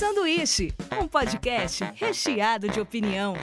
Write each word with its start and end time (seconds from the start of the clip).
Sanduíche, 0.00 0.72
um 0.98 1.06
podcast 1.06 1.84
recheado 1.94 2.70
de 2.70 2.80
opinião. 2.80 3.34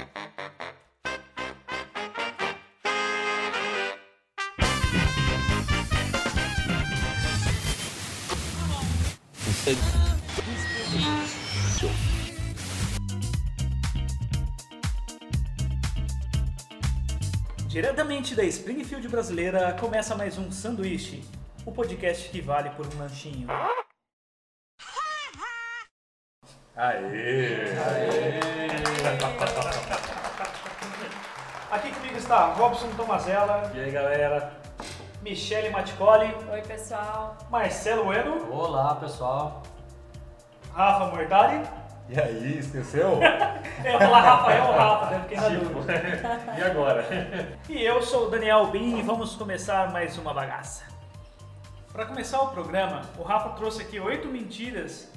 Diretamente 17.67 18.33
da 18.33 18.43
Springfield 18.45 19.07
brasileira, 19.07 19.73
começa 19.79 20.15
mais 20.15 20.39
um 20.39 20.51
Sanduíche, 20.51 21.23
o 21.63 21.71
podcast 21.71 22.27
que 22.29 22.41
vale 22.41 22.71
por 22.71 22.87
um 22.87 22.97
lanchinho. 22.97 23.47
Aê! 26.77 27.73
Aqui 31.71 31.91
comigo 31.91 32.17
está 32.17 32.53
Robson 32.53 32.89
Tomazella, 32.95 33.71
E 33.73 33.79
aí, 33.79 33.89
galera? 33.89 34.53
Michele 35.23 35.71
Maticoli, 35.71 36.31
Oi, 36.51 36.61
pessoal. 36.61 37.35
Marcelo 37.49 38.13
Eno, 38.13 38.53
Olá, 38.53 38.93
pessoal. 38.93 39.63
Rafa 40.71 41.05
Mortari. 41.07 41.63
E 42.09 42.19
aí, 42.19 42.59
esqueceu? 42.59 43.19
Eu 43.83 43.91
ia 43.93 43.99
falar 43.99 44.21
Rafael 44.21 44.65
ou 44.65 44.71
Rafa, 44.77 45.05
né? 45.09 45.19
Fiquei 45.23 45.37
na 45.37 45.49
dúvida. 45.49 45.93
e 46.57 46.63
agora? 46.63 47.05
E 47.67 47.83
eu 47.83 48.01
sou 48.03 48.27
o 48.27 48.29
Daniel 48.29 48.67
Bin 48.67 48.99
e 48.99 49.01
vamos 49.01 49.35
começar 49.35 49.91
mais 49.91 50.15
uma 50.19 50.31
bagaça. 50.31 50.83
Para 51.91 52.05
começar 52.05 52.39
o 52.41 52.49
programa, 52.49 53.01
o 53.17 53.23
Rafa 53.23 53.49
trouxe 53.49 53.81
aqui 53.81 53.99
oito 53.99 54.27
mentiras 54.27 55.11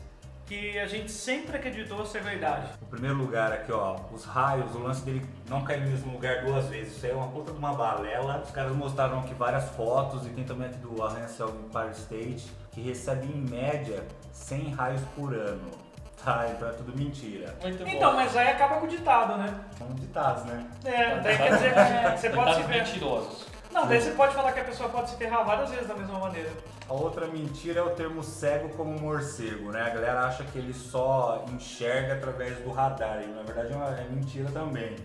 que 0.50 0.76
a 0.80 0.86
gente 0.86 1.12
sempre 1.12 1.56
acreditou 1.56 2.04
ser 2.04 2.22
verdade. 2.22 2.70
No 2.80 2.88
primeiro 2.88 3.16
lugar 3.16 3.52
aqui, 3.52 3.70
ó, 3.70 3.96
os 4.12 4.24
raios, 4.24 4.74
o 4.74 4.80
lance 4.80 5.04
dele 5.04 5.24
não 5.48 5.62
cair 5.62 5.80
no 5.80 5.88
mesmo 5.88 6.12
lugar 6.12 6.44
duas 6.44 6.66
vezes. 6.66 6.96
Isso 6.96 7.06
aí 7.06 7.12
é 7.12 7.14
uma 7.14 7.28
puta 7.28 7.52
de 7.52 7.58
uma 7.58 7.72
balela. 7.72 8.42
Os 8.44 8.50
caras 8.50 8.74
mostraram 8.74 9.20
aqui 9.20 9.32
várias 9.32 9.70
fotos 9.70 10.26
e 10.26 10.30
tem 10.30 10.42
também 10.42 10.66
aqui 10.66 10.78
do 10.78 11.00
Arranha-Céu 11.00 11.50
Empire 11.50 11.92
State, 11.92 12.50
que 12.72 12.80
recebe 12.80 13.28
em 13.28 13.48
média 13.48 14.04
100 14.32 14.74
raios 14.74 15.02
por 15.14 15.32
ano. 15.32 15.70
Tá, 16.24 16.48
então 16.50 16.68
é 16.68 16.72
tudo 16.72 16.98
mentira. 16.98 17.54
Muito 17.62 17.86
Então, 17.86 18.12
mas 18.14 18.36
aí 18.36 18.48
acaba 18.48 18.76
com 18.76 18.86
o 18.86 18.88
ditado, 18.88 19.38
né? 19.38 19.54
São 19.78 19.86
ditados, 19.94 20.44
né? 20.44 20.66
É, 20.84 21.20
daí 21.20 21.36
quer 21.36 21.52
dizer 21.54 21.74
que 21.74 22.20
você 22.20 22.30
pode 22.30 22.54
se 22.56 22.62
ferrar. 22.64 22.86
mentirosos. 22.86 23.46
Não, 23.72 23.86
daí 23.86 24.00
você 24.00 24.10
pode 24.10 24.34
falar 24.34 24.52
que 24.52 24.60
a 24.60 24.64
pessoa 24.64 24.88
pode 24.88 25.10
se 25.10 25.16
ferrar 25.16 25.44
várias 25.44 25.70
vezes 25.70 25.86
da 25.86 25.94
mesma 25.94 26.18
maneira. 26.18 26.50
A 26.88 26.92
outra 26.92 27.26
mentira 27.28 27.80
é 27.80 27.82
o 27.82 27.90
termo 27.90 28.22
cego 28.22 28.68
como 28.70 28.98
morcego, 28.98 29.70
né? 29.70 29.82
A 29.82 29.90
galera 29.90 30.24
acha 30.26 30.42
que 30.44 30.58
ele 30.58 30.74
só 30.74 31.44
enxerga 31.52 32.14
através 32.14 32.58
do 32.58 32.70
radar, 32.72 33.22
e 33.22 33.26
na 33.28 33.42
verdade 33.42 33.72
é 33.72 33.76
uma- 33.76 33.96
é 33.96 34.04
mentira 34.10 34.50
também. 34.50 34.96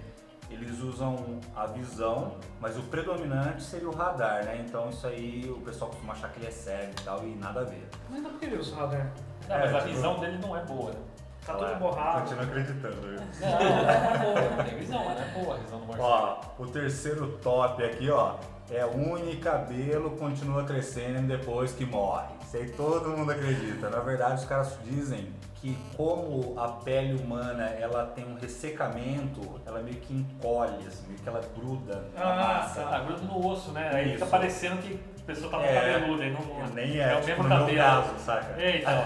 Eles 0.50 0.80
usam 0.80 1.40
a 1.56 1.66
visão, 1.68 2.36
mas 2.60 2.78
o 2.78 2.82
predominante 2.84 3.62
seria 3.64 3.88
o 3.90 3.96
radar, 3.96 4.46
né? 4.46 4.64
Então 4.68 4.90
isso 4.90 5.06
aí 5.06 5.48
o 5.50 5.60
pessoal 5.62 5.90
costuma 5.92 6.14
achar 6.14 6.30
que 6.30 6.40
ele 6.40 6.48
é 6.48 6.52
cego 6.52 6.92
e 7.00 7.04
tal, 7.04 7.24
e 7.24 7.36
nada 7.36 7.62
a 7.62 7.64
ver. 7.64 7.88
Mas 8.10 8.22
não 8.22 8.30
porque 8.32 8.46
ele 8.46 8.58
usa 8.58 8.76
o 8.76 8.80
radar. 8.80 9.12
Não, 9.48 9.60
mas 9.60 9.72
É, 9.72 9.76
a 9.76 9.80
tipo- 9.82 9.94
visão 9.94 10.20
dele 10.20 10.40
não 10.42 10.56
é 10.58 10.64
boa, 10.64 10.92
né? 10.92 11.00
Tá 11.46 11.54
Olha 11.56 11.62
lá, 11.62 11.70
todo 11.70 11.80
borrado. 11.80 12.22
Continua 12.22 12.44
acreditando. 12.46 12.96
viu? 12.96 13.20
Não, 13.20 13.50
não 13.52 13.90
é 13.90 14.18
boa. 14.18 14.64
Tem 14.64 14.78
visão, 14.80 15.06
mas 15.06 15.20
não 15.20 15.24
é 15.24 15.44
boa 15.44 15.56
a 15.56 15.58
visão 15.60 15.80
do 15.80 15.86
morcego. 15.86 16.08
Ó, 16.08 16.40
o 16.58 16.68
terceiro 16.68 17.38
top 17.44 17.84
aqui, 17.84 18.10
ó, 18.10 18.36
é 18.72 18.86
unha 18.86 19.32
e 19.32 19.38
cabelo 19.38 20.12
continua 20.12 20.64
crescendo 20.64 21.28
depois 21.28 21.72
que 21.72 21.86
morre. 21.86 22.28
Isso 22.44 22.58
aí 22.58 22.70
todo 22.72 23.10
mundo 23.10 23.32
acredita. 23.32 23.90
Na 23.90 24.00
verdade, 24.00 24.42
os 24.42 24.46
caras 24.46 24.78
dizem 24.84 25.30
que 25.56 25.78
como 25.98 26.60
a 26.60 26.68
pele 26.68 27.20
humana 27.22 27.64
ela 27.80 28.06
tem 28.08 28.26
um 28.26 28.36
ressecamento, 28.36 29.42
ela 29.66 29.82
meio 29.82 29.98
que 29.98 30.14
encolhe, 30.14 30.86
assim, 30.88 31.08
meio 31.08 31.20
que 31.20 31.28
ela 31.30 31.42
gruda 31.56 32.04
na 32.16 32.22
Ah, 32.24 32.36
massa. 32.60 32.82
tá. 32.84 33.00
Gruda 33.00 33.22
no 33.22 33.48
osso, 33.48 33.72
né? 33.72 33.90
Aí 33.94 34.04
fica 34.12 34.24
Isso. 34.24 34.28
parecendo 34.32 34.78
que 34.82 35.00
a 35.26 35.28
pessoa 35.28 35.50
tá 35.52 35.58
com 35.58 35.64
É, 35.64 35.94
cabeludo 35.94 36.22
aí 36.22 36.32
não 36.32 36.68
Nem 36.76 37.00
é, 37.00 37.12
é 37.12 37.16
o 37.18 37.22
tipo, 37.22 37.28
mesmo 37.28 37.44
no 37.44 37.50
meu 37.50 37.58
cabelo. 37.60 37.78
caso, 37.80 38.14
saca? 38.20 38.62
É, 38.62 38.78
então. 38.78 39.04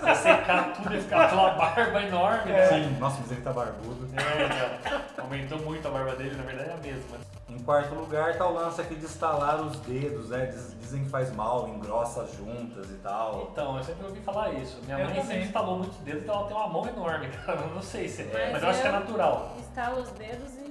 Você 0.00 0.14
secar 0.14 0.72
tudo 0.74 0.94
e 0.94 1.00
ficar 1.00 1.24
aquela 1.24 1.50
barba 1.54 2.02
enorme, 2.02 2.52
né? 2.52 2.66
Sim, 2.68 2.96
nossa, 3.00 3.18
mas 3.20 3.32
ele 3.32 3.40
tá 3.40 3.52
barbudo. 3.52 4.08
É, 4.16 4.44
então. 4.86 5.00
Aumentou 5.24 5.58
muito 5.58 5.88
a 5.88 5.90
barba 5.90 6.14
dele, 6.14 6.36
na 6.36 6.44
verdade 6.44 6.70
é 6.70 6.72
a 6.72 6.76
mesma. 6.76 7.16
Em 7.48 7.58
quarto 7.60 7.94
lugar 7.94 8.36
tá 8.36 8.46
o 8.46 8.52
lance 8.54 8.80
aqui 8.80 8.94
de 8.94 9.06
estalar 9.06 9.60
os 9.60 9.78
dedos, 9.80 10.28
né? 10.30 10.46
Diz- 10.46 10.76
Dizem 10.86 11.02
que 11.02 11.10
faz 11.10 11.34
mal, 11.34 11.68
engrossa 11.68 12.22
as 12.22 12.32
juntas 12.36 12.88
e 12.90 12.94
tal. 12.98 13.48
Então, 13.50 13.76
eu 13.76 13.82
sempre 13.82 14.06
ouvi 14.06 14.20
falar 14.20 14.50
isso. 14.52 14.78
Minha 14.84 14.98
Eu 15.00 15.04
mãe 15.06 15.14
também. 15.14 15.24
sempre 15.30 15.44
instalou 15.46 15.78
muitos 15.78 15.96
dedos, 15.98 16.22
então 16.22 16.34
ela 16.36 16.46
tem 16.46 16.56
uma 16.56 16.68
mão 16.68 16.86
enorme, 16.86 17.26
cara. 17.28 17.58
Eu 17.66 17.74
não 17.74 17.82
sei 17.82 18.08
se 18.08 18.22
é, 18.22 18.50
Mas 18.52 18.52
mas 18.52 18.62
eu 18.62 18.68
acho 18.68 18.80
que 18.82 18.86
é 18.86 18.90
eu- 18.90 18.94
natural. 18.94 19.56
Estala 19.58 19.98
os 20.00 20.10
dedos 20.10 20.54
e. 20.54 20.65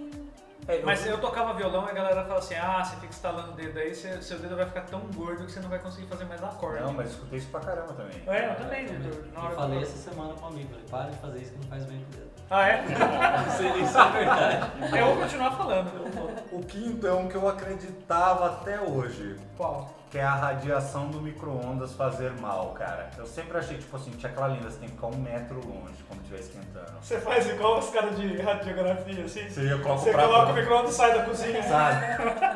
É, 0.68 0.82
Mas 0.84 1.06
eu 1.06 1.20
tocava 1.20 1.54
violão 1.54 1.86
e 1.88 1.92
a 1.92 1.94
galera 1.94 2.24
fala 2.26 2.40
assim, 2.40 2.56
ah, 2.56 2.84
você 2.84 2.96
fica 2.96 3.08
instalando 3.08 3.52
o 3.52 3.56
dedo 3.56 3.78
aí, 3.78 3.94
seu, 3.94 4.20
seu 4.22 4.40
dedo 4.40 4.56
vai 4.56 4.66
ficar 4.66 4.82
tão 4.82 5.00
gordo 5.14 5.46
que 5.46 5.52
você 5.52 5.60
não 5.60 5.70
vai 5.70 5.78
conseguir 5.78 6.08
fazer 6.08 6.26
mais 6.26 6.44
acorde. 6.44 6.82
Não, 6.82 6.94
mas 6.94 7.12
escutei 7.12 7.38
isso 7.38 7.50
pra 7.50 7.60
caramba 7.60 7.94
também. 7.94 8.22
É, 8.26 8.50
eu 8.50 8.56
também, 8.56 8.86
Vitor. 8.88 9.24
Na 9.34 9.42
hora 9.42 9.52
Eu 9.52 9.56
falei 9.56 9.78
eu- 9.78 9.84
essa 9.84 9.98
semana 10.10 10.34
com 10.34 10.46
um 10.46 10.48
amigo, 10.48 10.70
falei, 10.74 10.86
para 10.90 11.12
de 11.12 11.18
fazer 11.20 11.40
isso 11.40 11.52
que 11.52 11.58
não 11.60 11.68
faz 11.68 11.86
bem 11.86 12.00
pro 12.00 12.20
dedo. 12.20 12.32
Ah, 12.50 12.68
é? 12.68 12.84
Não 13.46 13.52
sei 13.58 13.74
nem 13.74 13.86
se 13.88 13.98
é 13.98 14.12
verdade. 14.12 14.72
Eu 14.98 15.06
vou 15.08 15.18
continuar 15.18 15.52
falando. 15.52 16.46
O 16.52 16.64
quinto 16.64 17.08
é 17.08 17.14
um 17.14 17.28
que 17.28 17.36
eu 17.36 17.48
acreditava 17.48 18.46
até 18.48 18.80
hoje, 18.82 19.36
Qual? 19.58 19.90
Que 20.16 20.20
é 20.20 20.24
a 20.24 20.34
radiação 20.34 21.10
do 21.10 21.22
micro-ondas 21.22 21.92
fazer 21.92 22.32
mal, 22.40 22.70
cara. 22.70 23.10
Eu 23.18 23.26
sempre 23.26 23.58
achei, 23.58 23.78
tipo 23.78 23.98
assim, 23.98 24.12
tinha 24.12 24.32
aquela 24.32 24.48
linda, 24.48 24.70
você 24.70 24.78
tem 24.78 24.88
que 24.88 24.96
ficar 24.96 25.08
um 25.08 25.18
metro 25.18 25.56
longe 25.56 26.02
quando 26.08 26.22
estiver 26.22 26.40
esquentando. 26.40 26.94
Você 27.02 27.20
faz 27.20 27.50
igual 27.50 27.80
os 27.80 27.90
caras 27.90 28.16
de 28.16 28.42
radiografia, 28.42 29.26
assim? 29.26 29.50
Você 29.50 29.64
ia 29.64 29.78
colocar 29.78 30.04
Você 30.04 30.14
coloca 30.14 30.52
o 30.54 30.56
micro-ondas 30.56 30.94
e 30.94 30.96
sai 30.96 31.18
da 31.18 31.26
cozinha. 31.26 31.62
Sabe? 31.64 32.06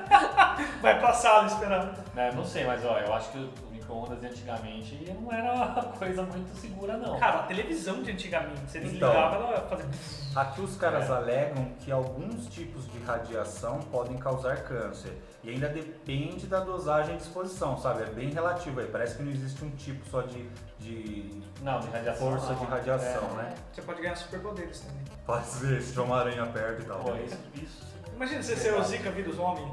Vai 0.82 1.00
pra 1.00 1.12
sala 1.12 1.48
esperando. 1.48 2.02
É, 2.16 2.32
não 2.32 2.46
sei, 2.46 2.64
mas 2.64 2.86
ó, 2.86 2.98
eu 2.98 3.14
acho 3.14 3.30
que 3.34 3.50
micro-ondas 3.90 4.20
de 4.20 4.28
antigamente 4.28 5.14
não 5.20 5.32
era 5.32 5.54
uma 5.54 5.84
coisa 5.98 6.22
muito 6.24 6.56
segura, 6.56 6.98
não. 6.98 7.20
Cara, 7.20 7.40
a 7.40 7.44
televisão 7.44 8.02
de 8.04 8.12
antigamente, 8.12 8.60
você 8.68 8.78
Então. 8.80 8.90
desligava, 8.92 9.36
ela 9.36 9.68
fazia... 9.68 9.90
Aqui 10.36 10.62
os 10.62 10.78
caras 10.78 11.10
É. 11.10 11.14
alegam 11.14 11.72
que 11.80 11.92
alguns 11.92 12.48
tipos 12.48 12.90
de 12.92 13.00
radiação 13.00 13.80
podem 13.92 14.18
causar 14.18 14.64
câncer. 14.64 15.12
E 15.44 15.50
ainda 15.50 15.68
depende 15.70 16.46
da 16.48 16.60
dosagem 16.60 17.18
de 17.18 17.24
exposição, 17.24 17.78
sabe? 17.78 18.04
É 18.04 18.06
bem 18.08 18.30
relativo 18.30 18.80
aí. 18.80 18.88
Parece 18.88 19.18
que 19.18 19.24
não 19.24 19.32
existe 19.32 19.64
um 19.66 19.70
tipo 19.72 20.08
só 20.10 20.22
de, 20.22 20.48
de 20.80 21.42
Não, 21.62 21.80
de 21.80 21.88
radiação. 21.90 22.30
força 22.32 22.54
não. 22.54 22.60
de 22.60 22.66
radiação, 22.66 23.24
É. 23.40 23.44
né? 23.44 23.56
Você 23.74 23.82
pode 23.82 24.02
ganhar 24.02 24.16
superpoderes 24.16 24.82
também. 24.82 25.04
Pode 25.26 25.46
ser, 25.48 25.82
se 25.82 25.90
tiver 25.92 26.02
uma 26.04 26.20
aranha 26.20 26.46
perto 26.46 26.82
e 26.82 26.86
tal. 26.86 27.00
Pô, 27.00 27.16
isso, 27.16 27.38
isso. 27.56 27.90
Imagina 28.16 28.44
você 28.44 28.56
ser 28.56 28.74
o 28.74 28.84
Zika 28.84 29.10
vírus 29.12 29.40
homem. 29.40 29.72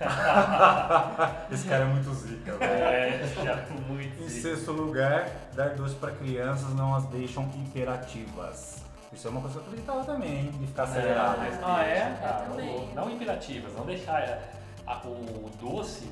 Esse 1.50 1.68
cara 1.68 1.82
é 1.84 1.86
muito 1.86 2.12
zica, 2.14 2.56
velho. 2.56 2.72
É, 2.72 3.26
já 3.44 3.56
muito. 3.88 4.22
Em 4.22 4.28
zica. 4.28 4.54
sexto 4.56 4.72
lugar, 4.72 5.28
dar 5.54 5.70
doce 5.74 5.94
para 5.96 6.12
crianças 6.12 6.74
não 6.74 6.94
as 6.94 7.04
deixam 7.06 7.44
imperativas. 7.56 8.82
Isso 9.12 9.26
é 9.26 9.30
uma 9.30 9.40
coisa 9.40 9.58
que 9.58 9.64
eu 9.64 9.68
acreditava 9.68 10.04
também, 10.04 10.32
hein? 10.38 10.50
De 10.58 10.66
ficar 10.66 10.84
acelerado. 10.84 11.38
mas 11.38 11.58
Ah, 11.62 11.82
é? 11.84 12.16
cara, 12.20 12.44
também. 12.44 12.76
o- 12.76 12.94
Não 12.94 13.10
imperativas, 13.10 13.72
não 13.74 13.84
deixar 13.84 14.20
é, 14.20 14.40
a- 14.86 15.00
o 15.04 15.50
doce, 15.60 16.08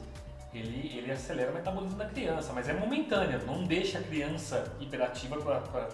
ele, 0.52 0.92
ele 0.98 1.12
acelera 1.12 1.50
o 1.52 1.54
metabolismo 1.54 1.96
da 1.96 2.06
criança, 2.06 2.52
mas 2.52 2.68
é 2.68 2.72
momentâneo, 2.72 3.40
não 3.46 3.64
deixa 3.64 3.98
a 3.98 4.02
criança 4.02 4.64
hiperativa 4.80 5.36
pra. 5.36 5.88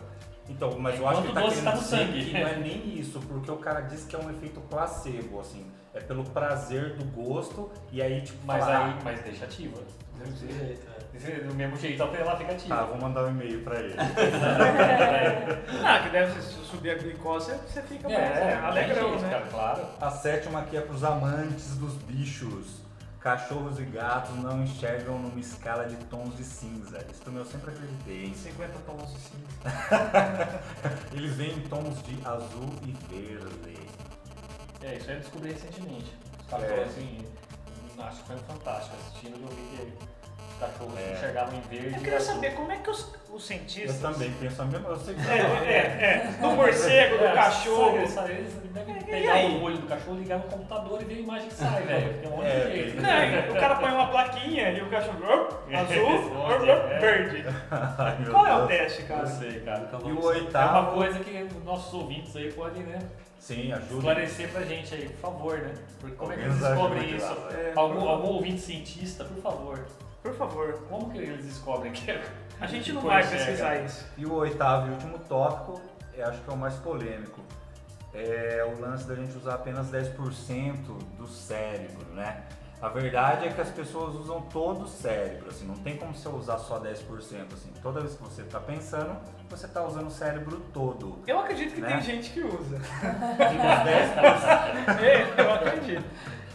Então, 0.49 0.79
mas 0.79 0.99
eu 0.99 1.09
acho 1.09 1.23
que 1.23 1.29
ele 1.29 1.35
tá 1.35 1.43
querendo 1.43 1.65
tá 1.65 1.71
no 1.73 1.79
dizer 1.79 1.97
sangue. 1.97 2.25
que 2.25 2.33
não 2.33 2.49
é 2.49 2.57
nem 2.61 2.99
isso, 2.99 3.21
porque 3.21 3.51
o 3.51 3.57
cara 3.57 3.81
diz 3.83 4.05
que 4.05 4.15
é 4.15 4.19
um 4.19 4.31
efeito 4.31 4.61
placebo, 4.61 5.41
assim. 5.41 5.65
É 5.95 6.01
pelo 6.01 6.25
prazer 6.25 6.97
do 6.97 7.05
gosto, 7.05 7.71
e 7.93 8.03
aí, 8.03 8.21
tipo, 8.23 8.39
Mas 8.45 8.65
falar, 8.65 8.87
aí, 8.87 8.95
mas 9.05 9.21
deixa 9.23 9.45
ativa. 9.45 9.79
Jeito, 10.39 10.87
é. 10.91 11.41
Do 11.47 11.55
mesmo 11.55 11.77
jeito, 11.77 12.03
ela 12.03 12.37
fica 12.37 12.51
Ah, 12.53 12.55
ativa. 12.55 12.77
tá, 12.77 12.83
vou 12.85 12.99
mandar 13.01 13.25
um 13.25 13.31
e-mail 13.31 13.63
pra 13.63 13.79
ele. 13.79 13.95
Ah, 15.85 16.01
que 16.03 16.09
deve 16.11 16.41
subir 16.43 16.91
a 16.91 16.95
glicose, 16.95 17.53
você 17.69 17.83
fica 17.83 18.09
mais 18.09 18.21
É, 18.21 18.51
é, 18.51 18.55
alegrão, 18.57 19.11
jeito, 19.11 19.23
né? 19.23 19.31
cara, 19.31 19.47
claro. 19.47 19.87
A 20.01 20.11
sétima 20.11 20.61
aqui 20.61 20.77
é 20.77 20.81
pros 20.81 21.05
amantes 21.05 21.77
dos 21.77 21.95
bichos. 21.95 22.83
Cachorros 23.25 23.79
e 23.79 23.85
gatos 23.87 24.37
não 24.37 24.63
enxergam 24.63 25.19
numa 25.19 25.41
escala 25.41 25.87
de 25.87 25.97
tons 26.09 26.37
de 26.37 26.45
cinza. 26.45 26.99
Isso 27.11 27.23
também 27.23 27.39
eu 27.41 27.47
sempre 27.47 27.71
acreditei, 27.71 28.27
hein? 28.27 28.35
50 28.35 28.79
tons 28.81 29.15
de 29.15 29.19
cinza. 29.19 30.61
Eles 31.11 31.35
vêm 31.35 31.53
em 31.57 31.61
tons 31.63 32.03
de 32.03 32.19
azul 32.23 32.69
e 32.83 32.93
verde. 33.09 33.79
É, 34.83 34.97
isso 34.97 35.09
aí 35.09 35.17
eu 35.17 35.21
descobri 35.23 35.53
recentemente. 35.53 36.13
Os 36.39 36.47
É. 36.49 36.51
falaram 36.51 36.83
assim, 36.83 37.19
acho 37.99 38.21
que 38.21 38.27
foi 38.27 38.37
fantástico 38.37 38.95
assistindo, 38.95 39.39
que 39.39 39.45
os 39.47 40.24
cachorros 40.59 40.99
É. 40.99 41.13
enxergavam 41.13 41.55
em 41.59 41.61
verde 41.63 41.95
Eu 41.97 42.01
queria 42.03 42.17
azul. 42.19 42.35
saber 42.35 42.55
como 42.55 42.73
é 42.73 42.77
que 42.77 42.91
os, 42.91 43.01
os 43.01 43.15
Eu 43.33 43.39
cientistas... 43.41 43.99
também 44.01 44.31
penso 44.41 44.63
a 44.63 44.65
mesma, 44.65 44.89
eu 44.91 44.97
sei 44.97 45.15
que 45.15 45.21
É, 45.31 45.35
é, 45.35 46.29
é. 46.29 46.37
Do 46.41 46.49
morcego, 46.53 47.19
do 47.19 47.25
É, 47.25 47.33
cachorro. 47.35 48.03
Isso 48.03 48.21
aí, 48.21 48.45
isso 48.47 48.59
aí 48.63 48.69
deve 48.69 48.91
É, 48.93 48.95
ter 48.95 49.05
pegar 49.05 49.33
aí? 49.35 49.55
o 49.57 49.63
olho 49.63 49.79
do 49.79 49.87
cachorro, 49.87 50.17
ligar 50.19 50.39
no 50.39 50.45
computador 50.45 51.03
e 51.03 51.05
ver 51.05 51.15
a 51.15 51.19
imagem 51.21 51.49
que 51.49 51.55
sai, 51.55 51.83
velho. 51.83 52.15
Tem 52.21 52.29
um 52.33 52.37
monte 52.37 52.47
É, 52.47 52.61
de 52.67 52.73
jeito. 52.73 53.03
Não, 53.03 53.57
o 53.57 53.61
cara 53.61 53.75
põe 53.77 53.91
uma 53.91 54.07
plaquinha 54.09 54.71
e 54.71 54.83
o 54.83 54.91
cachorro 54.91 55.19
"Op, 55.25 55.55
azul, 55.75 56.69
É. 56.91 56.99
verde. 57.01 57.45
Qual 58.31 58.47
é 58.47 58.57
o 58.57 58.67
teste, 58.67 59.03
Não 59.03 59.09
cara? 59.09 59.27
sei, 59.27 59.61
cara. 59.61 59.89
E 59.93 59.97
o 59.97 60.17
conseguir. 60.17 60.17
É 60.17 60.21
uma 60.21 60.29
oitavo. 60.45 60.93
coisa 60.95 61.19
que 61.21 61.43
os 61.57 61.65
nossos 61.65 61.93
ouvintes 61.95 62.35
aí 62.37 62.53
podem, 62.53 62.83
né, 62.85 62.99
Sim, 63.39 63.73
ajuda. 63.73 63.95
esclarecer 63.97 64.49
pra 64.51 64.63
gente 64.63 64.95
aí, 64.95 65.09
por 65.09 65.17
favor, 65.33 65.59
né? 65.59 65.73
Porque 66.01 66.17
como 66.17 66.33
é 66.33 66.37
que 66.37 66.43
eles 66.43 66.59
descobrem 66.59 67.17
isso? 67.17 67.27
lá, 67.27 67.49
É, 67.53 67.73
Algum, 67.77 68.09
algum 68.09 68.29
ouvinte 68.29 68.61
cientista, 68.61 69.25
por 69.25 69.43
favor. 69.43 69.85
Por 70.25 70.35
favor, 70.35 70.73
Como 70.89 71.11
que 71.11 71.19
eles 71.19 71.45
descobrem 71.45 71.93
que 71.93 72.11
é? 72.11 72.25
a 72.59 72.67
gente 72.67 72.93
não 72.95 73.03
vai 73.03 73.23
pesquisar 73.29 73.77
isso. 73.83 74.07
E 74.17 74.25
o 74.25 74.33
oitavo 74.33 74.89
e 74.89 74.91
último 74.93 75.19
tópico, 75.19 75.83
eu 76.15 76.27
acho 76.27 76.41
que 76.41 76.49
é 76.51 76.53
o 76.55 76.57
mais 76.57 76.75
polêmico. 76.77 77.41
É 78.15 78.65
o 78.75 78.81
lance 78.81 79.07
da 79.07 79.15
gente 79.17 79.37
usar 79.37 79.55
apenas 79.57 79.91
10% 79.91 80.77
do 81.19 81.27
cérebro, 81.27 82.07
né? 82.15 82.43
A 82.81 82.89
verdade 82.89 83.47
é 83.47 83.51
que 83.53 83.61
as 83.61 83.69
pessoas 83.71 84.15
usam 84.15 84.41
todo 84.43 84.85
o 84.85 84.89
cérebro, 84.89 85.49
assim, 85.51 85.67
não 85.67 85.75
tem 85.77 85.97
como 85.97 86.15
você 86.15 86.29
usar 86.29 86.59
só 86.59 86.79
10%, 86.81 87.53
assim. 87.53 87.71
Toda 87.83 88.01
vez 88.01 88.15
que 88.15 88.23
você 88.23 88.43
está 88.43 88.61
pensando, 88.61 89.17
você 89.51 89.67
está 89.67 89.83
usando 89.85 90.07
o 90.07 90.11
cérebro 90.11 90.61
todo. 90.73 91.19
Eu 91.27 91.39
acredito 91.41 91.75
que 91.75 91.81
Né? 91.81 91.89
tem 91.89 92.01
gente 92.03 92.31
que 92.31 92.41
usa. 92.41 92.79
Digo, 92.79 93.63
os 93.63 93.85
10%. 93.85 95.01
É, 95.03 95.41
eu 95.43 95.53
acredito. 95.55 96.05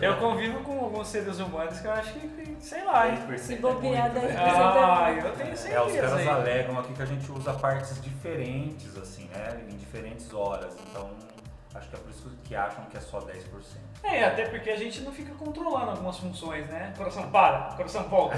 Eu 0.01 0.15
convivo 0.17 0.59
com 0.61 0.79
alguns 0.79 1.07
seres 1.07 1.39
humanos 1.39 1.79
que 1.79 1.85
eu 1.87 1.91
acho 1.91 2.13
que, 2.13 2.57
sei 2.61 2.83
lá, 2.85 3.09
hein? 3.09 3.19
10% 3.27 3.37
Se 3.37 3.53
é 3.53 3.57
bobear 3.57 4.11
muito, 4.11 4.25
né? 4.27 4.33
10%. 4.33 4.39
Ah, 4.39 5.11
eu 5.11 5.31
tenho 5.33 5.49
É, 5.49 5.53
os 5.53 5.59
certeza 5.59 6.01
caras 6.01 6.13
aí. 6.19 6.27
alegam 6.29 6.79
aqui 6.79 6.93
que 6.93 7.01
a 7.01 7.05
gente 7.05 7.29
usa 7.31 7.53
partes 7.53 8.01
diferentes, 8.01 8.97
assim, 8.97 9.29
né? 9.33 9.59
Em 9.69 9.75
diferentes 9.75 10.33
horas. 10.33 10.73
Então, 10.89 11.09
acho 11.75 11.89
que 11.89 11.95
é 11.95 11.99
por 11.99 12.09
isso 12.09 12.31
que 12.45 12.55
acham 12.55 12.85
que 12.85 12.95
é 12.95 12.99
só 13.01 13.19
10%. 13.19 13.33
É, 14.01 14.23
até 14.23 14.45
porque 14.45 14.69
a 14.69 14.77
gente 14.77 15.01
não 15.01 15.11
fica 15.11 15.33
controlando 15.33 15.91
algumas 15.91 16.17
funções, 16.17 16.65
né? 16.69 16.93
Coração 16.97 17.29
para, 17.29 17.73
coração 17.75 18.03
volta. 18.03 18.37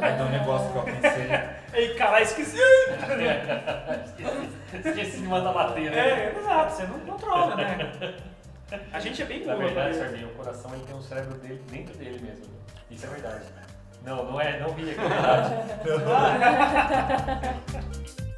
Aí 0.00 0.16
tem 0.16 0.24
um 0.26 0.30
negócio 0.30 0.72
que 0.72 0.78
eu 0.78 0.82
pensei. 0.84 1.28
Ei, 1.74 1.94
caralho, 1.94 2.22
esqueci. 2.24 2.56
Esqueci 4.72 5.18
de 5.18 5.26
mandar 5.28 5.52
bater, 5.52 5.90
né? 5.90 5.98
É, 5.98 6.34
exato, 6.38 6.72
você 6.74 6.82
não 6.84 6.98
controla, 7.00 7.56
né? 7.56 8.14
A 8.92 9.00
gente 9.00 9.22
é 9.22 9.24
bem 9.24 9.44
Na 9.44 9.54
burro. 9.54 9.66
verdade, 9.66 9.96
né? 9.96 10.04
Sardinha, 10.04 10.26
o 10.26 10.30
coração 10.34 10.74
ele 10.74 10.84
tem 10.84 10.96
o 10.96 11.02
cérebro 11.02 11.38
dele 11.38 11.62
dentro 11.70 11.96
dele 11.98 12.20
mesmo. 12.20 12.44
Isso 12.90 13.06
é 13.06 13.08
verdade. 13.08 13.44
Não, 14.04 14.24
não 14.24 14.40
é, 14.40 14.60
não 14.60 14.72
ri, 14.72 14.90
é 14.90 14.94
verdade. 14.94 15.54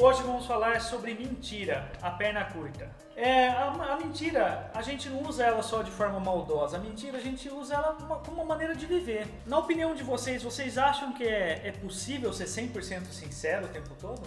Hoje 0.00 0.22
vamos 0.22 0.46
falar 0.46 0.80
sobre 0.80 1.12
mentira, 1.14 1.90
a 2.00 2.10
perna 2.10 2.44
curta. 2.44 2.88
É, 3.16 3.48
a, 3.48 3.64
a 3.66 3.96
mentira, 3.96 4.70
a 4.72 4.80
gente 4.80 5.08
não 5.08 5.22
usa 5.28 5.42
ela 5.44 5.60
só 5.60 5.82
de 5.82 5.90
forma 5.90 6.20
maldosa. 6.20 6.76
A 6.76 6.80
mentira, 6.80 7.18
a 7.18 7.20
gente 7.20 7.48
usa 7.48 7.74
ela 7.74 7.96
uma- 8.00 8.16
como 8.18 8.36
uma 8.42 8.44
maneira 8.44 8.76
de 8.76 8.86
viver. 8.86 9.26
Na 9.44 9.58
opinião 9.58 9.96
de 9.96 10.04
vocês, 10.04 10.40
vocês 10.42 10.78
acham 10.78 11.12
que 11.14 11.24
é, 11.24 11.66
é 11.66 11.72
possível 11.72 12.32
ser 12.32 12.44
100% 12.44 13.06
sincero 13.10 13.66
o 13.66 13.68
tempo 13.68 13.90
todo? 14.00 14.22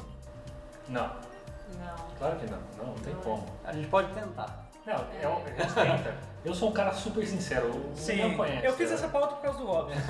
Não, 0.90 1.08
Não. 1.08 1.96
claro 2.18 2.38
que 2.38 2.48
não. 2.52 2.60
Não, 2.78 2.88
não 2.88 2.96
tem 2.96 3.16
como. 3.16 3.46
A 3.64 3.72
gente 3.72 3.88
pode 3.88 4.12
tentar. 4.14 4.70
Não, 4.86 4.94
é, 4.94 5.28
o- 5.28 5.42
a 5.46 5.62
gente 5.62 5.74
tenta. 5.74 6.32
Eu 6.44 6.56
sou 6.56 6.70
um 6.70 6.72
cara 6.72 6.92
super 6.92 7.26
sincero. 7.28 7.68
o- 7.68 7.94
o 7.94 8.30
não 8.30 8.36
conhece. 8.36 8.66
eu 8.66 8.74
fiz 8.74 8.90
né? 8.90 8.96
essa 8.96 9.08
pauta 9.10 9.36
por 9.36 9.42
causa 9.44 9.60
do 9.60 9.66
Robin. 9.68 9.94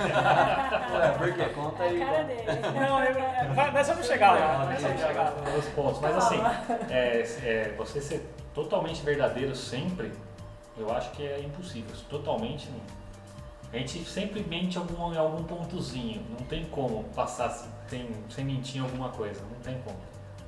Ué, 0.96 1.08
por 1.18 1.32
quê? 1.34 1.44
Conta 1.54 1.82
É 1.84 1.88
aí. 1.88 2.02
a 2.02 2.06
cara 2.06 2.24
dele. 2.24 2.42
Não, 2.80 3.04
eu, 3.04 3.18
é, 3.18 3.82
vamos 3.86 4.06
chegar 4.06 4.32
lá, 4.32 4.64
nós 4.64 4.80
vamos 4.82 5.00
chegar 5.00 5.24
lá. 5.24 5.34
Os 5.58 5.66
pontos. 5.66 6.00
Mas 6.00 6.16
assim, 6.16 6.40
é, 6.90 7.20
é, 7.44 7.74
você 7.76 8.00
ser 8.00 8.26
totalmente 8.54 9.02
verdadeiro 9.02 9.54
sempre, 9.54 10.10
eu 10.78 10.90
acho 10.90 11.10
que 11.10 11.26
é 11.26 11.40
impossível. 11.40 11.94
Totalmente 12.08 12.70
não. 12.70 12.80
A 13.74 13.76
gente 13.78 14.02
sempre 14.04 14.42
mente 14.42 14.76
algum, 14.78 15.12
em 15.12 15.16
algum 15.18 15.44
pontozinho. 15.44 16.24
Não 16.30 16.46
tem 16.46 16.64
como 16.66 17.04
passar 17.14 17.50
sem, 17.88 18.08
sem 18.30 18.44
mentir 18.44 18.78
em 18.78 18.80
alguma 18.80 19.10
coisa. 19.10 19.40
Não 19.50 19.60
tem 19.60 19.78
como. 19.82 19.96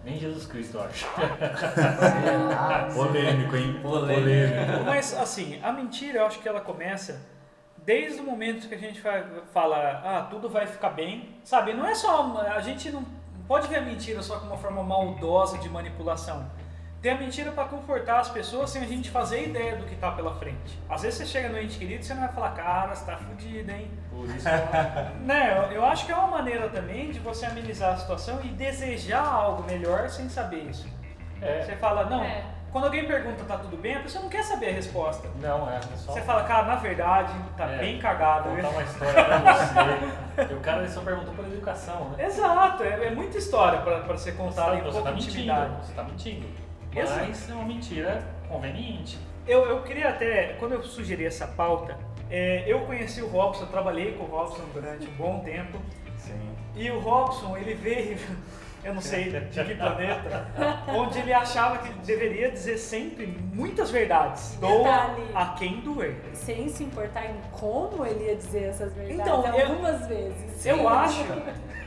Nem 0.04 0.18
Jesus 0.18 0.46
Cristo, 0.46 0.76
eu 0.76 0.82
acho. 0.84 1.06
Polêmico, 2.94 3.56
hein? 3.56 3.80
Polêmico. 3.82 4.84
Mas 4.84 5.14
assim, 5.14 5.58
a 5.62 5.72
mentira 5.72 6.18
eu 6.20 6.26
acho 6.26 6.38
que 6.40 6.48
ela 6.48 6.60
começa 6.60 7.20
desde 7.78 8.20
o 8.20 8.24
momento 8.24 8.68
que 8.68 8.74
a 8.74 8.78
gente 8.78 9.00
fa- 9.00 9.24
fala, 9.52 10.02
ah, 10.04 10.26
tudo 10.30 10.48
vai 10.48 10.66
ficar 10.66 10.90
bem, 10.90 11.34
sabe? 11.44 11.72
Não 11.74 11.86
é 11.86 11.94
só, 11.94 12.36
a 12.38 12.60
gente 12.60 12.90
não 12.90 13.04
pode 13.48 13.66
ver 13.68 13.76
a 13.76 13.80
mentira 13.82 14.22
só 14.22 14.38
como 14.38 14.52
uma 14.52 14.58
forma 14.58 14.82
maldosa 14.82 15.58
de 15.58 15.68
manipulação. 15.68 16.46
Tem 17.04 17.12
a 17.12 17.18
mentira 17.18 17.52
para 17.52 17.64
confortar 17.68 18.20
as 18.20 18.30
pessoas 18.30 18.70
sem 18.70 18.82
a 18.82 18.86
gente 18.86 19.10
fazer 19.10 19.44
ideia 19.48 19.76
do 19.76 19.84
que 19.84 19.94
tá 19.94 20.10
pela 20.12 20.34
frente. 20.36 20.80
Às 20.88 21.02
vezes 21.02 21.18
você 21.18 21.26
chega 21.26 21.50
no 21.50 21.58
ente 21.60 21.76
querido 21.76 22.00
e 22.00 22.02
você 22.02 22.14
não 22.14 22.22
vai 22.22 22.32
falar, 22.32 22.52
cara, 22.52 22.94
você 22.94 23.04
tá 23.04 23.18
fudido, 23.18 23.70
hein? 23.70 23.90
Por 24.08 24.24
isso, 24.24 24.48
Né, 25.20 25.52
eu, 25.54 25.72
eu 25.72 25.84
acho 25.84 26.06
que 26.06 26.12
é 26.12 26.16
uma 26.16 26.28
maneira 26.28 26.66
também 26.70 27.10
de 27.10 27.18
você 27.18 27.44
amenizar 27.44 27.92
a 27.92 27.96
situação 27.98 28.40
e 28.42 28.48
desejar 28.48 29.22
algo 29.22 29.64
melhor 29.64 30.08
sem 30.08 30.30
saber 30.30 30.62
isso. 30.70 30.88
é, 31.42 31.60
Você 31.66 31.76
fala, 31.76 32.06
não, 32.06 32.24
É. 32.24 32.42
quando 32.72 32.84
alguém 32.84 33.06
pergunta 33.06 33.44
tá 33.44 33.58
tudo 33.58 33.76
bem, 33.76 33.96
a 33.96 34.00
pessoa 34.00 34.22
não 34.22 34.30
quer 34.30 34.42
saber 34.42 34.70
a 34.70 34.72
resposta. 34.72 35.28
não, 35.42 35.68
é, 35.70 35.76
é 35.76 35.80
só 35.98 36.10
Você 36.10 36.22
fala, 36.22 36.44
cara, 36.44 36.68
na 36.68 36.76
verdade, 36.76 37.34
tá 37.54 37.66
É. 37.66 37.76
bem 37.80 37.98
cagado. 37.98 38.48
contar 38.48 38.68
uma 38.70 38.82
história 38.82 39.24
pra 39.24 39.38
você. 39.52 40.52
E 40.52 40.54
o 40.54 40.60
cara 40.60 40.78
ele 40.80 40.88
só 40.88 41.02
perguntou 41.02 41.34
por 41.34 41.44
educação, 41.44 42.08
né? 42.16 42.24
Exato, 42.24 42.82
é, 42.82 43.08
é 43.08 43.10
muita 43.10 43.36
história 43.36 43.78
pra, 43.82 44.00
pra 44.00 44.16
ser 44.16 44.32
contada 44.38 44.76
em 44.76 44.80
você 44.80 44.90
pouca 44.92 45.02
tá 45.02 45.10
mentindo, 45.10 45.30
intimidade. 45.32 45.86
você 45.86 45.92
tá 45.92 46.02
mentindo. 46.02 46.63
Exato. 46.96 47.24
Mas 47.26 47.50
é 47.50 47.54
uma 47.54 47.64
mentira 47.64 48.22
conveniente. 48.48 49.18
Eu, 49.46 49.64
eu 49.66 49.82
queria 49.82 50.08
até, 50.08 50.54
quando 50.58 50.72
eu 50.72 50.82
sugeri 50.82 51.24
essa 51.26 51.46
pauta, 51.46 51.98
é, 52.30 52.64
eu 52.66 52.80
conheci 52.80 53.20
o 53.20 53.28
Robson, 53.28 53.64
eu 53.64 53.68
trabalhei 53.68 54.12
com 54.12 54.24
o 54.24 54.26
Robson 54.26 54.62
durante 54.72 55.06
um 55.06 55.12
bom 55.14 55.40
tempo. 55.40 55.78
Sim. 56.16 56.54
E 56.74 56.90
o 56.90 56.98
Robson, 56.98 57.56
ele 57.56 57.74
veio, 57.74 58.16
eu 58.82 58.94
não 58.94 59.02
sei 59.02 59.30
de 59.30 59.64
que 59.64 59.74
planeta, 59.74 60.48
onde 60.88 61.18
ele 61.18 61.32
achava 61.32 61.78
que 61.78 61.92
deveria 62.06 62.50
dizer 62.50 62.78
sempre 62.78 63.26
muitas 63.26 63.90
verdades. 63.90 64.56
Doa 64.58 64.78
Detalhe. 64.78 65.22
a 65.34 65.46
quem 65.58 65.80
doer. 65.80 66.16
Sem 66.32 66.68
se 66.68 66.84
importar 66.84 67.26
em 67.26 67.36
como 67.52 68.04
ele 68.06 68.24
ia 68.24 68.36
dizer 68.36 68.64
essas 68.64 68.92
verdades 68.94 69.20
Então, 69.20 69.46
eu- 69.58 69.66
algumas 69.68 70.06
vezes. 70.08 70.66
Eu 70.66 70.88
acho. 70.88 71.22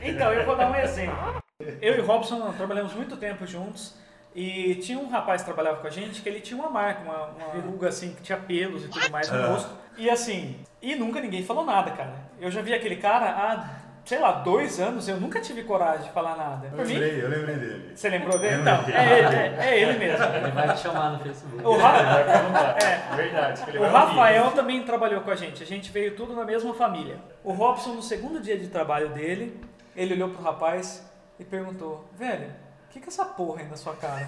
Então, 0.00 0.32
eu 0.32 0.46
vou 0.46 0.56
dar 0.56 0.70
um 0.70 0.76
exemplo. 0.76 1.42
Eu 1.82 1.96
e 1.96 2.00
o 2.00 2.06
Robson 2.06 2.52
trabalhamos 2.52 2.94
muito 2.94 3.16
tempo 3.16 3.44
juntos. 3.44 3.96
E 4.40 4.76
tinha 4.76 4.98
um 4.98 5.08
rapaz 5.08 5.42
que 5.42 5.46
trabalhava 5.46 5.78
com 5.80 5.86
a 5.88 5.90
gente 5.90 6.22
que 6.22 6.28
ele 6.28 6.40
tinha 6.40 6.60
uma 6.60 6.70
marca, 6.70 7.02
uma, 7.02 7.26
uma 7.26 7.48
verruga 7.52 7.88
assim, 7.88 8.14
que 8.14 8.22
tinha 8.22 8.38
pelos 8.38 8.84
e 8.84 8.88
tudo 8.88 9.10
mais 9.10 9.28
no 9.28 9.36
Ah. 9.42 9.46
rosto. 9.48 9.70
E 9.96 10.08
assim, 10.08 10.56
e 10.80 10.94
nunca 10.94 11.20
ninguém 11.20 11.42
falou 11.44 11.64
nada, 11.64 11.90
cara. 11.90 12.14
Eu 12.40 12.48
já 12.48 12.62
vi 12.62 12.72
aquele 12.72 12.94
cara 12.96 13.26
há, 13.30 13.68
sei 14.04 14.20
lá, 14.20 14.30
dois 14.30 14.78
anos, 14.78 15.08
eu 15.08 15.18
nunca 15.18 15.40
tive 15.40 15.64
coragem 15.64 16.04
de 16.04 16.10
falar 16.12 16.36
nada. 16.36 16.68
Eu 16.68 16.70
Por 16.76 16.86
mim, 16.86 16.92
lembrei, 16.98 17.24
eu 17.24 17.28
lembrei 17.28 17.56
dele. 17.56 17.92
você 17.96 18.08
lembrou 18.08 18.38
dele? 18.38 18.54
Eu 18.54 18.60
Então, 18.60 18.84
é 18.94 19.18
ele, 19.18 19.36
é, 19.36 19.56
é 19.58 19.80
ele 19.80 19.98
mesmo. 19.98 20.24
Ele 20.24 20.50
vai 20.52 20.72
te 20.72 20.78
chamar 20.82 21.10
no 21.10 21.18
Facebook. 21.18 21.64
O, 21.66 21.76
Ra- 21.76 22.02
Vai 22.02 22.24
perguntar. 22.24 22.76
É. 22.80 23.16
Verdade. 23.16 23.60
o 23.62 23.64
vai 23.64 23.76
ouvir. 23.80 23.92
Rafael 23.92 24.50
também 24.52 24.84
trabalhou 24.84 25.20
com 25.22 25.32
a 25.32 25.34
gente, 25.34 25.64
a 25.64 25.66
gente 25.66 25.90
veio 25.90 26.14
tudo 26.14 26.32
na 26.36 26.44
mesma 26.44 26.72
família. 26.74 27.16
O 27.42 27.50
Robson, 27.52 27.94
no 27.94 28.02
segundo 28.02 28.40
dia 28.40 28.56
de 28.56 28.68
trabalho 28.68 29.08
dele, 29.08 29.60
ele 29.96 30.14
olhou 30.14 30.28
pro 30.28 30.40
rapaz 30.44 31.04
e 31.40 31.44
perguntou: 31.44 32.08
Velho, 32.16 32.52
o 32.88 32.90
que, 32.90 33.00
que 33.00 33.06
é 33.06 33.08
essa 33.08 33.26
porra 33.26 33.60
aí 33.60 33.68
na 33.68 33.76
sua 33.76 33.94
cara? 33.96 34.26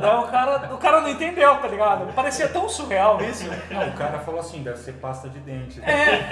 Daí 0.00 0.18
o 0.18 0.28
cara, 0.28 0.72
o 0.72 0.78
cara 0.78 1.00
não 1.00 1.08
entendeu, 1.08 1.56
tá 1.56 1.66
ligado? 1.66 2.12
Parecia 2.14 2.48
tão 2.48 2.68
surreal 2.68 3.20
isso. 3.22 3.44
Não, 3.68 3.88
o 3.88 3.92
cara 3.94 4.20
falou 4.20 4.38
assim, 4.38 4.62
deve 4.62 4.78
ser 4.78 4.92
pasta 4.92 5.28
de 5.28 5.40
dente. 5.40 5.82
É. 5.82 6.28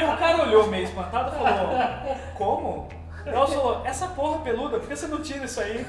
E 0.00 0.04
o 0.04 0.16
cara 0.16 0.42
olhou 0.42 0.66
meio 0.66 0.82
espantado 0.82 1.30
e 1.30 1.38
falou: 1.38 1.78
Como? 2.34 2.88
Ela 3.32 3.46
falou: 3.46 3.82
Essa 3.84 4.06
porra 4.08 4.38
peluda, 4.40 4.78
por 4.78 4.88
que 4.88 4.96
você 4.96 5.06
não 5.06 5.20
tira 5.22 5.44
isso 5.44 5.60
aí? 5.60 5.86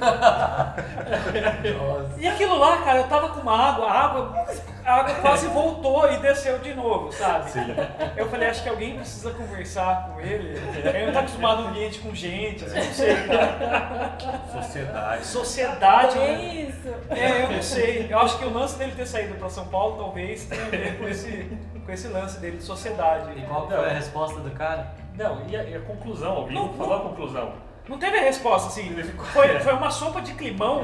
E 2.17 2.27
aquilo 2.27 2.57
lá, 2.57 2.77
cara, 2.77 2.99
eu 2.99 3.07
tava 3.07 3.29
com 3.29 3.39
uma 3.41 3.57
água, 3.57 3.85
a 3.85 4.05
água, 4.05 4.45
a 4.85 4.93
água 4.95 5.15
quase 5.15 5.47
voltou 5.47 6.11
e 6.11 6.17
desceu 6.17 6.59
de 6.59 6.73
novo, 6.73 7.11
sabe? 7.11 7.49
Eu 8.15 8.29
falei, 8.29 8.49
acho 8.49 8.63
que 8.63 8.69
alguém 8.69 8.95
precisa 8.95 9.31
conversar 9.31 10.09
com 10.09 10.19
ele. 10.19 10.57
Ele 10.83 11.05
não 11.05 11.13
tá 11.13 11.19
acostumado 11.21 11.63
no 11.63 11.69
ambiente 11.69 11.99
com 11.99 12.13
gente, 12.13 12.65
assim, 12.65 12.77
não 12.77 12.93
sei, 12.93 13.15
cara. 13.27 14.17
Sociedade. 14.51 15.25
Sociedade, 15.25 16.17
né? 16.17 16.27
É 16.27 16.45
isso. 16.69 16.95
É, 17.09 17.43
eu 17.43 17.51
não 17.51 17.61
sei. 17.61 18.07
Eu 18.09 18.19
acho 18.19 18.37
que 18.37 18.45
o 18.45 18.53
lance 18.53 18.77
dele 18.77 18.93
ter 18.95 19.05
saído 19.05 19.35
pra 19.35 19.49
São 19.49 19.65
Paulo 19.67 19.97
talvez 19.97 20.45
tenha 20.45 20.65
a 20.65 20.69
ver 20.69 20.97
com 20.97 21.07
esse, 21.07 21.57
com 21.85 21.91
esse 21.91 22.07
lance 22.07 22.39
dele 22.39 22.57
de 22.57 22.63
sociedade. 22.63 23.31
E 23.37 23.41
qual 23.43 23.67
foi 23.67 23.89
a 23.89 23.93
resposta 23.93 24.39
do 24.39 24.51
cara? 24.51 24.87
Não, 25.19 25.41
e 25.49 25.55
a, 25.57 25.63
e 25.63 25.75
a 25.75 25.81
conclusão? 25.81 26.31
Alguém 26.31 26.55
Não, 26.55 26.73
falou 26.75 26.95
a 26.95 26.99
conclusão? 27.01 27.51
Não 27.89 27.99
teve 27.99 28.17
a 28.19 28.21
resposta, 28.21 28.69
assim. 28.69 28.95
Foi, 29.33 29.59
foi 29.59 29.73
uma 29.73 29.91
sopa 29.91 30.21
de 30.21 30.33
climão. 30.33 30.81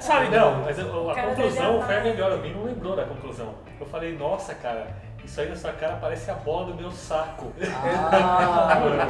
Sabe? 0.00 0.28
Não, 0.36 0.62
mas 0.64 0.76
a, 0.76 0.82
a 0.82 1.14
cara 1.14 1.28
conclusão 1.28 1.78
é 1.78 1.86
foi 1.86 1.96
a 1.96 2.00
melhor. 2.00 2.32
Alguém 2.32 2.52
não 2.52 2.64
lembrou 2.64 2.96
da 2.96 3.04
conclusão. 3.04 3.54
Eu 3.78 3.86
falei, 3.86 4.16
nossa, 4.18 4.54
cara, 4.56 4.88
Isso 5.24 5.40
aí 5.40 5.48
na 5.48 5.54
sua 5.54 5.72
cara 5.72 5.98
parece 6.00 6.28
a 6.32 6.34
bola 6.34 6.66
do 6.66 6.74
meu 6.74 6.90
saco. 6.90 7.52
Ah, 7.62 8.80
pra- 8.82 9.06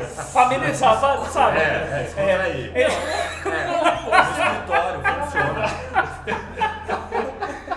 sabe? 1.24 1.58
É, 1.58 2.04
escuta 2.06 2.42
aí. 2.42 2.72
Ele, 2.74 2.94
No 4.04 4.16
escritório, 4.20 5.00
funciona. 5.24 5.68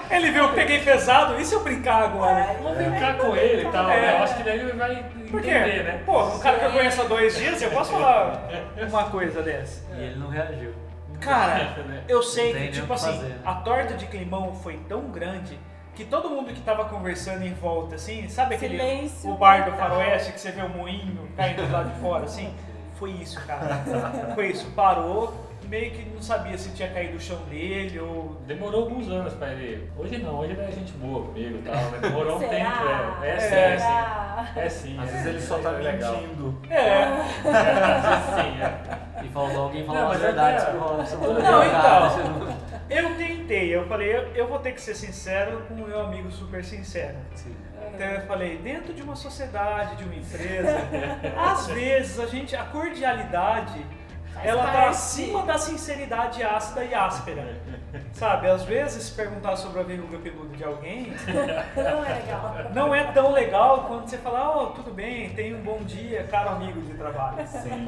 Ele 0.09 0.31
viu, 0.31 0.43
eu 0.43 0.53
peguei 0.53 0.79
pesado, 0.79 1.39
e 1.39 1.45
se 1.45 1.53
eu 1.53 1.63
brincar 1.63 2.03
agora? 2.03 2.55
Vou 2.61 2.75
brincar 2.75 3.17
com 3.17 3.35
ele 3.35 3.67
e 3.67 3.71
tal, 3.71 3.89
É. 3.89 4.01
né? 4.01 4.13
Eu 4.19 4.23
acho 4.23 4.35
que 4.37 4.43
daí 4.43 4.59
ele 4.59 4.71
vai 4.73 5.05
Por 5.29 5.41
quê? 5.41 5.49
entender, 5.49 5.83
né? 5.83 6.01
Pô, 6.05 6.23
um 6.23 6.39
cara 6.39 6.59
que 6.59 6.65
eu 6.65 6.71
conheço 6.71 7.01
há 7.01 7.05
dois 7.05 7.35
dias, 7.37 7.61
eu 7.61 7.71
posso 7.71 7.91
falar 7.91 8.47
uma 8.89 9.03
coisa 9.05 9.41
dessa? 9.41 9.83
e 9.95 10.01
ele 10.03 10.15
não 10.19 10.29
reagiu. 10.29 10.73
Cara, 11.19 11.55
Né? 11.83 12.03
eu 12.07 12.23
sei 12.23 12.51
que, 12.53 12.67
tipo 12.69 12.91
assim, 12.93 13.13
fazer, 13.13 13.27
né? 13.27 13.37
a 13.45 13.53
torta 13.55 13.93
de 13.93 14.07
climão 14.07 14.55
foi 14.55 14.77
tão 14.89 15.01
grande 15.11 15.59
que 15.93 16.03
todo 16.03 16.29
mundo 16.29 16.51
que 16.51 16.61
tava 16.61 16.85
conversando 16.85 17.43
em 17.45 17.53
volta, 17.53 17.93
assim, 17.95 18.27
sabe 18.27 18.55
aquele 18.55 18.75
Silêncio 18.79 19.29
o 19.29 19.35
bar 19.37 19.65
do 19.69 19.77
faroeste 19.77 20.31
que 20.31 20.39
você 20.39 20.49
vê 20.51 20.61
o 20.63 20.69
moinho 20.69 21.27
caindo 21.37 21.63
do 21.67 21.71
lado 21.71 21.89
de 21.93 21.99
fora, 21.99 22.23
assim? 22.25 22.51
Foi 22.95 23.11
isso, 23.11 23.39
cara. 23.45 23.83
Foi 24.33 24.47
isso. 24.47 24.65
Parou, 24.71 25.33
meio 25.71 25.91
que 25.91 26.09
não 26.09 26.21
sabia 26.21 26.57
se 26.57 26.71
tinha 26.71 26.89
caído 26.89 27.15
o 27.15 27.19
chão 27.19 27.37
dele 27.49 27.97
ou. 27.99 28.35
Demorou 28.45 28.83
alguns 28.83 29.09
anos 29.09 29.33
pra 29.33 29.53
ele. 29.53 29.89
Hoje 29.97 30.17
não, 30.17 30.39
hoje 30.39 30.51
ele 30.51 30.61
é 30.61 30.71
gente 30.71 30.91
boa 30.93 31.25
comigo 31.27 31.57
e 31.59 31.61
tal, 31.61 31.75
né? 31.91 31.99
Demorou 32.01 32.35
um 32.35 32.39
tempo, 32.49 33.23
é. 33.23 33.27
É 33.29 33.31
é 33.35 33.79
sim. 33.79 34.59
É 34.59 34.69
sim. 34.69 34.99
Às 34.99 35.07
é 35.09 35.11
vezes 35.13 35.25
ele 35.27 35.41
só 35.41 35.57
tá 35.59 35.69
É 35.71 35.91
mentindo. 35.93 36.61
É. 36.69 36.75
É, 36.75 37.03
às 37.05 38.05
vezes 38.05 38.25
sim, 38.35 38.61
é. 38.61 39.23
E 39.23 39.29
faltou 39.29 39.63
alguém 39.63 39.85
falar 39.85 39.99
Não, 40.01 40.07
as 40.07 40.13
mas 40.13 40.21
verdades 40.21 40.63
até- 40.63 40.71
pro 40.71 40.79
Robson. 40.81 41.17
Não, 41.17 41.41
Cara, 41.41 41.65
então. 41.67 42.09
você 42.09 42.23
não- 42.23 42.61
Eu 42.89 43.15
tentei, 43.15 43.73
eu 43.73 43.87
falei, 43.87 44.13
eu, 44.13 44.21
eu 44.35 44.47
vou 44.47 44.59
ter 44.59 44.73
que 44.73 44.81
ser 44.81 44.95
sincero 44.95 45.61
com 45.69 45.75
o 45.75 45.87
meu 45.87 46.01
amigo 46.01 46.29
super 46.31 46.63
sincero. 46.65 47.15
Sim. 47.35 47.55
Então 47.93 48.07
eu 48.07 48.21
falei, 48.27 48.57
dentro 48.57 48.93
de 48.93 49.01
uma 49.01 49.15
sociedade, 49.15 49.95
de 49.95 50.03
uma 50.03 50.15
empresa, 50.15 50.77
às 51.37 51.67
vezes 51.67 52.19
a 52.19 52.25
gente, 52.25 52.55
a 52.55 52.63
cordialidade, 52.65 53.85
ela 54.43 54.63
tá 54.63 54.71
parte. 54.71 54.89
acima 54.89 55.43
da 55.43 55.57
sinceridade 55.57 56.43
ácida 56.43 56.83
e 56.83 56.93
áspera. 56.93 57.61
Sabe, 58.13 58.49
às 58.49 58.63
vezes 58.63 59.09
perguntar 59.09 59.55
sobre 59.55 59.79
a 59.79 59.83
verruga 59.83 60.17
peluda 60.19 60.55
de 60.55 60.63
alguém 60.63 61.13
Não 61.75 62.05
é 62.05 62.13
legal. 62.13 62.55
não 62.73 62.95
é 62.95 63.03
tão 63.11 63.31
legal 63.31 63.85
quando 63.85 64.07
você 64.07 64.17
fala, 64.17 64.63
oh, 64.63 64.67
tudo 64.67 64.93
bem, 64.93 65.29
tenha 65.29 65.55
um 65.55 65.61
bom 65.61 65.79
dia, 65.83 66.27
caro 66.29 66.49
amigo 66.49 66.81
de 66.81 66.93
trabalho. 66.93 67.45
Sim. 67.47 67.85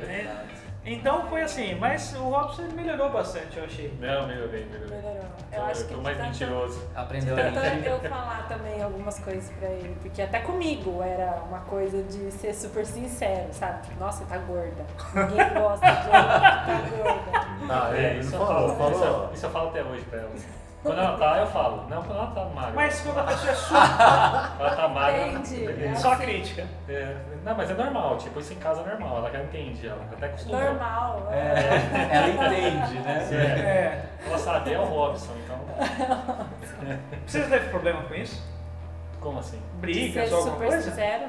né? 0.00 0.44
Então 0.84 1.28
foi 1.28 1.42
assim, 1.42 1.76
mas 1.76 2.12
o 2.16 2.24
Robson 2.30 2.62
melhorou 2.74 3.08
bastante, 3.10 3.56
eu 3.56 3.64
achei. 3.64 3.96
Não, 4.00 4.26
melhorei, 4.26 4.64
melhorei. 4.66 4.96
Melhorou. 4.96 5.22
Eu, 5.52 5.58
Eu 5.58 5.64
acho 5.66 5.82
eu 5.82 5.86
que 5.86 5.94
tô 5.94 6.00
mais 6.00 6.18
mentiroso. 6.18 6.82
Aprendeu 6.96 7.34
a 7.34 7.40
Tentando 7.40 7.74
mentir. 7.76 7.86
eu 7.86 8.00
falar 8.00 8.46
também 8.48 8.82
algumas 8.82 9.18
coisas 9.20 9.48
pra 9.60 9.68
ele, 9.68 9.96
porque 10.02 10.20
até 10.22 10.40
comigo 10.40 11.00
era 11.00 11.40
uma 11.48 11.60
coisa 11.60 12.02
de 12.02 12.32
ser 12.32 12.52
super 12.52 12.84
sincero, 12.84 13.46
sabe? 13.52 13.82
Tipo, 13.86 14.00
Nossa, 14.00 14.24
tá 14.24 14.36
gorda. 14.38 14.84
Ninguém 15.14 15.54
gosta 15.62 15.86
de 15.86 15.96
que 16.02 16.10
tá 16.10 16.66
gorda. 16.96 17.72
Ah, 17.72 17.96
É, 17.96 18.10
ele 18.10 18.18
isso 18.20 18.34
eu 18.34 18.44
falou, 18.44 18.76
falo, 18.76 18.90
isso, 18.90 19.00
falou. 19.00 19.24
eu- 19.28 19.34
isso 19.34 19.46
eu 19.46 19.50
falo 19.50 19.68
até 19.68 19.82
hoje 19.84 20.02
pra 20.06 20.18
ela. 20.18 20.30
Quando 20.82 20.98
ela 20.98 21.16
tá, 21.16 21.38
eu 21.38 21.46
falo. 21.46 21.88
Não, 21.88 22.02
quando 22.02 22.18
ela 22.18 22.26
tá 22.32 22.44
magra. 22.46 22.72
Mas 22.74 23.00
quando 23.02 23.18
a 23.20 23.22
pessoa 23.22 23.52
é 23.52 23.54
super, 23.54 23.76
Ela 24.58 24.74
tá 24.76 24.88
magra. 24.88 25.26
Entendi. 25.28 25.64
beleza. 25.64 26.00
só 26.00 26.12
assim. 26.14 26.22
crítica. 26.24 26.66
É, 26.88 27.16
não, 27.44 27.54
mas 27.56 27.70
é 27.70 27.74
normal, 27.74 28.16
tipo, 28.18 28.38
isso 28.40 28.52
em 28.52 28.56
casa 28.58 28.80
é 28.82 28.86
normal, 28.86 29.18
ela 29.18 29.30
já 29.30 29.42
entende, 29.42 29.86
ela 29.88 30.02
até 30.12 30.26
acostumou. 30.26 30.60
Normal. 30.60 31.28
É, 31.32 32.16
ela 32.16 32.28
entende, 32.28 32.98
né? 33.00 33.28
É, 33.32 33.34
É. 33.36 34.04
ela 34.26 34.38
sabe, 34.38 34.72
é 34.72 34.78
o 34.78 34.84
Robson, 34.84 35.32
então. 35.44 35.58
Você 37.26 37.42
teve 37.42 37.68
problema 37.70 38.02
com 38.02 38.14
isso? 38.14 38.42
Como 39.20 39.38
assim? 39.38 39.60
Brigas 39.74 40.28
ser 40.28 40.34
ou 40.34 40.38
alguma 40.40 40.56
super 40.56 40.68
coisa? 40.68 40.90
sincero. 40.90 41.24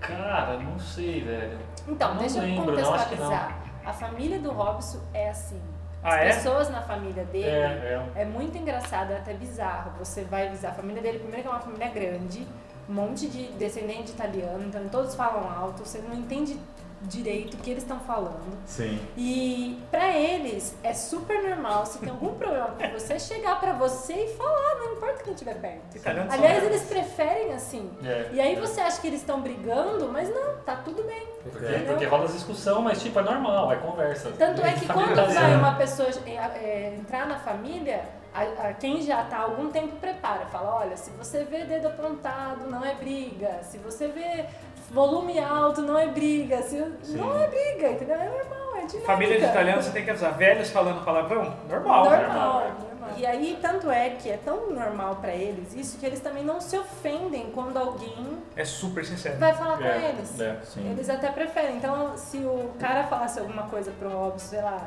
Cara, 0.00 0.56
não 0.58 0.78
sei, 0.78 1.22
velho. 1.22 1.58
Então, 1.88 2.10
Não 2.14 2.18
deixa 2.20 2.38
eu 2.38 2.42
lembro, 2.42 2.72
não. 2.74 2.82
contextualizar. 2.92 3.58
A 3.84 3.92
família 3.92 4.38
do 4.38 4.50
Robson 4.52 5.00
é 5.12 5.28
assim. 5.30 5.60
Ah, 6.02 6.16
As 6.16 6.20
é? 6.20 6.24
pessoas 6.34 6.68
na 6.70 6.82
família 6.82 7.24
dele 7.24 7.46
É, 7.48 8.02
é. 8.16 8.22
É 8.22 8.24
muito 8.26 8.56
engraçado, 8.58 9.12
é 9.12 9.16
até 9.16 9.32
bizarro. 9.34 9.92
Você 9.98 10.22
vai 10.24 10.48
visitar 10.50 10.68
a 10.70 10.72
família 10.72 11.00
dele, 11.02 11.18
primeiro 11.18 11.42
que 11.42 11.48
é 11.48 11.50
uma 11.50 11.60
família 11.60 11.88
grande, 11.88 12.46
um 12.88 12.92
monte 12.92 13.26
de 13.28 13.44
descendente 13.52 14.04
de 14.04 14.12
italiano, 14.12 14.64
então 14.66 14.88
todos 14.88 15.14
falam 15.14 15.48
alto, 15.50 15.84
você 15.84 15.98
não 15.98 16.14
entende 16.14 16.58
direito 17.02 17.54
o 17.54 17.56
que 17.58 17.70
eles 17.70 17.82
estão 17.82 18.00
falando. 18.00 18.56
Sim. 18.66 18.98
E 19.16 19.78
pra 19.90 20.16
eles 20.16 20.74
é 20.82 20.92
super 20.94 21.42
normal, 21.42 21.84
se 21.86 21.98
tem 21.98 22.08
algum 22.08 22.34
problema 22.34 22.68
com 22.68 22.88
você, 22.90 23.18
chegar 23.18 23.60
pra 23.60 23.72
você 23.74 24.12
e 24.14 24.36
falar, 24.36 24.76
não 24.76 24.92
importa 24.94 25.22
quem 25.22 25.32
estiver 25.34 25.60
perto. 25.60 25.96
Italianos 25.96 26.32
Aliás, 26.32 26.64
eles 26.64 26.82
preferem 26.82 27.52
assim. 27.52 27.90
É, 28.02 28.30
E 28.32 28.40
aí 28.40 28.54
é. 28.54 28.60
você 28.60 28.80
acha 28.80 29.00
que 29.00 29.06
eles 29.06 29.20
estão 29.20 29.40
brigando, 29.40 30.08
mas 30.08 30.28
não, 30.30 30.56
tá 30.64 30.76
tudo 30.76 31.02
bem. 31.02 31.26
Porque, 31.42 31.66
É. 31.66 31.84
porque 31.86 32.06
rola 32.06 32.24
as 32.24 32.32
discussão, 32.32 32.80
mas 32.80 33.02
tipo, 33.02 33.18
é 33.18 33.22
normal, 33.22 33.70
é 33.72 33.76
conversa. 33.76 34.32
Tanto 34.38 34.62
é 34.62 34.72
que 34.72 34.86
quando 34.86 35.14
vai 35.14 35.56
uma 35.56 35.74
pessoa 35.74 36.08
é, 36.26 36.30
é, 36.32 36.96
entrar 36.98 37.26
na 37.26 37.38
família, 37.38 38.04
a- 38.34 38.68
a- 38.68 38.72
quem 38.74 39.00
já 39.02 39.22
tá 39.24 39.36
há 39.38 39.42
algum 39.42 39.70
tempo 39.70 39.96
prepara, 39.96 40.46
fala, 40.46 40.74
olha, 40.80 40.96
se 40.96 41.10
você 41.10 41.44
vê 41.44 41.64
dedo 41.64 41.86
apontado, 41.88 42.68
não 42.68 42.84
é 42.84 42.94
briga. 42.94 43.62
Se 43.62 43.78
você 43.78 44.08
vê 44.08 44.46
volume 44.90 45.38
alto, 45.38 45.80
não 45.82 45.98
é 45.98 46.06
briga. 46.08 46.62
Se, 46.62 46.76
não 47.10 47.38
é 47.40 47.46
briga, 47.48 47.90
entendeu? 47.90 48.16
É 48.16 48.28
normal, 48.28 48.76
é 48.76 48.80
dinâmica. 48.86 49.00
Família 49.06 49.38
de 49.38 49.44
italianos, 49.46 49.84
você 49.84 49.92
tem 49.92 50.04
que 50.04 50.10
avisar. 50.10 50.32
Velhos 50.36 50.70
falando 50.70 51.04
palavrão? 51.04 51.54
Normal. 51.68 52.04
Normal, 52.04 52.60
né? 52.60 52.66
normal. 52.78 52.84
E 53.18 53.26
aí, 53.26 53.58
tanto 53.60 53.90
é 53.90 54.10
que 54.10 54.30
é 54.30 54.38
tão 54.38 54.70
normal 54.70 55.16
pra 55.16 55.30
eles 55.32 55.74
isso 55.74 55.98
que 55.98 56.06
eles 56.06 56.20
também 56.20 56.42
não 56.42 56.58
se 56.60 56.76
ofendem 56.76 57.50
quando 57.54 57.76
alguém 57.76 58.38
É 58.56 58.64
super 58.64 59.04
sincero. 59.04 59.38
vai 59.38 59.52
falar 59.54 59.76
com 59.76 59.84
É, 59.84 60.08
eles. 60.08 60.40
é. 60.40 60.58
Sim. 60.64 60.90
Eles 60.90 61.08
até 61.10 61.30
preferem. 61.30 61.76
Então, 61.76 62.16
se 62.16 62.38
o 62.38 62.70
cara 62.80 63.04
falasse 63.04 63.38
alguma 63.38 63.64
coisa 63.64 63.92
pro 63.98 64.08
Robson, 64.08 64.38
sei 64.38 64.62
lá, 64.62 64.86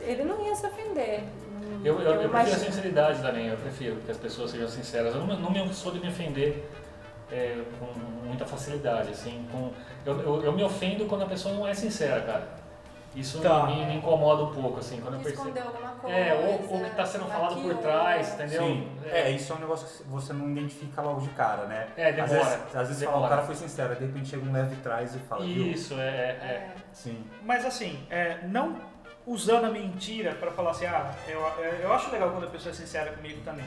ele 0.00 0.22
não 0.24 0.44
ia 0.44 0.54
se 0.54 0.66
ofender. 0.66 1.24
Eu, 1.84 2.00
eu, 2.00 2.22
eu 2.22 2.28
prefiro 2.30 2.56
a 2.56 2.58
sinceridade 2.58 3.20
também, 3.20 3.48
eu 3.48 3.56
prefiro 3.56 3.96
que 3.96 4.10
as 4.10 4.16
pessoas 4.16 4.50
sejam 4.50 4.68
sinceras. 4.68 5.14
Eu 5.14 5.26
não, 5.26 5.36
não 5.38 5.50
me 5.50 5.72
sou 5.74 5.92
de 5.92 6.00
me 6.00 6.08
ofender 6.08 6.68
é, 7.30 7.62
com 7.78 7.86
muita 8.26 8.44
facilidade, 8.46 9.10
assim. 9.10 9.46
Com, 9.50 9.72
eu, 10.06 10.20
eu, 10.20 10.44
eu 10.44 10.52
me 10.52 10.62
ofendo 10.62 11.06
quando 11.06 11.22
a 11.22 11.26
pessoa 11.26 11.54
não 11.54 11.66
é 11.66 11.74
sincera, 11.74 12.20
cara. 12.22 12.62
Isso 13.14 13.40
Tá. 13.40 13.66
me, 13.66 13.84
me 13.84 13.96
incomoda 13.96 14.44
um 14.44 14.54
pouco, 14.54 14.78
assim, 14.78 14.98
quando 14.98 15.14
eu 15.16 15.20
percebo. 15.20 15.48
Alguma 15.60 15.90
coisa. 16.00 16.16
É, 16.16 16.32
ou, 16.34 16.70
ou 16.70 16.78
o 16.80 16.84
que 16.84 16.90
está 16.92 17.04
sendo 17.04 17.26
falado 17.26 17.60
por 17.60 17.74
trás, 17.76 18.32
entendeu? 18.32 18.62
Sim. 18.62 18.88
É, 19.04 19.30
isso 19.30 19.52
é 19.52 19.56
um 19.56 19.58
negócio 19.58 19.86
que 19.86 20.08
você 20.10 20.32
não 20.32 20.50
identifica 20.50 21.02
logo 21.02 21.20
de 21.20 21.28
cara, 21.30 21.66
né? 21.66 21.88
É, 21.94 22.08
Às 22.08 22.14
demora. 22.30 22.32
vezes, 22.48 22.76
às 22.76 22.88
vezes 22.88 23.02
fala, 23.04 23.16
o 23.16 23.20
demora. 23.20 23.34
cara 23.36 23.46
foi 23.46 23.54
sincero, 23.54 23.94
de 23.96 24.06
repente 24.06 24.30
chega 24.30 24.42
um 24.48 24.50
leve 24.52 24.76
trás 24.76 25.14
e 25.14 25.18
fala, 25.18 25.44
viu? 25.44 25.66
Isso, 25.66 25.92
é, 25.94 26.06
é, 26.06 26.30
É. 26.42 26.70
Sim. 26.94 27.22
Mas 27.42 27.66
assim, 27.66 27.98
é, 28.08 28.38
não 28.44 28.76
usando 29.26 29.64
a 29.64 29.70
mentira 29.70 30.34
pra 30.34 30.50
falar 30.50 30.70
assim, 30.70 30.86
ah, 30.86 31.14
eu, 31.28 31.40
eu 31.80 31.92
acho 31.92 32.10
legal 32.10 32.30
quando 32.30 32.44
a 32.44 32.50
pessoa 32.50 32.72
é 32.72 32.74
sincera 32.74 33.12
comigo 33.12 33.40
também. 33.44 33.64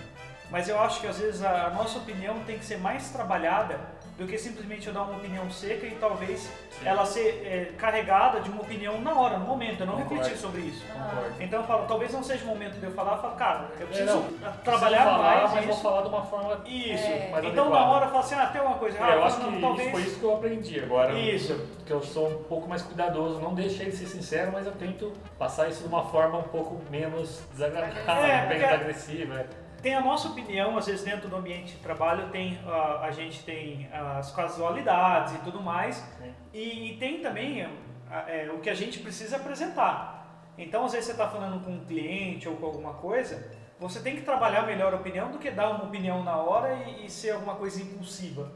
Mas 0.49 0.69
eu 0.69 0.79
acho 0.79 1.01
que 1.01 1.07
às 1.07 1.17
vezes 1.17 1.43
a 1.43 1.69
nossa 1.71 1.97
opinião 1.97 2.39
tem 2.43 2.57
que 2.57 2.65
ser 2.65 2.77
mais 2.77 3.09
trabalhada 3.09 3.79
do 4.17 4.25
que 4.25 4.37
simplesmente 4.37 4.87
eu 4.87 4.93
dar 4.93 5.01
uma 5.03 5.17
opinião 5.17 5.49
seca 5.51 5.85
e 5.85 5.91
talvez 5.95 6.39
Sim. 6.69 6.85
ela 6.87 7.05
ser 7.05 7.41
é, 7.45 7.71
carregada 7.77 8.39
de 8.39 8.49
uma 8.49 8.61
opinião 8.61 8.99
na 9.01 9.13
hora, 9.13 9.37
no 9.37 9.45
momento. 9.45 9.81
Eu 9.81 9.87
não 9.87 9.95
Concordo. 9.95 10.15
refletir 10.15 10.39
sobre 10.39 10.61
isso. 10.61 10.85
concordo. 10.87 11.35
Então 11.41 11.59
eu 11.61 11.67
falo, 11.67 11.85
talvez 11.85 12.13
não 12.13 12.23
seja 12.23 12.45
o 12.45 12.47
momento 12.47 12.79
de 12.79 12.85
eu 12.85 12.91
falar, 12.91 13.13
eu 13.17 13.21
falo, 13.21 13.35
cara, 13.35 13.67
eu 13.77 13.83
É, 13.83 13.87
preciso 13.87 14.13
não, 14.41 14.51
trabalhar 14.63 15.03
falar, 15.03 15.17
mais 15.41 15.51
mas 15.53 15.65
vou 15.65 15.73
isso. 15.73 15.83
falar 15.83 16.01
de 16.03 16.07
uma 16.07 16.23
forma. 16.23 16.61
Isso. 16.65 17.03
É. 17.03 17.27
Então 17.27 17.69
na 17.69 17.75
adequada. 17.75 17.85
hora 17.87 18.05
eu 18.05 18.09
falo 18.09 18.19
assim, 18.23 18.35
ah, 18.35 18.45
tem 18.47 18.61
uma 18.61 18.75
coisa 18.75 18.97
É, 18.97 19.01
errada. 19.01 19.15
eu 19.17 19.23
acho 19.25 19.39
não, 19.41 19.51
que 19.51 19.61
talvez... 19.61 19.91
foi 19.91 20.01
isso 20.03 20.19
que 20.19 20.23
eu 20.25 20.33
aprendi 20.33 20.79
agora. 20.79 21.13
Isso. 21.13 21.67
Que 21.85 21.91
eu 21.91 22.01
sou 22.01 22.29
um 22.29 22.43
pouco 22.43 22.69
mais 22.69 22.81
cuidadoso. 22.81 23.39
Não 23.41 23.53
deixei 23.53 23.87
de 23.87 23.97
ser 23.97 24.07
sincero, 24.07 24.51
mas 24.53 24.65
eu 24.65 24.71
tento 24.73 25.11
passar 25.37 25.67
isso 25.67 25.81
de 25.81 25.87
uma 25.89 26.05
forma 26.05 26.37
um 26.39 26.43
pouco 26.43 26.81
menos 26.89 27.41
desagradável, 27.51 28.47
menos 28.47 28.63
agressiva. 28.73 29.45
Tem 29.85 29.93
a 29.93 30.01
nossa 30.01 30.29
opinião, 30.29 30.75
às 30.79 30.87
vezes 30.87 31.03
dentro 31.05 31.29
do 31.29 31.35
ambiente 31.35 31.73
de 31.73 31.77
trabalho 31.77 32.29
tem 32.31 32.59
ah, 32.65 33.01
a 33.03 33.11
gente 33.11 33.43
tem 33.43 33.87
as 33.93 34.31
casualidades 34.31 35.35
e 35.35 35.37
tudo 35.43 35.61
mais 35.61 36.03
e, 36.51 36.93
e 36.93 36.97
tem 36.97 37.19
também 37.19 37.69
ah, 38.09 38.25
é, 38.27 38.49
o 38.51 38.57
que 38.57 38.69
a 38.71 38.73
gente 38.73 38.97
precisa 38.97 39.35
apresentar. 39.35 40.41
Então 40.57 40.85
às 40.85 40.93
vezes 40.93 41.05
você 41.05 41.11
está 41.11 41.29
falando 41.29 41.63
com 41.63 41.69
um 41.69 41.85
cliente 41.85 42.49
ou 42.49 42.55
com 42.55 42.65
alguma 42.65 42.95
coisa, 42.95 43.47
você 43.79 43.99
tem 43.99 44.15
que 44.15 44.23
trabalhar 44.23 44.63
melhor 44.63 44.91
a 44.91 44.95
opinião 44.95 45.29
do 45.29 45.37
que 45.37 45.51
dar 45.51 45.69
uma 45.69 45.83
opinião 45.83 46.23
na 46.23 46.35
hora 46.35 46.73
e, 46.73 47.05
e 47.05 47.09
ser 47.11 47.33
alguma 47.35 47.53
coisa 47.53 47.79
impulsiva. 47.79 48.51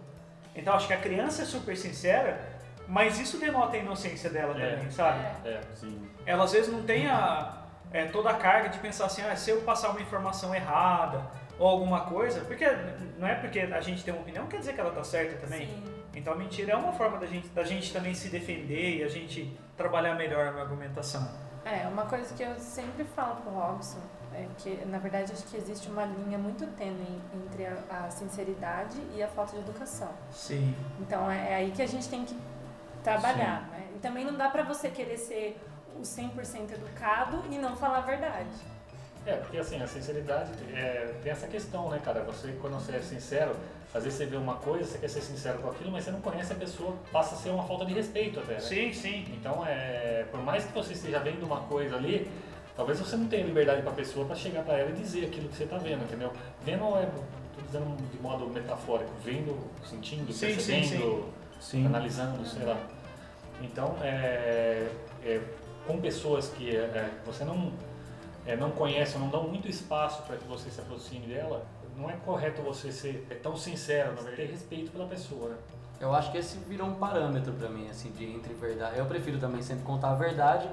Então 0.56 0.74
acho 0.74 0.88
que 0.88 0.94
a 0.94 1.00
criança 1.00 1.44
é 1.44 1.46
super 1.46 1.78
sincera, 1.78 2.42
mas 2.88 3.20
isso 3.20 3.38
denota 3.38 3.78
a 3.78 3.80
inocência 3.80 4.32
dela 4.32 4.60
É. 4.60 4.72
também, 4.78 4.90
sabe? 4.90 5.20
É. 5.48 5.62
Sim. 5.76 6.10
ela 6.26 6.46
às 6.46 6.54
vezes 6.54 6.74
não 6.74 6.82
tem 6.82 7.06
a, 7.06 7.59
é, 7.92 8.06
toda 8.06 8.30
a 8.30 8.36
carga 8.36 8.70
de 8.70 8.80
pensar 8.80 9.06
assim, 9.06 9.22
ah, 9.22 9.36
se 9.36 9.50
eu 9.50 9.62
passar 9.62 9.90
uma 9.90 10.02
informação 10.02 10.54
errada 10.54 11.26
ou 11.58 11.68
alguma 11.68 12.02
coisa, 12.02 12.42
porque 12.42 12.66
não 13.18 13.28
é 13.28 13.36
porque 13.36 13.60
a 13.60 13.82
gente 13.82 14.04
tem 14.04 14.14
uma 14.14 14.22
opinião, 14.22 14.48
quer 14.48 14.60
dizer 14.60 14.74
que 14.74 14.80
ela 14.80 14.92
tá 14.92 15.04
certa 15.04 15.38
também. 15.46 15.68
Sim. 15.68 15.84
Então 16.16 16.36
mentira 16.36 16.74
é 16.74 16.76
uma 16.76 16.94
forma 16.94 17.18
da 17.18 17.26
gente, 17.26 17.48
da 17.50 17.64
gente 17.64 17.92
também 17.94 18.14
se 18.14 18.30
defender 18.30 18.98
e 18.98 19.04
a 19.04 19.08
gente 19.08 19.58
trabalhar 19.78 20.16
melhor 20.16 20.54
na 20.54 20.62
argumentação. 20.62 21.30
É, 21.66 21.88
uma 21.88 22.06
coisa 22.06 22.34
que 22.34 22.42
eu 22.42 22.58
sempre 22.60 23.04
falo 23.04 23.36
pro 23.42 23.52
Robson 23.52 24.00
é 24.34 24.48
que, 24.58 24.86
na 24.86 24.98
verdade, 24.98 25.32
acho 25.32 25.44
que 25.46 25.58
existe 25.58 25.90
uma 25.90 26.06
linha 26.06 26.38
muito 26.38 26.66
tênue 26.76 27.22
entre 27.34 27.66
a, 27.66 28.06
a 28.06 28.10
sinceridade 28.10 28.98
e 29.14 29.22
a 29.22 29.28
falta 29.28 29.54
de 29.54 29.60
educação. 29.60 30.10
Sim. 30.32 30.74
Então 31.00 31.30
é, 31.30 31.52
é 31.52 31.56
aí 31.56 31.72
que 31.72 31.82
a 31.82 31.88
gente 31.88 32.08
tem 32.08 32.26
que 32.26 32.36
trabalhar, 33.04 33.68
né? 33.72 33.88
E 33.96 34.00
também 34.00 34.26
não 34.26 34.36
dá 34.36 34.50
pra 34.50 34.64
você 34.64 34.90
querer 34.90 35.18
ser 35.18 35.60
o 36.00 36.02
100% 36.02 36.72
educado 36.72 37.44
e 37.52 37.58
não 37.58 37.76
falar 37.76 38.00
a 38.00 38.02
verdade. 38.02 38.50
É, 39.26 39.36
porque 39.36 39.58
assim, 39.58 39.82
a 39.82 39.88
sinceridade 39.88 40.52
é, 40.74 41.14
tem 41.22 41.32
essa 41.32 41.48
questão, 41.48 41.90
né, 41.90 42.00
cara? 42.04 42.22
Você, 42.24 42.54
quando 42.62 42.74
você 42.76 42.96
é 42.96 43.02
sincero, 43.02 43.56
às 43.94 44.04
vezes 44.04 44.18
você 44.18 44.26
vê 44.26 44.38
uma 44.38 44.56
coisa, 44.56 44.86
você 44.86 44.98
quer 44.98 45.10
ser 45.10 45.22
sincero 45.22 45.60
com 45.60 45.70
aquilo, 45.70 45.92
mas 45.92 46.06
você 46.06 46.12
não 46.12 46.22
conhece 46.22 46.54
a 46.54 46.56
pessoa, 46.56 46.96
passa 47.12 47.36
a 47.36 47.38
ser 47.38 47.50
uma 47.50 47.64
falta 47.64 47.86
de 47.86 47.94
respeito 47.94 48.40
até, 48.40 48.54
né? 48.54 48.60
Sim, 48.60 48.94
sim. 48.94 49.26
Então, 49.34 49.66
é, 49.66 50.26
por 50.32 50.42
mais 50.42 50.66
que 50.66 50.74
você 50.74 50.94
esteja 50.94 51.20
vendo 51.20 51.44
uma 51.44 51.62
coisa 51.62 51.96
ali, 51.96 52.30
talvez 52.76 53.00
você 53.00 53.18
não 53.18 53.28
tenha 53.28 53.46
liberdade 53.46 53.82
para 53.82 53.92
a 53.92 53.96
pessoa 53.96 54.26
para 54.26 54.36
chegar 54.36 54.64
para 54.64 54.78
ela 54.78 54.90
e 54.90 54.94
dizer 54.94 55.26
aquilo 55.26 55.50
que 55.50 55.58
você 55.58 55.64
está 55.66 55.78
vendo, 55.78 56.04
entendeu? 56.04 56.32
Vendo 56.64 56.86
é, 56.98 57.06
tô 57.08 57.62
dizendo 57.66 57.98
de 58.12 58.22
modo 58.22 58.48
metafórico, 58.48 59.12
vendo, 59.24 59.58
sentindo, 59.84 60.32
Sim, 60.32 60.48
sim, 60.48 60.56
percebendo, 60.56 61.26
Sim. 61.60 61.86
analisando, 61.86 62.46
sei 62.46 62.66
lá. 62.66 62.78
Então, 63.62 63.98
é, 64.02 64.88
é, 65.24 65.42
com 65.90 66.00
pessoas 66.00 66.50
que 66.50 66.70
é, 66.70 66.82
é, 66.82 67.10
você 67.26 67.44
não, 67.44 67.72
é, 68.46 68.56
não 68.56 68.70
conhece, 68.70 69.18
não 69.18 69.28
dão 69.28 69.48
muito 69.48 69.68
espaço 69.68 70.22
para 70.22 70.38
que 70.38 70.48
você 70.48 70.70
se 70.70 70.80
aproxime 70.80 71.26
dela, 71.26 71.66
não 71.98 72.08
é 72.08 72.14
correto 72.24 72.62
você 72.62 72.92
ser 72.92 73.26
é, 73.28 73.34
tão 73.34 73.58
sincero, 73.58 74.14
verdade, 74.14 74.36
ter 74.36 74.46
respeito 74.46 74.92
pela 74.92 75.08
pessoa, 75.08 75.50
né? 75.50 75.56
Eu 76.00 76.14
acho 76.14 76.32
que 76.32 76.38
esse 76.38 76.60
virou 76.60 76.88
um 76.88 76.94
parâmetro 76.94 77.52
pra 77.54 77.68
mim, 77.70 77.90
assim, 77.90 78.12
de 78.12 78.24
entre 78.24 78.54
verdade. 78.54 79.00
Eu 79.00 79.06
prefiro 79.08 79.40
também 79.40 79.64
sempre 79.64 79.84
contar 79.84 80.12
a 80.12 80.16
verdade, 80.16 80.70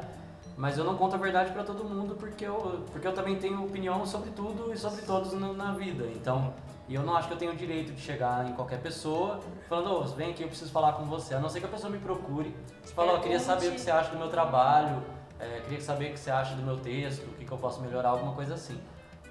mas 0.55 0.77
eu 0.77 0.85
não 0.85 0.97
conto 0.99 1.15
a 1.15 1.19
verdade 1.19 1.51
pra 1.51 1.65
todo 1.65 1.83
mundo 1.83 2.15
porque 2.15 2.45
eu, 2.45 2.85
porque 2.93 3.09
eu 3.09 3.15
também 3.15 3.37
tenho 3.37 3.65
opinião 3.65 4.05
sobre 4.05 4.31
tudo 4.31 4.71
e 4.73 4.77
sobre 4.77 5.01
todos 5.03 5.33
na 5.33 5.73
vida. 5.73 6.05
Então, 6.15 6.53
e 6.89 6.95
eu 6.95 7.03
não 7.03 7.17
acho 7.17 7.27
que 7.29 7.35
eu 7.35 7.39
tenho 7.39 7.53
o 7.53 7.57
direito 7.57 7.93
de 7.93 8.01
chegar 8.01 8.49
em 8.49 8.53
qualquer 8.53 8.81
pessoa 8.81 9.41
falando, 9.69 9.91
ô, 9.93 10.05
vem 10.05 10.31
aqui, 10.31 10.43
eu 10.43 10.49
preciso 10.49 10.71
falar 10.71 10.93
com 10.93 11.05
você. 11.05 11.35
A 11.35 11.41
não 11.41 11.49
ser 11.49 11.61
que 11.61 11.67
a 11.67 11.69
pessoa 11.69 11.91
me 11.91 11.99
procure. 11.99 12.55
Você 12.83 12.95
fala, 12.95 13.15
ó, 13.15 13.19
queria 13.19 13.41
saber 13.41 13.69
o 13.69 13.73
que 13.73 13.81
você 13.81 13.91
acha 13.91 14.11
do 14.11 14.19
meu 14.19 14.29
trabalho, 14.29 15.03
é, 15.41 15.61
queria 15.61 15.81
saber 15.81 16.11
o 16.11 16.13
que 16.13 16.21
você 16.21 16.31
acha 16.31 16.55
do 16.55 16.63
meu 16.63 16.77
texto, 16.79 17.25
o 17.25 17.33
que, 17.35 17.45
que 17.45 17.53
eu 17.53 17.59
posso 17.59 17.81
melhorar, 17.81 18.11
alguma 18.11 18.33
coisa 18.35 18.55
assim. 18.55 18.81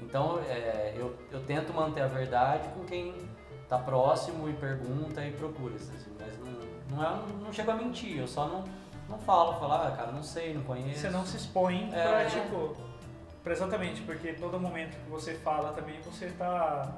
Então, 0.02 0.40
é, 0.48 0.94
eu, 0.98 1.16
eu 1.32 1.40
tento 1.46 1.74
manter 1.74 2.02
a 2.02 2.08
verdade 2.08 2.68
com 2.70 2.84
quem 2.84 3.16
tá 3.70 3.78
próximo 3.78 4.50
e 4.50 4.54
pergunta 4.54 5.26
e 5.26 5.32
procura, 5.32 5.76
assim, 5.76 5.94
mas 6.20 6.38
não, 6.38 6.98
não, 6.98 7.04
é, 7.04 7.20
não 7.42 7.54
chego 7.54 7.72
a 7.72 7.76
mentir, 7.76 8.18
eu 8.20 8.28
só 8.28 8.48
não, 8.48 8.64
não 9.10 9.18
falo, 9.18 9.54
falo, 9.54 9.74
ah, 9.74 9.94
cara, 9.96 10.12
não 10.12 10.22
sei, 10.22 10.54
não 10.54 10.64
conheço. 10.64 11.00
Você 11.00 11.10
não 11.10 11.26
se 11.26 11.38
expõe 11.38 11.90
É. 11.94 12.04
pra, 12.04 12.26
tipo. 12.26 12.76
Pra 13.44 13.54
exatamente, 13.54 14.02
porque 14.02 14.34
todo 14.34 14.60
momento 14.60 14.98
que 14.98 15.10
você 15.10 15.36
fala 15.36 15.72
também 15.72 16.00
você 16.02 16.30
tá. 16.32 16.92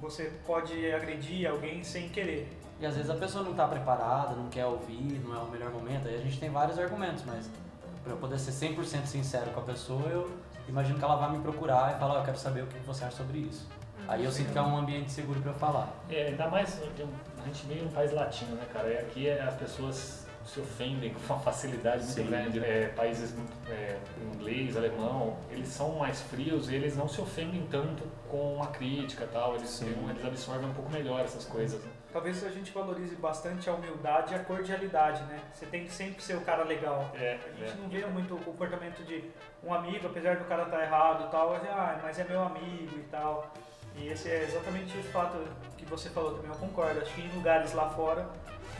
Você 0.00 0.32
pode 0.46 0.92
agredir 0.92 1.48
alguém 1.48 1.82
sem 1.82 2.08
querer. 2.08 2.48
E 2.80 2.86
às 2.86 2.94
vezes 2.94 3.10
a 3.10 3.14
pessoa 3.14 3.42
não 3.42 3.54
tá 3.54 3.66
preparada, 3.66 4.34
não 4.34 4.48
quer 4.48 4.64
ouvir, 4.64 5.20
não 5.24 5.34
é 5.34 5.38
o 5.38 5.50
melhor 5.50 5.70
momento, 5.70 6.06
aí 6.06 6.14
a 6.14 6.20
gente 6.20 6.38
tem 6.38 6.48
vários 6.48 6.78
argumentos, 6.78 7.24
mas 7.26 7.50
pra 8.04 8.12
eu 8.12 8.16
poder 8.16 8.38
ser 8.38 8.52
100% 8.52 9.06
sincero 9.06 9.50
com 9.50 9.60
a 9.60 9.64
pessoa, 9.64 10.08
eu 10.08 10.30
imagino 10.68 10.96
que 10.96 11.04
ela 11.04 11.16
vai 11.16 11.32
me 11.32 11.40
procurar 11.40 11.96
e 11.96 11.98
falar, 11.98 12.14
ó, 12.14 12.18
eu 12.18 12.24
quero 12.24 12.38
saber 12.38 12.62
o 12.62 12.66
que 12.68 12.78
você 12.80 13.04
acha 13.04 13.16
sobre 13.16 13.38
isso. 13.38 13.66
Aí 14.06 14.24
eu 14.24 14.30
sinto 14.30 14.52
que 14.52 14.58
é 14.58 14.62
um 14.62 14.76
ambiente 14.76 15.10
seguro 15.10 15.40
pra 15.40 15.50
eu 15.50 15.56
falar. 15.56 15.92
É, 16.08 16.28
ainda 16.28 16.48
mais 16.48 16.80
a 16.80 17.46
gente 17.46 17.66
vive 17.66 17.82
num 17.82 17.90
país 17.90 18.12
latino, 18.12 18.54
né, 18.54 18.64
cara? 18.72 18.88
E 18.88 18.98
aqui 18.98 19.28
é, 19.28 19.42
as 19.42 19.54
pessoas 19.56 20.27
se 20.48 20.60
ofendem 20.60 21.12
com 21.12 21.20
uma 21.34 21.38
facilidade 21.40 22.02
muito 22.04 22.14
Sim. 22.14 22.26
grande. 22.26 22.58
É, 22.64 22.88
países 22.96 23.34
é, 23.68 23.98
inglês, 24.34 24.76
alemão, 24.76 25.36
eles 25.50 25.68
são 25.68 25.96
mais 25.96 26.20
frios 26.22 26.68
e 26.70 26.74
eles 26.74 26.96
não 26.96 27.06
se 27.06 27.20
ofendem 27.20 27.66
tanto 27.70 28.02
com 28.28 28.62
a 28.62 28.68
crítica 28.68 29.24
e 29.24 29.28
tal. 29.28 29.54
Eles, 29.56 29.78
têm- 29.78 30.08
eles 30.08 30.24
absorvem 30.24 30.68
um 30.68 30.72
pouco 30.72 30.90
melhor 30.90 31.20
essas 31.20 31.44
coisas. 31.44 31.84
né? 31.84 31.90
Talvez 32.10 32.42
a 32.42 32.48
gente 32.50 32.72
valorize 32.72 33.14
bastante 33.16 33.68
a 33.68 33.74
humildade 33.74 34.32
e 34.32 34.36
a 34.36 34.38
cordialidade, 34.42 35.22
né? 35.24 35.40
Você 35.52 35.66
tem 35.66 35.84
que 35.84 35.92
sempre 35.92 36.22
ser 36.22 36.36
o 36.36 36.40
cara 36.40 36.64
legal. 36.64 37.10
É, 37.14 37.38
A 37.44 37.50
gente 37.66 37.72
é. 37.72 37.80
não 37.82 37.88
vê 37.88 38.06
muito 38.06 38.34
o 38.34 38.40
comportamento 38.40 39.04
de 39.04 39.22
um 39.62 39.74
amigo, 39.74 40.06
apesar 40.06 40.36
do 40.36 40.44
cara 40.46 40.62
estar 40.62 40.82
errado 40.82 41.26
e 41.26 41.30
tal, 41.30 41.50
mas, 41.50 41.62
ah, 41.68 42.00
mas 42.02 42.18
é 42.18 42.24
meu 42.24 42.42
amigo 42.42 42.96
e 42.96 43.04
tal. 43.10 43.52
E 44.00 44.08
esse 44.08 44.28
é 44.28 44.44
exatamente 44.44 44.96
o 44.96 45.02
fato 45.04 45.38
que 45.76 45.84
você 45.84 46.08
falou 46.10 46.34
também, 46.34 46.50
eu 46.50 46.56
concordo. 46.56 47.00
Acho 47.00 47.14
que 47.14 47.22
em 47.22 47.30
lugares 47.34 47.72
lá 47.72 47.88
fora, 47.90 48.28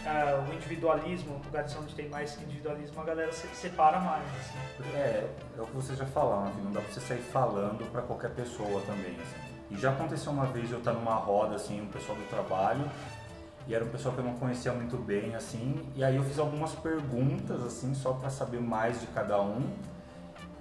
ah, 0.06 0.44
o 0.48 0.54
individualismo, 0.54 1.40
lugares 1.44 1.76
onde 1.76 1.94
tem 1.94 2.08
mais 2.08 2.40
individualismo, 2.40 3.00
a 3.00 3.04
galera 3.04 3.32
se 3.32 3.46
separa 3.48 3.98
mais. 3.98 4.24
Assim. 4.24 4.94
É, 4.94 5.28
é 5.56 5.60
o 5.60 5.66
que 5.66 5.74
vocês 5.74 5.98
já 5.98 6.06
falaram, 6.06 6.52
que 6.52 6.60
não 6.60 6.72
dá 6.72 6.80
pra 6.80 6.92
você 6.92 7.00
sair 7.00 7.20
falando 7.20 7.90
pra 7.90 8.02
qualquer 8.02 8.30
pessoa 8.30 8.80
também, 8.82 9.16
assim. 9.20 9.48
E 9.70 9.76
já 9.76 9.90
aconteceu 9.90 10.32
uma 10.32 10.46
vez 10.46 10.70
eu 10.70 10.78
estar 10.78 10.92
numa 10.92 11.14
roda, 11.14 11.56
assim, 11.56 11.80
um 11.82 11.88
pessoal 11.88 12.16
do 12.16 12.26
trabalho, 12.28 12.88
e 13.66 13.74
era 13.74 13.84
um 13.84 13.88
pessoal 13.88 14.14
que 14.14 14.20
eu 14.20 14.24
não 14.24 14.34
conhecia 14.34 14.72
muito 14.72 14.96
bem, 14.96 15.34
assim, 15.34 15.86
e 15.94 16.02
aí 16.02 16.16
eu 16.16 16.24
fiz 16.24 16.38
algumas 16.38 16.74
perguntas, 16.74 17.62
assim, 17.62 17.92
só 17.94 18.14
pra 18.14 18.30
saber 18.30 18.60
mais 18.60 19.00
de 19.00 19.06
cada 19.08 19.42
um. 19.42 19.76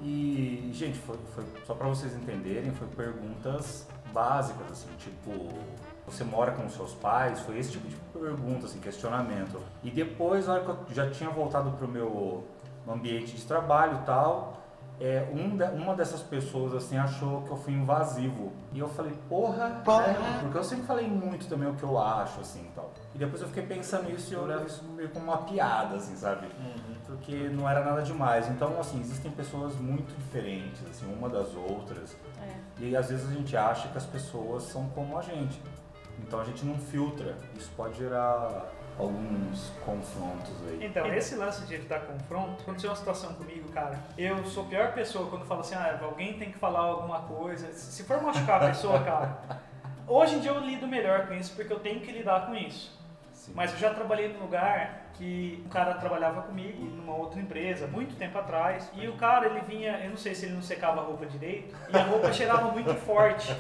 E, 0.02 0.70
gente, 0.74 1.00
foi, 1.00 1.17
foi 1.34 1.43
só 1.65 1.74
pra 1.74 1.88
vocês 1.88 2.13
entenderem, 2.13 2.72
foi 2.72 2.88
perguntas 2.88 3.88
básicas, 4.13 4.72
assim, 4.72 4.89
tipo, 4.98 5.32
você 6.06 6.24
mora 6.24 6.52
com 6.52 6.67
seus 6.70 6.93
pais? 6.93 7.39
Foi 7.41 7.58
esse 7.58 7.72
tipo 7.72 7.88
de 7.88 7.96
pergunta, 8.13 8.65
assim, 8.65 8.80
questionamento. 8.80 9.60
E 9.84 9.91
depois, 9.91 10.48
na 10.48 10.54
hora 10.54 10.63
que 10.63 10.70
eu 10.70 10.78
já 10.91 11.10
tinha 11.10 11.30
voltado 11.30 11.72
pro 11.72 11.88
meu 11.88 12.46
ambiente 12.88 13.36
de 13.36 13.43
trabalho 13.43 14.00
e 14.02 14.06
tal, 14.06 14.54
é, 15.00 15.28
um 15.32 15.56
de- 15.56 15.63
uma 15.80 15.93
dessas 15.93 16.22
pessoas, 16.22 16.74
assim, 16.74 16.98
achou 16.98 17.41
que 17.43 17.52
eu 17.52 17.58
fui 17.58 17.74
invasivo. 17.74 18.52
E 18.74 18.80
eu 18.80 18.88
falei, 18.88 19.13
porra, 19.30 19.82
né? 20.08 20.15
porque 20.41 20.58
eu 20.58 20.63
sempre 20.63 20.86
falei 20.88 21.08
muito 21.08 21.48
também 21.48 21.70
o 21.70 21.76
que 21.76 21.84
eu 21.84 22.00
acho, 22.00 22.39
assim, 22.39 22.62
e 22.62 22.72
tal. 22.74 22.91
E 23.13 23.17
depois 23.17 23.41
eu 23.41 23.48
fiquei 23.50 23.63
pensando 23.63 24.06
nisso 24.10 24.34
e 24.34 24.36
eu 24.36 24.46
levo 24.46 24.65
isso 24.65 24.84
meio 24.96 25.10
como 25.10 25.26
uma 25.26 25.38
piada, 25.39 25.98
assim, 25.98 26.15
sabe? 26.15 26.48
porque 27.06 27.48
não 27.50 27.70
era 27.70 27.84
nada 27.86 28.02
demais. 28.02 28.48
Então, 28.50 28.80
assim, 28.80 29.00
existem 29.00 29.32
pessoas 29.32 29.76
muito 29.76 30.13
diferentes, 30.17 30.82
assim, 30.89 31.06
uma 31.13 31.30
das 31.30 31.54
outras. 31.56 32.15
E 32.80 32.96
às 32.96 33.10
vezes 33.10 33.30
a 33.30 33.34
gente 33.34 33.56
acha 33.58 33.88
que 33.88 33.98
as 33.98 34.06
pessoas 34.06 34.63
são 34.63 34.90
como 34.90 35.18
a 35.18 35.22
gente. 35.22 35.60
Então 36.20 36.40
a 36.40 36.44
gente 36.44 36.66
não 36.66 36.78
filtra. 36.78 37.36
Isso 37.56 37.72
pode 37.76 37.98
gerar 37.98 38.72
alguns 38.98 39.72
confrontos 39.86 40.52
aí. 40.68 40.86
Então, 40.86 41.06
esse 41.13 41.36
lance 41.36 41.66
de 41.66 41.76
evitar 41.76 42.02
confronto, 42.02 42.62
aconteceu 42.62 42.90
uma 42.90 42.96
situação 42.96 43.34
comigo, 43.34 43.70
cara. 43.70 44.00
Eu 44.18 44.44
sou 44.46 44.63
a 44.63 44.68
pior 44.68 44.94
pessoa 44.94 45.30
quando 45.30 45.46
falo 45.46 45.62
assim, 45.62 45.76
ah, 45.76 46.00
alguém 46.02 46.34
tem 46.38 46.52
que 46.52 46.58
falar 46.58 46.80
alguma 46.80 47.22
coisa. 47.22 47.72
Se 47.74 48.04
for 48.04 48.22
machucar 48.22 48.63
a 48.63 48.68
pessoa, 48.68 49.00
cara. 49.00 49.38
Hoje 50.08 50.36
em 50.36 50.40
dia 50.40 50.52
eu 50.52 50.60
lido 50.60 50.88
melhor 50.88 51.28
com 51.28 51.34
isso 51.34 51.54
porque 51.56 51.72
eu 51.72 51.80
tenho 51.80 52.00
que 52.00 52.12
lidar 52.12 52.48
com 52.48 52.56
isso. 52.56 52.97
Sim. 53.48 53.54
Mas 53.56 53.72
eu 53.72 53.80
já 53.80 53.94
trabalhei 53.94 54.32
num 54.32 54.40
lugar 54.42 55.08
que 55.14 55.64
um 55.66 55.70
cara 55.70 55.96
trabalhava 55.96 56.44
comigo 56.44 56.84
numa 56.86 57.16
outra 57.16 57.40
empresa, 57.40 57.88
muito 57.88 58.16
tempo 58.16 58.38
atrás, 58.38 58.88
e 58.94 59.08
o 59.08 59.14
cara 59.14 59.48
ele 59.48 59.62
vinha, 59.62 60.00
eu 60.04 60.12
não 60.12 60.18
sei 60.18 60.36
se 60.36 60.46
ele 60.46 60.54
não 60.54 60.62
secava 60.62 61.02
a 61.02 61.04
roupa 61.04 61.26
direito, 61.26 61.76
e 61.90 61.98
a 61.98 62.04
roupa 62.04 62.32
cheirava 62.32 62.70
muito 62.72 62.94
forte. 63.04 63.56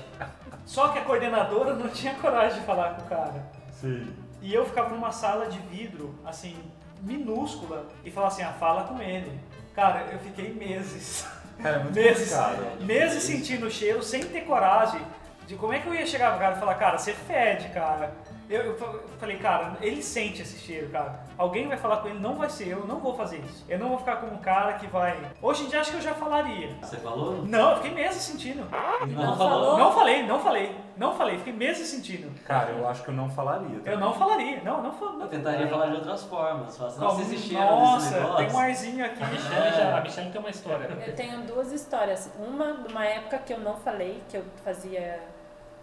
Só 0.65 0.89
que 0.89 0.99
a 0.99 1.01
coordenadora 1.03 1.73
não 1.73 1.89
tinha 1.89 2.13
coragem 2.15 2.59
de 2.59 2.65
falar 2.65 2.95
com 2.95 3.01
o 3.01 3.05
cara. 3.07 3.43
Sim. 3.71 4.13
E 4.41 4.53
eu 4.53 4.65
ficava 4.65 4.89
numa 4.89 5.11
sala 5.11 5.47
de 5.47 5.57
vidro, 5.59 6.13
assim, 6.23 6.55
minúscula, 7.01 7.87
e 8.05 8.11
falava 8.11 8.33
assim, 8.33 8.43
ah, 8.43 8.53
fala 8.53 8.83
com 8.83 9.01
ele. 9.01 9.39
Cara, 9.73 10.05
eu 10.11 10.19
fiquei 10.19 10.53
meses, 10.53 11.25
Cara, 11.61 11.77
é 11.77 11.79
muito 11.79 11.95
meses, 11.95 12.31
complicado. 12.35 12.83
meses 12.85 13.23
sentindo 13.23 13.65
o 13.65 13.71
cheiro, 13.71 14.03
sem 14.03 14.23
ter 14.23 14.41
coragem 14.41 15.01
de 15.47 15.55
como 15.55 15.73
é 15.73 15.79
que 15.79 15.87
eu 15.87 15.95
ia 15.95 16.05
chegar 16.05 16.31
pro 16.31 16.39
cara 16.39 16.55
e 16.55 16.59
falar, 16.59 16.75
cara, 16.75 16.97
você 16.99 17.13
fede, 17.13 17.69
cara. 17.69 18.11
Eu, 18.49 18.61
eu 18.63 18.77
fa- 18.77 18.85
eu 18.85 19.07
falei, 19.19 19.37
cara, 19.37 19.77
ele 19.81 20.01
sente 20.01 20.41
esse 20.41 20.57
cheiro, 20.57 20.89
cara. 20.89 21.19
Alguém 21.37 21.67
vai 21.67 21.77
falar 21.77 21.97
com 21.97 22.07
ele, 22.07 22.19
não 22.19 22.35
vai 22.35 22.49
ser 22.49 22.67
eu, 22.69 22.79
eu 22.79 22.87
não 22.87 22.99
vou 22.99 23.13
fazer 23.15 23.37
isso. 23.39 23.65
Eu 23.67 23.77
não 23.77 23.89
vou 23.89 23.97
ficar 23.99 24.17
como 24.17 24.33
um 24.33 24.37
cara 24.37 24.73
que 24.73 24.87
vai. 24.87 25.17
Hoje 25.41 25.63
em 25.65 25.67
dia 25.67 25.81
acho 25.81 25.91
que 25.91 25.97
eu 25.97 26.01
já 26.01 26.13
falaria. 26.13 26.75
Você 26.81 26.97
falou? 26.97 27.43
Não, 27.45 27.71
eu 27.71 27.75
fiquei 27.77 27.91
meses 27.91 28.21
sentindo. 28.21 28.65
Não 29.07 29.37
falou? 29.37 29.77
Não 29.77 29.91
falei, 29.91 30.23
não 30.25 30.39
falei, 30.39 30.75
não 30.95 31.13
falei, 31.15 31.37
fiquei 31.37 31.53
meses 31.53 31.87
sentindo. 31.87 32.31
Cara, 32.45 32.71
eu 32.71 32.87
acho 32.87 33.03
que 33.03 33.09
eu 33.09 33.13
não 33.13 33.29
falaria. 33.29 33.79
tá? 33.81 33.91
Eu 33.91 33.99
não 33.99 34.13
falaria, 34.13 34.61
não, 34.63 34.81
não 34.81 34.91
falo. 34.93 35.21
Eu 35.21 35.27
tentaria 35.27 35.67
falar 35.67 35.87
de 35.87 35.95
outras 35.95 36.23
formas. 36.23 36.77
Falar 36.77 36.89
assim, 36.89 36.99
nossa, 37.01 37.21
esse 37.21 37.37
cheiro 37.37 37.63
Nossa, 37.65 38.15
negócio. 38.19 38.37
tem 38.37 38.55
um 38.55 38.59
arzinho 38.59 39.05
aqui. 39.05 39.23
A 39.23 39.27
Michelle, 39.27 39.71
já, 39.75 39.97
a 39.97 40.01
Michelle 40.01 40.31
tem 40.31 40.39
uma 40.39 40.49
história. 40.49 40.85
Eu 41.05 41.15
tenho 41.15 41.41
duas 41.41 41.71
histórias. 41.71 42.31
Uma 42.39 42.73
de 42.73 42.91
uma 42.93 43.05
época 43.05 43.37
que 43.39 43.51
eu 43.53 43.59
não 43.59 43.75
falei, 43.77 44.23
que 44.29 44.37
eu 44.37 44.43
fazia 44.63 45.19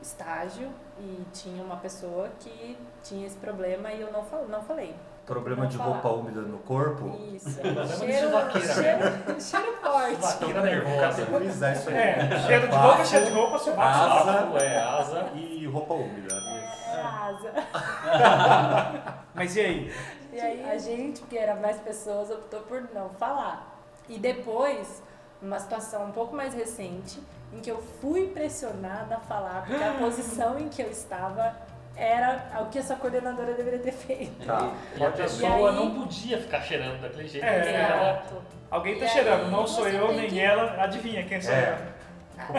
estágio 0.05 0.71
e 0.99 1.25
tinha 1.33 1.63
uma 1.63 1.77
pessoa 1.77 2.29
que 2.39 2.79
tinha 3.03 3.27
esse 3.27 3.37
problema 3.37 3.93
e 3.93 4.01
eu 4.01 4.13
não, 4.13 4.25
fal, 4.25 4.47
não 4.49 4.63
falei. 4.63 4.95
Problema 5.27 5.63
Não 5.63 5.71
de 5.71 5.79
falar. 5.79 5.93
roupa 5.93 6.09
úmida 6.11 6.43
no 6.43 6.59
corpo. 6.59 7.19
Isso. 7.33 7.49
De 7.63 7.89
cheiro, 7.97 8.31
cheiro, 8.61 9.41
cheiro 9.41 9.77
forte. 9.81 10.17
Suvaqueira 10.17 10.61
nervosa. 10.61 11.01
categorizar 11.01 11.73
isso 11.73 11.89
aí. 11.89 11.97
É, 11.97 12.41
cheiro 12.47 12.69
de 12.69 12.77
roupa, 12.77 13.05
cheiro 13.07 13.27
de 13.27 13.33
roupa, 13.33 13.59
sovaco. 13.59 14.27
Bafo, 14.27 14.59
é, 14.59 14.79
asa. 14.83 15.31
E 15.35 15.67
roupa 15.67 15.95
úmida. 15.95 16.35
É 16.35 17.01
asa. 17.01 17.53
Mas 19.35 19.57
e 19.57 19.61
aí? 19.61 19.93
E 20.31 20.41
aí 20.41 20.71
a 20.71 20.77
gente, 20.77 21.23
que 21.23 21.39
era 21.39 21.55
mais 21.55 21.79
pessoas, 21.79 22.31
optou 22.31 22.61
por 22.61 22.83
não 22.93 23.09
falar. 23.09 23.81
E 24.07 24.19
depois, 24.19 25.03
numa 25.41 25.59
situação 25.59 26.05
um 26.05 26.13
pouco 26.13 26.37
mais 26.37 26.53
recente, 26.53 27.19
em 27.53 27.61
que 27.61 27.71
eu 27.71 27.81
fui 28.01 28.29
pressionada 28.29 29.17
a 29.17 29.21
falar, 29.21 29.65
porque 29.67 29.83
a 29.85 29.93
posição 29.93 30.59
em 30.59 30.69
que 30.69 30.83
eu 30.83 30.91
estava 30.91 31.55
era 31.97 32.61
o 32.63 32.67
que 32.67 32.79
essa 32.79 32.97
coordenadora 32.97 33.55
deveria 33.55 33.79
ter 33.79 33.93
feito. 33.93 34.45
Tá. 34.45 34.73
E 34.97 34.97
a 34.97 35.11
Pode 35.11 35.23
pessoa 35.23 35.71
aí- 35.71 35.77
não 35.77 35.95
podia 35.95 36.39
ficar 36.41 36.61
cheirando 36.61 37.01
daquele 37.01 37.29
jeito. 37.29 37.45
É. 37.45 37.83
ela-. 37.83 38.25
Alguém 38.71 38.99
tá 38.99 39.05
E 39.05 39.09
cheirando, 39.09 39.45
aí 39.45 39.51
não 39.53 39.67
sou 39.67 39.89
eu 39.89 40.13
nem 40.13 40.29
que- 40.29 40.41
ela, 40.41 40.83
adivinha 40.83 41.23
quem 41.25 41.41
sou 41.41 41.53
É. 41.55 41.71
eu. 41.79 41.94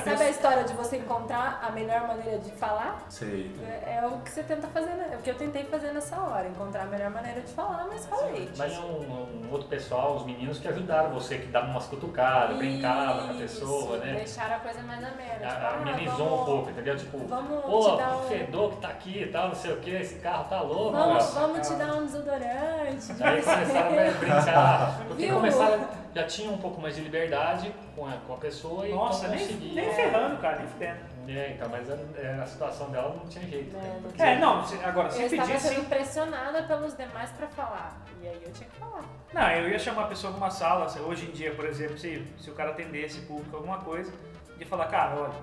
Sabe 0.03 0.23
a 0.23 0.29
história 0.29 0.63
de 0.63 0.73
você 0.73 0.97
encontrar 0.97 1.59
a 1.61 1.69
melhor 1.71 2.07
maneira 2.07 2.37
de 2.39 2.51
falar? 2.51 3.03
Sei. 3.09 3.51
É 3.61 3.95
é 4.01 4.07
o 4.07 4.19
que 4.19 4.31
você 4.31 4.43
tenta 4.43 4.67
fazer, 4.67 4.91
né? 4.91 5.09
é 5.13 5.15
o 5.15 5.19
que 5.19 5.29
eu 5.29 5.35
tentei 5.35 5.63
fazer 5.65 5.91
nessa 5.91 6.19
hora, 6.19 6.47
encontrar 6.47 6.83
a 6.83 6.85
melhor 6.85 7.09
maneira 7.11 7.41
de 7.41 7.51
falar, 7.53 7.85
mas 7.89 8.05
falei. 8.05 8.49
Mas 8.57 8.77
um, 8.79 8.83
um 8.83 9.47
outro 9.51 9.67
pessoal, 9.67 10.15
os 10.15 10.25
meninos 10.25 10.59
que 10.59 10.67
ajudaram 10.67 11.11
você, 11.11 11.37
que 11.37 11.47
davam 11.47 11.71
umas 11.71 11.85
cutucadas, 11.85 12.57
brincavam 12.57 13.27
com 13.27 13.33
a 13.33 13.37
pessoa, 13.37 13.97
né? 13.97 14.13
Deixaram 14.15 14.55
a 14.55 14.59
coisa 14.59 14.81
mais 14.81 14.99
amena. 15.03 15.33
Tipo, 15.33 15.45
A- 15.45 15.49
ah, 15.69 15.81
Amenizou 15.81 16.17
vamos, 16.17 16.41
um 16.41 16.45
pouco, 16.45 16.69
entendeu? 16.69 16.97
Tipo, 16.97 17.17
Vamos 17.27 17.61
pô, 17.65 17.91
te 17.91 17.97
dar 17.97 18.15
o 18.15 18.19
um- 18.19 18.27
fedor 18.29 18.71
que 18.71 18.77
tá 18.81 18.87
aqui 18.87 19.23
e 19.23 19.27
tal, 19.27 19.47
não 19.49 19.55
sei 19.55 19.71
o 19.73 19.77
que, 19.77 19.89
esse 19.91 20.15
carro 20.15 20.45
tá 20.49 20.61
louco. 20.61 20.91
Vamos, 20.91 21.33
vamos 21.33 21.67
te 21.67 21.73
dar 21.75 21.95
um 21.95 22.05
desodorante. 22.05 23.23
Aí 23.23 23.41
começaram 23.41 23.89
a 23.89 24.11
brincar, 24.19 24.97
porque 25.07 25.25
Viu? 25.25 25.35
começaram, 25.35 25.87
já 26.15 26.23
tinham 26.25 26.53
um 26.53 26.57
pouco 26.57 26.79
mais 26.81 26.95
de 26.95 27.01
liberdade 27.01 27.71
com 27.93 28.07
a, 28.07 28.13
com 28.25 28.33
a 28.33 28.37
pessoa 28.37 28.87
e 28.87 28.93
Nossa, 28.93 29.25
então 29.25 29.35
nem, 29.35 29.45
conseguia. 29.45 29.81
nem 29.83 29.93
ferrando, 29.93 30.37
cara, 30.41 30.59
nem 30.59 30.67
fedendo. 30.69 31.15
É, 31.27 31.51
então, 31.51 31.67
mas 31.69 31.89
a, 31.91 31.97
é, 32.17 32.39
a 32.41 32.45
situação 32.45 32.89
dela 32.91 33.09
não 33.19 33.27
tinha 33.27 33.45
jeito. 33.45 33.75
É, 33.75 33.79
né? 33.79 33.93
não 33.95 34.01
Porque- 34.03 34.21
É, 34.23 34.37
não, 34.39 34.63
agora, 34.83 35.09
se 35.11 35.21
Eu 35.21 35.25
estava 35.27 35.47
pedisse. 35.49 35.67
sendo 35.75 35.89
pressionada 35.89 36.63
pelos 36.63 36.95
demais 36.95 37.31
pra 37.31 37.47
falar. 37.47 37.97
E 38.21 38.27
aí 38.27 38.41
eu 38.45 38.53
tinha 38.53 38.69
que 38.69 38.75
falar. 38.77 39.03
Não, 39.33 39.51
eu 39.51 39.69
ia 39.69 39.79
chamar 39.79 40.03
a 40.03 40.07
pessoa 40.07 40.31
numa 40.31 40.49
sala, 40.49 40.87
se- 40.87 40.99
hoje 40.99 41.25
em 41.25 41.31
dia, 41.31 41.53
por 41.53 41.65
exemplo, 41.65 41.97
se, 41.97 42.25
se 42.39 42.49
o 42.49 42.53
cara 42.53 42.71
atendesse 42.71 43.21
público 43.21 43.55
alguma 43.57 43.79
coisa, 43.79 44.13
de 44.57 44.63
falar, 44.65 44.85
cara, 44.85 45.15
olha, 45.19 45.33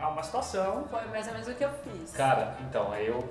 há 0.00 0.08
uma 0.08 0.22
situação. 0.24 0.86
Foi 0.90 1.04
mais 1.06 1.26
ou 1.28 1.32
menos 1.34 1.46
o 1.48 1.54
que 1.54 1.64
eu 1.64 1.70
fiz. 1.84 2.12
Cara, 2.12 2.56
então, 2.68 2.90
aí 2.90 3.06
eu 3.06 3.22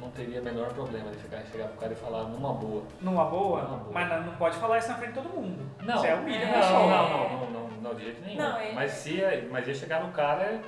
não 0.00 0.10
teria 0.10 0.40
o 0.40 0.44
menor 0.44 0.68
problema 0.68 1.10
de 1.10 1.16
ficar, 1.18 1.42
chegar 1.50 1.68
pro 1.68 1.78
cara 1.78 1.92
e 1.92 1.96
falar 1.96 2.24
numa 2.24 2.52
boa. 2.52 2.82
Numa 3.00 3.24
boa, 3.24 3.62
Numa 3.62 3.76
boa. 3.78 3.90
mas 3.92 4.08
não, 4.08 4.22
não 4.22 4.34
pode 4.36 4.56
falar 4.58 4.78
isso 4.78 4.88
na 4.88 4.94
frente 4.96 5.12
de 5.12 5.20
todo 5.22 5.28
mundo. 5.34 5.68
Não, 5.82 5.98
Você 5.98 6.06
é 6.08 6.14
humilha 6.14 6.44
É. 6.44 6.60
não, 6.60 6.88
não, 6.88 7.10
não, 7.10 7.28
não, 7.28 7.50
não, 7.50 7.68
não, 7.82 7.94
de 7.94 8.04
jeito 8.04 8.22
nenhum. 8.24 8.40
Não, 8.42 8.56
é- 8.58 8.72
Mas 8.72 8.92
se 8.92 9.20
mas 9.50 9.66
ia 9.66 9.74
chegar 9.74 10.02
no 10.04 10.12
cara, 10.12 10.60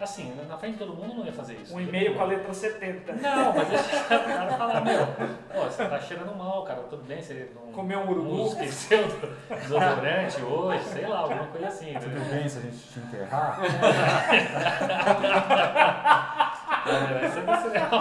assim, 0.00 0.34
na 0.48 0.58
frente 0.58 0.72
de 0.74 0.78
todo 0.80 0.92
mundo 0.94 1.14
não 1.14 1.24
ia 1.24 1.32
fazer 1.32 1.54
isso. 1.54 1.74
Um 1.74 1.80
e-mail 1.80 2.14
com 2.14 2.20
a 2.22 2.26
letra 2.26 2.52
70. 2.52 3.12
Não, 3.14 3.52
mas 3.54 3.70
ia 3.72 3.78
chegar 3.78 4.18
no 4.18 4.24
cara 4.26 4.52
e 4.52 4.56
falar, 4.58 4.80
meu, 4.82 5.06
pô, 5.06 5.62
você 5.64 5.84
tá 5.86 5.98
cheirando 6.00 6.34
mal, 6.36 6.62
cara, 6.64 6.80
tudo 6.90 7.02
bem, 7.04 7.22
você 7.22 7.50
não, 7.54 7.72
Comeu 7.72 8.00
um 8.00 8.10
urubu? 8.10 8.36
não 8.36 8.46
esqueceu 8.46 9.06
do 9.08 9.36
desodorante 9.54 10.42
hoje, 10.42 10.84
sei 10.84 11.06
lá, 11.06 11.18
alguma 11.20 11.46
coisa 11.46 11.68
assim. 11.68 11.92
Tudo 11.94 12.06
entendeu? 12.06 12.24
bem 12.24 12.48
se 12.48 12.58
a 12.58 12.62
gente 12.62 12.76
te 12.76 12.98
enterrar? 13.00 13.58
É, 16.86 17.24
essa 17.24 17.40
não 17.42 17.56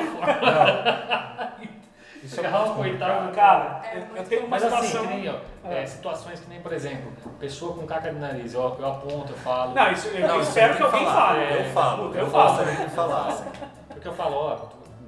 forma. 0.05 1.51
Isso 2.23 2.41
é 2.41 2.47
um 2.49 2.51
muito 2.51 2.73
coitado 2.75 3.13
do 3.13 3.19
complicado. 3.19 3.81
Cara, 3.81 3.87
É 3.87 3.97
eu, 3.99 4.17
eu 4.17 4.23
tenho 4.23 4.41
uma 4.41 4.49
Mas 4.49 4.63
assim, 4.63 4.97
que 4.99 5.07
nem, 5.07 5.29
ó, 5.29 5.35
é, 5.69 5.85
situações 5.85 6.39
que 6.39 6.49
nem, 6.49 6.59
por 6.59 6.73
exemplo, 6.73 7.11
pessoa 7.39 7.75
com 7.75 7.85
caca 7.85 8.11
de 8.11 8.19
nariz, 8.19 8.53
eu, 8.53 8.61
eu 8.79 8.85
aponto, 8.87 9.31
eu 9.33 9.37
falo. 9.37 9.73
Não, 9.75 9.91
isso, 9.91 10.07
eu 10.07 10.27
Não, 10.27 10.39
isso 10.39 10.49
espero 10.49 10.69
tem 10.73 10.77
que 10.77 10.83
alguém 10.83 11.05
fale. 11.05 11.39
É, 11.43 11.59
Eu 11.67 11.71
falo, 11.71 12.15
eu, 12.15 12.21
eu 12.21 12.27
falo. 12.29 12.57
gostaria 12.57 12.85
que 12.85 12.91
falasse. 12.91 13.43
Porque 13.89 14.07
eu 14.07 14.13
falo, 14.13 14.35
ó, 14.35 14.57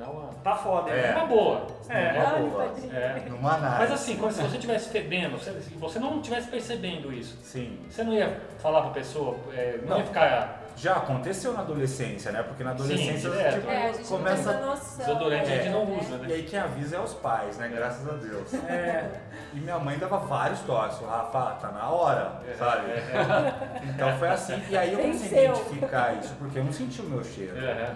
uma, 0.06 0.28
Tá 0.44 0.56
foda. 0.56 0.92
É. 0.92 1.16
uma 1.16 1.26
boa. 1.26 1.68
É. 1.90 2.12
Uma 2.14 2.28
Ai, 2.30 2.42
boa. 2.44 2.64
É. 2.94 3.22
Numa 3.30 3.54
análise. 3.56 3.80
Mas 3.80 3.92
assim, 3.92 4.18
quando, 4.18 4.32
se 4.34 4.42
você 4.44 4.56
estivesse 4.56 4.90
fedendo, 4.90 5.40
se 5.40 5.52
se 5.62 5.74
você 5.74 6.00
não 6.00 6.18
estivesse 6.18 6.48
percebendo 6.50 7.12
isso, 7.12 7.36
Sim. 7.42 7.80
você 7.90 8.04
não 8.04 8.14
ia 8.14 8.40
falar 8.60 8.82
pra 8.82 8.92
pessoa, 8.92 9.36
é, 9.54 9.80
não, 9.82 9.90
Não. 9.90 9.98
ia 9.98 10.06
ficar 10.06 10.62
Já 10.78 10.94
aconteceu 10.98 11.54
na 11.54 11.62
adolescência, 11.62 12.32
né? 12.32 12.44
Porque 12.44 12.64
na 12.64 12.70
adolescência 12.72 13.30
direto. 13.32 13.56
tipo, 13.56 13.70
É, 13.70 13.90
a 13.90 13.94
gente 13.94 14.00
não 14.12 14.18
começa. 14.20 14.54
noção. 14.60 14.98
desodorante, 15.06 15.42
a 15.52 15.56
gente 15.56 15.68
É. 15.68 15.72
não 15.72 15.86
né? 15.86 15.98
usa, 16.00 16.16
E 16.16 16.20
né? 16.28 16.34
aí 16.36 16.44
quem 16.44 16.60
avisa 16.60 16.96
é 16.98 17.00
os 17.00 17.14
pais, 17.16 17.58
né? 17.58 17.68
Graças 17.74 18.08
a 18.08 18.14
Deus. 18.14 18.54
É. 18.70 19.10
E 19.54 19.60
minha 19.60 19.80
mãe 19.80 19.98
dava 19.98 20.18
vários 20.20 20.60
toques. 20.62 21.00
Rafa, 21.00 21.58
tá 21.60 21.72
na 21.72 21.90
hora, 21.90 22.42
É, 22.48 22.54
sabe? 22.54 22.84
Então 23.90 24.18
foi 24.20 24.28
assim. 24.30 24.62
E 24.70 24.78
aí 24.78 24.94
eu 24.94 25.00
consegui 25.00 25.36
identificar 25.36 26.14
isso, 26.14 26.36
porque 26.38 26.60
eu 26.60 26.64
não 26.64 26.72
senti 26.74 27.02
o 27.02 27.06
meu 27.06 27.24
cheiro. 27.24 27.58
É, 27.58 27.96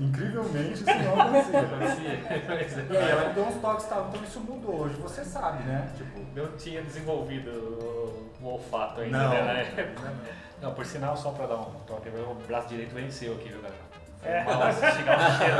Incrivelmente 0.00 0.74
isso 0.74 0.84
não 0.84 1.20
acontecia. 1.20 1.62
parecia. 2.46 2.86
E 2.90 2.96
aí 2.96 3.10
ela 3.10 3.28
me 3.28 3.34
deu 3.34 3.44
uns 3.44 3.60
toques 3.60 3.86
e 3.86 3.88
tal, 3.88 4.08
então 4.08 4.22
isso 4.22 4.40
mudou. 4.40 4.82
Hoje 4.82 4.94
você 5.00 5.24
sabe, 5.24 5.64
né? 5.64 5.88
Tipo, 5.96 6.20
Não 6.36 6.46
tinha 6.56 6.80
desenvolvido 6.82 7.50
o, 7.50 8.30
o 8.40 8.46
olfato 8.52 9.00
ainda, 9.00 9.18
Não. 9.18 9.30
né? 9.30 9.42
na 9.42 9.52
época. 9.82 10.12
Não, 10.60 10.74
por 10.74 10.84
sinal, 10.84 11.16
só 11.16 11.30
pra 11.30 11.46
dar 11.46 11.56
um 11.56 11.70
toque, 11.86 12.08
o 12.08 12.34
braço 12.46 12.68
direito 12.68 12.94
venceu 12.94 13.34
aqui, 13.34 13.48
viu, 13.48 13.62
galera? 13.62 13.88
É. 14.22 14.72
se 14.72 14.96
chegar 14.96 15.18
um 15.18 15.38
cheiro. 15.38 15.56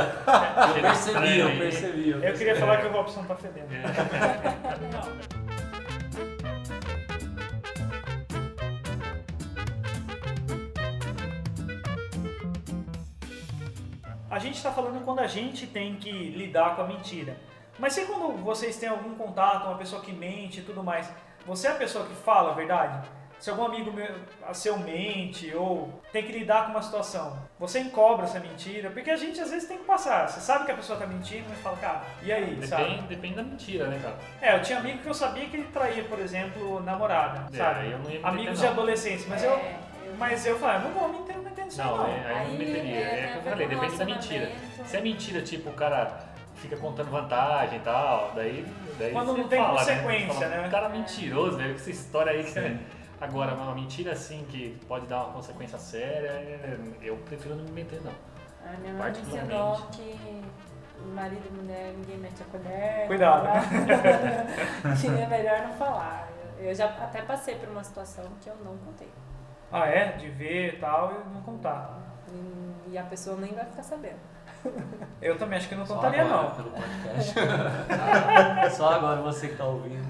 Eu 0.75 0.81
percebi, 0.81 1.39
eu 1.39 1.57
percebi. 1.57 2.09
Eu 2.09 2.33
queria 2.33 2.55
falar 2.57 2.77
que 2.77 2.87
o 2.87 2.91
Robson 2.91 3.23
tá 3.23 3.35
fedendo. 3.35 3.67
A 14.29 14.37
gente 14.37 14.55
está 14.55 14.71
falando 14.71 15.03
quando 15.03 15.19
a 15.19 15.27
gente 15.27 15.65
tem 15.65 15.95
que 15.95 16.11
lidar 16.11 16.75
com 16.75 16.81
a 16.81 16.87
mentira. 16.87 17.37
Mas 17.77 17.93
se 17.93 18.05
quando 18.05 18.37
vocês 18.43 18.77
têm 18.77 18.89
algum 18.89 19.15
contato, 19.15 19.67
uma 19.67 19.77
pessoa 19.77 20.01
que 20.01 20.11
mente 20.11 20.59
e 20.59 20.63
tudo 20.63 20.83
mais, 20.83 21.09
você 21.45 21.67
é 21.67 21.71
a 21.71 21.75
pessoa 21.75 22.05
que 22.05 22.13
fala 22.13 22.51
a 22.51 22.53
verdade? 22.53 23.07
Se 23.39 23.49
algum 23.49 23.63
amigo 23.63 23.89
meu, 23.93 24.13
a 24.45 24.53
seu 24.53 24.77
mente 24.77 25.53
ou 25.55 26.01
tem 26.11 26.23
que 26.23 26.31
lidar 26.33 26.65
com 26.65 26.71
uma 26.71 26.81
situação, 26.81 27.37
você 27.57 27.79
encobra 27.79 28.25
essa 28.25 28.37
mentira, 28.39 28.89
porque 28.89 29.09
a 29.09 29.15
gente 29.15 29.39
às 29.39 29.49
vezes 29.49 29.65
tem 29.67 29.77
que 29.77 29.85
passar. 29.85 30.27
Você 30.27 30.41
sabe 30.41 30.65
que 30.65 30.71
a 30.71 30.75
pessoa 30.75 30.99
tá 30.99 31.07
mentindo, 31.07 31.45
mas 31.49 31.57
fala, 31.59 31.77
cara, 31.77 32.01
e 32.21 32.33
aí, 32.33 32.59
sabe? 32.67 32.83
Depende, 32.83 33.07
depende 33.07 33.35
da 33.35 33.43
mentira, 33.43 33.87
né, 33.87 33.97
cara? 34.03 34.17
É, 34.41 34.57
eu 34.57 34.61
tinha 34.61 34.79
amigo 34.79 34.97
que 34.99 35.07
eu 35.07 35.13
sabia 35.13 35.45
que 35.45 35.55
ele 35.55 35.67
traía, 35.71 36.03
por 36.03 36.19
exemplo, 36.19 36.81
namorada, 36.81 37.47
É, 37.53 37.57
sabe? 37.57 37.79
aí 37.79 37.91
eu 37.93 37.99
não 37.99 38.09
ia 38.11 38.19
me 38.19 38.25
Amigos 38.25 38.57
de 38.59 38.65
não. 38.65 38.71
adolescência, 38.73 39.27
mas 39.29 39.41
É, 39.41 39.47
eu, 39.47 39.61
mas 40.17 40.45
eu 40.45 40.59
falei, 40.59 40.75
eu 40.77 40.81
não 40.81 40.99
vou 40.99 41.07
me 41.07 41.19
meter 41.19 41.37
não 41.37 41.65
nisso 41.65 41.77
Não, 41.81 41.97
não. 41.97 42.07
é, 42.07 42.09
aí 42.09 42.19
eu 42.19 42.33
não 42.33 42.35
Aí, 42.51 42.57
meteria. 42.57 42.95
é, 42.95 43.19
É, 43.19 43.31
a 43.33 43.35
eu 43.37 43.41
falei, 43.43 43.67
depende 43.69 43.97
da 43.97 44.05
mentira. 44.05 44.51
Se 44.85 44.97
é 44.97 45.01
mentira, 45.01 45.41
tipo, 45.41 45.69
o 45.69 45.73
cara 45.73 46.19
fica 46.55 46.75
contando 46.75 47.09
vantagem 47.09 47.77
e 47.77 47.81
tal, 47.83 48.33
daí. 48.35 48.65
daí 48.97 49.13
Quando 49.13 49.27
você 49.27 49.41
não 49.41 49.47
tem 49.47 49.59
fala, 49.63 49.77
consequência, 49.77 50.33
Fala, 50.33 50.47
né? 50.49 50.67
O 50.67 50.71
cara 50.71 50.85
é 50.87 50.89
mentiroso, 50.89 51.57
velho, 51.57 51.69
com 51.69 51.75
essa 51.79 51.89
história 51.91 52.31
aí 52.33 52.43
que. 52.43 52.98
Agora, 53.21 53.53
uma 53.53 53.75
mentira 53.75 54.13
assim 54.13 54.45
que 54.49 54.79
pode 54.87 55.05
dar 55.07 55.25
uma 55.25 55.33
consequência 55.33 55.77
séria, 55.77 56.29
é- 56.29 56.77
eu 57.01 57.17
prefiro 57.17 57.55
não 57.55 57.65
me 57.65 57.71
meter, 57.71 58.01
não. 58.01 58.13
A 58.65 58.77
minha 58.77 58.93
mãe 58.93 59.11
me 59.11 59.19
ensinou 59.19 59.75
que 59.91 60.43
marido 61.13 61.47
e 61.47 61.51
mulher 61.51 61.93
ninguém 61.97 62.17
mete 62.17 62.41
a 62.41 62.45
colher. 62.45 63.07
Cuidado. 63.07 63.47
que 65.01 65.07
é 65.07 65.27
melhor 65.27 65.61
não 65.67 65.73
falar. 65.73 66.29
Eu 66.57 66.73
já 66.73 66.85
até 66.85 67.21
passei 67.21 67.55
por 67.55 67.69
uma 67.69 67.83
situação 67.83 68.25
que 68.41 68.49
eu 68.49 68.55
não 68.63 68.77
contei. 68.77 69.09
Ah, 69.71 69.85
é? 69.85 70.13
De 70.13 70.29
ver 70.29 70.75
e 70.75 70.77
tal, 70.79 71.11
e 71.13 71.33
não 71.33 71.41
contar. 71.41 71.99
E 72.87 72.97
a 72.97 73.03
pessoa 73.03 73.37
nem 73.37 73.53
vai 73.53 73.65
ficar 73.65 73.83
sabendo. 73.83 74.19
Eu 75.21 75.37
também 75.37 75.57
acho 75.57 75.67
que 75.67 75.75
não 75.75 75.85
Só 75.85 75.95
contaria, 75.95 76.23
agora, 76.23 76.43
não. 76.43 76.51
Pelo 76.51 76.69
podcast. 76.71 77.33
Só 78.75 78.89
agora 78.93 79.21
você 79.21 79.49
que 79.49 79.55
tá 79.55 79.65
ouvindo. 79.65 80.07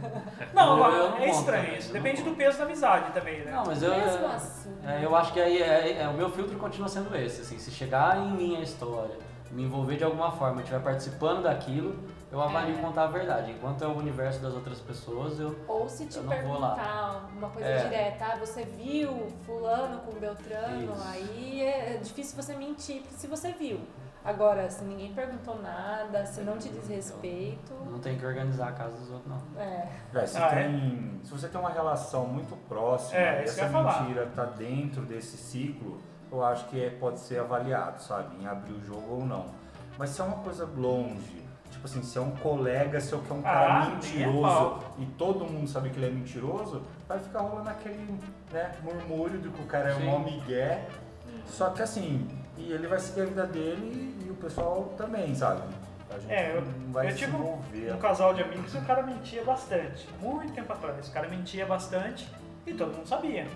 Não, 0.54 0.78
Eu- 0.78 0.94
eu 0.94 1.10
não 1.12 1.18
é 1.18 1.30
estranho 1.30 1.76
isso. 1.76 1.92
Depende 1.92 2.22
do 2.22 2.36
peso 2.36 2.58
da 2.60 2.66
amizade 2.66 3.12
também, 3.12 3.42
né? 3.44 3.52
Não, 3.52 3.64
mas 3.66 3.82
eu, 3.82 3.90
Mesmo 3.96 4.28
assim. 4.28 4.70
é, 4.86 5.04
eu 5.04 5.16
acho 5.16 5.34
que 5.34 5.42
aí 5.42 5.62
é, 5.62 6.02
é- 6.04 6.08
o 6.08 6.14
meu 6.14 6.30
filtro 6.30 6.58
continua 6.60 6.88
sendo 6.88 7.16
esse. 7.16 7.42
Assim, 7.42 7.58
se 7.58 7.72
chegar 7.72 8.18
em 8.20 8.32
mim 8.32 8.58
a 8.58 8.62
história, 8.62 9.16
me 9.52 9.64
envolver 9.64 9.98
de 9.98 10.04
alguma 10.04 10.32
forma, 10.32 10.62
estiver 10.62 10.80
participando 10.82 11.42
daquilo, 11.42 11.98
eu 12.32 12.40
avalio 12.40 12.78
É. 12.78 12.82
contar 12.82 13.06
a 13.06 13.08
verdade. 13.08 13.52
Enquanto 13.52 13.84
é 13.84 13.88
o 13.88 13.98
universo 13.98 14.40
das 14.40 14.54
outras 14.54 14.80
pessoas, 14.80 15.40
eu. 15.40 15.58
Ou 15.68 15.90
se 15.90 16.06
te 16.06 16.18
Eu 16.18 16.24
não 16.24 16.38
vou 16.44 16.60
lá. 16.60 16.76
perguntar 16.76 17.30
uma 17.36 17.50
coisa 17.50 17.68
É. 17.68 17.78
direta, 17.84 18.26
ah, 18.26 18.36
você 18.38 18.64
viu 18.64 19.28
fulano 19.44 20.02
com 20.02 20.12
Beltrano, 20.20 20.94
Isso. 20.94 21.08
aí 21.08 21.64
é 21.64 21.98
difícil 22.02 22.40
você 22.40 22.54
mentir 22.56 23.02
se 23.10 23.26
você 23.26 23.52
viu. 23.54 23.80
Agora, 24.24 24.70
se 24.70 24.84
ninguém 24.84 25.14
perguntou 25.14 25.62
nada, 25.62 26.26
se 26.26 26.42
não 26.42 26.58
te 26.58 26.68
diz 26.70 26.88
respeito, 26.90 27.74
Não 27.90 28.00
tenho 28.00 28.20
que 28.20 28.26
organizar 28.26 28.68
a 28.70 28.72
casa 28.74 28.98
dos 28.98 29.10
outros, 29.10 29.30
não. 29.32 29.62
é. 29.62 29.88
Véi, 30.12 30.28
se, 30.28 30.38
Ah, 30.38 30.48
é? 30.48 30.64
tem, 30.64 31.20
se 31.24 31.32
você 31.32 31.48
tem 31.48 31.60
uma 31.60 31.70
relação 31.70 32.26
muito 32.28 32.56
próxima 32.68 33.18
É, 33.20 33.42
e 33.42 33.44
essa 33.46 33.62
ia 33.62 33.70
falar. 33.70 34.02
mentira 34.02 34.28
tá 34.36 34.44
dentro 34.46 35.04
desse 35.04 35.38
ciclo, 35.38 36.00
eu 36.32 36.44
acho 36.44 36.66
que 36.68 36.84
é- 36.84 36.90
pode 36.90 37.20
ser 37.20 37.40
avaliado, 37.40 38.02
sabe? 38.04 38.36
Em 38.42 38.46
abrir 38.46 38.74
o 38.74 38.84
jogo 38.84 39.16
ou 39.22 39.26
não. 39.26 39.46
Mas 39.98 40.10
se 40.12 40.22
é 40.22 40.24
uma 40.26 40.38
coisa 40.38 40.66
longe, 40.66 41.42
tipo 41.72 41.86
assim, 41.86 42.04
se 42.04 42.18
é 42.18 42.22
um 42.22 42.32
colega 42.32 43.00
seu 43.00 43.20
que 43.20 43.32
é 43.32 43.36
um 43.36 43.42
cara 43.42 43.74
Ah, 43.74 43.80
nem 43.86 43.92
é 43.92 43.96
mentiroso 44.28 44.84
e 45.00 45.06
todo 45.18 45.46
mundo 45.46 45.68
sabe 45.68 45.90
que 45.92 45.98
ele 45.98 46.08
é 46.08 46.12
mentiroso, 46.12 46.84
vai 47.08 47.20
ficar 47.20 47.40
rolando 47.40 47.70
aquele 47.70 48.20
né, 48.52 48.72
murmúrio 48.84 49.40
de 49.40 49.50
que 49.50 49.62
o 49.62 49.66
cara 49.66 49.92
é 49.92 49.96
Sim. 49.96 50.10
um 50.10 50.20
migué. 50.20 50.86
Só 51.48 51.70
que 51.72 51.82
assim, 51.82 52.28
e 52.60 52.72
ele 52.74 52.88
vai 52.88 53.00
seguir 53.00 53.22
a 53.22 53.26
vida 53.26 53.46
dele 53.46 54.16
e 54.26 54.30
o 54.30 54.36
pessoal 54.36 54.94
também, 54.98 55.34
sabe? 55.34 55.62
A 56.10 56.18
gente 56.20 56.32
É, 56.34 56.56
eu- 56.58 56.62
não 56.62 56.92
vai 56.92 57.08
eu 57.08 57.12
se 57.12 57.18
tive 57.18 57.36
um- 57.36 57.40
envolver. 57.40 57.94
Um 57.94 57.98
casal 58.00 58.34
de 58.34 58.42
amigos 58.44 58.74
e 58.74 58.78
o 58.78 58.82
cara 58.82 59.04
mentia 59.04 59.44
bastante. 59.44 60.08
Muito 60.20 60.54
tempo 60.54 60.72
atrás. 60.74 61.08
O 61.08 61.12
cara 61.12 61.28
mentia 61.28 61.66
bastante 61.66 62.28
e 62.66 62.74
todo 62.74 62.96
mundo 62.96 63.08
sabia. 63.08 63.48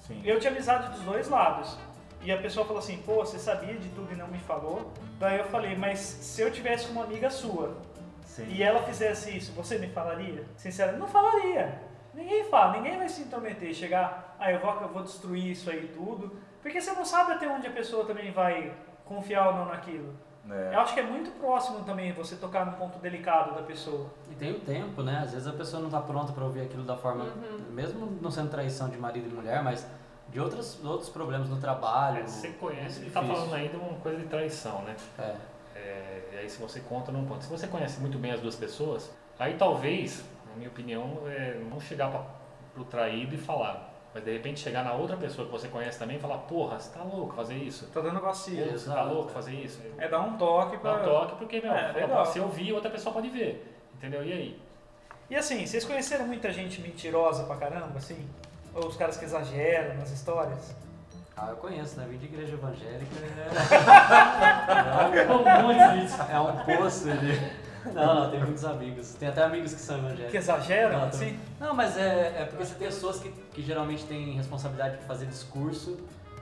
Sim. 0.00 0.20
Eu 0.24 0.38
tinha 0.40 0.50
amizade 0.52 0.90
dos 0.92 1.00
dois 1.02 1.28
lados. 1.28 1.76
E 2.22 2.32
a 2.32 2.38
pessoa 2.38 2.64
falou 2.66 2.78
assim, 2.80 2.96
pô, 3.04 3.16
você 3.16 3.38
sabia 3.38 3.74
de 3.74 3.88
tudo 3.90 4.10
e 4.12 4.16
não 4.16 4.26
me 4.28 4.38
falou? 4.38 4.90
Daí 5.18 5.38
eu 5.38 5.44
falei, 5.44 5.76
mas 5.76 5.98
se 6.00 6.40
eu 6.40 6.50
tivesse 6.50 6.90
uma 6.90 7.04
amiga 7.04 7.28
sua 7.28 7.76
Sim. 8.24 8.46
e 8.48 8.62
ela 8.62 8.82
fizesse 8.82 9.36
isso, 9.36 9.52
você 9.52 9.76
me 9.78 9.88
falaria? 9.88 10.42
Sinceramente, 10.56 11.00
não 11.00 11.06
falaria. 11.08 11.78
Ninguém 12.14 12.44
fala, 12.44 12.72
ninguém 12.76 12.96
vai 12.96 13.08
se 13.08 13.22
intrometer 13.22 13.70
e 13.70 13.74
chegar, 13.74 14.36
ah, 14.38 14.50
eu 14.52 14.60
vou, 14.60 14.72
eu 14.80 14.88
vou 14.88 15.02
destruir 15.02 15.50
isso 15.50 15.68
aí 15.70 15.88
tudo. 15.94 16.36
Porque 16.62 16.80
você 16.80 16.92
não 16.92 17.04
sabe 17.04 17.32
até 17.32 17.48
onde 17.48 17.66
a 17.66 17.70
pessoa 17.70 18.04
também 18.04 18.30
vai 18.32 18.72
confiar 19.04 19.48
ou 19.48 19.54
não 19.54 19.66
naquilo. 19.66 20.14
É. 20.50 20.74
Eu 20.74 20.80
acho 20.80 20.92
que 20.94 21.00
é 21.00 21.02
muito 21.02 21.30
próximo 21.40 21.80
também 21.84 22.12
você 22.12 22.36
tocar 22.36 22.66
num 22.66 22.72
ponto 22.72 22.98
delicado 22.98 23.54
da 23.54 23.62
pessoa. 23.62 24.10
E 24.30 24.34
tem 24.34 24.52
o 24.52 24.60
tempo, 24.60 25.02
né? 25.02 25.20
Às 25.24 25.32
vezes 25.32 25.48
a 25.48 25.52
pessoa 25.52 25.82
não 25.82 25.88
tá 25.90 26.00
pronta 26.00 26.32
pra 26.32 26.44
ouvir 26.44 26.60
aquilo 26.60 26.84
da 26.84 26.96
forma, 26.96 27.24
Uhum. 27.24 27.58
mesmo 27.70 28.18
não 28.20 28.30
sendo 28.30 28.50
traição 28.50 28.88
de 28.90 28.96
marido 28.98 29.28
e 29.28 29.32
mulher, 29.34 29.62
mas 29.62 29.86
de 30.28 30.38
outros, 30.40 30.82
outros 30.84 31.08
problemas 31.08 31.48
no 31.48 31.56
trabalho. 31.58 32.18
É, 32.18 32.26
Você 32.26 32.48
conhece, 32.50 33.00
ele 33.00 33.10
tá 33.10 33.20
Difícil. 33.20 33.42
falando 33.44 33.54
aí 33.60 33.68
de 33.70 33.76
uma 33.76 33.94
coisa 34.00 34.18
de 34.18 34.26
traição, 34.26 34.82
né? 34.82 34.94
É. 35.18 35.34
É, 35.76 36.28
e 36.32 36.36
aí 36.38 36.48
se 36.50 36.60
você 36.60 36.80
conta 36.80 37.10
num 37.10 37.24
ponto. 37.26 37.42
Se 37.42 37.50
você 37.50 37.66
conhece 37.66 38.00
muito 38.00 38.18
bem 38.18 38.30
as 38.32 38.40
duas 38.40 38.54
pessoas, 38.54 39.10
aí 39.38 39.54
talvez, 39.58 40.22
na 40.54 40.58
minha 40.58 40.70
opinião, 40.70 41.22
é 41.26 41.60
não 41.68 41.80
chegar 41.80 42.10
para 42.10 42.24
pro 42.72 42.84
traído 42.84 43.34
e 43.34 43.38
falar. 43.38 43.92
Mas 44.12 44.24
de 44.24 44.32
repente 44.32 44.60
chegar 44.60 44.84
na 44.84 44.92
outra 44.92 45.16
pessoa 45.16 45.46
que 45.46 45.52
você 45.52 45.66
conhece 45.66 45.98
também 45.98 46.16
e 46.16 46.20
falar, 46.20 46.38
porra, 46.38 46.78
você 46.78 46.96
tá 46.96 47.02
louco 47.02 47.34
fazer 47.34 47.56
isso? 47.56 47.86
Tá 47.88 48.00
dando 48.00 48.20
vacilo. 48.20 48.70
Você 48.70 48.88
tá 48.88 49.02
louco 49.02 49.30
fazer 49.30 49.54
isso? 49.54 49.80
É 49.98 50.08
dar 50.08 50.20
um 50.20 50.36
toque 50.36 50.78
pra... 50.78 50.98
Dá 50.98 51.02
um 51.02 51.04
toque 51.04 51.36
porque, 51.36 51.60
meu, 51.60 51.72
É, 51.72 52.06
fala, 52.06 52.24
se 52.26 52.38
eu 52.38 52.48
vi, 52.48 52.72
outra 52.72 52.90
pessoa 52.90 53.12
pode 53.12 53.28
ver. 53.28 53.76
Entendeu? 53.94 54.24
E 54.24 54.32
aí? 54.32 54.62
E 55.28 55.34
assim, 55.34 55.66
vocês 55.66 55.84
conheceram 55.84 56.26
muita 56.26 56.52
gente 56.52 56.80
mentirosa 56.80 57.44
pra 57.44 57.56
caramba, 57.56 57.96
assim? 57.96 58.28
Ou 58.72 58.86
os 58.86 58.96
caras 58.96 59.16
que 59.16 59.24
exageram 59.24 59.96
nas 59.96 60.10
histórias? 60.10 60.76
Ah, 61.36 61.48
eu 61.50 61.56
conheço, 61.56 61.98
né? 61.98 62.06
Vim 62.08 62.18
de 62.18 62.26
igreja 62.26 62.52
evangélica. 62.52 63.10
Um 65.34 66.00
disso. 66.00 66.22
É, 66.22 66.34
é 66.34 66.40
um 66.40 66.56
poço 66.64 67.10
ali. 67.10 67.63
Não, 67.92 68.14
não, 68.24 68.30
tem 68.30 68.40
muitos 68.40 68.64
amigos. 68.64 69.14
Tem 69.14 69.28
até 69.28 69.42
amigos 69.42 69.74
que 69.74 69.80
são 69.80 69.98
evangélicos. 69.98 70.30
Que 70.30 70.36
exageram, 70.38 70.98
Não, 70.98 71.08
assim? 71.08 71.38
Não, 71.60 71.74
mas 71.74 71.96
é, 71.98 72.42
é 72.42 72.44
porque 72.46 72.64
você 72.64 72.74
tem 72.74 72.88
pessoas 72.88 73.18
que, 73.20 73.30
que 73.30 73.62
geralmente 73.62 74.04
têm 74.04 74.32
responsabilidade 74.34 74.98
de 74.98 75.04
fazer 75.04 75.26
discurso, 75.26 75.98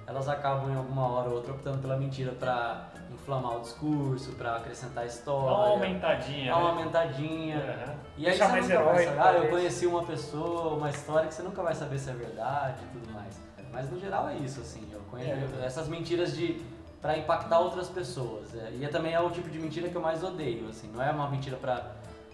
elas 0.07 0.29
acabam 0.29 0.71
em 0.73 0.77
alguma 0.77 1.07
hora 1.09 1.29
ou 1.29 1.37
outra 1.37 1.53
optando 1.53 1.79
pela 1.79 1.97
mentira 1.97 2.33
pra 2.33 2.89
inflamar 3.13 3.57
o 3.59 3.61
discurso, 3.61 4.33
pra 4.33 4.57
acrescentar 4.57 4.95
Dá 4.95 5.01
uma 5.03 5.07
história, 5.07 5.73
aumentadinha, 5.73 6.53
dar 6.53 6.59
uma 6.59 6.73
né? 6.75 6.79
aumentadinha. 6.81 7.57
Aham. 7.57 7.95
E 8.19 8.27
aí 8.27 8.31
Deixar 8.31 8.47
você 8.47 8.53
mais 8.53 8.69
nunca 8.69 8.83
vai 8.83 8.93
heróico, 9.03 9.17
saber. 9.23 9.29
Ah, 9.39 9.41
eu 9.41 9.51
conheci 9.51 9.87
uma 9.87 10.03
pessoa, 10.05 10.75
uma 10.75 10.91
história 10.91 11.29
que 11.29 11.35
você 11.35 11.43
nunca 11.43 11.63
vai 11.63 11.75
saber 11.75 11.99
se 11.99 12.11
é 12.11 12.13
verdade 12.15 12.77
e 12.85 12.99
tudo 12.99 13.13
mais. 13.13 13.41
Mas 13.73 13.91
no 13.91 13.99
geral 13.99 14.29
é 14.29 14.35
isso, 14.37 14.61
assim. 14.61 14.87
Eu 14.93 15.01
conheço 15.11 15.55
É. 15.63 15.65
essas 15.67 15.89
mentiras 15.89 16.37
de 16.37 16.61
para 17.03 17.19
impactar 17.19 17.59
outras 17.59 17.89
pessoas. 17.89 18.55
É, 18.55 18.71
e 18.79 18.85
é 18.85 18.89
também 18.89 19.13
é 19.13 19.21
o 19.21 19.29
tipo 19.31 19.51
de 19.51 19.59
mentira 19.59 19.89
que 19.89 19.95
eu 19.97 20.01
mais 20.01 20.23
odeio, 20.23 20.69
assim. 20.69 20.89
Não 20.95 21.03
é 21.03 21.11
uma 21.11 21.29
mentira 21.29 21.57
pra 21.57 21.83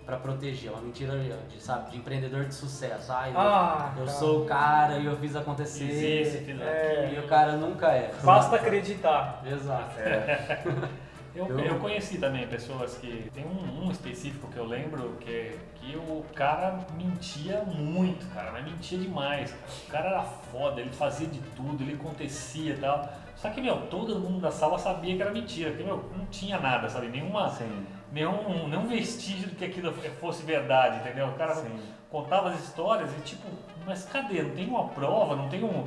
para 0.05 0.17
proteger, 0.17 0.71
é 0.71 0.73
uma 0.73 0.81
mentira 0.81 1.13
de, 1.51 1.61
sabe, 1.63 1.91
de 1.91 1.99
empreendedor 1.99 2.47
de 2.47 2.55
sucesso. 2.55 3.13
Ah, 3.13 3.25
eu, 3.27 4.01
eu 4.01 4.07
cara. 4.07 4.09
sou 4.19 4.43
o 4.43 4.47
cara 4.47 4.97
e 4.97 5.05
eu 5.05 5.15
fiz 5.19 5.37
acontecer. 5.37 5.85
Fiz 5.87 6.29
isso, 6.35 6.45
fiz 6.47 6.59
É. 6.63 7.05
aquilo. 7.05 7.15
E 7.23 7.27
o 7.27 7.29
cara 7.29 7.53
nunca 7.59 7.89
é. 7.89 8.11
Basta 8.25 8.57
acreditar. 8.57 9.43
Exato. 9.47 9.99
É. 10.01 10.63
Eu, 11.37 11.47
Eu- 11.47 11.61
eu 11.61 11.79
conheci 11.79 12.19
também 12.19 12.49
pessoas 12.49 12.97
que. 12.97 13.31
Tem 13.35 13.45
um, 13.45 13.85
um 13.87 13.91
específico 13.93 14.49
que 14.51 14.57
eu 14.57 14.65
lembro 14.65 15.17
que, 15.21 15.57
que 15.75 15.95
o 15.97 16.25
cara 16.35 16.81
mentia 16.97 17.63
muito, 17.65 18.27
cara, 18.35 18.51
mas 18.51 18.65
mentia 18.65 18.99
demais. 18.99 19.53
cara. 19.53 19.63
O 19.87 19.91
cara 19.93 20.09
era 20.09 20.23
foda, 20.23 20.81
ele 20.81 20.91
fazia 20.91 21.29
de 21.29 21.39
tudo, 21.55 21.85
ele 21.85 21.93
acontecia 21.95 22.73
e 22.73 22.79
tal. 22.79 23.09
Só 23.39 23.51
que, 23.51 23.61
meu, 23.61 23.87
todo 23.87 24.19
mundo 24.19 24.41
da 24.41 24.51
sala 24.51 24.77
sabia 24.79 25.15
que 25.15 25.23
era 25.23 25.31
mentira, 25.31 25.71
porque, 25.71 25.85
meu, 25.85 26.11
não 26.17 26.27
tinha 26.27 26.59
nada, 26.59 26.89
sabe? 26.91 27.07
Nenhuma, 27.07 27.49
Sim. 27.51 27.87
nenhum, 28.11 28.67
nenhum 28.67 28.89
vestígio 28.89 29.49
de 29.49 29.55
que 29.55 29.65
aquilo 29.65 29.93
fosse 30.21 30.43
verdade, 30.43 30.99
entendeu? 30.99 31.29
O 31.29 31.35
cara 31.35 31.55
Sim. 31.55 31.81
contava 32.11 32.51
as 32.51 32.59
histórias 32.65 33.09
e, 33.17 33.21
tipo, 33.21 33.47
mas 33.87 34.05
cadê? 34.07 34.43
Não 34.43 34.51
tem 34.57 34.67
uma 34.67 34.89
prova, 34.89 35.37
não 35.37 35.49
tem 35.49 35.63
um. 35.63 35.87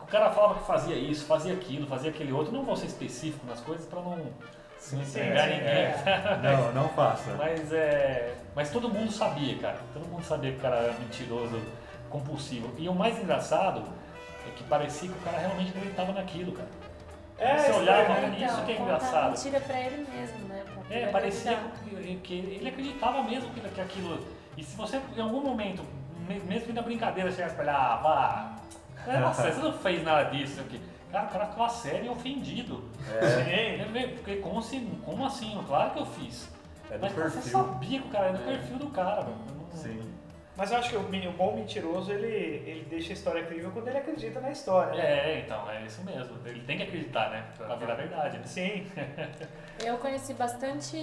O 0.00 0.06
cara 0.06 0.30
falava 0.30 0.54
que 0.54 0.66
fazia 0.66 0.96
isso, 0.96 1.26
fazia 1.26 1.52
aquilo, 1.52 1.86
fazia 1.86 2.10
aquele 2.10 2.32
outro. 2.32 2.50
Não 2.50 2.64
vou 2.64 2.74
ser 2.74 2.86
específico 2.86 3.46
nas 3.46 3.60
coisas 3.60 3.86
pra 3.86 4.00
não, 4.00 4.18
Sim, 4.78 5.04
sim, 5.04 5.20
ninguém. 5.20 5.36
é. 5.36 6.40
Não, 6.42 6.72
não 6.72 6.88
faça. 6.88 7.34
Mas 7.36 7.70
é. 7.70 8.34
Mas 8.56 8.70
todo 8.70 8.88
mundo 8.88 9.12
sabia, 9.12 9.58
cara. 9.58 9.78
Todo 9.92 10.08
mundo 10.08 10.24
sabia 10.24 10.50
que 10.52 10.56
o 10.56 10.60
cara 10.60 10.76
era 10.76 10.92
mentiroso, 10.94 11.60
compulsivo. 12.08 12.72
E 12.78 12.88
o 12.88 12.94
mais 12.94 13.18
engraçado 13.22 13.84
é 14.46 14.50
que 14.56 14.64
parecia 14.64 15.08
que 15.08 15.14
o 15.18 15.20
cara 15.22 15.38
realmente 15.38 15.70
acreditava 15.70 16.12
naquilo, 16.12 16.52
cara. 16.52 16.68
É, 17.38 17.56
Você 17.58 17.70
isso 17.70 17.80
olhava 17.80 18.20
mim, 18.20 18.44
isso 18.44 18.64
que 18.64 18.72
é 18.72 18.74
conta 18.74 18.82
engraçado. 18.82 19.30
mentira 19.30 19.60
pra 19.60 19.80
ele 19.80 20.06
mesmo, 20.14 20.38
né? 20.48 20.62
Pra 20.88 20.96
É, 20.96 21.06
parecia 21.06 21.58
que, 21.88 22.16
que 22.22 22.34
ele 22.34 22.68
acreditava 22.68 23.22
mesmo 23.22 23.50
que, 23.50 23.60
que 23.60 23.80
aquilo. 23.80 24.26
E 24.58 24.62
se 24.62 24.76
você 24.76 25.00
em 25.16 25.20
algum 25.22 25.40
momento, 25.40 25.82
me- 26.28 26.40
mesmo 26.40 26.66
que 26.66 26.72
na 26.74 26.82
brincadeira, 26.82 27.30
chegasse 27.32 27.54
pra 27.54 27.64
ele, 27.64 27.72
ah, 27.72 27.96
vá. 28.02 28.56
é, 29.10 29.18
Nossa, 29.18 29.50
você 29.50 29.60
não 29.62 29.72
fez 29.72 30.04
nada 30.04 30.24
disso, 30.30 30.54
sei 30.56 30.64
o 30.64 30.66
quê. 30.66 30.80
Cara, 31.10 31.26
o 31.26 31.30
cara 31.30 31.46
ficava 31.46 31.68
sério 31.70 32.04
e 32.06 32.08
ofendido. 32.10 32.84
Sim. 33.04 33.50
É, 33.50 34.06
Porque 34.16 34.36
como 34.36 34.58
assim? 34.58 35.00
Como 35.04 35.24
assim? 35.26 35.64
Claro 35.66 35.90
que 35.92 35.98
eu 36.00 36.06
fiz. 36.06 36.48
É 36.90 36.94
do 36.98 37.00
Mas 37.00 37.12
você 37.12 37.20
perfil. 37.22 37.52
sabia 37.52 38.00
que 38.00 38.06
o 38.06 38.10
cara 38.10 38.26
era 38.26 38.38
do 38.38 38.44
perfil 38.44 38.78
do 38.78 38.86
cara, 38.90 39.22
mano. 39.22 39.36
Não- 39.72 39.76
Sim. 39.80 40.00
Mas 40.56 40.70
eu 40.72 40.78
acho 40.78 40.90
que 40.90 40.96
o, 40.96 41.00
o 41.00 41.32
bom 41.32 41.54
mentiroso, 41.56 42.12
ele, 42.12 42.26
ele 42.26 42.86
deixa 42.90 43.10
a 43.10 43.14
história 43.14 43.44
crível 43.46 43.70
quando 43.70 43.88
ele 43.88 43.98
acredita 43.98 44.40
na 44.40 44.50
história. 44.50 44.92
né? 44.94 45.00
É, 45.36 45.40
então, 45.40 45.70
é 45.70 45.82
isso 45.86 46.04
mesmo. 46.04 46.36
Ele 46.44 46.60
tem 46.64 46.76
que 46.76 46.82
acreditar, 46.82 47.30
né? 47.30 47.44
Pra 47.56 47.74
virar 47.76 47.94
verdade, 47.94 48.36
né? 48.38 48.44
Sim. 48.46 48.86
Eu 49.82 49.96
conheci 49.96 50.34
bastante, 50.34 50.98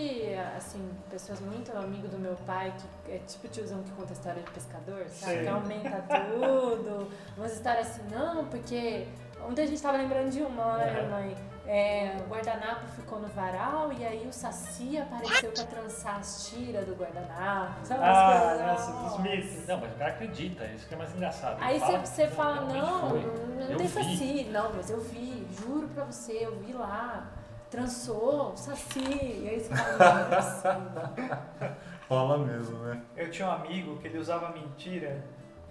assim, 0.55 0.88
pessoas 1.10 1.39
muito 1.39 1.75
amigo 1.75 2.07
do 2.07 2.19
meu 2.19 2.36
pai, 2.45 2.71
que 3.05 3.12
é 3.13 3.17
tipo 3.19 3.47
tiozão 3.47 3.81
que 3.81 3.89
conta 3.91 4.13
história 4.13 4.43
de 4.43 4.51
pescador, 4.51 5.05
sabe? 5.10 5.38
Sim. 5.38 5.43
Que 5.43 5.47
aumenta 5.49 6.03
tudo. 6.03 7.12
Umas 7.36 7.53
histórias 7.53 7.88
assim, 7.89 8.03
não, 8.12 8.45
porque. 8.45 9.07
Ontem 9.47 9.63
a 9.63 9.67
gente 9.67 9.81
tava 9.81 9.97
lembrando 9.97 10.29
de 10.31 10.41
uma 10.41 10.77
né, 10.77 10.91
minha 10.91 11.03
Uhum. 11.03 11.10
mãe? 11.10 11.36
É, 11.67 12.15
o 12.25 12.30
guardanapo 12.30 12.88
ficou 12.95 13.19
no 13.19 13.27
varal 13.27 13.91
e 13.91 14.06
aí 14.06 14.25
o 14.25 14.32
Saci 14.32 14.97
apareceu 14.97 15.51
pra 15.51 15.65
trançar 15.65 16.15
as 16.19 16.47
tiras 16.49 16.86
do 16.86 16.95
guardanapo. 16.95 17.86
Sabe 17.86 18.01
Ah, 18.03 18.39
coisas, 18.47 18.65
nossa, 18.67 18.91
dos 19.10 19.19
mitos. 19.19 19.67
Não, 19.67 19.77
mas 19.82 19.91
o 19.91 19.95
cara 19.95 20.12
acredita, 20.12 20.65
isso 20.67 20.88
que 20.88 20.93
é 20.93 20.97
mais 20.97 21.13
engraçado. 21.13 21.58
Aí 21.60 21.77
fala, 21.80 22.06
você 22.06 22.27
fala, 22.27 22.71
realmente 22.71 23.25
não, 23.27 23.56
não 23.56 23.62
Eu 23.69 23.77
tem 23.77 23.88
vi. 23.88 23.93
saci. 23.93 24.47
Não, 24.49 24.73
mas 24.73 24.89
eu 24.89 25.01
vi, 25.01 25.45
juro 25.60 25.89
pra 25.89 26.06
você, 26.06 26.45
eu 26.45 26.58
vi 26.60 26.71
lá. 26.71 27.27
Trançou, 27.69 28.56
saci. 28.56 28.99
E 29.01 29.49
aí 29.49 29.60
você 29.60 29.75
fala, 29.75 30.30
não, 30.63 30.80
não 30.91 31.25
é. 31.67 31.71
Rola 32.08 32.38
mesmo, 32.47 32.77
né? 32.80 33.01
Eu 33.17 33.30
tinha 33.30 33.45
um 33.45 33.51
amigo 33.51 33.97
que 33.97 34.08
ele 34.08 34.17
usava 34.19 34.51
mentira 34.53 35.21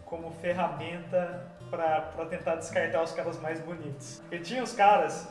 como 0.04 0.30
ferramenta 0.30 1.42
pra, 1.70 2.02
pra 2.02 2.26
tentar 2.26 2.56
descartar 2.56 3.02
os 3.02 3.12
caras 3.12 3.40
mais 3.40 3.60
bonitos. 3.60 4.20
E 4.30 4.38
tinha 4.38 4.62
os 4.62 4.72
caras, 4.74 5.26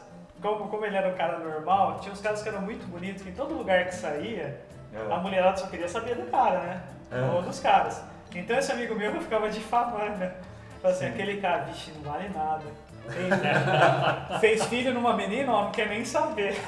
como, 0.45 0.67
como 0.69 0.85
ele 0.85 0.95
era 0.95 1.07
um 1.07 1.13
cara 1.15 1.39
normal, 1.39 1.97
tinha 1.99 2.13
uns 2.13 2.21
caras 2.21 2.43
que 2.43 2.49
eram 2.49 2.61
muito 2.61 2.85
bonitos, 2.87 3.23
que 3.23 3.29
em 3.29 3.33
todo 3.33 3.55
lugar 3.55 3.85
que 3.85 3.95
saía, 3.95 4.61
a 5.09 5.17
mulherada 5.17 5.57
só 5.57 5.65
queria 5.65 5.87
saber 5.87 6.15
do 6.15 6.29
cara, 6.29 6.59
né? 6.59 6.81
É. 7.11 7.19
Ou 7.21 7.41
dos 7.41 7.59
caras. 7.59 8.03
Então 8.33 8.55
esse 8.57 8.71
amigo 8.71 8.93
meu 8.93 9.19
ficava 9.19 9.49
difamando. 9.49 10.17
né? 10.17 10.33
Falava 10.81 10.99
assim, 10.99 11.07
Sim. 11.07 11.13
aquele 11.13 11.41
cara, 11.41 11.63
vixe, 11.63 11.91
não 11.91 12.11
vale 12.11 12.29
nada. 12.29 12.63
Fez 14.39 14.65
filho 14.65 14.93
numa 14.93 15.13
menina, 15.13 15.51
ó, 15.51 15.63
não 15.63 15.71
quer 15.71 15.87
nem 15.87 16.05
saber. 16.05 16.55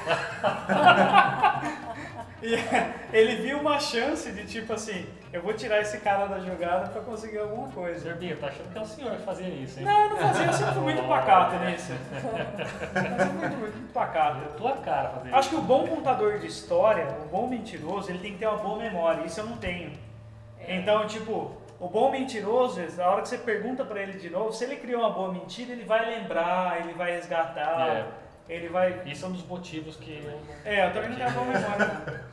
E 2.42 2.54
ele 3.16 3.36
viu 3.36 3.58
uma 3.58 3.78
chance 3.80 4.30
de 4.32 4.44
tipo 4.46 4.72
assim, 4.72 5.06
eu 5.32 5.42
vou 5.42 5.52
tirar 5.52 5.80
esse 5.80 5.98
cara 5.98 6.26
da 6.26 6.38
jogada 6.38 6.88
pra 6.88 7.02
conseguir 7.02 7.38
alguma 7.38 7.68
coisa. 7.68 8.00
Zerbinho, 8.00 8.36
tá 8.36 8.46
achando 8.48 8.72
que 8.72 8.78
é 8.78 8.80
o 8.80 8.86
senhor 8.86 9.16
que 9.16 9.22
fazia 9.22 9.48
isso, 9.48 9.80
hein? 9.80 9.86
Não, 9.86 10.04
eu 10.04 10.10
não 10.10 10.16
fazia, 10.16 10.46
eu 10.46 10.52
sempre 10.52 10.74
fui 10.74 10.82
muito 10.82 11.02
pacato 11.08 11.56
nisso. 11.64 11.92
Eu 11.92 13.02
sempre 13.02 13.24
fui 13.24 13.38
muito, 13.38 13.56
muito 13.56 13.92
pacato. 13.92 14.38
É 14.44 14.56
tua 14.56 14.76
cara 14.78 15.08
fazer 15.10 15.34
Acho 15.34 15.48
que 15.50 15.56
o 15.56 15.62
bom 15.62 15.86
contador 15.86 16.38
de 16.38 16.46
história, 16.46 17.06
o 17.24 17.28
bom 17.28 17.46
mentiroso, 17.46 18.10
ele 18.10 18.18
tem 18.18 18.32
que 18.32 18.38
ter 18.38 18.46
uma 18.46 18.58
boa 18.58 18.78
memória. 18.78 19.24
Isso 19.24 19.40
eu 19.40 19.46
não 19.46 19.56
tenho. 19.56 19.92
Então, 20.66 21.06
tipo, 21.06 21.52
o 21.80 21.88
bom 21.88 22.10
mentiroso, 22.10 22.80
a 23.00 23.10
hora 23.10 23.22
que 23.22 23.28
você 23.28 23.38
pergunta 23.38 23.84
pra 23.84 24.02
ele 24.02 24.18
de 24.18 24.28
novo, 24.28 24.52
se 24.52 24.64
ele 24.64 24.76
criou 24.76 25.00
uma 25.00 25.10
boa 25.10 25.32
mentira, 25.32 25.72
ele 25.72 25.84
vai 25.84 26.04
lembrar, 26.04 26.80
ele 26.80 26.92
vai 26.92 27.12
resgatar, 27.12 27.88
É. 27.88 28.06
ele 28.48 28.68
vai. 28.68 29.02
Isso 29.06 29.24
é 29.24 29.28
um 29.28 29.32
dos 29.32 29.46
motivos 29.46 29.96
que 29.96 30.22
eu, 30.24 30.40
É, 30.64 30.86
eu 30.88 30.92
também 30.92 31.10
não 31.10 31.16
tenho 31.16 31.30
boa 31.32 31.46
memória. 31.46 32.24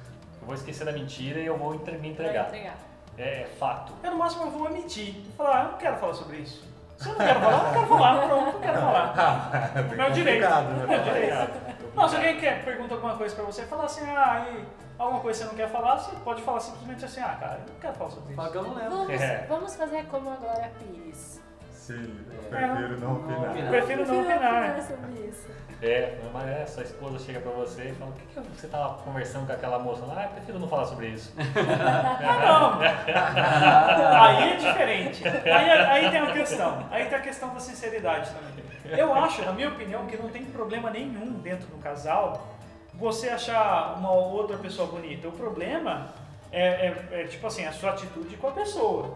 eu 0.42 0.46
vou 0.46 0.56
esquecer 0.56 0.86
da 0.86 0.92
mentira 0.92 1.40
e 1.40 1.46
eu 1.46 1.58
vou 1.58 1.76
entre- 1.76 1.94
me 1.94 2.00
Vai 2.00 2.10
entregar. 2.12 2.48
entregar. 2.48 2.76
É, 3.18 3.42
é 3.44 3.48
fato. 3.60 3.94
Eu 4.04 4.12
no 4.12 4.18
máximo 4.18 4.46
eu 4.46 4.52
vou 4.52 4.68
omitir. 4.68 5.16
Falar, 5.38 5.58
ah, 5.62 5.64
eu 5.66 5.72
não 5.72 5.78
quero 5.78 5.98
falar 5.98 6.14
sobre 6.14 6.38
isso. 6.38 6.64
Se 6.98 7.10
eu 7.10 7.14
não 7.14 7.26
quero 7.26 7.40
falar, 7.42 7.58
eu 7.58 7.64
não 7.64 7.74
quero 7.74 7.88
falar. 7.88 8.28
Pronto, 8.28 8.46
não 8.54 8.60
quero 8.62 8.80
falar. 8.80 9.72
É 9.76 9.82
bem 9.82 9.98
Meu 9.98 10.12
direito. 10.12 10.44
complicado, 10.48 10.74
Meu 10.78 10.88
né? 10.88 10.98
direito. 11.00 11.76
Não, 11.96 12.10
se 12.10 12.16
alguém 12.18 12.40
quer 12.40 12.64
pergunta 12.66 12.94
alguma 12.94 13.16
coisa 13.18 13.36
pra 13.36 13.44
você, 13.46 13.64
fala 13.66 13.86
assim, 13.86 14.02
ah, 14.10 14.32
aí, 14.34 14.66
alguma 15.00 15.20
coisa 15.22 15.40
que 15.40 15.46
você 15.46 15.50
não 15.52 15.58
quer 15.58 15.72
falar, 15.72 15.98
você 15.98 16.16
pode 16.18 16.42
falar 16.42 16.60
simplesmente 16.60 17.06
assim, 17.06 17.22
ah, 17.22 17.38
cara, 17.40 17.60
eu 17.66 17.74
não 17.74 17.80
quero 17.80 17.94
falar 17.96 18.10
sobre 18.12 18.34
isso. 18.34 18.42
não 18.42 18.74
lembro. 18.74 18.90
Vamos, 18.98 19.22
É. 19.22 19.46
vamos 19.48 19.76
fazer 19.76 20.06
como 20.08 20.30
a 20.30 20.36
Glória 20.36 20.72
Pires. 20.80 21.42
Sim, 21.86 22.16
eu 22.52 22.58
É. 22.58 22.68
prefiro 22.68 23.00
não 23.00 23.14
opinar. 23.18 23.52
opinar. 23.52 23.70
Prefiro 23.70 24.06
não 24.08 24.20
opinar. 24.22 24.82
sobre 24.82 25.28
isso. 25.28 25.48
É, 25.84 26.18
mas 26.34 26.48
é, 26.50 26.66
sua 26.66 26.82
esposa 26.84 27.20
chega 27.20 27.40
pra 27.42 27.52
você 27.52 27.90
e 27.90 27.94
fala, 27.94 28.10
o 28.10 28.14
que, 28.16 28.26
que 28.26 28.40
você 28.60 28.68
tava 28.68 28.96
conversando 29.04 29.46
com 29.46 29.54
aquela 29.54 29.78
moça 29.78 30.04
lá? 30.06 30.16
Ah, 30.18 30.24
eu 30.24 30.30
prefiro 30.30 30.58
não 30.58 30.68
falar 30.68 30.86
sobre 30.86 31.08
isso. 31.10 31.32
Ah, 31.38 32.78
não. 32.80 34.22
Aí 34.24 34.54
é 34.54 34.56
diferente. 34.56 35.28
Aí, 35.28 35.70
aí 35.72 36.10
tem 36.12 36.20
a 36.22 36.32
questão. 36.32 36.88
Aí 36.90 37.06
tem 37.06 37.18
a 37.18 37.22
questão 37.22 37.54
da 37.54 37.60
sinceridade 37.60 38.32
também. 38.32 39.00
Eu 39.00 39.14
acho, 39.14 39.44
na 39.44 39.52
minha 39.52 39.70
opinião, 39.70 40.06
que 40.08 40.18
não 40.18 40.30
tem 40.30 40.44
problema 40.46 40.90
nenhum 40.90 41.34
dentro 41.34 41.68
do 41.68 41.78
casal 41.78 42.48
você 42.94 43.30
achar 43.30 43.96
uma 43.98 44.12
outra 44.12 44.58
pessoa 44.58 44.88
bonita. 44.88 45.28
O 45.28 45.32
problema 45.34 46.08
é, 46.52 46.88
é- 46.88 47.08
é, 47.12 47.24
tipo 47.28 47.46
assim, 47.46 47.66
a 47.66 47.72
sua 47.74 47.92
atitude 47.92 48.38
com 48.38 48.48
a 48.48 48.52
pessoa. 48.52 49.14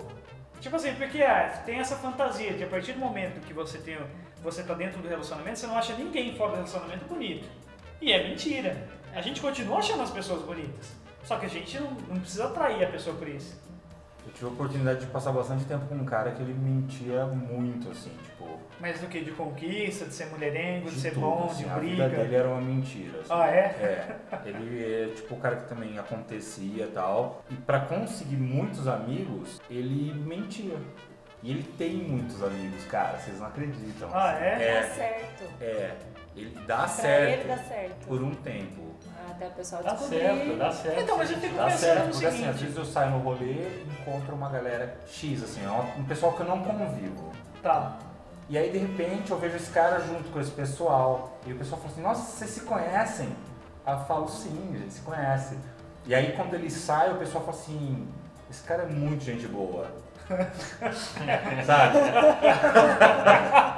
Tipo 0.60 0.76
assim, 0.76 0.94
porque 0.96 1.22
ah, 1.22 1.62
tem 1.66 1.80
essa 1.80 1.96
fantasia 1.96 2.54
de 2.54 2.64
a 2.64 2.68
partir 2.68 2.94
do 2.94 3.00
momento 3.00 3.40
que 3.46 3.54
você 3.54 3.78
tem, 3.78 3.98
você 4.44 4.64
tá 4.64 4.74
dentro 4.74 5.02
do 5.02 5.08
relacionamento, 5.08 5.60
você 5.60 5.68
não 5.68 5.78
acha 5.78 5.94
ninguém 5.96 6.36
fora 6.36 6.52
do 6.52 6.56
relacionamento 6.58 7.06
bonito. 7.06 7.48
E 8.02 8.12
é 8.12 8.28
mentira. 8.28 8.88
A 9.14 9.22
gente 9.22 9.42
continua 9.42 9.80
achando 9.80 10.04
as 10.04 10.12
pessoas 10.12 10.42
bonitas. 10.44 10.94
Só 11.24 11.38
que 11.38 11.46
a 11.46 11.50
gente 11.50 11.80
não, 11.80 11.92
não 11.92 12.20
precisa 12.20 12.46
atrair 12.46 12.84
a 12.84 12.88
pessoa 12.90 13.16
por 13.16 13.28
isso. 13.28 13.60
Eu 14.26 14.34
tive 14.34 14.46
a 14.46 14.50
oportunidade 14.50 15.00
de 15.02 15.08
passar 15.08 15.32
bastante 15.32 15.66
tempo 15.66 15.86
com 15.88 15.96
um 15.96 16.06
cara 16.06 16.32
que 16.32 16.42
ele 16.42 16.54
mentia 16.54 17.26
muito, 17.26 17.90
assim. 17.90 18.12
Mas 18.80 19.00
do 19.00 19.08
que? 19.08 19.22
De 19.22 19.32
conquista, 19.32 20.06
de 20.06 20.14
ser 20.14 20.28
mulherengo, 20.28 20.90
de, 20.90 20.96
de 20.96 21.02
ser 21.02 21.10
tudo, 21.14 21.22
bom, 21.22 21.48
assim, 21.52 21.64
de 21.64 21.70
A 21.70 21.74
briga. 21.74 22.08
vida 22.08 22.24
dele 22.24 22.36
era 22.36 22.48
uma 22.48 22.62
mentira. 22.62 23.20
assim. 23.20 23.28
Ah, 23.30 23.48
é? 23.48 23.60
É. 23.60 24.18
Ele 24.46 25.04
é 25.12 25.14
tipo 25.16 25.36
o 25.36 25.38
cara 25.38 25.58
que 25.58 25.68
também 25.68 25.98
acontecia 26.00 26.86
e 26.86 26.92
tal. 26.92 27.44
E 27.50 27.56
pra 27.56 27.82
conseguir 27.82 28.38
muitos 28.38 28.88
amigos, 28.88 29.60
ele 29.70 30.14
mentia. 30.14 30.78
E 31.42 31.52
ele 31.52 31.64
tem 31.78 31.94
muitos 31.96 32.44
amigos, 32.44 32.84
cara, 32.86 33.18
vocês 33.18 33.40
não 33.40 33.48
acreditam. 33.48 34.10
Ah, 34.14 34.32
assim. 34.32 34.44
é? 34.44 34.58
Dá 34.58 34.64
É, 34.64 34.84
certo. 34.84 35.44
é. 35.62 35.96
Ele 36.36 36.58
dá 36.68 36.78
pra 36.78 36.88
certo 36.88 37.40
ele 37.40 37.48
dá 37.50 37.58
certo. 37.58 38.08
por 38.08 38.22
um 38.24 38.34
tempo. 38.36 38.90
Até 39.30 39.48
a 39.48 39.50
pessoa 39.50 39.82
Dá 39.84 39.92
descobrir. 39.92 40.20
certo, 40.20 40.58
dá 40.58 40.72
certo. 40.72 41.02
Então, 41.02 41.18
mas 41.18 41.32
eu 41.32 41.38
fico 41.38 41.56
Dá 41.56 41.64
pensando 41.66 41.80
certo, 41.80 42.06
no 42.06 42.12
porque 42.12 42.26
assim, 42.26 42.38
às 42.38 42.56
seguinte. 42.56 42.62
vezes 42.64 42.78
eu 42.78 42.86
saio 42.86 43.12
no 43.12 43.20
rolê 43.20 43.46
e 43.46 43.88
encontro 44.02 44.36
uma 44.36 44.50
galera 44.50 44.98
X, 45.08 45.44
assim, 45.44 45.62
um 45.98 46.04
pessoal 46.06 46.34
que 46.34 46.42
eu 46.42 46.46
não 46.48 46.62
convivo. 46.64 47.32
Tá. 47.62 47.98
E 48.50 48.58
aí, 48.58 48.72
de 48.72 48.80
repente, 48.80 49.30
eu 49.30 49.38
vejo 49.38 49.58
esse 49.58 49.70
cara 49.70 50.00
junto 50.00 50.30
com 50.32 50.40
esse 50.40 50.50
pessoal. 50.50 51.38
E 51.46 51.54
o 51.54 51.56
pessoal 51.56 51.80
fala 51.80 51.94
assim, 51.94 52.02
nossa, 52.02 52.22
vocês 52.24 52.50
se 52.50 52.62
conhecem? 52.62 53.30
Aí 53.86 53.94
eu 53.94 54.00
falo, 54.06 54.28
sim, 54.28 54.72
a 54.74 54.78
gente 54.80 54.94
se 54.94 55.02
conhece. 55.02 55.56
E 56.08 56.16
aí, 56.16 56.34
quando 56.36 56.56
ele 56.56 56.70
sai, 56.70 57.12
o 57.12 57.18
pessoal 57.18 57.44
fala 57.44 57.56
assim, 57.56 58.08
esse 58.50 58.64
cara 58.64 58.84
é 58.84 58.86
muito 58.88 59.24
gente 59.24 59.48
boa. 59.48 59.88
Sabe? 61.64 61.98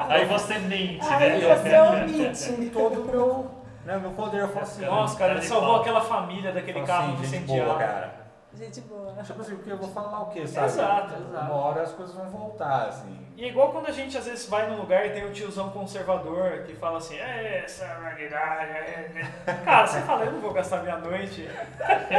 Aí 0.08 0.26
você 0.26 0.58
mente, 0.60 1.06
né? 1.06 1.40
você 1.40 1.80
omite. 1.80 2.70
Com 2.72 2.80
todo 2.80 3.02
o 3.02 3.06
meu, 3.06 3.52
né, 3.86 3.98
meu 3.98 4.12
poder, 4.12 4.42
eu 4.42 4.48
falo 4.50 4.62
assim, 4.62 4.86
Nossa, 4.86 5.18
cara, 5.18 5.34
ele 5.34 5.42
salvou 5.42 5.78
aquela 5.78 6.02
família 6.02 6.54
daquele 6.54 6.82
carro 6.84 7.14
assim, 7.14 7.26
gente 7.26 7.44
incendiado. 7.44 7.70
boa, 7.70 7.80
cara. 7.80 8.21
Gente 8.54 8.82
boa. 8.82 9.14
Tipo 9.24 9.42
assim, 9.42 9.56
porque 9.56 9.72
eu 9.72 9.78
vou 9.78 9.90
falar 9.90 10.22
o 10.24 10.26
quê, 10.30 10.46
sabe? 10.46 10.68
Exato, 10.68 11.14
Uma 11.16 11.54
hora 11.54 11.82
as 11.84 11.92
coisas 11.94 12.14
vão 12.14 12.30
voltar, 12.30 12.88
assim. 12.90 13.18
E 13.38 13.46
é 13.46 13.48
igual 13.48 13.72
quando 13.72 13.88
a 13.88 13.92
gente 13.92 14.18
às 14.18 14.26
vezes 14.26 14.48
vai 14.48 14.70
num 14.70 14.78
lugar 14.78 15.06
e 15.06 15.12
tem 15.12 15.26
o 15.26 15.32
tiozão 15.32 15.70
conservador 15.70 16.64
que 16.66 16.76
fala 16.76 16.98
assim, 16.98 17.16
é 17.18 17.64
essa 17.64 17.86
realidade. 17.86 18.72
é, 18.72 19.12
é." 19.46 19.54
Cara, 19.64 19.88
você 19.88 20.02
fala, 20.02 20.26
eu 20.26 20.34
não 20.34 20.42
vou 20.42 20.52
gastar 20.54 20.84
minha 20.84 20.98
noite 20.98 21.48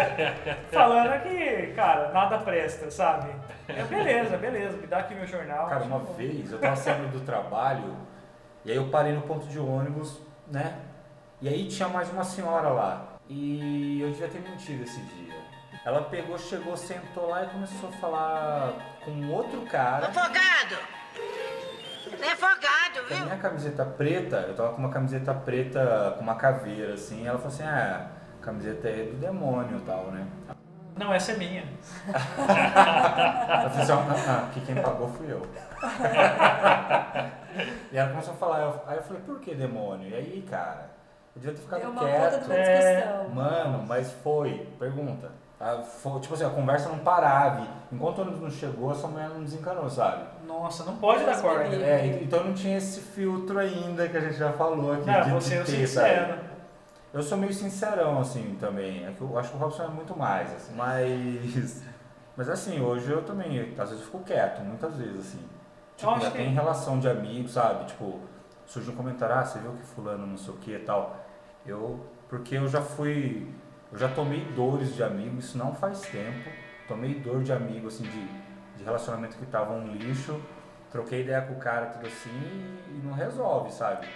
falando 0.72 1.22
que, 1.22 1.72
cara, 1.74 2.10
nada 2.12 2.38
presta, 2.38 2.90
sabe? 2.90 3.30
É, 3.68 3.82
beleza, 3.84 4.36
beleza, 4.38 4.76
me 4.78 4.86
dá 4.86 4.98
aqui 4.98 5.14
meu 5.14 5.26
jornal. 5.26 5.66
Cara, 5.68 5.84
uma 5.84 6.00
Tipo, 6.00 6.12
vez 6.14 6.50
eu 6.50 6.58
tava 6.58 6.76
saindo 6.76 7.12
do 7.12 7.20
trabalho 7.24 7.94
e 8.64 8.70
aí 8.70 8.76
eu 8.76 8.88
parei 8.88 9.12
no 9.12 9.22
ponto 9.22 9.46
de 9.46 9.58
ônibus, 9.58 10.20
né? 10.48 10.78
E 11.40 11.48
aí 11.48 11.68
tinha 11.68 11.88
mais 11.88 12.10
uma 12.10 12.24
senhora 12.24 12.68
lá. 12.68 13.06
E 13.28 14.00
eu 14.00 14.10
devia 14.10 14.28
ter 14.28 14.40
mentido 14.40 14.82
esse 14.82 15.00
dia. 15.02 15.31
Ela 15.84 16.02
pegou, 16.02 16.38
chegou, 16.38 16.76
sentou 16.76 17.28
lá 17.28 17.42
e 17.42 17.46
começou 17.48 17.88
a 17.88 17.92
falar 17.92 18.72
com 19.04 19.28
outro 19.30 19.62
cara. 19.62 20.06
Afogado! 20.06 20.76
Você 22.04 22.24
é 22.24 22.32
afogado, 22.32 23.00
Com 23.08 23.14
a 23.14 23.16
viu? 23.16 23.24
minha 23.24 23.36
camiseta 23.38 23.84
preta, 23.84 24.36
eu 24.48 24.54
tava 24.54 24.70
com 24.74 24.78
uma 24.78 24.90
camiseta 24.90 25.34
preta 25.34 26.14
com 26.16 26.22
uma 26.22 26.36
caveira, 26.36 26.94
assim. 26.94 27.26
Ela 27.26 27.36
falou 27.38 27.52
assim: 27.52 27.64
ah, 27.64 28.06
a 28.40 28.44
camiseta 28.44 28.88
é 28.88 29.06
do 29.06 29.16
demônio 29.16 29.78
e 29.78 29.80
tal, 29.80 30.04
né? 30.12 30.24
Não, 30.96 31.12
essa 31.12 31.32
é 31.32 31.36
minha. 31.36 31.64
Ela 32.06 33.70
falou 33.70 33.82
assim: 33.82 33.92
ah, 33.92 34.06
ah, 34.28 34.48
que 34.52 34.60
quem 34.60 34.76
pagou 34.76 35.08
fui 35.08 35.32
eu. 35.32 35.42
e 37.90 37.96
ela 37.98 38.10
começou 38.10 38.34
a 38.34 38.36
falar, 38.36 38.82
aí 38.86 38.98
eu 38.98 39.02
falei: 39.02 39.22
por 39.22 39.40
que 39.40 39.52
demônio? 39.54 40.08
E 40.10 40.14
aí, 40.14 40.46
cara, 40.48 40.90
eu 41.34 41.40
devia 41.40 41.56
ter 41.56 41.62
ficado 41.62 41.80
Deu 41.80 41.90
uma 41.90 42.00
puta 42.02 42.12
quieto. 42.12 42.44
de 42.44 42.50
uma 42.50 42.62
discussão. 42.62 43.28
Mano, 43.30 43.84
mas 43.88 44.12
foi. 44.22 44.68
Pergunta. 44.78 45.41
Ah, 45.64 45.80
foi- 45.82 46.18
tipo 46.20 46.34
assim, 46.34 46.44
a 46.44 46.50
conversa 46.50 46.88
não 46.88 46.98
parava. 46.98 47.64
Enquanto 47.92 48.18
o 48.18 48.22
ônibus 48.22 48.40
não 48.40 48.50
chegou, 48.50 48.90
essa 48.90 49.06
mulher 49.06 49.28
não 49.28 49.44
desencanou, 49.44 49.88
sabe? 49.88 50.24
Nossa, 50.46 50.82
não 50.84 50.96
pode 50.96 51.24
dar 51.24 51.40
corda. 51.40 51.76
É, 51.76 52.20
então 52.20 52.42
não 52.42 52.52
tinha 52.52 52.76
esse 52.78 53.00
filtro 53.00 53.58
ainda 53.60 54.08
que 54.08 54.16
a 54.16 54.20
gente 54.20 54.34
já 54.36 54.52
falou 54.52 54.92
aqui. 54.92 55.06
Não, 55.06 55.22
de- 55.22 55.30
você 55.30 55.54
é 55.54 55.56
de 55.58 55.62
o 55.62 55.66
ter, 55.66 55.86
sabe? 55.86 56.08
sincero. 56.08 56.38
Eu 57.14 57.22
sou 57.22 57.38
meio 57.38 57.52
sincerão, 57.52 58.18
assim, 58.20 58.56
também. 58.58 59.06
É 59.06 59.12
que 59.12 59.20
eu 59.20 59.38
acho 59.38 59.50
que 59.50 59.56
o 59.56 59.60
Robson 59.60 59.84
é 59.84 59.88
muito 59.88 60.18
mais, 60.18 60.52
assim. 60.52 60.74
Mas. 60.74 61.82
Mas 62.36 62.48
assim, 62.48 62.80
hoje 62.80 63.10
eu 63.10 63.22
também, 63.22 63.60
às 63.78 63.90
vezes 63.90 64.00
eu 64.00 64.06
fico 64.06 64.20
quieto, 64.20 64.62
muitas 64.62 64.96
vezes, 64.96 65.20
assim. 65.20 65.44
Tipo, 65.96 66.10
já 66.18 66.30
que- 66.30 66.38
tem 66.38 66.54
relação 66.54 66.98
de 66.98 67.06
amigos, 67.08 67.52
sabe? 67.52 67.84
Tipo, 67.84 68.18
surge 68.64 68.90
um 68.90 68.96
comentário, 68.96 69.34
ah, 69.36 69.44
você 69.44 69.58
viu 69.58 69.72
que 69.72 69.82
fulano 69.82 70.26
não 70.26 70.38
sei 70.38 70.54
o 70.54 70.56
que 70.56 70.72
e 70.74 70.78
tal. 70.78 71.14
Eu. 71.66 72.00
Porque 72.30 72.56
eu 72.56 72.66
já 72.66 72.80
fui. 72.80 73.54
Eu 73.92 73.98
já 73.98 74.08
tomei 74.08 74.40
dores 74.56 74.94
de 74.94 75.02
amigo, 75.02 75.38
isso 75.38 75.58
não 75.58 75.74
faz 75.74 76.00
tempo. 76.00 76.48
Tomei 76.88 77.14
dor 77.14 77.42
de 77.42 77.52
amigo, 77.52 77.88
assim, 77.88 78.04
de, 78.04 78.26
de 78.78 78.84
relacionamento 78.84 79.36
que 79.36 79.44
tava 79.44 79.74
um 79.74 79.88
lixo. 79.88 80.40
Troquei 80.90 81.20
ideia 81.20 81.42
com 81.42 81.54
o 81.54 81.58
cara, 81.58 81.86
tudo 81.86 82.06
assim, 82.06 82.78
e, 82.88 83.00
não 83.04 83.12
resolve, 83.12 83.70
sabe? 83.70 84.06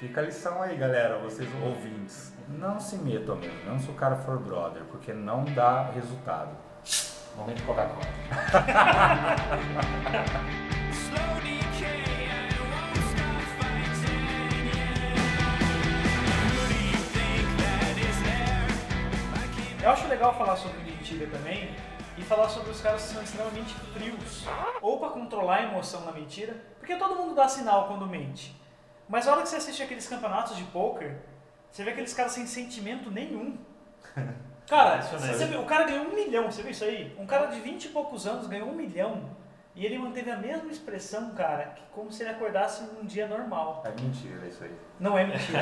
Fica 0.00 0.20
a 0.20 0.24
lição 0.24 0.62
aí, 0.62 0.76
galera, 0.76 1.18
vocês 1.18 1.48
ouvintes. 1.62 2.32
Não 2.48 2.80
se 2.80 2.96
metam 2.96 3.36
mesmo, 3.36 3.58
não 3.66 3.78
se 3.78 3.90
o 3.90 3.94
cara 3.94 4.16
for 4.16 4.38
brother, 4.38 4.82
porque 4.84 5.12
não 5.12 5.44
dá 5.44 5.90
resultado. 5.90 6.56
Momento 7.36 7.62
Coca-Cola. 7.64 7.98
Eu 19.88 19.92
acho 19.92 20.06
legal 20.06 20.34
falar 20.34 20.54
sobre 20.54 20.82
mentira 20.82 21.26
também 21.28 21.74
e 22.18 22.22
falar 22.22 22.50
sobre 22.50 22.68
os 22.68 22.78
caras 22.78 23.06
que 23.06 23.08
são 23.08 23.22
extremamente 23.22 23.74
frios. 23.94 24.44
Ou 24.82 24.98
pra 25.00 25.08
controlar 25.08 25.60
a 25.60 25.62
emoção 25.62 26.04
na 26.04 26.12
mentira, 26.12 26.54
porque 26.78 26.94
todo 26.96 27.16
mundo 27.16 27.34
dá 27.34 27.48
sinal 27.48 27.88
quando 27.88 28.06
mente. 28.06 28.54
Mas 29.08 29.26
a 29.26 29.32
hora 29.32 29.40
que 29.40 29.48
você 29.48 29.56
assiste 29.56 29.82
aqueles 29.82 30.06
campeonatos 30.06 30.58
de 30.58 30.64
poker, 30.64 31.16
você 31.70 31.84
vê 31.84 31.92
aqueles 31.92 32.12
caras 32.12 32.32
sem 32.32 32.46
sentimento 32.46 33.10
nenhum. 33.10 33.56
Cara, 34.68 35.00
você 35.00 35.46
vê, 35.46 35.56
o 35.56 35.64
cara 35.64 35.84
ganhou 35.84 36.04
um 36.04 36.14
milhão, 36.14 36.52
você 36.52 36.60
viu 36.60 36.72
isso 36.72 36.84
aí? 36.84 37.16
Um 37.18 37.24
cara 37.24 37.46
de 37.46 37.58
20 37.58 37.86
e 37.86 37.88
poucos 37.88 38.26
anos 38.26 38.46
ganhou 38.46 38.68
um 38.68 38.74
milhão. 38.74 39.30
E 39.74 39.86
ele 39.86 39.96
manteve 39.96 40.30
a 40.30 40.36
mesma 40.36 40.70
expressão, 40.70 41.30
cara, 41.30 41.66
que 41.66 41.82
como 41.92 42.12
se 42.12 42.22
ele 42.22 42.30
acordasse 42.30 42.82
num 42.82 43.06
dia 43.06 43.26
normal. 43.26 43.82
É 43.86 43.90
mentira 43.90 44.46
isso 44.46 44.64
aí. 44.64 44.76
Não 45.00 45.16
é 45.16 45.24
mentira. 45.24 45.60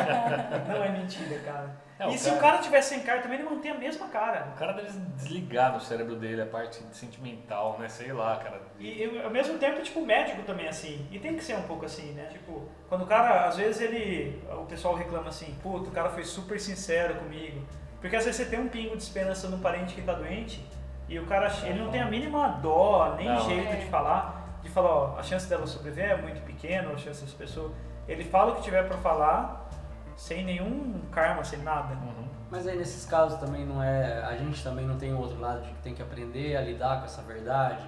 Não 0.68 0.82
é 0.82 0.88
mentira, 0.88 1.38
cara. 1.40 1.76
É, 2.02 2.12
e 2.12 2.14
o 2.14 2.18
se 2.18 2.28
o 2.28 2.32
cara- 2.32 2.40
cara 2.52 2.58
tivesse 2.58 2.88
sem 2.90 3.00
cara 3.00 3.20
também, 3.22 3.38
ele 3.40 3.48
mantém 3.48 3.70
a 3.70 3.74
mesma 3.78 4.08
cara. 4.08 4.48
O 4.54 4.58
cara 4.58 4.72
deve 4.72 4.90
desligar 5.16 5.72
no 5.72 5.80
cérebro 5.80 6.16
dele 6.16 6.42
a 6.42 6.46
parte 6.46 6.82
sentimental, 6.92 7.76
né? 7.78 7.88
Sei 7.88 8.12
lá, 8.12 8.36
cara. 8.36 8.60
E 8.78 9.02
eu, 9.02 9.24
ao 9.24 9.30
mesmo 9.30 9.58
tempo, 9.58 9.80
tipo, 9.82 10.00
o 10.00 10.06
médico 10.06 10.42
também 10.42 10.66
é 10.66 10.70
assim. 10.70 11.06
E 11.10 11.18
tem 11.18 11.34
que 11.36 11.44
ser 11.44 11.56
um 11.56 11.62
pouco 11.62 11.84
assim, 11.84 12.12
né? 12.12 12.26
Tipo, 12.32 12.68
quando 12.88 13.02
o 13.02 13.06
cara, 13.06 13.46
às 13.46 13.56
vezes 13.56 13.80
ele. 13.80 14.42
O 14.52 14.64
pessoal 14.66 14.94
reclama 14.94 15.28
assim, 15.28 15.54
puta, 15.62 15.88
o 15.88 15.92
cara 15.92 16.08
foi 16.10 16.24
super 16.24 16.58
sincero 16.60 17.14
comigo. 17.16 17.64
Porque 18.00 18.16
às 18.16 18.24
vezes 18.24 18.40
você 18.40 18.46
tem 18.50 18.58
um 18.58 18.68
pingo 18.68 18.96
de 18.96 19.02
esperança 19.02 19.48
num 19.48 19.60
parente 19.60 19.94
que 19.94 20.02
tá 20.02 20.12
doente 20.14 20.64
e 21.08 21.18
o 21.20 21.26
cara, 21.26 21.52
ele 21.64 21.78
não 21.78 21.88
tem 21.90 22.00
a 22.00 22.06
mínima 22.06 22.48
dó, 22.60 23.14
nem 23.16 23.28
Não. 23.28 23.40
jeito 23.42 23.68
É. 23.72 23.76
de 23.76 23.86
falar, 23.86 24.58
de 24.60 24.68
falar, 24.70 24.90
ó, 24.90 25.18
a 25.18 25.22
chance 25.22 25.48
dela 25.48 25.66
sobreviver 25.68 26.10
é 26.10 26.16
muito 26.16 26.42
pequena, 26.42 26.90
a 26.90 26.96
chance 26.96 27.22
dessa 27.24 27.36
pessoa. 27.36 27.70
Ele 28.08 28.24
fala 28.24 28.52
o 28.52 28.56
que 28.56 28.62
tiver 28.62 28.82
pra 28.88 28.96
falar, 28.98 29.70
sem 30.16 30.44
nenhum 30.44 31.00
karma, 31.10 31.42
sem 31.44 31.60
nada. 31.60 31.94
Uhum. 31.94 32.28
Mas 32.50 32.66
aí 32.66 32.76
nesses 32.76 33.06
casos 33.06 33.38
também 33.40 33.64
não 33.64 33.82
é. 33.82 34.22
A 34.24 34.36
gente 34.36 34.62
também 34.62 34.86
não 34.86 34.96
tem 34.98 35.12
o 35.14 35.18
outro 35.18 35.40
lado 35.40 35.62
de 35.62 35.68
que 35.70 35.82
tem 35.82 35.94
que 35.94 36.02
aprender 36.02 36.56
a 36.56 36.60
lidar 36.60 36.98
com 37.00 37.06
essa 37.06 37.22
verdade. 37.22 37.82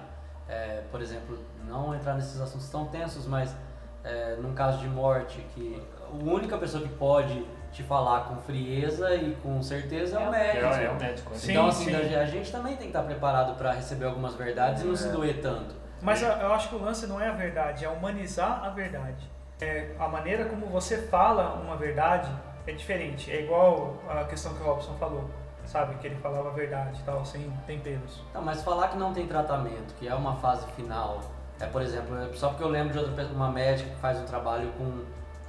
É, 0.47 0.83
por 0.91 1.01
exemplo, 1.01 1.37
não 1.67 1.93
entrar 1.95 2.13
nesses 2.15 2.39
assuntos 2.39 2.69
tão 2.69 2.85
tensos, 2.85 3.27
mas 3.27 3.55
é, 4.03 4.35
num 4.35 4.53
caso 4.53 4.77
de 4.79 4.87
morte, 4.87 5.39
que 5.53 5.81
a 6.01 6.15
única 6.15 6.57
pessoa 6.57 6.83
que 6.83 6.89
pode 6.89 7.45
te 7.71 7.83
falar 7.83 8.25
com 8.25 8.37
frieza 8.37 9.13
e 9.15 9.35
com 9.35 9.61
certeza 9.61 10.19
é 10.19 10.27
o 10.27 10.31
médico. 10.31 10.65
É, 10.65 10.85
é 10.85 10.89
o 10.89 10.95
médico. 10.99 11.29
né? 11.31 11.37
Sim, 11.37 11.51
então, 11.51 11.67
assim, 11.67 11.85
sim. 11.85 12.15
a 12.15 12.25
gente 12.25 12.51
também 12.51 12.73
tem 12.75 12.83
que 12.91 12.97
estar 12.97 13.03
preparado 13.03 13.55
para 13.57 13.71
receber 13.73 14.05
algumas 14.05 14.33
verdades 14.35 14.83
e 14.83 14.85
não 14.85 14.95
se 14.95 15.07
É. 15.09 15.11
doer 15.11 15.41
tanto. 15.41 15.75
Mas 16.01 16.21
eu 16.21 16.53
acho 16.53 16.69
que 16.69 16.75
o 16.75 16.79
lance 16.83 17.07
não 17.07 17.19
é 17.19 17.27
a 17.27 17.33
verdade, 17.33 17.83
é 17.83 17.89
humanizar 17.89 18.63
a 18.63 18.69
verdade. 18.69 19.29
É, 19.61 19.95
a 19.97 20.07
maneira 20.07 20.45
como 20.45 20.65
você 20.67 20.97
fala 21.07 21.53
uma 21.55 21.75
verdade 21.75 22.29
é 22.67 22.71
diferente. 22.73 23.31
É 23.31 23.43
igual 23.43 23.95
a 24.09 24.23
questão 24.25 24.53
que 24.53 24.61
o 24.61 24.65
Robson 24.65 24.93
falou, 24.95 25.29
sabe? 25.65 25.95
Que 25.95 26.07
ele 26.07 26.15
falava 26.15 26.49
a 26.49 26.51
verdade 26.51 26.99
e 26.99 27.03
tal, 27.03 27.25
sem 27.25 27.49
temperos. 27.65 28.21
Não, 28.33 28.41
mas 28.41 28.63
falar 28.63 28.89
que 28.89 28.97
não 28.97 29.13
tem 29.13 29.27
tratamento, 29.27 29.93
que 29.95 30.07
é 30.07 30.13
uma 30.13 30.35
fase 30.35 30.65
final, 30.73 31.21
é 31.59 31.65
por 31.65 31.81
exemplo, 31.81 32.17
é 32.17 32.33
só 32.33 32.49
porque 32.49 32.63
eu 32.63 32.69
lembro 32.69 32.93
de 32.93 32.99
outra, 32.99 33.25
uma 33.27 33.49
médica 33.49 33.89
que 33.89 33.95
faz 33.97 34.19
um 34.19 34.25
trabalho 34.25 34.71
com 34.77 35.03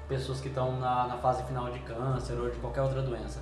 pessoas 0.08 0.40
que 0.40 0.48
estão 0.48 0.78
na, 0.78 1.08
na 1.08 1.16
fase 1.16 1.42
final 1.44 1.68
de 1.70 1.80
câncer 1.80 2.38
ou 2.38 2.48
de 2.50 2.58
qualquer 2.58 2.82
outra 2.82 3.02
doença. 3.02 3.40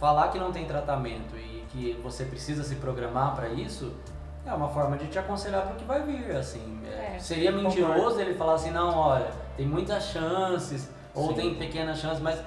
Falar 0.00 0.28
que 0.28 0.38
não 0.38 0.50
tem 0.50 0.64
tratamento 0.64 1.36
e 1.36 1.64
que 1.70 1.92
você 2.02 2.24
precisa 2.24 2.64
se 2.64 2.74
programar 2.76 3.36
para 3.36 3.48
isso 3.48 3.94
é 4.44 4.52
uma 4.52 4.68
forma 4.68 4.96
de 4.96 5.06
te 5.06 5.18
aconselhar 5.18 5.62
para 5.62 5.74
o 5.74 5.76
que 5.76 5.84
vai 5.84 6.02
vir, 6.02 6.32
assim. 6.32 6.80
É, 6.84 7.14
É, 7.14 7.18
seria 7.20 7.52
mentiroso 7.52 8.20
ele 8.20 8.34
falar 8.34 8.54
assim, 8.54 8.72
não, 8.72 8.98
olha, 8.98 9.30
tem 9.56 9.66
muitas 9.66 10.04
chances 10.04 10.88
ou 11.14 11.28
Sim. 11.28 11.34
tem 11.34 11.54
pequenas 11.54 11.98
chances, 11.98 12.20
mas 12.20 12.38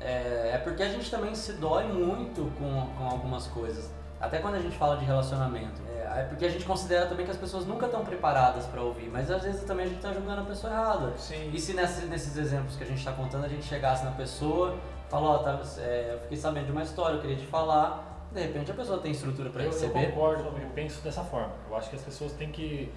é, 0.00 0.52
é 0.54 0.60
porque 0.62 0.82
a 0.82 0.88
gente 0.88 1.10
também 1.10 1.34
se 1.34 1.52
dói 1.54 1.84
muito 1.86 2.50
com, 2.58 2.86
com 2.96 3.04
algumas 3.04 3.46
coisas. 3.46 3.90
Até 4.20 4.38
quando 4.38 4.54
a 4.54 4.60
gente 4.60 4.76
fala 4.76 4.96
de 4.96 5.04
relacionamento. 5.04 5.82
É, 5.88 6.20
é 6.20 6.22
porque 6.24 6.46
a 6.46 6.48
gente 6.48 6.64
considera 6.64 7.06
também 7.06 7.26
que 7.26 7.32
as 7.32 7.36
pessoas 7.36 7.66
nunca 7.66 7.84
estão 7.86 8.02
preparadas 8.02 8.64
para 8.66 8.80
ouvir, 8.80 9.10
mas 9.10 9.30
às 9.30 9.42
vezes 9.42 9.62
também 9.64 9.84
a 9.84 9.88
gente 9.88 9.98
está 9.98 10.12
julgando 10.12 10.40
a 10.40 10.44
pessoa 10.44 10.72
errada. 10.72 11.12
Sim. 11.18 11.50
E 11.52 11.60
se 11.60 11.74
nesses, 11.74 12.08
nesses 12.08 12.36
exemplos 12.36 12.76
que 12.76 12.84
a 12.84 12.86
gente 12.86 12.98
está 12.98 13.12
contando 13.12 13.44
a 13.44 13.48
gente 13.48 13.64
chegasse 13.64 14.04
na 14.04 14.12
pessoa, 14.12 14.74
falou, 15.10 15.30
ó, 15.32 15.38
tá, 15.38 15.60
é, 15.78 16.12
eu 16.14 16.20
fiquei 16.20 16.38
sabendo 16.38 16.66
de 16.66 16.72
uma 16.72 16.82
história, 16.82 17.16
eu 17.16 17.20
queria 17.20 17.36
te 17.36 17.46
falar, 17.46 18.26
de 18.32 18.40
repente 18.40 18.70
a 18.70 18.74
pessoa 18.74 18.98
tem 18.98 19.12
estrutura 19.12 19.50
para 19.50 19.62
Eu, 19.62 19.66
eu 19.66 19.72
receber. 19.72 20.06
concordo, 20.06 20.44
eu 20.44 20.70
penso 20.74 21.02
dessa 21.02 21.22
forma. 21.22 21.52
Eu 21.68 21.76
acho 21.76 21.90
que 21.90 21.96
as 21.96 22.02
pessoas 22.02 22.32
têm 22.32 22.50
que 22.50 22.90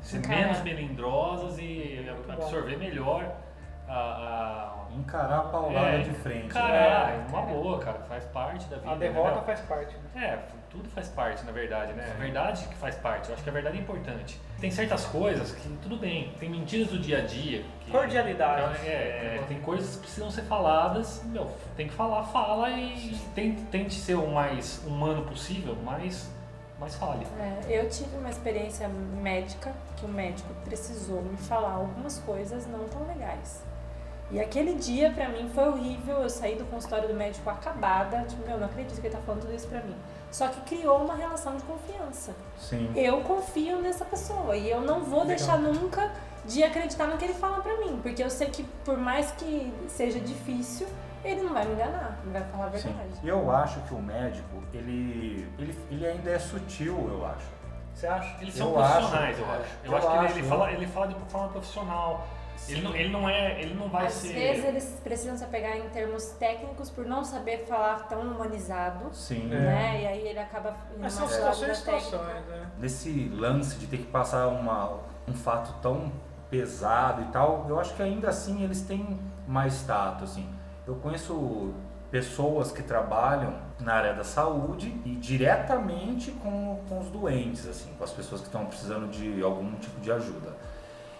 ser 0.00 0.18
Encarar. 0.18 0.38
menos 0.40 0.62
melindrosas 0.62 1.58
e 1.58 2.02
Muito 2.04 2.26
bom. 2.26 2.32
absorver 2.32 2.76
melhor 2.76 3.34
a. 3.88 3.94
a 3.94 4.74
Encarar 4.96 5.38
a 5.40 5.42
paulada 5.42 5.86
É, 5.86 5.98
de 5.98 6.10
frente. 6.12 6.48
Cara, 6.48 7.08
né? 7.08 7.26
uma 7.28 7.42
boa, 7.42 7.78
cara, 7.78 7.98
faz 8.08 8.24
parte 8.24 8.66
da 8.68 8.78
vida. 8.78 8.90
A 8.90 8.94
derrota 8.96 9.36
né? 9.36 9.42
faz 9.44 9.60
parte. 9.60 9.94
Né? 10.14 10.24
É, 10.24 10.38
tudo 10.70 10.88
faz 10.88 11.08
parte, 11.08 11.44
na 11.44 11.52
verdade, 11.52 11.92
né? 11.92 12.10
A 12.10 12.18
verdade 12.18 12.66
que 12.66 12.74
faz 12.74 12.96
parte. 12.96 13.28
Eu 13.28 13.34
acho 13.34 13.44
que 13.44 13.50
a 13.50 13.52
verdade 13.52 13.76
é 13.76 13.80
importante. 13.80 14.40
Tem 14.58 14.70
certas 14.70 15.04
coisas 15.04 15.52
que 15.52 15.68
tudo 15.82 15.98
bem, 15.98 16.32
tem 16.40 16.48
mentiras 16.50 16.88
do 16.88 16.98
dia 16.98 17.18
a 17.18 17.20
dia. 17.20 17.64
Que, 17.80 17.90
Cordialidade. 17.90 18.78
É, 18.86 19.38
é, 19.40 19.44
tem 19.46 19.60
coisas 19.60 19.96
que 19.96 20.00
precisam 20.02 20.30
ser 20.30 20.42
faladas, 20.42 21.22
meu, 21.26 21.46
tem 21.76 21.86
que 21.86 21.94
falar, 21.94 22.24
fala 22.24 22.70
e 22.70 23.14
tente, 23.34 23.62
tente 23.64 23.94
ser 23.94 24.14
o 24.14 24.26
mais 24.26 24.82
humano 24.86 25.22
possível, 25.22 25.76
mas, 25.84 26.34
mas 26.78 26.94
fale. 26.94 27.26
É, 27.38 27.80
eu 27.80 27.88
tive 27.88 28.16
uma 28.16 28.30
experiência 28.30 28.88
médica 28.88 29.72
que 29.96 30.04
o 30.04 30.08
médico 30.08 30.48
precisou 30.64 31.22
me 31.22 31.36
falar 31.36 31.72
algumas 31.72 32.18
coisas 32.18 32.66
não 32.66 32.84
tão 32.88 33.06
legais. 33.06 33.62
E 34.30 34.38
aquele 34.38 34.74
dia 34.74 35.10
pra 35.10 35.28
mim 35.28 35.50
foi 35.54 35.68
horrível. 35.68 36.18
Eu 36.18 36.28
saí 36.28 36.54
do 36.54 36.64
consultório 36.66 37.08
do 37.08 37.14
médico 37.14 37.48
acabada, 37.48 38.22
tipo, 38.24 38.46
meu, 38.46 38.58
não 38.58 38.66
acredito 38.66 39.00
que 39.00 39.06
ele 39.06 39.14
tá 39.14 39.22
falando 39.22 39.40
tudo 39.40 39.54
isso 39.54 39.66
pra 39.66 39.82
mim. 39.82 39.96
Só 40.30 40.48
que 40.48 40.60
criou 40.62 41.02
uma 41.02 41.14
relação 41.14 41.56
de 41.56 41.62
confiança. 41.62 42.34
Sim. 42.58 42.92
Eu 42.94 43.22
confio 43.22 43.80
nessa 43.80 44.04
pessoa 44.04 44.54
e 44.54 44.70
eu 44.70 44.82
não 44.82 45.02
vou 45.02 45.24
deixar 45.24 45.58
nunca 45.58 46.12
de 46.44 46.62
acreditar 46.62 47.06
no 47.06 47.16
que 47.16 47.24
ele 47.24 47.34
fala 47.34 47.60
pra 47.60 47.76
mim, 47.78 47.98
porque 48.02 48.22
eu 48.22 48.30
sei 48.30 48.48
que 48.48 48.64
por 48.84 48.96
mais 48.96 49.30
que 49.32 49.72
seja 49.88 50.18
difícil, 50.18 50.86
ele 51.24 51.42
não 51.42 51.52
vai 51.52 51.64
me 51.66 51.72
enganar, 51.74 52.18
ele 52.22 52.32
vai 52.32 52.42
falar 52.44 52.66
a 52.66 52.72
Sim. 52.72 52.88
verdade. 52.88 53.20
E 53.22 53.28
eu 53.28 53.50
acho 53.50 53.80
que 53.80 53.94
o 53.94 54.02
médico, 54.02 54.62
ele, 54.72 55.48
ele, 55.58 55.78
ele 55.90 56.06
ainda 56.06 56.30
é 56.30 56.38
sutil, 56.38 57.08
eu 57.10 57.26
acho. 57.26 57.46
Você 57.94 58.06
acha? 58.06 58.36
Eles 58.40 58.54
são 58.54 58.68
Eu 58.68 58.74
profissionais, 58.74 59.36
acho, 59.36 59.40
eu 59.40 59.52
é, 59.52 59.56
acho. 59.56 59.70
Eu, 59.84 59.90
eu 59.92 59.98
acho 59.98 60.06
que 60.06 60.12
ele, 60.16 60.26
acho, 60.26 60.38
ele 60.38 60.48
fala, 60.48 60.72
ele 60.72 60.86
fala 60.86 61.08
de 61.08 61.14
forma 61.30 61.48
profissional. 61.48 62.26
Ele 62.68 62.82
não, 62.82 62.94
ele 62.94 63.08
não 63.08 63.28
é, 63.28 63.60
ele 63.60 63.74
não 63.74 63.88
vai 63.88 64.06
Às 64.06 64.14
ser. 64.14 64.32
vezes 64.32 64.64
eles 64.64 65.00
precisam 65.02 65.36
se 65.36 65.44
apegar 65.44 65.76
em 65.76 65.88
termos 65.90 66.26
técnicos 66.40 66.90
por 66.90 67.06
não 67.06 67.24
saber 67.24 67.64
falar 67.66 68.08
tão 68.08 68.20
humanizado, 68.20 69.14
Sim. 69.14 69.46
né? 69.46 70.02
E 70.02 70.06
aí 70.06 70.28
ele 70.28 70.38
acaba 70.38 70.76
Mas 70.98 71.12
são 71.12 71.28
situações 71.28 71.78
situações, 71.78 72.44
né? 72.46 72.66
Nesse 72.78 73.28
lance 73.28 73.78
de 73.78 73.86
ter 73.86 73.98
que 73.98 74.06
passar 74.06 74.48
uma, 74.48 74.98
um 75.26 75.34
fato 75.34 75.72
tão 75.80 76.12
pesado 76.50 77.22
e 77.22 77.26
tal, 77.26 77.66
eu 77.68 77.78
acho 77.78 77.94
que 77.94 78.02
ainda 78.02 78.28
assim 78.28 78.64
eles 78.64 78.82
têm 78.82 79.18
mais 79.46 79.82
tato, 79.82 80.24
assim. 80.24 80.48
Eu 80.88 80.94
conheço 80.96 81.74
pessoas 82.10 82.72
que 82.72 82.82
trabalham 82.82 83.52
na 83.78 83.92
área 83.92 84.14
da 84.14 84.24
saúde 84.24 84.88
e 85.04 85.10
diretamente 85.16 86.30
com, 86.30 86.80
com 86.88 86.98
os 87.00 87.08
doentes, 87.10 87.68
assim, 87.68 87.90
com 87.98 88.02
as 88.02 88.10
pessoas 88.10 88.40
que 88.40 88.46
estão 88.46 88.64
precisando 88.64 89.06
de 89.10 89.42
algum 89.42 89.74
tipo 89.74 90.00
de 90.00 90.10
ajuda. 90.10 90.56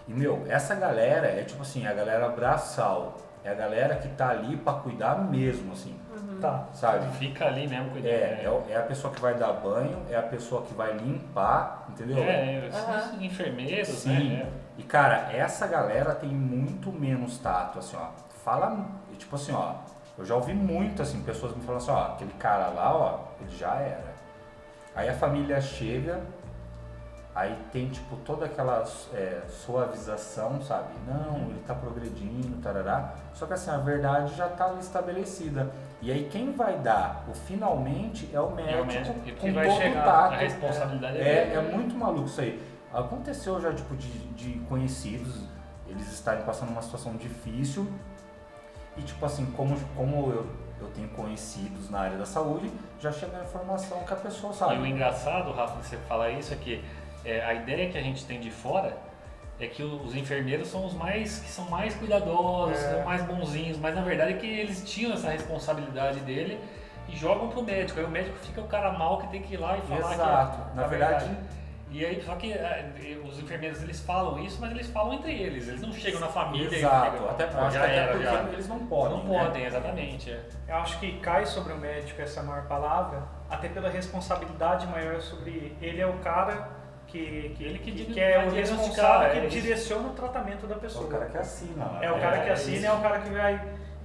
E, 0.09 0.13
meu, 0.15 0.43
essa 0.49 0.75
galera 0.75 1.27
é 1.27 1.45
tipo 1.45 1.61
assim, 1.61 1.87
a 1.87 1.93
galera 1.93 2.31
braçal, 2.31 3.19
é 3.45 3.51
a 3.51 3.55
galera 3.55 3.97
que 3.97 4.09
tá 4.09 4.31
ali 4.31 4.57
pra 4.57 4.73
cuidar 4.73 5.17
mesmo, 5.31 5.75
assim, 5.75 5.95
Tá. 6.41 6.67
sabe? 6.73 7.07
Fica 7.19 7.45
ali 7.47 7.69
mesmo 7.69 7.91
cuidando. 7.91 8.11
É, 8.11 8.45
é, 8.45 8.49
o- 8.51 8.63
é 8.71 8.77
a 8.79 8.83
pessoa 8.83 9.13
que 9.13 9.21
vai 9.21 9.35
dar 9.35 9.53
banho, 9.53 9.99
é 10.09 10.17
a 10.17 10.23
pessoa 10.23 10.63
que 10.63 10.73
vai 10.73 10.95
limpar, 10.97 11.85
entendeu? 11.91 12.17
É, 12.23 12.71
são 12.73 13.21
enfermeiros, 13.21 13.89
Sim. 13.89 14.31
né? 14.31 14.47
E 14.79 14.83
cara, 14.83 15.31
essa 15.31 15.67
galera 15.67 16.15
tem 16.15 16.31
muito 16.31 16.91
menos 16.91 17.37
tato, 17.39 17.79
assim, 17.81 17.97
ó. 17.97 18.07
Fala, 18.49 18.87
tipo 19.19 19.37
assim, 19.37 19.53
ó. 19.53 19.75
Eu 20.17 20.25
já 20.25 20.35
ouvi 20.35 20.55
muito, 20.55 21.03
assim, 21.03 21.23
pessoas 21.23 21.55
me 21.55 21.61
falando 21.61 21.83
assim, 21.83 21.91
ó, 21.91 22.15
aquele 22.15 22.33
cara 22.39 22.69
lá, 22.69 22.97
ó, 22.97 23.19
ele 23.43 23.55
já 23.55 23.75
era. 23.75 24.15
Aí 24.97 25.07
a 25.07 25.13
família 25.13 25.61
chega, 25.61 26.23
aí 27.35 27.55
tem, 27.71 27.91
tipo, 27.91 28.17
toda 28.17 28.47
aquela 28.47 28.83
é, 29.13 29.43
suavização, 29.51 30.63
sabe? 30.63 30.95
Não, 31.07 31.51
ele 31.51 31.63
tá 31.67 31.75
progredindo, 31.75 32.57
tarará. 32.63 33.13
Só 33.35 33.45
que 33.45 33.53
assim, 33.53 33.71
a 33.71 33.77
verdade 33.77 34.35
já 34.35 34.49
tá 34.49 34.65
ali 34.65 34.81
estabelecida. 34.81 35.71
E 36.01 36.11
aí 36.11 36.27
quem 36.31 36.53
vai 36.53 36.79
dar 36.79 37.27
o 37.29 37.35
finalmente 37.35 38.31
é 38.33 38.41
o 38.41 38.51
médico, 38.51 38.79
É 38.79 38.81
o 38.81 38.87
médico, 38.87 39.21
e 39.27 39.33
com 39.33 39.39
que 39.41 39.51
vai 39.51 39.69
todo 39.69 39.77
chegar, 39.77 40.05
tato. 40.05 40.33
a 40.33 40.37
responsabilidade 40.39 41.19
é 41.19 41.53
é, 41.53 41.55
é 41.55 41.61
muito 41.61 41.95
maluco 41.95 42.29
isso 42.29 42.41
aí. 42.41 42.67
Aconteceu 42.95 43.61
já, 43.61 43.75
tipo, 43.75 43.95
de, 43.95 44.11
de 44.11 44.59
conhecidos, 44.61 45.45
eles 45.87 46.11
estarem 46.11 46.45
passando 46.45 46.71
uma 46.71 46.81
situação 46.81 47.15
difícil 47.15 47.87
e, 48.99 49.03
tipo 49.03 49.25
assim, 49.25 49.47
como, 49.53 49.77
como 49.97 50.31
eu, 50.33 50.47
eu 50.81 50.89
tenho 50.95 51.09
conhecidos 51.09 51.91
na 51.91 52.01
área 52.01 52.17
da 52.19 52.27
saúde, 52.27 52.71
já 53.01 53.11
chega 53.13 53.39
a 53.39 53.45
informação 53.45 53.99
que 54.05 54.13
a 54.13 54.17
pessoa 54.17 54.51
E 54.53 54.55
o 54.55 54.59
sabe. 54.59 54.89
engraçado, 54.89 55.53
Rafa, 55.53 55.81
de 55.81 55.87
você 55.87 55.97
falar 56.09 56.31
isso 56.31 56.53
é 56.53 56.57
que 56.57 56.83
é, 57.25 57.45
a 57.45 57.55
ideia 57.55 57.91
que 57.91 57.99
a 57.99 58.03
gente 58.03 58.25
tem 58.25 58.41
de 58.41 58.51
fora 58.51 58.97
é 59.61 59.67
que 59.67 59.83
os 59.83 60.15
enfermeiros 60.15 60.69
são 60.69 60.87
os 60.87 60.95
mais 60.95 61.41
que 61.41 61.49
são 61.49 61.65
mais 61.69 61.95
cuidadosos, 61.95 62.77
É. 62.79 62.93
são 62.95 63.05
mais 63.05 63.23
bonzinhos, 63.25 63.77
mas 63.77 63.95
na 63.95 64.03
verdade 64.03 64.35
é 64.35 64.37
que 64.37 64.47
eles 64.47 64.89
tinham 64.89 65.13
essa 65.13 65.31
responsabilidade 65.31 66.21
dele 66.21 66.61
e 67.09 67.17
jogam 67.17 67.49
pro 67.49 67.63
médico. 67.63 67.99
Aí 67.99 68.05
o 68.07 68.11
médico 68.11 68.37
fica 68.39 68.61
o 68.61 68.69
cara 68.69 68.93
mal 68.93 69.19
que 69.19 69.27
tem 69.29 69.43
que 69.43 69.55
ir 69.55 69.57
lá 69.57 69.77
e 69.77 69.81
falar 69.81 70.15
Exato. 70.15 70.57
que 70.57 70.71
é 70.73 70.75
Na 70.75 70.85
a 70.85 70.87
verdade, 70.87 71.37
E 71.91 72.05
aí, 72.05 72.23
só 72.23 72.35
que 72.35 72.53
é, 72.53 72.85
os 73.25 73.39
enfermeiros 73.41 73.83
eles 73.83 74.01
falam 74.01 74.39
isso, 74.45 74.59
mas 74.61 74.71
eles 74.73 74.89
falam 74.91 75.15
entre 75.15 75.33
eles, 75.33 75.67
eles 75.69 75.81
não 75.81 75.93
chegam 75.93 76.21
na 76.21 76.29
família 76.29 76.77
exato. 76.77 77.23
e 77.23 77.29
Até, 77.29 77.47
"Pô, 77.47 77.59
acho 77.61 77.71
já 77.75 77.81
que 77.81 77.87
até 77.87 77.97
era, 77.97 78.13
porque 78.13 78.25
já. 78.25 78.43
eles 78.53 78.69
não 78.69 78.87
podem. 78.87 79.17
Não 79.19 79.25
né? 79.25 79.39
podem, 79.45 79.65
exatamente. 79.65 80.31
é. 80.31 80.41
Eu 80.69 80.75
acho 80.77 81.01
que 81.01 81.19
cai 81.21 81.47
sobre 81.47 81.73
o 81.73 81.79
médico 81.79 82.21
essa 82.21 82.43
maior 82.43 82.67
palavra, 82.67 83.23
até 83.49 83.69
pela 83.69 83.89
responsabilidade 83.89 84.87
maior 84.89 85.21
sobre 85.23 85.75
ele 85.81 86.01
é 86.01 86.07
o 86.07 86.19
cara 86.19 86.77
que, 87.07 87.55
que, 87.57 87.65
Ele 87.65 87.79
que 87.79 87.91
que, 87.91 88.05
di- 88.05 88.13
que 88.13 88.21
é 88.21 88.45
o 88.47 88.51
responsável 88.51 89.29
é 89.29 89.41
que 89.41 89.47
isso. 89.47 89.61
direciona 89.63 90.09
o 90.09 90.13
tratamento 90.13 90.67
da 90.67 90.75
É 90.75 90.79
pessoa. 90.79 91.07
o 91.07 91.09
cara 91.09 91.25
que 91.25 91.39
assina. 91.39 91.85
né? 91.87 91.99
É 92.03 92.13
o 92.13 92.21
cara 92.21 92.37
É, 92.37 92.45
que 92.45 92.51
assina, 92.51 92.87
é 92.89 92.93
o 92.93 93.01
cara 93.01 93.19
que 93.21 93.31
vai. 93.31 93.55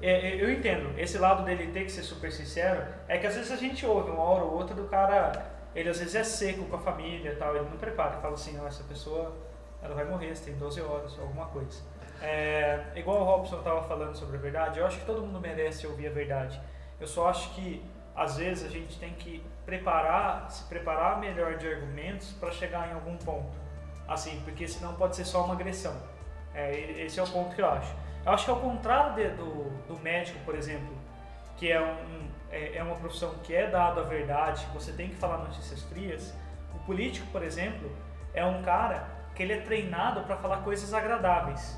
é, 0.01 0.29
é, 0.29 0.41
eu 0.41 0.49
entendo, 0.49 0.97
esse 0.97 1.17
lado 1.17 1.43
dele 1.43 1.67
ter 1.73 1.83
que 1.83 1.91
ser 1.91 2.03
super 2.03 2.31
sincero, 2.31 2.81
é 3.09 3.17
que 3.17 3.27
às 3.27 3.35
vezes 3.35 3.51
a 3.51 3.57
gente 3.57 3.85
ouve 3.85 4.09
uma 4.09 4.23
hora 4.23 4.43
ou 4.45 4.53
outra 4.53 4.73
do 4.73 4.85
cara, 4.85 5.33
ele 5.75 5.89
às 5.89 5.99
vezes 5.99 6.15
é 6.15 6.23
seco 6.23 6.65
com 6.65 6.75
a 6.75 6.79
família 6.79 7.31
e 7.31 7.35
tal, 7.35 7.55
ele 7.55 7.69
não 7.69 7.77
prepara, 7.77 8.13
ele 8.13 8.21
fala 8.21 8.33
assim, 8.33 8.53
não, 8.57 8.67
essa 8.67 8.83
pessoa 8.83 9.35
ela 9.81 9.95
vai 9.95 10.05
morrer, 10.05 10.35
você 10.35 10.45
tem 10.45 10.55
12 10.57 10.81
horas, 10.81 11.17
alguma 11.19 11.45
coisa. 11.47 11.81
É, 12.21 12.79
igual 12.95 13.21
o 13.21 13.23
Robson 13.23 13.57
estava 13.57 13.83
falando 13.83 14.15
sobre 14.15 14.37
a 14.37 14.39
verdade, 14.39 14.79
eu 14.79 14.85
acho 14.85 14.99
que 14.99 15.05
todo 15.05 15.21
mundo 15.21 15.39
merece 15.41 15.85
ouvir 15.85 16.07
a 16.07 16.11
verdade. 16.11 16.59
Eu 16.99 17.07
só 17.07 17.27
acho 17.27 17.53
que 17.53 17.83
às 18.15 18.37
vezes 18.37 18.65
a 18.65 18.69
gente 18.69 18.97
tem 18.99 19.13
que 19.13 19.43
preparar, 19.65 20.49
se 20.49 20.63
preparar 20.65 21.19
melhor 21.19 21.57
de 21.57 21.67
argumentos 21.67 22.31
para 22.33 22.51
chegar 22.51 22.89
em 22.89 22.93
algum 22.93 23.17
ponto. 23.17 23.57
Assim, 24.07 24.39
porque 24.45 24.67
senão 24.67 24.93
pode 24.95 25.15
ser 25.15 25.25
só 25.25 25.43
uma 25.43 25.53
agressão. 25.53 25.95
É, 26.53 26.71
esse 27.03 27.19
é 27.19 27.23
o 27.23 27.27
ponto 27.27 27.55
que 27.55 27.61
eu 27.61 27.69
acho. 27.69 27.93
Eu 28.25 28.31
acho 28.31 28.45
que 28.45 28.51
ao 28.51 28.59
contrário 28.59 29.15
de- 29.15 29.29
do, 29.35 29.69
do 29.87 29.99
médico, 29.99 30.39
por 30.45 30.55
exemplo, 30.55 30.95
que 31.57 31.71
é, 31.71 31.81
um, 31.81 32.29
é, 32.53 32.77
é 32.77 32.83
uma 32.83 32.95
profissão 32.95 33.33
que 33.43 33.53
é 33.53 33.67
dada 33.67 34.01
a 34.01 34.03
verdade, 34.03 34.65
você 34.73 34.91
tem 34.91 35.09
que 35.09 35.15
falar 35.15 35.39
notícias 35.39 35.81
frias, 35.83 36.33
o 36.75 36.79
político, 36.85 37.25
por 37.31 37.43
exemplo, 37.43 37.91
é 38.33 38.45
um 38.45 38.61
cara 38.61 39.07
que 39.35 39.41
ele 39.41 39.53
é 39.53 39.61
treinado 39.61 40.21
para 40.21 40.37
falar 40.37 40.57
coisas 40.57 40.93
agradáveis. 40.93 41.77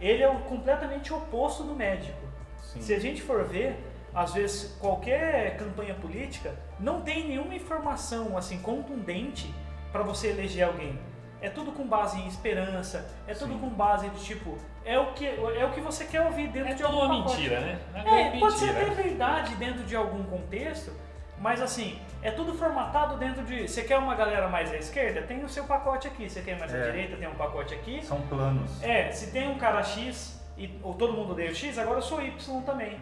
Ele 0.00 0.22
é 0.22 0.28
o 0.28 0.40
completamente 0.40 1.12
oposto 1.12 1.62
do 1.62 1.74
médico. 1.74 2.26
Sim. 2.58 2.80
Se 2.80 2.94
a 2.94 2.98
gente 2.98 3.22
for 3.22 3.44
ver, 3.44 3.76
às 4.14 4.32
vezes 4.32 4.76
qualquer 4.80 5.56
campanha 5.58 5.94
política 5.94 6.54
não 6.80 7.02
tem 7.02 7.28
nenhuma 7.28 7.54
informação 7.54 8.36
assim 8.36 8.58
contundente 8.60 9.54
para 9.92 10.02
você 10.02 10.28
eleger 10.28 10.66
alguém. 10.66 10.98
É 11.40 11.48
tudo 11.50 11.72
com 11.72 11.86
base 11.86 12.18
em 12.20 12.26
esperança, 12.26 13.08
é 13.26 13.34
tudo 13.34 13.52
Sim. 13.54 13.58
com 13.60 13.68
base 13.68 14.08
de 14.10 14.24
tipo, 14.24 14.56
é 14.84 14.98
o 14.98 15.12
que, 15.12 15.26
é 15.26 15.64
o 15.64 15.70
que 15.72 15.80
você 15.80 16.04
quer 16.04 16.22
ouvir 16.22 16.48
dentro 16.48 16.70
É 16.70 16.74
de 16.74 16.82
tudo 16.82 16.94
algum 16.96 17.06
uma 17.14 17.22
pacote. 17.24 17.36
mentira, 17.36 17.60
né? 17.60 17.78
É, 18.04 18.38
pode 18.40 18.58
ser 18.58 18.70
até 18.70 18.84
verdade 18.86 19.54
dentro 19.56 19.84
de 19.84 19.94
algum 19.96 20.22
contexto, 20.24 20.92
mas 21.38 21.60
assim, 21.60 21.98
é 22.22 22.30
tudo 22.30 22.54
formatado 22.54 23.16
dentro 23.18 23.44
de. 23.44 23.68
Você 23.68 23.82
quer 23.84 23.98
uma 23.98 24.14
galera 24.14 24.48
mais 24.48 24.72
à 24.72 24.76
esquerda? 24.76 25.20
Tem 25.22 25.44
o 25.44 25.48
seu 25.48 25.64
pacote 25.64 26.08
aqui. 26.08 26.28
Você 26.30 26.40
quer 26.40 26.58
mais 26.58 26.74
à 26.74 26.78
É. 26.78 26.82
direita? 26.90 27.16
Tem 27.16 27.28
um 27.28 27.34
pacote 27.34 27.74
aqui. 27.74 28.02
São 28.04 28.22
planos. 28.22 28.82
É, 28.82 29.12
se 29.12 29.30
tem 29.32 29.46
um 29.48 29.58
cara 29.58 29.82
X 29.82 30.42
e 30.56 30.80
ou 30.82 30.94
todo 30.94 31.12
mundo 31.12 31.32
odeia 31.32 31.50
o 31.50 31.54
X, 31.54 31.78
agora 31.78 31.98
eu 31.98 32.02
sou 32.02 32.22
Y 32.22 32.62
também. 32.62 32.98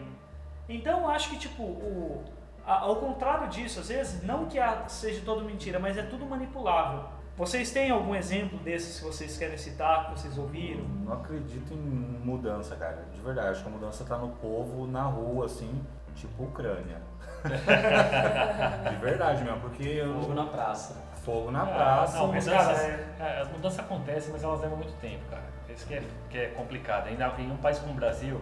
Então 0.67 1.01
eu 1.03 1.07
acho 1.09 1.29
que 1.29 1.37
tipo, 1.37 1.63
o, 1.63 2.23
a- 2.65 2.79
ao 2.79 2.97
contrário 2.97 3.47
disso, 3.47 3.79
às 3.79 3.87
vezes, 3.87 4.21
não 4.23 4.47
que 4.47 4.59
a- 4.59 4.83
seja 4.89 5.21
todo 5.23 5.45
mentira, 5.45 5.79
mas 5.79 5.97
é 5.97 6.01
tudo 6.03 6.25
manipulável. 6.25 7.05
Vocês 7.37 7.69
têm 7.71 7.91
algum 7.91 8.15
exemplo 8.15 8.57
desses 8.59 8.99
que 8.99 9.05
vocês 9.05 9.37
querem 9.37 9.57
citar, 9.57 10.05
que 10.05 10.11
vocês 10.19 10.37
ouviram? 10.37 10.85
Não 11.03 11.13
acredito 11.13 11.73
em 11.73 11.77
mudança, 11.77 12.75
cara. 12.77 13.05
De 13.13 13.19
verdade, 13.21 13.49
acho 13.49 13.61
que 13.63 13.67
a 13.67 13.71
mudança 13.71 14.05
tá 14.05 14.17
no 14.17 14.29
povo, 14.29 14.87
na 14.87 15.03
rua, 15.03 15.45
assim, 15.45 15.83
tipo 16.15 16.43
Ucrânia. 16.45 17.01
De 18.89 18.95
verdade 18.97 19.43
mesmo, 19.43 19.59
porque 19.59 19.83
eu... 19.83 20.13
Fogo 20.21 20.33
na 20.33 20.45
praça. 20.45 20.95
Fogo 21.23 21.51
na 21.51 21.63
Ah, 21.63 21.65
praça. 21.67 22.17
não, 22.17 22.27
mas, 22.27 22.47
mudanças, 22.47 22.79
é, 22.79 23.39
as 23.41 23.51
mudanças 23.51 23.79
acontecem, 23.79 24.31
mas 24.31 24.43
elas 24.43 24.61
levam 24.61 24.77
muito 24.77 24.93
tempo, 24.99 25.23
cara. 25.29 25.43
Isso 25.69 25.85
que 25.87 25.95
é, 25.95 26.03
que 26.29 26.37
é 26.37 26.47
complicado. 26.47 27.07
Ainda 27.07 27.33
em 27.37 27.51
um 27.51 27.57
país 27.57 27.77
como 27.79 27.91
o 27.91 27.95
Brasil, 27.95 28.39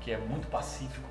que 0.00 0.10
é 0.12 0.18
muito 0.18 0.48
pacífico, 0.48 1.06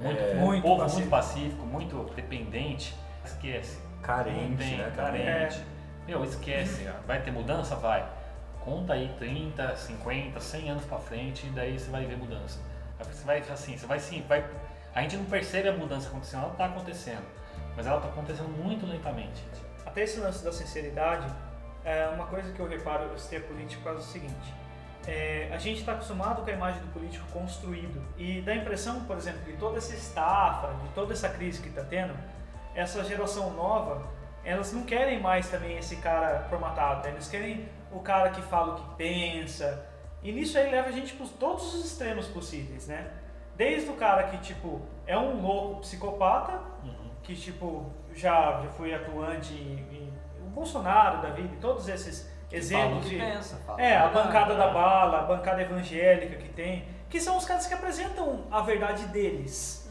muito, 0.00 0.18
É. 0.20 0.34
Muito 0.34 0.62
povo 0.62 0.80
pacífico. 0.82 1.00
muito 1.00 1.10
pacífico, 1.10 1.66
muito 1.66 2.10
dependente, 2.16 2.96
esquece. 3.24 3.78
Carente, 4.02 4.56
tem, 4.56 4.78
né? 4.78 4.92
Carente. 4.96 5.62
Meu, 6.06 6.24
esquece. 6.24 6.88
Vai 7.06 7.20
ter 7.20 7.32
mudança? 7.32 7.74
Vai. 7.74 8.08
Conta 8.60 8.92
aí 8.92 9.12
30, 9.18 9.76
50, 9.76 10.40
100 10.40 10.70
anos 10.70 10.84
pra 10.84 10.98
frente 10.98 11.46
e 11.46 11.50
daí 11.50 11.78
você 11.78 11.90
vai 11.90 12.04
ver 12.04 12.16
mudança. 12.16 12.60
Você 12.98 13.24
vai 13.24 13.38
assim, 13.38 13.76
você 13.76 13.86
vai 13.86 13.98
sim, 13.98 14.24
vai. 14.28 14.44
A 14.94 15.02
gente 15.02 15.16
não 15.16 15.24
percebe 15.24 15.68
a 15.68 15.72
mudança 15.72 16.08
acontecendo, 16.08 16.44
ela 16.44 16.54
tá 16.54 16.66
acontecendo. 16.66 17.24
Mas 17.76 17.86
ela 17.86 18.00
tá 18.00 18.08
acontecendo 18.08 18.48
muito 18.48 18.86
lentamente. 18.86 19.44
Até 19.84 20.04
esse 20.04 20.18
lance 20.18 20.44
da 20.44 20.52
sinceridade, 20.52 21.26
é 21.84 22.08
uma 22.08 22.26
coisa 22.26 22.52
que 22.52 22.58
eu 22.58 22.68
reparo, 22.68 23.08
política 23.48 23.80
por 23.82 23.84
causa 23.84 24.00
do 24.00 24.04
seguinte. 24.04 24.54
é, 25.06 25.48
a 25.52 25.58
gente 25.58 25.80
está 25.80 25.92
acostumado 25.92 26.42
com 26.42 26.50
a 26.50 26.52
imagem 26.52 26.80
do 26.80 26.92
político 26.92 27.24
construído 27.32 28.02
e 28.16 28.40
dá 28.42 28.52
a 28.52 28.56
impressão, 28.56 29.04
por 29.04 29.16
exemplo, 29.16 29.40
de 29.44 29.52
toda 29.52 29.78
essa 29.78 29.94
estafa, 29.94 30.74
de 30.82 30.88
toda 30.88 31.12
essa 31.12 31.28
crise 31.28 31.62
que 31.62 31.68
está 31.68 31.84
tendo, 31.84 32.14
essa 32.74 33.04
geração 33.04 33.50
nova, 33.52 34.04
elas 34.46 34.72
não 34.72 34.82
querem 34.84 35.20
mais 35.20 35.48
também 35.50 35.76
esse 35.76 35.96
cara 35.96 36.46
formatado, 36.48 37.02
né? 37.04 37.10
eles 37.12 37.28
querem 37.28 37.68
o 37.92 38.00
cara 38.00 38.30
que 38.30 38.40
fala 38.42 38.74
o 38.74 38.76
que 38.76 38.94
pensa. 38.96 39.86
E 40.22 40.32
nisso 40.32 40.56
aí 40.58 40.70
leva 40.70 40.88
a 40.88 40.92
gente 40.92 41.12
para 41.14 41.26
todos 41.38 41.74
os 41.74 41.84
extremos 41.84 42.26
possíveis, 42.28 42.86
né? 42.86 43.06
Desde 43.56 43.90
o 43.90 43.94
cara 43.94 44.24
que, 44.24 44.38
tipo, 44.38 44.80
é 45.06 45.16
um 45.16 45.40
louco 45.40 45.80
psicopata, 45.80 46.60
que 47.22 47.34
tipo 47.34 47.86
já, 48.14 48.60
já 48.62 48.68
foi 48.70 48.94
atuante 48.94 49.52
em, 49.52 49.78
em- 49.94 50.12
o 50.40 50.48
Bolsonaro 50.50 51.20
da 51.22 51.30
vida, 51.30 51.54
e 51.54 51.58
todos 51.58 51.88
esses 51.88 52.22
Fala 52.22 52.52
o 52.52 52.56
exemplos 52.56 53.04
que 53.04 53.10
de 53.10 53.20
pensa, 53.20 53.56
fala 53.66 53.82
é 53.82 53.96
a 53.96 54.06
bancada 54.08 54.54
da 54.54 54.68
bala, 54.68 55.18
a 55.18 55.22
bancada 55.22 55.62
evangélica 55.62 56.36
que 56.36 56.48
tem, 56.50 56.86
que 57.10 57.20
são 57.20 57.36
os 57.36 57.44
caras 57.44 57.66
que 57.66 57.74
apresentam 57.74 58.44
a 58.50 58.60
verdade 58.60 59.06
deles. 59.06 59.85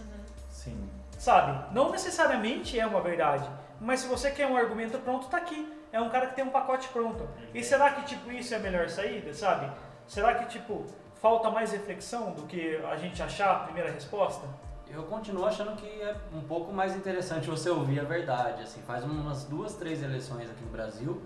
Sabe? 1.25 1.73
Não 1.73 1.91
necessariamente 1.91 2.79
é 2.79 2.85
uma 2.85 3.01
verdade, 3.01 3.49
mas 3.81 4.01
se 4.01 4.07
você 4.07 4.29
quer 4.29 4.45
um 4.45 4.55
argumento 4.55 4.99
pronto, 4.99 5.27
tá 5.27 5.37
aqui. 5.37 5.73
É 5.91 5.99
um 5.99 6.07
cara 6.07 6.27
que 6.27 6.35
tem 6.35 6.45
um 6.45 6.51
pacote 6.51 6.87
pronto. 6.89 7.27
E 7.51 7.63
será 7.63 7.89
que 7.93 8.03
tipo 8.03 8.31
isso 8.31 8.53
é 8.53 8.57
a 8.57 8.59
melhor 8.59 8.87
saída, 8.87 9.33
sabe? 9.33 9.71
Será 10.05 10.35
que 10.35 10.45
tipo 10.45 10.85
falta 11.15 11.49
mais 11.49 11.71
reflexão 11.71 12.31
do 12.33 12.43
que 12.43 12.79
a 12.91 12.95
gente 12.95 13.23
achar 13.23 13.55
a 13.55 13.59
primeira 13.61 13.89
resposta? 13.91 14.45
Eu 14.87 15.01
continuo 15.03 15.45
achando 15.47 15.75
que 15.75 15.87
é 15.99 16.15
um 16.31 16.41
pouco 16.41 16.71
mais 16.71 16.95
interessante 16.95 17.49
você 17.49 17.71
ouvir 17.71 17.99
a 17.99 18.03
verdade. 18.03 18.61
Assim, 18.61 18.81
faz 18.83 19.03
umas 19.03 19.45
duas, 19.45 19.73
três 19.73 20.03
eleições 20.03 20.47
aqui 20.51 20.63
no 20.63 20.69
Brasil 20.69 21.23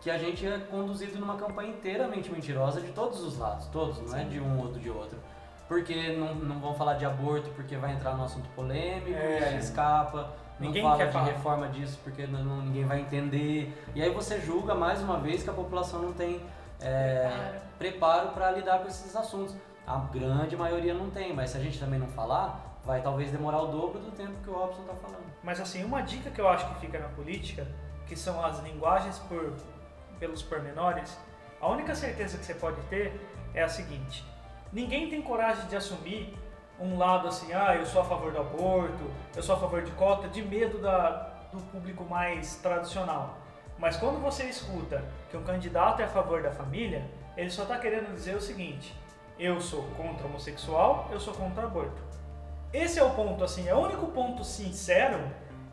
que 0.00 0.10
a 0.10 0.18
gente 0.18 0.44
é 0.44 0.58
conduzido 0.58 1.18
numa 1.20 1.36
campanha 1.36 1.70
inteiramente 1.70 2.30
mentirosa 2.32 2.80
de 2.80 2.92
todos 2.92 3.22
os 3.22 3.38
lados, 3.38 3.66
todos, 3.66 4.00
não 4.02 4.18
é 4.18 4.24
de 4.24 4.40
um 4.40 4.58
ou 4.58 4.72
de 4.72 4.90
outro. 4.90 5.18
Porque 5.68 6.12
não, 6.16 6.34
não 6.34 6.60
vão 6.60 6.74
falar 6.74 6.94
de 6.94 7.04
aborto 7.04 7.50
porque 7.50 7.76
vai 7.76 7.92
entrar 7.92 8.14
no 8.14 8.24
assunto 8.24 8.48
polêmico, 8.50 9.10
É. 9.18 9.40
e 9.40 9.44
aí 9.44 9.58
escapa. 9.58 10.32
Não 10.58 10.66
Ninguém 10.68 10.82
fala 10.82 10.96
quer 10.96 11.06
de 11.08 11.12
falar. 11.12 11.24
reforma 11.26 11.68
disso 11.68 11.98
porque 12.02 12.26
não- 12.26 12.42
não- 12.44 12.62
ninguém 12.62 12.84
vai 12.84 13.00
entender. 13.00 13.76
E 13.94 14.02
aí 14.02 14.10
você 14.10 14.40
julga 14.40 14.74
mais 14.74 15.02
uma 15.02 15.18
vez 15.18 15.42
que 15.42 15.50
a 15.50 15.52
população 15.52 16.00
não 16.02 16.12
tem 16.12 16.40
é, 16.80 17.58
preparo 17.78 18.28
para 18.30 18.50
lidar 18.50 18.80
com 18.80 18.86
esses 18.88 19.16
assuntos. 19.16 19.56
A 19.86 19.96
grande 20.12 20.56
maioria 20.56 20.92
não 20.92 21.08
tem, 21.10 21.32
mas 21.34 21.50
se 21.50 21.56
a 21.56 21.60
gente 21.60 21.78
também 21.80 21.98
não 21.98 22.08
falar, 22.08 22.78
vai 22.84 23.00
talvez 23.00 23.30
demorar 23.32 23.62
o 23.62 23.66
dobro 23.68 23.98
do 23.98 24.10
tempo 24.10 24.32
que 24.44 24.50
o 24.50 24.52
Robson 24.52 24.82
está 24.82 24.94
falando. 24.94 25.24
Mas 25.42 25.58
assim, 25.58 25.82
uma 25.84 26.02
dica 26.02 26.30
que 26.30 26.38
eu 26.40 26.46
acho 26.48 26.68
que 26.68 26.80
fica 26.80 26.98
na 26.98 27.08
política, 27.08 27.66
que 28.06 28.14
são 28.14 28.44
as 28.44 28.58
linguagens 28.60 29.18
por, 29.20 29.54
pelos 30.20 30.42
pormenores, 30.42 31.18
a 31.60 31.68
única 31.68 31.94
certeza 31.94 32.36
que 32.36 32.44
você 32.44 32.54
pode 32.54 32.80
ter 32.90 33.18
é 33.54 33.62
a 33.62 33.68
seguinte: 33.68 34.22
ninguém 34.72 35.08
tem 35.08 35.22
coragem 35.22 35.66
de 35.66 35.76
assumir 35.76 36.36
um 36.78 36.98
lado 36.98 37.28
assim, 37.28 37.52
ah, 37.52 37.74
eu 37.74 37.86
sou 37.86 38.02
a 38.02 38.04
favor 38.04 38.32
do 38.32 38.40
aborto, 38.40 39.10
eu 39.34 39.42
sou 39.42 39.54
a 39.54 39.58
favor 39.58 39.82
de 39.82 39.90
cota, 39.92 40.28
de 40.28 40.42
medo 40.42 40.78
da, 40.78 41.30
do 41.52 41.58
público 41.70 42.04
mais 42.04 42.56
tradicional. 42.56 43.38
Mas 43.78 43.96
quando 43.96 44.20
você 44.20 44.44
escuta 44.44 45.04
que 45.30 45.36
um 45.36 45.42
candidato 45.42 46.00
é 46.00 46.04
a 46.04 46.08
favor 46.08 46.42
da 46.42 46.50
família, 46.50 47.08
ele 47.36 47.50
só 47.50 47.62
está 47.62 47.78
querendo 47.78 48.14
dizer 48.14 48.36
o 48.36 48.40
seguinte: 48.40 48.94
eu 49.38 49.60
sou 49.60 49.82
contra 49.96 50.26
homossexual, 50.26 51.08
eu 51.10 51.20
sou 51.20 51.34
contra 51.34 51.64
aborto. 51.64 52.02
Esse 52.72 52.98
é 52.98 53.04
o 53.04 53.10
ponto, 53.10 53.44
assim, 53.44 53.68
é 53.68 53.74
o 53.74 53.78
único 53.78 54.06
ponto 54.08 54.44
sincero, 54.44 55.20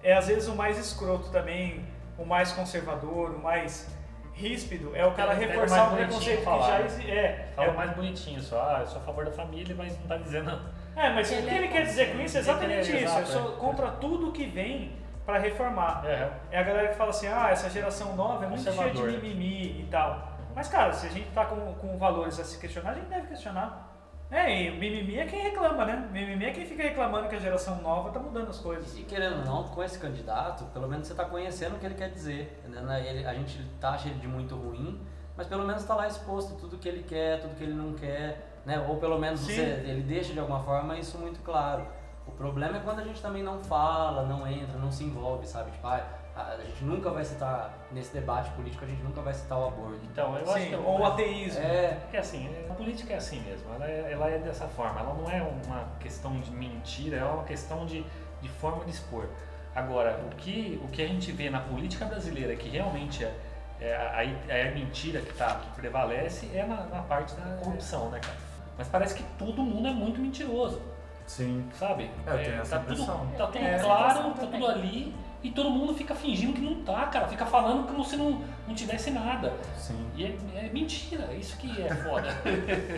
é 0.01 0.13
às 0.13 0.27
vezes 0.27 0.47
o 0.47 0.55
mais 0.55 0.77
escroto 0.77 1.29
também, 1.29 1.85
o 2.17 2.25
mais 2.25 2.51
conservador, 2.51 3.31
o 3.31 3.39
mais 3.39 3.87
ríspido, 4.33 4.95
é 4.95 5.05
o 5.05 5.11
cara 5.11 5.33
reforçar 5.33 5.91
o 5.91 5.95
preconceito 5.95 6.39
que 6.39 6.45
já 6.45 6.79
né? 6.79 6.85
existe. 6.85 7.11
É, 7.11 7.47
Fala 7.55 7.67
é, 7.67 7.71
mais 7.71 7.91
bonitinho 7.91 8.41
só, 8.41 8.61
ah, 8.61 8.79
eu 8.81 8.87
sou 8.87 9.01
a 9.01 9.03
favor 9.05 9.25
da 9.25 9.31
família, 9.31 9.75
mas 9.77 9.97
não 9.99 10.07
tá 10.07 10.17
dizendo. 10.17 10.59
é, 10.95 11.09
mas 11.11 11.29
o 11.29 11.33
Ele 11.33 11.47
que 11.47 11.49
é 11.49 11.57
ele 11.57 11.67
quer 11.67 11.83
dizer 11.83 12.13
com 12.13 12.21
isso 12.21 12.37
é 12.37 12.39
exatamente 12.39 12.91
É, 12.91 13.03
isso. 13.03 13.17
Eu 13.19 13.25
sou 13.25 13.53
é. 13.53 13.55
contra 13.57 13.91
tudo 13.91 14.31
que 14.31 14.45
vem 14.45 14.91
para 15.25 15.37
reformar. 15.37 16.03
É, 16.05 16.29
É 16.51 16.59
a 16.59 16.63
galera 16.63 16.87
que 16.89 16.95
fala 16.95 17.11
assim, 17.11 17.27
ah, 17.27 17.49
essa 17.51 17.69
geração 17.69 18.15
nova 18.15 18.45
é 18.45 18.47
muito 18.47 18.63
cheia 18.63 18.91
de 18.91 19.01
mimimi 19.01 19.81
e 19.81 19.87
tal. 19.89 20.33
Mas, 20.55 20.67
cara, 20.67 20.91
se 20.93 21.07
a 21.07 21.09
gente 21.09 21.29
tá 21.31 21.45
com, 21.45 21.73
com 21.75 21.97
valores 21.97 22.39
a 22.39 22.43
se 22.43 22.59
questionar, 22.59 22.91
a 22.91 22.93
gente 22.95 23.07
deve 23.07 23.27
questionar. 23.27 23.92
É, 24.35 24.63
e 24.63 24.71
mimimi 24.71 25.19
é 25.19 25.27
quem 25.27 25.41
reclama, 25.43 25.85
né? 25.85 26.09
Mimimi 26.11 26.45
é 26.45 26.51
quem 26.51 26.65
fica 26.65 26.81
reclamando 26.81 27.27
que 27.29 27.35
a 27.35 27.39
geração 27.39 27.79
nova 27.83 28.09
tá 28.09 28.19
mudando 28.19 28.49
as 28.49 28.57
coisas. 28.57 28.97
E 28.97 29.03
querendo 29.03 29.37
ou 29.39 29.45
não, 29.45 29.63
com 29.65 29.83
esse 29.83 29.99
candidato, 29.99 30.65
pelo 30.73 30.87
menos 30.87 31.05
você 31.05 31.13
está 31.13 31.23
conhecendo 31.25 31.75
o 31.75 31.79
que 31.79 31.85
ele 31.85 31.93
quer 31.93 32.09
dizer. 32.09 32.59
Né, 32.67 33.05
Ele- 33.07 33.27
a 33.27 33.33
gente 33.35 33.61
taxa 33.79 34.09
ele 34.09 34.17
de 34.19 34.27
muito 34.27 34.55
ruim, 34.55 34.99
mas 35.37 35.45
pelo 35.45 35.63
menos 35.63 35.83
está 35.83 35.93
lá 35.93 36.07
exposto 36.07 36.55
tudo 36.55 36.79
que 36.79 36.89
ele 36.89 37.03
quer, 37.03 37.41
tudo 37.41 37.53
que 37.55 37.63
ele 37.63 37.73
não 37.75 37.93
quer, 37.93 38.59
né? 38.65 38.83
Ou 38.89 38.97
pelo 38.97 39.19
menos 39.19 39.41
você- 39.41 39.61
ele 39.85 40.01
deixa 40.01 40.33
de 40.33 40.39
alguma 40.39 40.63
forma 40.63 40.97
isso 40.97 41.15
muito 41.19 41.39
claro. 41.41 41.85
O 42.25 42.31
problema 42.31 42.77
é 42.77 42.79
quando 42.79 43.01
a 43.01 43.03
gente 43.03 43.21
também 43.21 43.43
não 43.43 43.59
fala, 43.63 44.23
não 44.23 44.47
entra, 44.47 44.79
não 44.79 44.91
se 44.91 45.03
envolve, 45.03 45.45
sabe? 45.45 45.69
Tipo, 45.71 45.85
ah, 45.85 46.01
a, 46.35 46.57
gente 46.63 46.83
nunca 46.83 47.11
vai 47.11 47.23
citar, 47.23 47.71
nesse 47.91 48.11
debate 48.11 48.49
político, 48.51 48.83
a 48.83 48.87
gente 48.87 49.03
nunca 49.03 49.21
vai 49.21 49.33
citar 49.33 49.57
o 49.59 49.67
aborto. 49.67 49.99
Então, 50.11 50.35
eu 50.35 50.43
acho 50.43 50.63
Sim, 50.63 50.69
que. 50.69 50.75
ou 50.75 50.99
o 50.99 51.05
ateísmo. 51.05 51.61
É, 51.61 51.99
É 52.11 52.17
assim, 52.17 52.49
a 52.69 52.73
política 52.73 53.13
é 53.13 53.17
assim 53.17 53.39
mesmo, 53.41 53.71
ela 53.73 53.87
é, 53.87 54.11
ela 54.11 54.29
é 54.29 54.39
dessa 54.39 54.67
forma, 54.67 54.99
ela 54.99 55.13
não 55.13 55.29
é 55.29 55.41
uma 55.41 55.87
questão 55.99 56.39
de 56.39 56.51
mentira, 56.51 57.17
é 57.17 57.23
uma 57.23 57.43
questão 57.43 57.85
de, 57.85 58.03
de 58.41 58.49
forma 58.49 58.83
de 58.83 58.91
expor. 58.91 59.27
Agora, 59.75 60.19
o 60.31 60.35
que, 60.35 60.79
o 60.83 60.87
que 60.87 61.01
a 61.01 61.07
gente 61.07 61.31
vê 61.31 61.49
na 61.49 61.59
política 61.59 62.05
brasileira 62.05 62.55
que 62.55 62.69
realmente 62.69 63.23
é, 63.23 63.33
é 63.79 63.95
a, 63.95 64.23
é 64.53 64.69
a 64.69 64.71
mentira 64.71 65.21
que, 65.21 65.33
tá, 65.33 65.55
que 65.55 65.69
prevalece 65.81 66.49
é 66.53 66.65
na, 66.65 66.83
na 66.85 67.01
parte 67.03 67.35
da 67.35 67.57
corrupção, 67.57 68.09
né, 68.09 68.19
cara? 68.19 68.37
Mas 68.77 68.87
parece 68.87 69.15
que 69.15 69.23
todo 69.37 69.61
mundo 69.61 69.87
é 69.87 69.91
muito 69.91 70.19
mentiroso, 70.19 70.81
Sim. 71.27 71.69
sabe? 71.73 72.09
É, 72.25 72.31
eu 72.31 72.43
tenho 72.43 72.61
essa 72.61 72.77
tá 72.77 72.83
tudo, 72.83 72.93
impressão. 72.93 73.27
tá 73.37 73.45
tudo 73.45 73.51
tenho 73.51 73.67
essa 73.67 73.83
claro, 73.83 74.31
tá 74.31 74.47
tudo 74.47 74.67
ali 74.67 75.15
e 75.43 75.51
todo 75.51 75.69
mundo 75.69 75.93
fica 75.93 76.15
fingindo 76.15 76.53
que 76.53 76.61
não 76.61 76.83
tá, 76.83 77.05
cara. 77.07 77.27
Fica 77.27 77.45
falando 77.45 77.85
como 77.85 78.03
se 78.03 78.15
não, 78.15 78.41
não 78.65 78.73
tivesse 78.73 79.11
nada. 79.11 79.53
Sim. 79.77 80.09
E 80.15 80.23
é, 80.23 80.37
é 80.55 80.69
mentira, 80.71 81.33
isso 81.33 81.57
que 81.57 81.81
é 81.81 81.93
foda. 81.93 82.29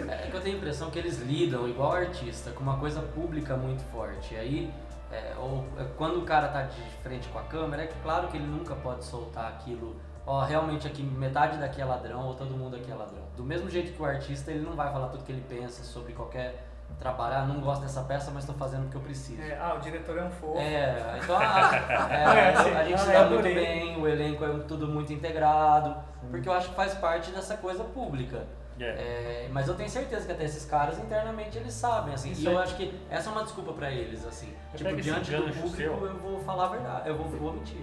É 0.07 0.27
que 0.29 0.35
eu 0.35 0.41
tenho 0.41 0.55
a 0.55 0.57
impressão 0.59 0.91
que 0.91 0.99
eles 0.99 1.19
lidam, 1.19 1.67
igual 1.67 1.93
artista, 1.93 2.51
com 2.51 2.61
uma 2.61 2.77
coisa 2.77 3.01
pública 3.01 3.57
muito 3.57 3.81
forte. 3.91 4.35
E 4.35 4.37
aí, 4.37 4.73
é, 5.11 5.33
ou, 5.39 5.65
é, 5.77 5.85
quando 5.97 6.19
o 6.19 6.21
cara 6.21 6.47
tá 6.49 6.63
de 6.63 6.81
frente 7.01 7.27
com 7.29 7.39
a 7.39 7.43
câmera, 7.43 7.83
é 7.83 7.87
claro 8.03 8.27
que 8.27 8.37
ele 8.37 8.45
nunca 8.45 8.75
pode 8.75 9.03
soltar 9.03 9.47
aquilo. 9.47 9.95
Ó, 10.27 10.43
realmente 10.43 10.87
aqui 10.87 11.01
metade 11.03 11.57
daqui 11.57 11.81
é 11.81 11.85
ladrão 11.85 12.27
ou 12.27 12.33
todo 12.35 12.51
mundo 12.51 12.75
aqui 12.75 12.91
é 12.91 12.95
ladrão. 12.95 13.23
Do 13.35 13.43
mesmo 13.43 13.69
jeito 13.69 13.91
que 13.93 14.01
o 14.01 14.05
artista, 14.05 14.51
ele 14.51 14.63
não 14.63 14.75
vai 14.75 14.91
falar 14.91 15.07
tudo 15.09 15.23
que 15.23 15.31
ele 15.31 15.43
pensa 15.47 15.83
sobre 15.83 16.13
qualquer 16.13 16.63
trabalhar, 16.99 17.45
não 17.45 17.59
gosto 17.59 17.81
dessa 17.81 18.01
peça, 18.03 18.31
mas 18.31 18.43
estou 18.43 18.55
fazendo 18.55 18.83
porque 18.83 18.97
eu 18.97 19.01
preciso. 19.01 19.41
É, 19.41 19.57
ah, 19.59 19.75
o 19.75 19.79
diretor 19.79 20.17
é 20.17 20.23
um 20.23 20.31
fofo. 20.31 20.57
É, 20.57 21.19
então 21.21 21.37
a, 21.37 21.75
é, 22.09 22.49
É, 22.51 22.55
sim. 22.63 22.71
a 22.71 22.83
gente 22.83 23.01
se 23.01 23.09
Ah, 23.11 23.23
dá 23.23 23.29
muito 23.29 23.43
bem, 23.43 23.97
o 24.01 24.07
elenco 24.07 24.43
é 24.45 24.59
tudo 24.67 24.87
muito 24.87 25.11
integrado, 25.13 25.95
porque 26.31 26.47
eu 26.47 26.53
acho 26.53 26.69
que 26.69 26.75
faz 26.75 26.93
parte 26.95 27.31
dessa 27.31 27.57
coisa 27.57 27.83
pública. 27.83 28.45
É. 28.79 28.83
É, 28.83 29.49
mas 29.53 29.67
eu 29.69 29.75
tenho 29.75 29.89
certeza 29.89 30.25
que 30.25 30.31
até 30.33 30.43
esses 30.43 30.65
caras 30.65 30.99
internamente 30.99 31.57
eles 31.57 31.73
sabem, 31.73 32.13
assim, 32.13 32.31
Isso 32.31 32.41
e 32.41 32.45
eu 32.45 32.57
acho 32.59 32.75
que 32.75 32.93
essa 33.09 33.29
é 33.29 33.31
uma 33.31 33.43
desculpa 33.43 33.71
pra 33.71 33.89
eles, 33.89 34.25
assim. 34.25 34.53
Eu 34.73 34.77
tipo, 34.77 35.01
diante 35.01 35.31
do 35.31 35.43
gancho 35.43 35.53
público 35.61 35.77
seu. 35.77 36.05
eu 36.05 36.17
vou 36.17 36.39
falar 36.41 36.65
a 36.65 36.69
verdade, 36.69 37.07
eu 37.09 37.15
vou, 37.17 37.27
vou 37.29 37.53
mentir. 37.53 37.79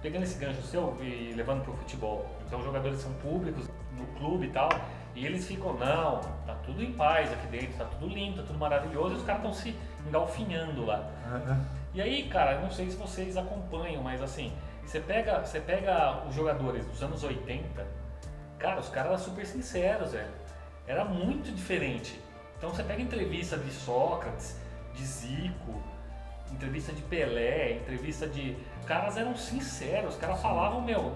Pegando 0.00 0.22
esse 0.22 0.38
gancho 0.38 0.62
seu 0.62 0.96
e 1.00 1.34
levando 1.36 1.62
pro 1.62 1.74
futebol. 1.74 2.26
Então 2.46 2.58
os 2.60 2.64
jogadores 2.64 2.98
são 3.00 3.12
públicos 3.14 3.68
no 3.96 4.06
clube 4.18 4.46
e 4.46 4.50
tal, 4.50 4.70
e 5.14 5.26
eles 5.26 5.46
ficam, 5.46 5.74
não, 5.74 6.20
tá 6.46 6.54
tudo 6.64 6.82
em 6.82 6.92
paz 6.92 7.32
aqui 7.32 7.46
dentro, 7.48 7.76
tá 7.76 7.84
tudo 7.84 8.06
lindo, 8.06 8.40
tá 8.40 8.46
tudo 8.46 8.58
maravilhoso, 8.58 9.14
e 9.14 9.18
os 9.18 9.24
caras 9.24 9.42
estão 9.42 9.52
se 9.54 9.76
engalfinhando 10.06 10.84
lá. 10.84 11.10
E 11.94 12.00
aí, 12.00 12.28
cara, 12.28 12.60
não 12.60 12.70
sei 12.70 12.90
se 12.90 12.96
vocês 12.96 13.36
acompanham, 13.36 14.02
mas 14.02 14.22
assim, 14.22 14.52
você 14.84 15.00
pega, 15.00 15.40
você 15.40 15.60
pega 15.60 16.22
os 16.26 16.34
jogadores 16.34 16.86
dos 16.86 17.02
anos 17.02 17.22
80, 17.22 17.86
cara, 18.58 18.80
os 18.80 18.88
caras 18.88 19.12
eram 19.12 19.18
super 19.18 19.46
sinceros, 19.46 20.12
velho. 20.12 20.32
Era 20.86 21.04
muito 21.04 21.54
diferente. 21.54 22.18
Então 22.56 22.70
você 22.70 22.82
pega 22.82 23.02
entrevista 23.02 23.56
de 23.58 23.70
Sócrates, 23.70 24.56
de 24.94 25.04
Zico, 25.04 25.82
entrevista 26.50 26.92
de 26.92 27.02
Pelé, 27.02 27.72
entrevista 27.74 28.26
de. 28.26 28.56
Os 28.80 28.86
caras 28.86 29.16
eram 29.16 29.36
sinceros, 29.36 30.14
os 30.14 30.20
caras 30.20 30.40
falavam, 30.40 30.80
meu, 30.80 31.12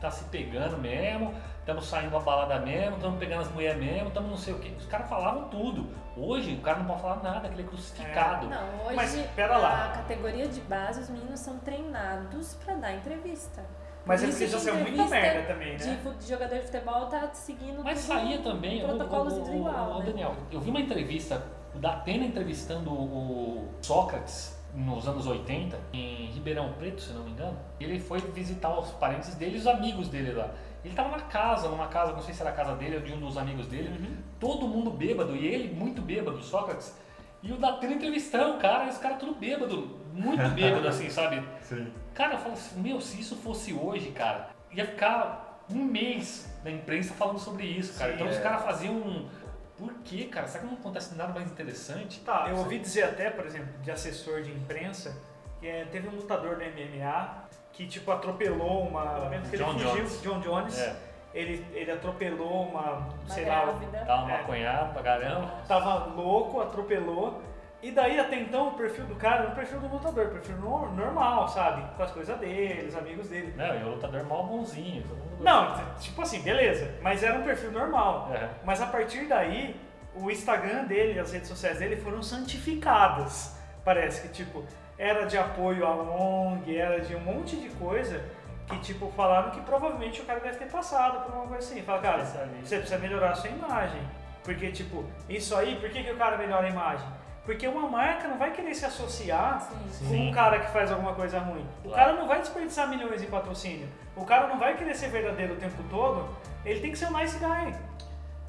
tá 0.00 0.10
se 0.10 0.24
pegando 0.24 0.78
mesmo, 0.78 1.34
estamos 1.64 1.86
saindo 1.86 2.10
da 2.10 2.20
balada 2.20 2.58
mesmo, 2.60 2.96
estamos 2.96 3.18
pegando 3.18 3.40
as 3.40 3.50
mulheres 3.50 3.82
mesmo, 3.82 4.08
estamos 4.08 4.30
não 4.30 4.36
sei 4.36 4.52
o 4.52 4.58
quê. 4.58 4.72
Os 4.76 4.84
caras 4.84 5.08
falavam 5.08 5.48
tudo. 5.48 5.88
Hoje 6.14 6.54
o 6.54 6.60
cara 6.60 6.78
não 6.78 6.86
pode 6.86 7.00
falar 7.00 7.22
nada, 7.22 7.48
que 7.48 7.54
ele 7.54 7.62
é 7.62 7.66
crucificado. 7.66 8.48
Não, 8.48 8.86
hoje 8.86 8.96
Mas, 8.96 9.16
pera 9.34 9.56
lá. 9.56 9.86
a 9.86 9.88
categoria 9.88 10.46
de 10.46 10.60
base, 10.60 11.00
os 11.00 11.08
meninos 11.08 11.40
são 11.40 11.58
treinados 11.58 12.54
pra 12.62 12.74
dar 12.74 12.92
entrevista. 12.92 13.64
Mas 14.04 14.20
Por 14.20 14.28
é 14.28 14.30
porque 14.32 14.46
já 14.46 14.58
saiu 14.58 14.74
muita 14.74 14.90
entrevista 14.90 15.16
merda 15.16 15.54
também, 15.54 15.72
né? 15.78 16.14
de 16.18 16.28
jogador 16.28 16.54
de 16.56 16.62
futebol 16.66 17.06
tá 17.06 17.30
seguindo 17.32 17.82
Mas 17.82 18.00
saía 18.00 18.38
também, 18.42 18.84
o, 18.84 18.88
protocolos 18.88 19.32
o, 19.32 19.42
o, 19.44 19.56
igual, 19.56 19.92
o 19.92 19.98
né? 20.00 20.04
Daniel, 20.04 20.34
eu 20.52 20.60
vi 20.60 20.68
uma 20.68 20.80
entrevista, 20.80 21.42
o 21.74 21.78
Datena 21.78 22.26
entrevistando 22.26 22.92
o 22.92 23.66
Sócrates 23.80 24.62
nos 24.74 25.08
anos 25.08 25.26
80, 25.26 25.78
em 25.94 26.26
Ribeirão 26.26 26.74
Preto, 26.74 27.00
se 27.00 27.12
não 27.14 27.22
me 27.22 27.30
engano. 27.30 27.56
Ele 27.80 27.98
foi 27.98 28.18
visitar 28.18 28.78
os 28.78 28.90
parentes 28.90 29.34
dele 29.36 29.56
e 29.56 29.60
os 29.60 29.66
amigos 29.66 30.08
dele 30.08 30.32
lá. 30.32 30.50
Ele 30.84 30.94
tava 30.94 31.08
na 31.16 31.22
casa, 31.22 31.68
numa 31.68 31.88
casa, 31.88 32.12
não 32.12 32.20
sei 32.20 32.34
se 32.34 32.40
era 32.42 32.50
a 32.50 32.54
casa 32.54 32.74
dele 32.76 32.96
ou 32.96 33.02
de 33.02 33.12
um 33.12 33.18
dos 33.20 33.36
amigos 33.38 33.66
dele, 33.66 33.88
Uhum. 33.88 34.16
todo 34.38 34.68
mundo 34.68 34.90
bêbado, 34.90 35.34
e 35.34 35.46
ele 35.46 35.72
muito 35.74 36.02
bêbado, 36.02 36.42
Sócrates. 36.42 36.94
E 37.42 37.52
o 37.52 37.56
Datena 37.56 37.94
entrevistando 37.94 38.56
o 38.56 38.58
cara, 38.58 38.84
e 38.84 38.88
os 38.90 38.98
caras 38.98 39.18
tudo 39.18 39.34
bêbado, 39.34 39.98
muito 40.12 40.46
bêbado 40.54 40.86
assim, 40.86 41.08
sabe? 41.10 41.42
Sim. 41.62 41.90
Cara, 42.14 42.34
eu 42.34 42.38
falo 42.38 42.52
assim, 42.54 42.80
meu, 42.80 43.00
se 43.00 43.18
isso 43.20 43.36
fosse 43.36 43.72
hoje, 43.72 44.10
cara, 44.10 44.50
ia 44.70 44.86
ficar 44.86 45.62
um 45.70 45.82
mês 45.84 46.52
na 46.62 46.70
imprensa 46.70 47.14
falando 47.14 47.38
sobre 47.38 47.64
isso, 47.64 47.98
cara. 47.98 48.10
Sim, 48.10 48.16
então 48.16 48.28
os 48.28 48.36
é. 48.36 48.40
caras 48.40 48.62
faziam 48.62 48.94
um. 48.94 49.28
Por 49.76 49.92
quê, 50.04 50.24
cara? 50.26 50.46
Será 50.46 50.62
que 50.62 50.70
não 50.70 50.74
acontece 50.78 51.16
nada 51.16 51.32
mais 51.32 51.50
interessante? 51.50 52.20
Tá, 52.20 52.46
eu 52.48 52.58
ouvi 52.58 52.78
dizer 52.78 53.02
até, 53.04 53.28
por 53.30 53.44
exemplo, 53.44 53.68
de 53.82 53.90
assessor 53.90 54.42
de 54.42 54.52
imprensa, 54.52 55.20
que 55.58 55.66
é, 55.66 55.84
teve 55.86 56.06
um 56.08 56.12
lutador 56.12 56.56
da 56.56 56.64
MMA 56.66 57.43
que, 57.74 57.86
tipo, 57.86 58.10
atropelou 58.10 58.82
uma... 58.88 59.02
Pelo 59.06 59.30
menos 59.30 59.48
que 59.48 59.56
ele 59.56 59.64
John 59.64 59.72
fugiu, 59.72 59.90
Jones. 59.94 60.22
John 60.22 60.40
Jones. 60.40 60.78
É, 60.80 60.96
Ele, 61.34 61.66
ele 61.72 61.90
atropelou 61.90 62.62
uma, 62.68 62.92
Uma 62.92 63.08
sei 63.26 63.44
lá, 63.44 63.62
grávida. 63.64 64.04
dá 64.04 64.16
uma 64.22 64.32
É. 64.32 64.38
maconhada 64.38 64.92
pra 64.92 65.02
caramba. 65.02 65.50
tava 65.66 66.04
louco, 66.14 66.60
atropelou. 66.60 67.42
E 67.82 67.90
daí 67.90 68.18
até 68.20 68.36
então 68.40 68.68
o 68.68 68.72
perfil 68.74 69.04
do 69.06 69.16
cara 69.16 69.42
era 69.42 69.50
o 69.50 69.54
perfil 69.54 69.80
do 69.80 69.88
lutador, 69.88 70.28
perfil 70.28 70.56
no- 70.56 70.90
normal, 70.94 71.48
sabe? 71.48 71.82
Com 71.96 72.02
as 72.04 72.12
coisas 72.12 72.38
dele, 72.38 72.86
os 72.88 72.94
amigos 72.96 73.28
dele. 73.28 73.52
Não, 73.56 73.74
e 73.78 73.82
o 73.82 73.88
lutador 73.90 74.24
mal 74.24 74.46
bonzinho. 74.46 75.04
Não, 75.40 75.74
tipo 75.98 76.22
assim, 76.22 76.40
beleza, 76.40 76.94
mas 77.02 77.22
era 77.24 77.36
um 77.38 77.42
perfil 77.42 77.72
normal. 77.72 78.30
É. 78.32 78.48
Mas 78.64 78.80
a 78.80 78.86
partir 78.86 79.26
daí, 79.26 79.78
o 80.14 80.30
Instagram 80.30 80.84
dele, 80.84 81.18
as 81.18 81.32
redes 81.32 81.48
sociais 81.48 81.78
dele 81.80 81.96
foram 81.96 82.22
santificadas. 82.22 83.56
Parece 83.84 84.22
que, 84.22 84.28
tipo, 84.28 84.64
era 84.98 85.26
de 85.26 85.36
apoio 85.36 85.86
à 85.86 85.94
ONG, 85.94 86.76
era 86.76 87.00
de 87.00 87.14
um 87.16 87.20
monte 87.20 87.56
de 87.56 87.68
coisa 87.70 88.24
que, 88.66 88.78
tipo, 88.78 89.10
falaram 89.16 89.50
que 89.50 89.60
provavelmente 89.60 90.20
o 90.22 90.24
cara 90.24 90.40
deve 90.40 90.56
ter 90.58 90.66
passado 90.70 91.24
por 91.24 91.34
uma 91.34 91.46
coisa 91.46 91.66
assim. 91.68 91.82
Fala, 91.82 92.00
cara, 92.00 92.24
você 92.24 92.76
precisa 92.78 92.98
melhorar 92.98 93.30
a 93.30 93.34
sua 93.34 93.50
imagem. 93.50 94.00
Porque, 94.42 94.70
tipo, 94.72 95.04
isso 95.28 95.54
aí, 95.56 95.76
por 95.76 95.88
que, 95.90 96.02
que 96.02 96.10
o 96.10 96.16
cara 96.16 96.36
melhora 96.36 96.66
a 96.66 96.70
imagem? 96.70 97.06
Porque 97.44 97.66
uma 97.68 97.88
marca 97.88 98.26
não 98.28 98.38
vai 98.38 98.52
querer 98.52 98.74
se 98.74 98.86
associar 98.86 99.60
Sim. 99.90 100.06
com 100.08 100.14
um 100.16 100.32
cara 100.32 100.60
que 100.60 100.70
faz 100.70 100.90
alguma 100.90 101.14
coisa 101.14 101.38
ruim. 101.38 101.66
O 101.84 101.88
Claro. 101.88 101.94
cara 101.96 102.12
não 102.14 102.26
vai 102.26 102.40
desperdiçar 102.40 102.88
milhões 102.88 103.22
em 103.22 103.26
patrocínio. 103.26 103.86
O 104.16 104.24
cara 104.24 104.46
não 104.46 104.58
vai 104.58 104.76
querer 104.76 104.94
ser 104.94 105.08
verdadeiro 105.08 105.52
o 105.54 105.56
tempo 105.56 105.82
todo. 105.90 106.26
Ele 106.64 106.80
tem 106.80 106.90
que 106.92 106.96
ser 106.98 107.06
um 107.06 107.18
nice 107.18 107.38
guy. 107.38 107.74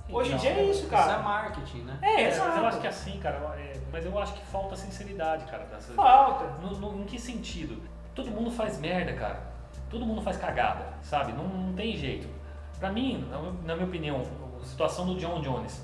Hoje 0.10 0.32
em 0.32 0.36
Então, 0.36 0.38
dia 0.40 0.52
é 0.52 0.64
isso, 0.64 0.82
Isso 0.82 0.90
cara. 0.90 1.14
é 1.14 1.18
marketing, 1.18 1.80
né? 1.82 1.98
É, 2.02 2.22
É, 2.22 2.28
exato. 2.28 2.50
mas 2.50 2.58
eu 2.58 2.66
acho 2.68 2.80
que 2.80 2.88
é 2.88 2.90
assim, 2.90 3.20
cara. 3.20 3.36
é, 3.58 3.74
mas 3.96 4.06
eu 4.06 4.20
acho 4.20 4.34
que 4.34 4.46
falta 4.48 4.76
sinceridade, 4.76 5.46
cara. 5.46 5.64
dessa- 5.66 5.94
Falta. 5.94 6.46
No, 6.62 6.72
no- 6.78 7.02
em 7.02 7.06
que 7.06 7.18
sentido? 7.18 7.82
Todo 8.14 8.30
mundo 8.30 8.52
faz 8.52 8.78
merda, 8.78 9.14
cara. 9.14 9.40
Todo 9.90 10.06
mundo 10.06 10.22
faz 10.22 10.36
cagada, 10.36 10.86
sabe? 11.02 11.32
Não, 11.32 11.48
não 11.48 11.74
tem 11.74 11.96
jeito. 11.96 12.28
Pra 12.78 12.92
mim, 12.92 13.26
na, 13.32 13.40
na 13.66 13.76
minha 13.76 13.88
opinião, 13.88 14.22
a 14.62 14.66
situação 14.66 15.06
do 15.06 15.16
John 15.18 15.40
Jones, 15.42 15.82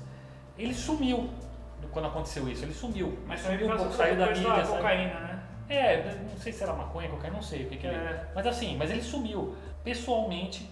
ele 0.58 0.74
sumiu 0.74 1.30
quando 1.90 2.08
aconteceu 2.08 2.46
isso. 2.50 2.64
Ele 2.64 2.74
sumiu. 2.74 3.18
Mas 3.26 3.40
sumiu 3.40 3.66
um 3.72 3.76
pouco, 3.78 3.92
saiu 3.94 4.16
da 4.16 4.26
mídia. 4.26 4.62
cocaína, 4.66 5.14
né? 5.20 5.42
É, 5.70 6.14
não 6.30 6.36
sei 6.36 6.52
se 6.52 6.62
era 6.62 6.74
maconha, 6.74 7.08
cocaína, 7.08 7.36
não 7.36 7.42
sei 7.42 7.64
o 7.64 7.68
que, 7.70 7.78
que 7.78 7.86
É. 7.86 8.26
Mas 8.34 8.46
assim, 8.46 8.76
mas 8.76 8.90
ele 8.90 9.02
sumiu. 9.02 9.56
Pessoalmente, 9.82 10.68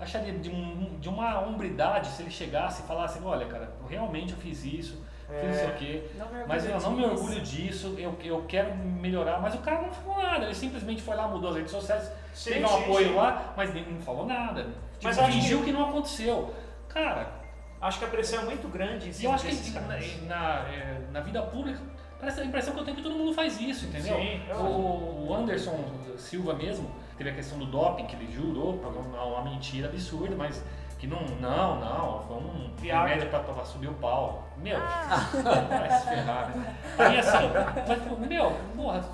acharia 0.00 0.32
de, 0.38 0.50
um- 0.50 0.98
de 0.98 1.08
uma 1.08 1.38
hombridade 1.40 2.08
se 2.08 2.22
ele 2.22 2.30
chegasse 2.32 2.82
e 2.82 2.86
falasse: 2.86 3.20
olha, 3.24 3.46
cara, 3.46 3.72
realmente 3.88 4.32
eu 4.32 4.38
fiz 4.38 4.64
isso, 4.64 5.00
fiz 5.28 5.48
não 5.48 5.54
sei 5.54 5.68
o 5.68 5.74
quê. 5.74 6.02
Não 6.18 6.26
Mas 6.46 6.64
eu 6.66 6.74
orgulho 6.76 6.90
não 6.90 6.96
me 6.96 7.02
disso. 7.14 7.22
orgulho 7.24 7.40
disso, 7.40 7.94
eu, 7.98 8.18
eu 8.22 8.44
quero 8.46 8.76
melhorar. 8.76 9.40
Mas 9.40 9.54
o 9.54 9.58
cara 9.58 9.82
não 9.82 9.92
falou 9.92 10.22
nada, 10.22 10.44
ele 10.46 10.54
simplesmente 10.54 11.02
foi 11.02 11.16
lá, 11.16 11.28
mudou 11.28 11.50
as 11.50 11.56
redes 11.56 11.70
sociais, 11.72 12.10
Sim, 12.34 12.50
teve 12.54 12.64
um 12.64 12.68
sim, 12.68 12.82
apoio 12.82 13.08
sim. 13.08 13.14
lá, 13.14 13.54
mas 13.56 13.72
nem 13.74 13.84
não 13.90 14.00
falou 14.00 14.26
nada. 14.26 14.62
Tipo, 14.98 15.04
Mas 15.04 15.18
fingiu 15.18 15.58
que- 15.58 15.64
que... 15.66 15.72
não 15.72 15.88
aconteceu. 15.88 16.54
Cara, 16.88 17.44
Acho 17.84 17.98
que 17.98 18.04
a 18.06 18.08
pressão 18.08 18.40
é 18.40 18.44
muito 18.46 18.66
grande 18.68 19.10
e 19.20 19.24
eu 19.26 19.32
acho 19.32 19.46
que 19.46 19.70
na, 19.72 19.80
na, 20.26 20.68
é, 20.70 21.00
na 21.12 21.20
vida 21.20 21.42
pública, 21.42 21.78
parece 22.18 22.40
a 22.40 22.44
impressão 22.46 22.72
que 22.72 22.80
eu 22.80 22.84
tenho 22.86 22.96
que 22.96 23.02
todo 23.02 23.14
mundo 23.14 23.34
faz 23.34 23.60
isso, 23.60 23.84
entendeu? 23.84 24.16
Sim, 24.16 24.40
eu 24.48 24.56
o, 24.56 25.28
o 25.28 25.34
Anderson 25.34 25.84
Silva 26.16 26.54
mesmo, 26.54 26.90
teve 27.18 27.28
a 27.28 27.34
questão 27.34 27.58
do 27.58 27.66
doping, 27.66 28.06
que 28.06 28.16
ele 28.16 28.32
jurou, 28.32 28.72
uma 28.74 29.44
mentira 29.44 29.88
absurda, 29.88 30.34
mas 30.34 30.64
que 31.04 31.06
não, 31.06 31.20
não, 31.40 31.80
não, 31.80 32.22
foi 32.26 32.36
um 32.36 32.74
Viagra. 32.76 33.08
remédio 33.08 33.30
pra, 33.30 33.40
pra 33.40 33.64
subir 33.64 33.88
o 33.88 33.94
pau. 33.94 34.44
Meu, 34.56 34.78
vai 34.80 35.90
se 36.00 36.08
ferrar, 36.08 36.56
né? 36.56 36.76
Aí 36.98 37.18
assim, 37.18 37.50
mas, 37.88 38.28
meu, 38.28 38.52
porra, 38.76 39.04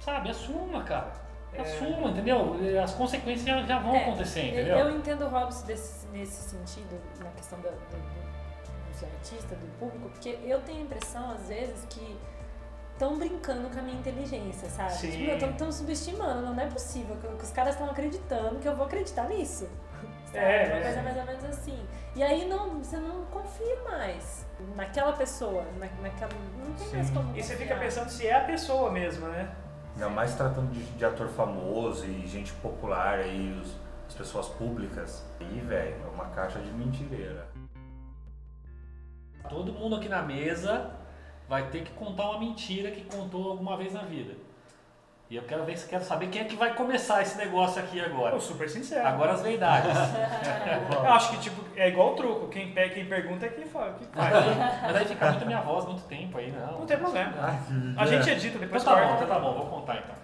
sabe, 0.00 0.30
assuma, 0.30 0.82
cara. 0.82 1.12
É. 1.54 1.62
Assuma, 1.62 2.10
entendeu? 2.10 2.54
As 2.82 2.92
consequências 2.94 3.66
já, 3.66 3.78
vão 3.78 3.94
É, 3.94 4.02
acontecer, 4.02 4.40
eu- 4.40 4.48
entendeu? 4.52 4.78
Eu 4.78 4.96
entendo 4.96 5.24
o 5.24 5.28
Robson 5.28 5.64
desse- 5.66 6.06
nesse 6.08 6.50
sentido, 6.50 7.00
na 7.22 7.30
questão 7.30 7.58
do, 7.60 7.68
do- 7.68 7.70
do- 7.70 8.90
dos 8.92 9.02
artistas, 9.04 9.58
do 9.58 9.66
público, 9.78 10.08
porque 10.10 10.38
eu 10.44 10.60
tenho 10.62 10.78
a 10.78 10.82
impressão, 10.82 11.30
às 11.30 11.48
vezes, 11.48 11.86
que 11.88 12.18
estão 12.92 13.16
brincando 13.18 13.68
com 13.70 13.78
a 13.78 13.82
minha 13.82 13.98
inteligência, 13.98 14.68
sabe? 14.68 14.92
Sim. 14.92 15.10
Tipo, 15.10 15.46
estão 15.46 15.72
subestimando, 15.72 16.42
não 16.54 16.62
é 16.62 16.66
possível 16.66 17.16
que, 17.16 17.26
que 17.28 17.44
os 17.44 17.50
caras 17.52 17.74
estão 17.74 17.88
acreditando 17.90 18.58
que 18.58 18.68
eu 18.68 18.76
vou 18.76 18.84
acreditar 18.86 19.24
nisso. 19.28 19.68
Sabe? 20.26 20.38
É, 20.38 20.66
Uma 20.66 20.76
é. 20.76 20.82
coisa 20.82 21.02
mais 21.02 21.16
ou 21.16 21.24
menos 21.24 21.44
assim. 21.44 21.86
E 22.14 22.22
aí 22.22 22.48
não, 22.48 22.78
você 22.82 22.96
não 22.98 23.24
confia 23.26 23.76
mais 23.84 24.46
naquela 24.74 25.12
pessoa, 25.12 25.64
na, 25.78 25.86
naquela, 26.02 26.30
não 26.58 26.72
tem 26.74 26.88
mais 26.88 27.06
Sim. 27.08 27.14
como 27.14 27.36
E 27.36 27.42
você 27.42 27.52
confiar. 27.54 27.68
fica 27.68 27.80
pensando 27.80 28.08
se 28.10 28.26
é 28.26 28.34
a 28.36 28.44
pessoa 28.44 28.90
mesmo, 28.90 29.26
né? 29.28 29.54
Ainda 29.94 30.08
mais 30.10 30.34
tratando 30.34 30.70
de, 30.72 30.82
de 30.84 31.04
ator 31.04 31.28
famoso 31.28 32.04
e 32.06 32.26
gente 32.26 32.52
popular 32.54 33.18
aí, 33.18 33.58
os- 33.62 33.74
as 34.08 34.14
pessoas 34.14 34.48
públicas. 34.48 35.24
Aí, 35.40 35.60
velho, 35.60 35.96
é 36.04 36.08
uma 36.14 36.26
caixa 36.26 36.58
de 36.60 36.70
mentireira. 36.70 37.46
Todo 39.48 39.72
mundo 39.72 39.96
aqui 39.96 40.08
na 40.08 40.22
mesa 40.22 40.90
vai 41.48 41.68
ter 41.70 41.82
que 41.84 41.92
contar 41.92 42.30
uma 42.30 42.40
mentira 42.40 42.90
que 42.90 43.04
contou 43.04 43.50
alguma 43.50 43.76
vez 43.76 43.92
na 43.92 44.02
vida. 44.02 44.34
E 45.28 45.34
eu 45.34 45.42
quero 45.42 45.64
ver, 45.64 45.76
quero 45.88 46.04
saber 46.04 46.28
quem 46.28 46.42
é 46.42 46.44
que 46.44 46.54
vai 46.54 46.72
começar 46.74 47.20
esse 47.20 47.36
negócio 47.36 47.82
aqui 47.82 48.00
agora. 48.00 48.30
Pô, 48.32 48.40
super 48.40 48.68
sincero. 48.70 49.04
Agora 49.08 49.32
as 49.32 49.42
verdades. 49.42 49.90
Eu 50.94 51.12
acho 51.12 51.30
que, 51.30 51.38
tipo, 51.38 51.64
é 51.76 51.88
igual 51.88 52.12
o 52.12 52.14
truco. 52.16 52.46
Quem, 52.48 52.70
pe- 52.72 52.90
quem 52.90 53.06
pergunta 53.06 53.44
é 53.44 53.48
quem 53.48 53.64
fala. 53.66 53.94
Quem 53.98 54.06
faz. 54.06 54.32
Mas 54.82 54.96
aí 54.96 55.04
fica 55.04 55.30
muito 55.30 55.42
a 55.42 55.46
minha 55.46 55.60
voz 55.62 55.84
muito 55.84 56.02
tempo 56.04 56.38
aí, 56.38 56.52
não. 56.52 56.78
Não 56.78 56.86
tem 56.86 56.96
problema. 56.96 57.32
A 57.96 58.06
gente 58.06 58.30
edita, 58.30 58.48
Então 58.56 58.60
depois 58.60 58.84
tá 58.84 58.94
bom, 58.94 59.00
corta. 59.08 59.24
então 59.24 59.34
tá 59.34 59.40
bom, 59.40 59.52
vou 59.54 59.66
contar 59.66 59.96
então. 59.96 60.14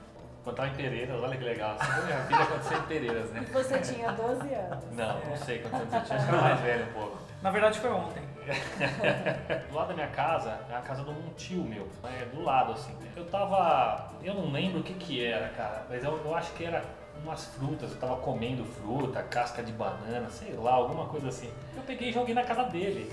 Contar 0.44 0.66
em 0.68 0.74
Pereiras, 0.74 1.20
olha 1.22 1.36
que 1.36 1.44
legal. 1.44 1.76
Minha 2.04 2.18
vida 2.20 2.42
aconteceu 2.42 2.78
em 2.78 2.82
Pereiras, 2.82 3.30
né? 3.30 3.44
Você 3.52 3.78
tinha 3.80 4.12
12 4.12 4.54
anos. 4.54 4.84
Não, 4.92 5.18
não 5.20 5.36
sei 5.36 5.58
quantos 5.60 5.80
anos 5.80 5.94
eu 5.94 6.00
tinha, 6.02 6.16
acho 6.18 6.26
que 6.28 6.32
era 6.32 6.42
mais 6.42 6.60
velho 6.60 6.84
um 6.84 6.92
pouco. 6.92 7.18
Na 7.42 7.50
verdade 7.50 7.78
foi 7.80 7.90
ontem. 7.90 8.22
do 9.68 9.74
lado 9.74 9.88
da 9.88 9.94
minha 9.94 10.08
casa 10.08 10.58
é 10.70 10.74
a 10.74 10.80
casa 10.80 11.04
de 11.04 11.10
um 11.10 11.28
tio 11.36 11.62
meu, 11.62 11.88
é 12.04 12.24
do 12.26 12.42
lado 12.42 12.72
assim. 12.72 12.94
Eu 13.16 13.24
tava. 13.26 14.10
Eu 14.22 14.34
não 14.34 14.50
lembro 14.50 14.80
o 14.80 14.82
que 14.82 14.94
que 14.94 15.24
era, 15.24 15.48
cara, 15.50 15.86
mas 15.88 16.02
eu, 16.02 16.20
eu 16.24 16.34
acho 16.34 16.52
que 16.52 16.64
era 16.64 16.82
umas 17.22 17.44
frutas, 17.46 17.92
eu 17.92 17.98
tava 17.98 18.16
comendo 18.16 18.64
fruta, 18.64 19.22
casca 19.22 19.62
de 19.62 19.72
banana, 19.72 20.28
sei 20.30 20.54
lá, 20.54 20.72
alguma 20.72 21.06
coisa 21.06 21.28
assim. 21.28 21.50
Eu 21.76 21.82
peguei 21.82 22.08
e 22.08 22.12
joguei 22.12 22.34
na 22.34 22.42
casa 22.42 22.64
dele. 22.64 23.10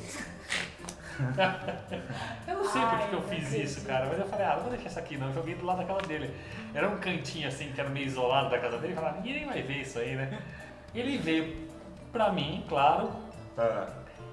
eu 2.47 2.55
não 2.55 2.65
sei 2.65 2.81
por 2.81 2.97
que 2.99 3.07
que 3.07 3.13
eu 3.13 3.23
Ai, 3.29 3.35
fiz 3.35 3.51
não 3.51 3.59
isso, 3.59 3.85
cara, 3.85 4.05
mas 4.07 4.19
eu 4.19 4.25
falei, 4.25 4.45
ah, 4.45 4.55
não 4.55 4.61
vou 4.61 4.71
deixar 4.71 4.87
isso 4.87 4.99
aqui 4.99 5.17
não, 5.17 5.27
eu 5.27 5.33
joguei 5.33 5.55
do 5.55 5.65
lado 5.65 5.79
da 5.79 5.85
casa 5.85 6.01
dele. 6.07 6.33
Era 6.73 6.87
um 6.87 6.97
cantinho 6.97 7.47
assim, 7.47 7.71
que 7.71 7.79
era 7.79 7.89
meio 7.89 8.07
isolado 8.07 8.49
da 8.49 8.57
casa 8.57 8.77
dele, 8.77 8.93
eu 8.93 8.97
falava, 8.97 9.17
ninguém 9.17 9.33
nem 9.33 9.45
vai 9.45 9.61
ver 9.61 9.81
isso 9.81 9.99
aí, 9.99 10.15
né? 10.15 10.39
Ele 10.95 11.17
veio 11.17 11.67
pra 12.11 12.31
mim, 12.31 12.65
claro, 12.67 13.11
Ah, 13.57 13.89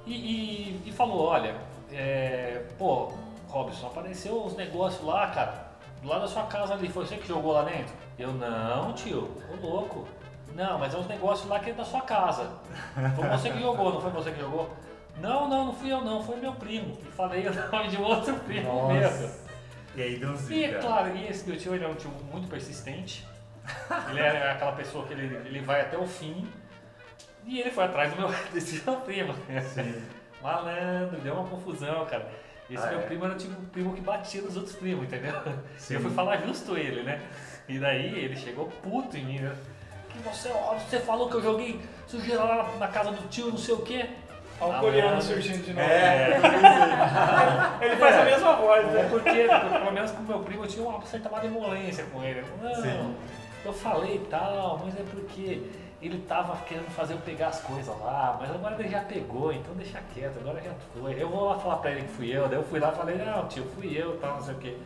e, 0.07 0.13
e- 0.15 0.83
e 0.87 0.93
falou, 0.93 1.27
olha, 1.27 1.55
é, 1.93 2.63
pô, 2.79 3.13
Robson, 3.49 3.87
apareceu 3.89 4.45
uns 4.45 4.55
negócios 4.57 5.05
lá, 5.05 5.27
cara, 5.29 5.67
do 6.03 6.09
lado 6.09 6.23
da 6.23 6.29
sua 6.29 6.45
casa 6.45 6.75
ali, 6.75 6.89
foi 6.89 7.05
você 7.07 7.17
que 7.17 7.27
jogou 7.27 7.53
lá 7.53 7.63
dentro? 7.65 7.95
Eu, 8.19 8.33
não, 8.33 8.93
tio, 8.93 9.31
ô 9.53 9.67
louco. 9.67 10.07
Não, 10.55 10.79
mas 10.79 10.95
é 10.95 10.97
uns 10.97 11.07
negócios 11.07 11.49
lá 11.49 11.59
que 11.61 11.71
é 11.71 11.73
da 11.75 11.85
sua 11.85 12.01
casa. 12.01 12.49
Foi 13.15 13.29
você 13.29 13.51
que 13.51 13.61
jogou, 13.61 13.93
não 13.93 14.01
foi 14.01 14.11
você 14.11 14.31
que 14.31 14.41
jogou? 14.41 14.71
Não, 15.21 15.49
não, 15.49 15.67
não 15.67 15.73
fui 15.75 15.93
eu 15.93 16.01
não, 16.03 16.23
foi 16.23 16.37
meu 16.37 16.53
primo. 16.53 16.97
E 17.03 17.11
falei 17.13 17.47
o 17.47 17.71
nome 17.71 17.89
de 17.89 17.97
outro 18.01 18.35
primo 18.41 18.89
mesmo. 18.89 19.23
nossa. 19.23 19.47
E 19.95 20.03
aí 20.03 20.19
deu 20.19 20.35
E 20.51 20.65
é 20.65 20.75
claro, 20.75 21.15
e 21.17 21.27
esse 21.27 21.49
meu 21.49 21.59
tio 21.59 21.75
ele 21.75 21.85
é 21.85 21.89
um 21.89 21.95
tio 21.95 22.11
muito 22.31 22.49
persistente. 22.49 23.27
Ele 24.11 24.21
é 24.21 24.51
aquela 24.53 24.73
pessoa 24.73 25.05
que 25.07 25.13
ele, 25.15 25.35
ele 25.47 25.61
vai 25.61 25.81
até 25.81 25.97
o 25.99 26.07
fim. 26.07 26.47
E 27.47 27.61
ele 27.61 27.71
foi 27.71 27.85
atrás 27.85 28.13
do 28.13 28.17
meu 28.21 28.29
desse 28.53 28.83
meu 28.89 28.97
primo. 29.01 29.35
Malandro, 30.43 31.19
deu 31.21 31.35
uma 31.35 31.49
confusão, 31.49 32.05
cara. 32.07 32.29
Esse 32.69 32.85
Ah, 32.85 32.91
meu 32.91 32.99
é? 33.01 33.03
primo 33.03 33.25
era 33.25 33.35
tipo 33.37 33.61
um 33.61 33.65
primo 33.67 33.95
que 33.95 34.01
batia 34.01 34.43
nos 34.43 34.57
outros 34.57 34.75
primos, 34.75 35.05
entendeu? 35.05 35.35
Sim. 35.79 35.95
E 35.95 35.97
eu 35.97 36.01
fui 36.01 36.11
falar 36.11 36.39
justo 36.39 36.77
ele, 36.77 37.03
né? 37.05 37.21
E 37.69 37.79
daí 37.79 38.19
ele 38.19 38.37
chegou 38.37 38.67
puto 38.83 39.17
em 39.17 39.25
mim, 39.25 39.39
né? 39.39 39.55
Que 40.11 40.19
você, 40.19 40.49
você 40.89 40.99
falou 41.01 41.29
que 41.29 41.37
eu 41.37 41.43
joguei 41.43 41.81
sujeira 42.07 42.43
lá 42.43 42.69
na, 42.79 42.89
casa 42.89 43.13
do 43.13 43.29
tio, 43.29 43.49
não 43.51 43.57
sei 43.59 43.75
o 43.75 43.83
quê. 43.83 44.07
Olha 44.61 44.73
o 44.73 44.77
Ah, 44.77 44.81
coreano 44.81 45.23
surgindo 45.23 45.63
de 45.65 45.73
novo. 45.75 45.87
É, 45.87 46.39
Ele 47.83 47.97
faz 47.97 48.17
a 48.17 48.25
mesma 48.25 48.53
voz, 48.57 48.87
É 48.89 48.91
né? 49.03 49.09
porque, 49.11 49.31
pelo 49.79 49.93
menos 49.93 50.11
com 50.13 50.23
o 50.23 50.27
meu 50.27 50.39
primo, 50.41 50.65
eu 50.65 50.69
tinha 50.69 50.89
uma 50.89 51.01
certa 51.07 51.29
malemolência 51.29 52.05
com 52.13 52.23
ele. 52.25 52.43
Não, 52.63 52.75
Sim. 52.83 53.15
eu 53.65 53.73
falei 53.73 54.27
tal, 54.31 54.81
mas 54.85 54.99
é 54.99 55.03
porque 55.11 55.63
ele 56.07 56.25
tava 56.27 56.57
querendo 56.65 56.89
fazer 56.91 57.15
eu 57.15 57.19
pegar 57.19 57.49
as 57.49 57.61
coisas 57.61 57.95
lá, 58.01 58.37
mas 58.41 58.51
agora 58.51 58.75
ele 58.79 58.89
já 58.89 59.01
pegou, 59.01 59.53
então 59.53 59.75
deixa 59.75 59.99
quieto, 60.15 60.39
agora 60.41 60.61
já 60.61 60.71
foi. 60.99 61.21
Eu 61.21 61.29
vou 61.29 61.49
lá 61.49 61.59
falar 61.59 61.77
pra 61.77 61.91
ele 61.93 62.03
que 62.03 62.09
fui 62.15 62.31
eu, 62.37 62.49
daí 62.49 62.59
eu 62.59 62.65
fui 62.65 62.79
lá 62.81 62.91
e 62.93 62.97
falei, 62.97 63.17
não, 63.17 63.47
tio, 63.49 63.65
fui 63.75 63.97
eu, 63.97 64.19
tal, 64.19 64.35
não 64.35 64.43
sei 64.43 64.55
o 64.55 64.59
que. 64.59 64.79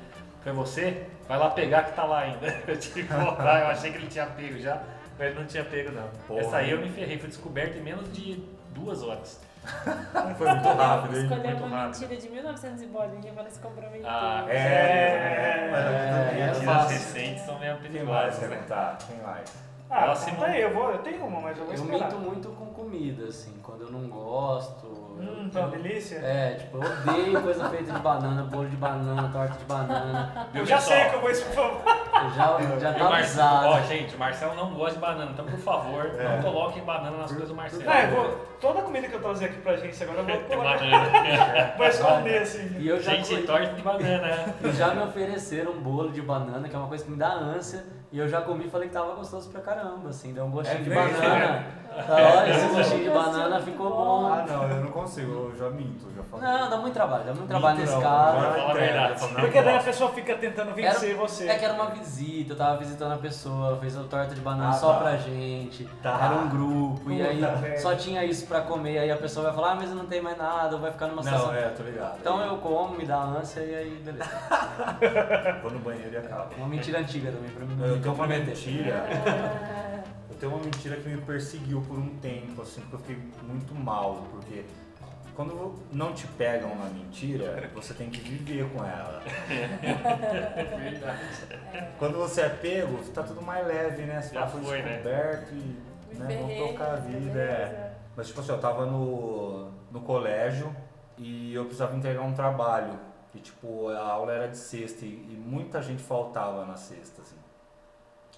Foi 0.43 0.53
você? 0.53 1.07
Vai 1.29 1.39
lá 1.39 1.51
pegar 1.51 1.85
que 1.85 1.93
tá 1.95 2.05
lá 2.05 2.21
ainda. 2.21 2.47
Eu 2.67 2.77
tive 2.79 3.03
que 3.05 3.13
voltar, 3.15 3.61
eu 3.61 3.67
achei 3.69 3.91
que 3.93 3.99
ele 3.99 4.07
tinha 4.09 4.27
pego 4.27 4.59
já, 4.59 4.81
mas 5.19 5.29
ele 5.29 5.39
não 5.41 5.47
tinha 5.47 5.65
pego 5.65 5.93
não. 5.93 6.09
Porra. 6.27 6.41
Essa 6.41 6.57
aí 6.59 6.71
eu 6.71 6.79
me 6.81 6.89
ferrei, 6.91 7.19
fui 7.19 7.29
descoberto 7.29 7.77
em 7.77 7.83
menos 7.83 8.11
de 8.13 8.43
duas 8.71 9.03
horas. 9.03 9.41
foi 10.39 10.49
muito 10.49 10.69
rápido, 10.69 11.17
hein? 11.19 11.23
Escolheu 11.25 11.45
muito 11.51 11.65
uma 11.65 11.77
rápido. 11.77 12.01
mentira 12.01 12.21
de 12.21 12.29
1900 12.31 12.83
e 12.83 12.87
bolinha 12.87 13.33
não 13.35 13.51
se 13.51 13.61
comprometer. 13.61 14.07
Ah, 14.07 14.47
É, 14.49 14.57
É, 14.57 15.69
mas 15.71 15.85
eu 15.85 15.91
é, 15.93 16.09
também- 16.09 16.43
é 16.43 16.47
Mentiras 16.47 16.65
fácil. 16.65 16.89
recentes 16.97 17.43
são 17.43 17.59
meio 17.59 17.77
Quem 17.77 17.91
mais 17.91 17.93
perigosas, 17.93 18.39
quer 18.39 18.49
né? 18.49 18.57
contar? 18.57 18.99
Quem 19.07 19.17
mais? 19.21 19.70
Ah, 19.91 20.03
Próximo. 20.05 20.37
conta 20.37 20.51
aí, 20.51 20.61
eu, 20.63 20.73
vou, 20.73 20.91
eu 20.93 20.99
tenho 20.99 21.25
uma, 21.27 21.41
mas 21.41 21.59
eu 21.59 21.65
vou 21.65 21.75
Eu 21.75 21.83
esperar. 21.83 22.05
minto 22.13 22.19
muito 22.21 22.49
com 22.51 22.67
comida, 22.67 23.25
assim, 23.27 23.53
quando 23.63 23.83
eu 23.83 23.91
não 23.91 24.09
gosto. 24.09 24.87
Hum, 24.87 25.43
eu- 25.45 25.51
tá 25.51 25.61
uma 25.61 25.69
delícia? 25.71 26.17
É, 26.19 26.55
tipo, 26.55 26.77
eu 26.79 26.83
odeio 27.13 27.43
coisa 27.43 27.69
feita 27.71 27.93
de 27.93 27.99
banana, 27.99 28.43
bolo 28.45 28.69
de 28.69 28.77
banana, 28.77 29.29
torta 29.33 29.59
de 29.59 29.65
banana. 29.65 30.49
eu 30.55 30.65
já 30.65 30.79
sei 30.79 31.07
que 31.11 31.17
eu 31.17 31.21
vou 31.21 31.31
expor. 31.31 31.73
Eu 32.23 32.31
já, 32.31 32.79
já 32.79 32.91
E 32.91 32.95
tá 32.99 33.07
o 33.07 33.11
Marcelo, 33.11 33.49
ó, 33.49 33.75
avisado. 33.75 33.87
gente, 33.89 34.15
o 34.15 34.19
Marcelo 34.19 34.55
não 34.55 34.75
gosta 34.75 34.95
de 34.95 35.01
banana, 35.01 35.31
então 35.33 35.45
por 35.45 35.59
favor, 35.59 36.05
não 36.15 36.43
coloquem 36.43 36.85
banana 36.85 37.17
nas 37.17 37.31
coisas 37.31 37.49
do 37.49 37.55
Marcelo. 37.57 37.83
Ah, 37.89 38.03
eu 38.05 38.11
vou, 38.15 38.31
toda 38.61 38.79
a 38.79 38.83
comida 38.83 39.09
que 39.09 39.15
eu 39.15 39.21
trazer 39.21 39.47
aqui 39.47 39.59
pra 39.61 39.77
gente 39.77 40.03
agora 40.05 40.21
eu 40.21 40.25
vou 40.25 40.37
Tem 40.45 40.57
colocar. 40.57 40.79
banana. 40.79 41.75
Vou 41.77 41.87
esconder 41.87 42.39
assim. 42.43 42.77
E 42.79 42.89
eu 42.89 43.01
já, 43.03 43.13
Gente, 43.13 43.37
co- 43.41 43.47
torta 43.47 43.75
de 43.75 43.83
banana. 43.83 44.55
e 44.63 44.73
já 44.73 44.95
me 44.95 45.03
ofereceram 45.03 45.73
um 45.73 45.81
bolo 45.81 46.11
de 46.13 46.21
banana, 46.23 46.69
que 46.69 46.75
é 46.77 46.79
uma 46.79 46.87
coisa 46.89 47.03
que 47.05 47.11
me 47.11 47.17
dá 47.17 47.29
ânsia. 47.33 47.85
E 48.13 48.19
eu 48.19 48.29
já 48.29 48.41
comi 48.43 48.67
e 48.67 48.71
falei 48.71 48.89
que 48.89 48.95
tava 48.95 49.15
gostoso 49.15 49.49
pra 49.51 49.61
caramba, 49.61 50.09
assim, 50.09 50.33
deu 50.33 50.45
um 50.45 50.51
gostinho 50.51 50.81
É 50.81 50.83
de 50.83 50.91
banana. 50.91 51.65
Olha, 52.09 52.51
esse 52.51 52.67
gostinho 52.69 53.03
de 53.05 53.11
banana 53.11 53.61
ficou 53.61 53.91
bom. 53.91 54.33
Ah, 54.33 54.45
não, 54.49 54.63
eu 54.69 54.85
não 54.85 54.91
consigo, 54.93 55.51
eu 55.53 55.57
já 55.59 55.69
minto, 55.71 56.07
já 56.17 56.23
falo. 56.23 56.43
Não, 56.43 56.71
dá 56.71 56.77
muito 56.77 56.95
trabalho, 56.95 57.25
dá 57.25 57.35
muito 57.35 57.49
trabalho 57.49 57.77
Minto 57.79 57.87
nesse 57.87 57.95
não, 57.95 58.03
caso. 58.03 58.37
já 58.37 58.43
Fala 58.43 58.53
a 58.53 58.71
entrego, 58.71 58.79
verdade. 58.79 59.23
eu 59.23 59.29
Porque 59.41 59.63
daí 59.63 59.77
a 59.77 59.83
pessoa 59.83 60.11
fica 60.13 60.35
tentando 60.37 60.69
Era, 60.71 60.93
vencer 60.93 61.17
você. 61.17 61.49
é 61.49 61.59
que 61.59 61.65
era 61.65 61.75
uma 61.75 61.87
visita, 61.87 62.53
eu 62.53 62.57
tava 62.57 62.77
visitando 62.77 63.13
a 63.13 63.17
pessoa, 63.19 63.77
fez 63.79 63.97
a 63.97 64.03
torta 64.05 64.35
de 64.35 64.41
banana 64.41 64.69
Ah, 64.71 64.73
só 64.73 64.93
tá. 64.95 65.01
pra 65.01 65.17
gente, 65.17 65.85
Tá. 66.03 66.19
era 66.23 66.35
um 66.37 66.49
grupo, 66.49 67.11
e 67.11 67.17
Puta 67.19 67.29
aí 67.29 67.41
merda. 67.41 67.79
só 67.81 67.95
tinha 67.97 68.25
isso 68.25 68.47
pra 68.47 68.61
comer, 68.61 68.99
aí 68.99 69.11
a 69.11 69.17
pessoa 69.17 69.47
vai 69.47 69.55
falar, 69.55 69.73
ah, 69.73 69.75
mas 69.77 69.91
não 69.91 70.07
tem 70.07 70.21
mais 70.23 70.39
nada, 70.39 70.77
ou 70.77 70.81
vai 70.81 70.93
ficar 70.93 71.09
numa 71.09 71.23
situação. 71.23 71.49
Não, 71.49 71.55
é, 71.55 71.69
tô 71.71 71.83
ligado. 71.83 72.19
Então 72.21 72.41
eu 72.41 72.57
como, 72.59 72.97
me 72.97 73.05
dá 73.05 73.19
ânsia 73.19 73.61
e 73.61 73.75
aí 73.75 74.03
beleza. 74.05 74.31
Vou 75.63 75.71
no 75.73 75.79
banheiro 75.81 76.13
e 76.13 76.17
acabo. 76.17 76.55
Uma 76.57 76.69
mentira 76.69 77.01
antiga 77.01 77.33
também, 77.33 77.51
pra 77.51 77.65
mim 77.67 77.75
não 77.75 77.87
Eu 77.87 78.01
tenho 78.01 78.15
uma 78.15 78.25
comprometer. 78.27 78.47
mentira. 78.47 79.05
Tenho 80.41 80.55
uma 80.55 80.65
mentira 80.65 80.97
que 80.97 81.09
me 81.09 81.21
perseguiu 81.21 81.83
por 81.83 81.99
um 81.99 82.17
tempo, 82.17 82.63
assim, 82.63 82.81
porque 82.89 83.13
eu 83.13 83.19
fiquei 83.19 83.47
muito 83.47 83.75
mal, 83.75 84.27
porque 84.33 84.65
quando 85.37 85.75
não 85.93 86.13
te 86.13 86.27
pegam 86.27 86.75
na 86.77 86.87
mentira, 86.87 87.71
você 87.75 87.95
tem 87.95 88.11
que 88.11 88.21
viver 88.21 88.69
com 88.71 88.85
ela. 88.85 89.23
Quando 91.99 92.19
você 92.19 92.43
é 92.43 92.49
pego, 92.49 92.99
tá 93.13 93.23
tudo 93.23 93.41
mais 93.41 93.67
leve, 93.67 94.03
né? 94.03 94.21
Você 94.21 94.35
Já 94.35 94.47
fala, 94.47 94.63
foi, 94.63 94.83
né? 94.83 94.95
descoberto 94.95 95.53
e 95.53 95.57
Me 95.57 96.19
né, 96.19 96.27
ferrei, 96.27 96.59
vamos 96.59 96.73
tocar 96.73 96.93
a 96.93 96.97
vida. 96.97 97.41
É. 97.41 97.93
Mas 98.17 98.27
tipo 98.27 98.41
assim, 98.41 98.53
eu 98.53 98.59
tava 98.59 98.87
no, 98.87 99.71
no 99.91 100.01
colégio 100.01 100.75
e 101.17 101.55
eu 101.55 101.65
precisava 101.65 101.97
entregar 101.97 102.23
um 102.23 102.35
trabalho. 102.35 102.99
E 103.35 103.39
tipo, 103.39 103.89
a 103.89 104.01
aula 104.01 104.33
era 104.33 104.49
de 104.49 104.59
sexta 104.59 105.05
e, 105.05 105.09
e 105.09 105.43
muita 105.47 105.81
gente 105.81 106.03
faltava 106.03 106.67
na 106.67 106.77
sexta, 106.77 107.23
assim. 107.23 107.37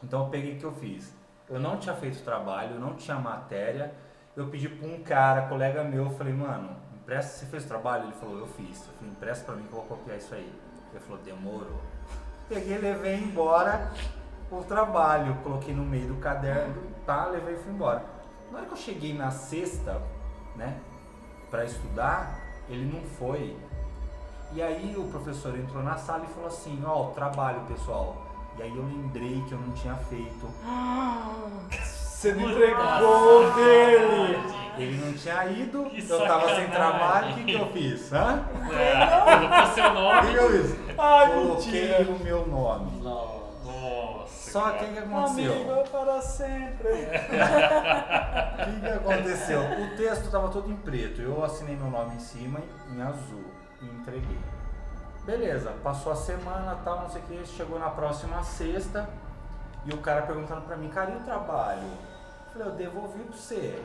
Então 0.05 0.24
eu 0.24 0.30
peguei 0.30 0.55
o 0.55 0.59
que 0.59 0.64
eu 0.64 0.72
fiz. 0.72 1.14
Eu 1.49 1.61
não 1.61 1.76
tinha 1.76 1.95
feito 1.95 2.22
trabalho, 2.24 2.74
eu 2.74 2.80
não 2.80 2.95
tinha 2.95 3.18
matéria. 3.18 3.95
Eu 4.34 4.49
pedi 4.49 4.68
pra 4.68 4.88
um 4.88 5.03
cara, 5.03 5.49
colega 5.49 5.84
meu, 5.84 6.05
eu 6.05 6.11
falei, 6.11 6.32
mano, 6.32 6.76
empresta, 6.95 7.38
você 7.38 7.47
fez 7.47 7.64
o 7.64 7.68
trabalho? 7.68 8.05
Ele 8.05 8.12
falou, 8.12 8.38
eu 8.38 8.47
fiz. 8.47 8.86
Eu 8.86 8.95
falei, 8.95 9.12
empresta 9.12 9.45
pra 9.45 9.55
mim 9.55 9.62
que 9.64 9.72
eu 9.72 9.78
vou 9.78 9.84
copiar 9.84 10.16
isso 10.16 10.34
aí. 10.34 10.53
Ele 10.90 11.01
falou, 11.01 11.22
demorou. 11.22 11.80
Peguei, 12.49 12.78
levei 12.78 13.16
embora 13.16 13.90
o 14.51 14.62
trabalho, 14.62 15.34
coloquei 15.43 15.74
no 15.74 15.84
meio 15.84 16.09
do 16.09 16.16
caderno, 16.16 16.82
tá, 17.07 17.26
levei 17.26 17.55
e 17.55 17.59
fui 17.59 17.72
embora. 17.72 18.05
Na 18.51 18.59
hora 18.59 18.66
que 18.66 18.72
eu 18.72 18.78
cheguei 18.78 19.16
na 19.16 19.30
sexta, 19.30 20.03
né, 20.55 20.78
pra 21.51 21.64
estudar, 21.64 22.38
ele 22.68 22.84
não 22.84 23.03
foi. 23.03 23.57
E 24.53 24.62
aí 24.62 24.95
o 24.97 25.05
professor 25.09 25.59
entrou 25.59 25.82
na 25.82 25.97
sala 25.97 26.24
e 26.24 26.34
falou 26.34 26.49
assim, 26.49 26.82
ó, 26.84 27.09
o 27.09 27.11
trabalho, 27.12 27.62
pessoal. 27.62 28.32
E 28.59 28.62
aí 28.62 28.76
eu 28.76 28.84
lembrei 28.84 29.42
que 29.48 29.53
eu 29.53 29.59
não 29.59 29.72
tinha 29.72 29.94
feito. 29.96 30.46
Você 31.82 32.32
me 32.34 32.44
entregou 32.44 33.53
dele. 33.55 34.38
Ele 34.78 35.05
não 35.05 35.12
tinha 35.12 35.44
ido, 35.50 35.84
Que 35.90 36.00
eu 36.09 36.18
tava 36.26 36.46
sem 36.55 36.66
sacanagem. 36.66 36.70
trabalho, 36.70 37.30
o 37.32 37.34
que, 37.34 37.44
que 37.44 37.53
eu 37.55 37.66
fiz? 37.72 38.12
Hã? 38.12 38.42
É, 38.72 39.36
colocou 39.36 39.66
seu 39.74 39.84
O 39.84 39.88
que, 39.88 39.94
nome. 39.94 40.28
que 40.30 40.36
eu 40.36 40.50
fiz? 40.50 40.76
Ai, 40.98 41.32
Coloquei 41.32 41.88
mentira. 41.88 42.11
o 42.11 42.18
meu 42.24 42.46
nome. 42.46 43.00
Nossa. 43.03 43.42
Nossa. 43.64 44.50
Só 44.50 44.61
cara. 44.62 44.78
que 44.78 44.84
o 44.84 44.88
que 44.92 44.98
aconteceu? 44.98 45.53
Amigo 45.53 45.88
para 45.90 46.20
sempre. 46.22 46.88
O 48.62 48.64
que, 48.64 48.80
que 48.80 48.86
aconteceu? 48.86 49.61
O 49.61 49.96
texto 49.96 50.24
estava 50.26 50.48
todo 50.48 50.70
em 50.70 50.76
preto. 50.76 51.20
Eu 51.20 51.44
assinei 51.44 51.74
meu 51.76 51.90
nome 51.90 52.14
em 52.14 52.20
cima 52.20 52.61
em 52.94 53.03
azul 53.03 53.44
e 53.80 53.86
entreguei. 53.86 54.38
Beleza, 55.25 55.70
passou 55.85 56.12
a 56.12 56.16
semana, 56.16 56.77
tal, 56.85 57.03
não 57.03 57.11
sei 57.11 57.23
o 57.23 57.25
que, 57.27 57.47
chegou 57.47 57.79
na 57.79 57.91
próxima 57.91 58.43
sexta 58.43 59.09
e 59.85 59.93
o 59.93 59.99
cara 59.99 60.23
perguntando 60.23 60.62
pra 60.62 60.77
mim, 60.77 60.89
cara, 60.89 61.12
e 61.12 61.16
o 61.16 61.20
trabalho? 61.20 61.83
Eu 61.83 62.53
falei, 62.53 62.68
eu 62.68 62.73
devolvi 62.77 63.23
pra 63.23 63.37
você. 63.37 63.83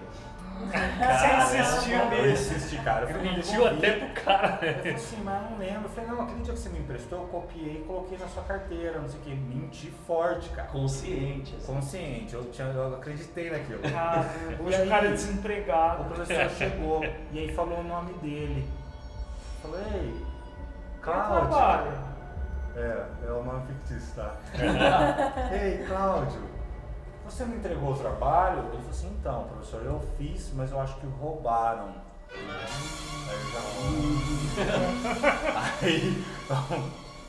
Você 0.58 1.58
insistiu 1.62 1.98
Eu 2.00 2.10
nisso. 2.32 2.54
insisti, 2.54 2.78
cara. 2.84 3.06
Eu 3.06 3.10
falei, 3.16 3.32
Mentiu 3.32 3.68
até 3.68 3.92
pro 3.94 4.24
cara. 4.24 4.60
Ele 4.62 4.74
falou 4.82 4.96
assim, 4.96 5.22
mas 5.24 5.44
eu 5.44 5.50
não 5.52 5.58
lembro. 5.60 5.84
Eu 5.84 5.90
falei, 5.90 6.10
não, 6.10 6.22
aquele 6.24 6.42
dia 6.42 6.54
que 6.54 6.60
você 6.60 6.70
me 6.70 6.80
emprestou, 6.80 7.20
eu 7.22 7.28
copiei 7.28 7.78
e 7.82 7.84
coloquei 7.86 8.18
na 8.18 8.28
sua 8.28 8.44
carteira, 8.44 9.00
não 9.00 9.08
sei 9.08 9.20
o 9.20 9.24
que. 9.24 9.36
Menti 9.36 9.92
forte, 10.08 10.50
cara. 10.50 10.68
Consciente. 10.70 11.56
assim. 11.56 11.66
Consciente, 11.74 12.34
eu, 12.34 12.44
tinha, 12.52 12.68
eu 12.70 12.96
acreditei 12.96 13.52
naquilo. 13.52 13.82
Caramba, 13.84 14.30
E 14.60 14.64
hoje 14.64 14.76
aí? 14.76 14.88
o 14.88 14.90
cara 14.90 15.06
é 15.06 15.10
O 15.10 15.14
desempregado. 15.14 16.04
professor 16.06 16.50
chegou 16.58 17.04
e 17.32 17.40
aí 17.40 17.54
falou 17.54 17.80
o 17.80 17.84
nome 17.84 18.14
dele. 18.16 18.68
Falou, 19.62 19.78
ei, 19.94 20.26
É 21.08 21.48
Cláudio. 21.48 21.94
É, 22.76 23.06
é 23.28 23.32
o 23.32 23.44
nome 23.44 23.66
fictício, 23.68 24.16
tá? 24.16 24.36
ei, 25.52 25.86
Cláudio, 25.88 26.42
você 27.26 27.46
não 27.46 27.56
entregou 27.56 27.94
o 27.94 27.98
trabalho? 27.98 28.60
Ele 28.60 28.78
falou 28.78 28.90
assim, 28.90 29.18
então, 29.20 29.44
professor, 29.46 29.82
eu 29.84 30.00
fiz, 30.18 30.52
mas 30.54 30.72
eu 30.72 30.80
acho 30.82 30.96
que 30.98 31.08
roubaram. 31.08 31.96
Aí 32.30 33.36
eu 33.36 33.50
já. 33.52 33.60
Aí 35.82 36.26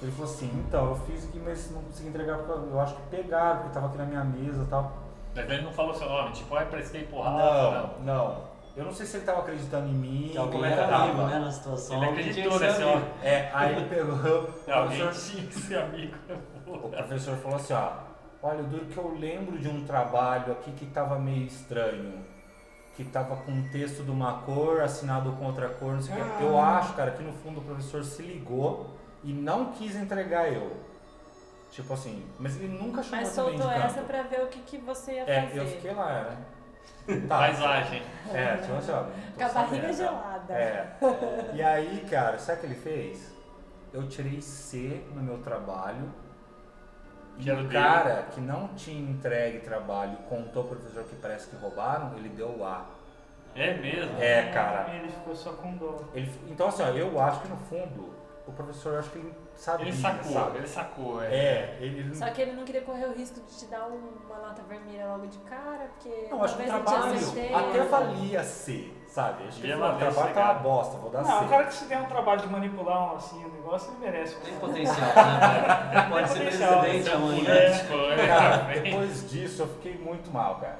ele 0.03 0.13
falou 0.13 0.31
assim, 0.31 0.65
então, 0.67 0.87
eu 0.91 0.97
fiz 0.97 1.29
aqui, 1.29 1.41
mas 1.45 1.71
não 1.71 1.83
consegui 1.83 2.09
entregar 2.09 2.39
porque 2.39 2.53
eu 2.53 2.81
acho 2.81 2.95
que 2.95 3.03
pegaram, 3.03 3.59
porque 3.59 3.75
tava 3.75 3.87
aqui 3.87 3.99
na 3.99 4.05
minha 4.05 4.25
mesa 4.25 4.63
e 4.63 4.67
tal. 4.67 4.93
Mas 5.35 5.51
ele 5.51 5.63
não 5.63 5.73
falou 5.73 5.95
seu 5.95 6.09
nome, 6.09 6.33
tipo, 6.33 6.55
ah, 6.57 6.65
prestei 6.65 7.05
porrada. 7.05 7.95
Não, 8.01 8.15
não. 8.15 8.58
Eu 8.79 8.85
não 8.85 8.93
sei 8.93 9.05
se 9.07 9.17
ele 9.17 9.27
tava 9.27 9.41
acreditando 9.41 9.89
em 9.89 9.93
mim, 9.95 10.29
Que 10.31 10.39
alguém 10.39 10.53
como 10.53 10.65
é 10.65 10.69
que 10.73 10.79
era 10.79 10.89
tava. 10.89 11.05
amigo, 11.05 11.23
né, 11.27 11.39
na 11.41 11.51
situação. 11.51 11.97
Ele 11.97 12.11
acreditou 12.13 12.59
que 12.59 12.65
amigo. 12.67 12.89
homem. 12.91 13.05
É, 13.23 13.51
aí 13.53 13.75
ele 13.77 13.87
pegou. 13.89 14.15
o 14.15 14.73
Alguém 14.73 15.01
professor- 15.01 15.33
tinha 15.33 15.47
que 15.47 15.55
ser 15.55 15.79
amigo. 15.79 16.17
O 16.69 16.89
professor 16.91 17.37
falou 17.39 17.57
assim, 17.57 17.73
ó, 17.73 17.91
olha, 18.43 18.61
o 18.61 18.65
duro 18.65 18.85
que 18.87 18.97
eu 18.99 19.09
lembro 19.19 19.59
de 19.59 19.69
um 19.69 19.85
trabalho 19.87 20.53
aqui 20.53 20.71
que 20.73 20.87
tava 20.87 21.19
meio 21.19 21.45
estranho. 21.47 22.25
Que 22.95 23.05
tava 23.05 23.37
com 23.37 23.51
um 23.53 23.69
texto 23.71 24.05
de 24.05 24.11
uma 24.11 24.43
cor, 24.43 24.81
assinado 24.83 25.33
com 25.33 25.47
outra 25.47 25.69
cor, 25.71 25.95
não 25.95 26.03
sei 26.03 26.15
o 26.21 26.37
que. 26.37 26.43
Eu 26.45 26.59
acho, 26.61 26.93
cara, 26.95 27.11
que 27.13 27.23
no 27.23 27.33
fundo 27.33 27.61
o 27.61 27.63
professor 27.65 28.05
se 28.05 28.23
ligou 28.23 28.91
e 29.25 29.33
não 29.33 29.73
quis 29.73 29.97
entregar 29.97 30.53
eu. 30.53 30.77
Tipo 31.71 31.95
assim, 31.95 32.25
mas 32.39 32.57
ele 32.57 32.69
nunca 32.69 33.03
chamou 33.03 33.21
Mas 33.25 33.35
também 33.35 33.53
de 33.57 33.59
soltou 33.63 33.71
essa 33.83 34.01
pra 34.03 34.23
ver 34.23 34.43
o 34.43 34.47
que, 34.49 34.61
que 34.61 34.79
você 34.79 35.13
ia 35.15 35.23
É, 35.31 35.43
fazer. 35.49 35.59
eu 35.61 35.67
fiquei 35.67 35.93
lá, 35.95 36.23
né? 36.25 36.37
Tá. 37.27 37.39
Paisagem. 37.39 38.03
É, 38.35 38.57
tipo 38.57 38.75
assim, 38.75 38.93
ó. 38.93 39.05
Com 39.37 39.45
a 39.45 39.49
barriga 39.49 39.93
gelada. 39.93 40.53
É. 40.53 40.97
E 41.55 41.63
aí, 41.63 42.07
cara, 42.11 42.39
sabe 42.39 42.59
o 42.59 42.61
que 42.61 42.67
ele 42.67 42.75
fez? 42.75 43.35
Eu 43.93 44.07
tirei 44.09 44.43
C 44.43 45.03
no 45.15 45.23
meu 45.23 45.39
trabalho. 45.39 46.13
E 47.39 47.51
o 47.51 47.57
dele. 47.57 47.69
cara 47.69 48.25
que 48.33 48.41
não 48.41 48.69
tinha 48.75 49.11
entregue 49.11 49.61
trabalho 49.61 50.17
contou 50.29 50.65
pro 50.65 50.77
professor 50.77 51.05
que 51.05 51.15
parece 51.17 51.49
que 51.49 51.57
roubaram, 51.57 52.15
ele 52.17 52.29
deu 52.29 52.59
o 52.59 52.65
A. 52.65 52.85
É 53.55 53.75
mesmo? 53.75 54.21
É, 54.21 54.51
cara. 54.51 54.95
Ele 54.95 55.09
ficou 55.09 55.35
só 55.35 55.53
com 55.53 55.77
dó. 55.77 56.01
Ele, 56.13 56.31
então, 56.49 56.69
assim, 56.69 56.83
ó, 56.83 56.89
eu 56.89 57.19
acho 57.21 57.41
que 57.41 57.49
no 57.49 57.57
fundo, 57.57 58.15
o 58.47 58.53
professor, 58.53 58.95
eu 58.95 58.99
acho 58.99 59.11
que 59.11 59.19
ele 59.19 59.35
sabia, 59.59 59.87
Ele 59.89 59.97
sacou, 59.97 60.33
sabe? 60.33 60.59
ele 60.59 60.67
sacou, 60.69 61.23
é. 61.23 61.27
É, 61.27 61.79
ele, 61.81 61.99
ele 62.01 62.15
Só 62.15 62.31
que 62.31 62.41
ele 62.43 62.53
não 62.53 62.65
queria 62.65 62.83
correr 62.83 63.07
o 63.07 63.13
risco 63.13 63.41
de 63.41 63.59
te 63.59 63.67
dar 63.67 63.87
uma 63.89 64.39
nota 64.39 64.63
vermelha 64.69 65.07
logo 65.09 65.27
de 65.27 65.39
cara, 65.39 65.91
porque 65.95 66.29
não, 66.31 66.43
acho 66.45 66.57
que 66.57 66.63
o 66.63 66.67
não 66.73 66.83
trabalho 66.83 67.59
até 67.69 67.83
valia 67.85 68.43
C, 68.45 68.93
sabe? 69.09 69.49
Acho 69.49 69.61
que 69.61 69.73
o 69.73 69.77
trabalho 69.79 70.35
tá 70.35 70.45
uma 70.45 70.55
bosta, 70.55 70.97
vou 70.99 71.11
dar 71.11 71.23
Não, 71.23 71.39
C. 71.41 71.45
o 71.45 71.49
cara 71.49 71.65
que 71.65 71.75
se 71.75 71.85
der 71.87 71.99
um 71.99 72.07
trabalho 72.07 72.41
de 72.41 72.47
manipular 72.49 73.13
um, 73.13 73.17
assim, 73.17 73.45
o 73.45 73.49
negócio, 73.49 73.91
ele 73.91 73.99
merece. 74.01 74.37
um- 74.37 74.41
Tem 74.41 74.55
potencial, 74.59 75.07
né? 75.15 76.07
Pode 76.11 76.29
ser 76.29 76.39
potencial, 76.39 76.81
presidente 76.81 77.11
amanhã. 77.11 77.51
É. 77.53 78.27
Cara, 78.29 78.57
depois 78.81 79.29
disso 79.31 79.63
eu 79.63 79.69
fiquei 79.69 79.99
muito 79.99 80.31
mal, 80.31 80.55
cara. 80.61 80.79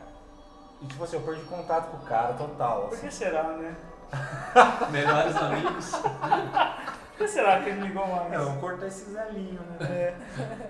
E 0.81 0.87
tipo 0.87 1.03
assim, 1.03 1.17
eu 1.17 1.23
perdi 1.23 1.43
contato 1.43 1.91
com 1.91 1.97
o 1.97 2.07
cara 2.07 2.35
total. 2.35 2.83
Por 2.83 2.95
Assim. 2.95 3.09
que 3.09 3.15
será, 3.15 3.43
né? 3.43 3.75
Melhores 4.91 5.37
amigos. 5.37 5.93
Por 7.19 7.27
que 7.27 7.33
será 7.33 7.61
que 7.61 7.71
ele 7.71 7.81
ligou 7.81 8.07
mais? 8.07 8.33
É, 8.33 8.37
eu 8.37 8.45
vou 8.45 8.61
cortar 8.61 8.87
esse 8.87 9.11
zelinho, 9.11 9.61
né? 9.61 9.87
É. 9.91 10.15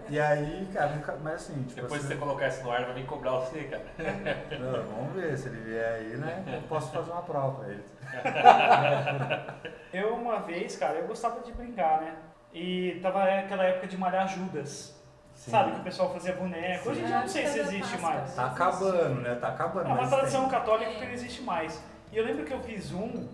E 0.09 0.19
aí, 0.19 0.67
cara, 0.73 0.95
nunca, 0.95 1.15
mas 1.23 1.35
assim, 1.35 1.63
tipo 1.65 1.83
Depois 1.83 2.01
assim, 2.01 2.09
que 2.09 2.15
você 2.15 2.19
colocar 2.19 2.49
isso 2.49 2.63
no 2.65 2.73
ar, 2.73 2.85
vai 2.87 2.95
vir 2.95 3.05
cobrar 3.05 3.33
você, 3.33 3.65
cara. 3.65 3.85
não, 4.59 4.83
vamos 4.85 5.13
ver, 5.13 5.37
se 5.37 5.49
ele 5.49 5.61
vier 5.61 5.93
aí, 5.93 6.17
né? 6.17 6.43
Eu 6.55 6.63
posso 6.63 6.91
fazer 6.91 7.11
uma 7.11 7.21
prova 7.21 7.61
pra 7.61 7.69
ele. 7.69 7.85
Eu, 9.93 10.15
uma 10.15 10.41
vez, 10.41 10.75
cara, 10.77 10.95
eu 10.95 11.07
gostava 11.07 11.41
de 11.41 11.53
brincar, 11.53 12.01
né? 12.01 12.15
E 12.55 12.99
tava 13.03 13.25
aquela 13.25 13.65
época 13.65 13.87
de 13.87 13.99
malhar 13.99 14.27
Judas. 14.27 14.99
Sim. 15.35 15.51
Sabe, 15.51 15.73
que 15.73 15.81
o 15.81 15.85
pessoal 15.85 16.11
fazia 16.13 16.33
boneco. 16.33 16.89
Hoje 16.89 17.03
em 17.03 17.05
dia 17.05 17.15
eu 17.17 17.21
não 17.21 17.29
sei 17.29 17.47
se 17.47 17.59
existe 17.61 17.99
Páscoa. 17.99 18.11
mais. 18.11 18.35
Tá 18.35 18.47
acabando, 18.47 19.21
né? 19.21 19.35
Tá 19.35 19.49
acabando. 19.49 19.91
É 19.91 19.93
uma 19.93 20.09
tradição 20.09 20.41
tem. 20.43 20.51
católica 20.51 20.91
que 20.93 21.05
não 21.05 21.13
existe 21.13 21.43
mais. 21.43 21.85
E 22.11 22.17
eu 22.17 22.25
lembro 22.25 22.45
que 22.45 22.53
eu 22.55 22.61
fiz 22.61 22.91
um, 22.93 23.29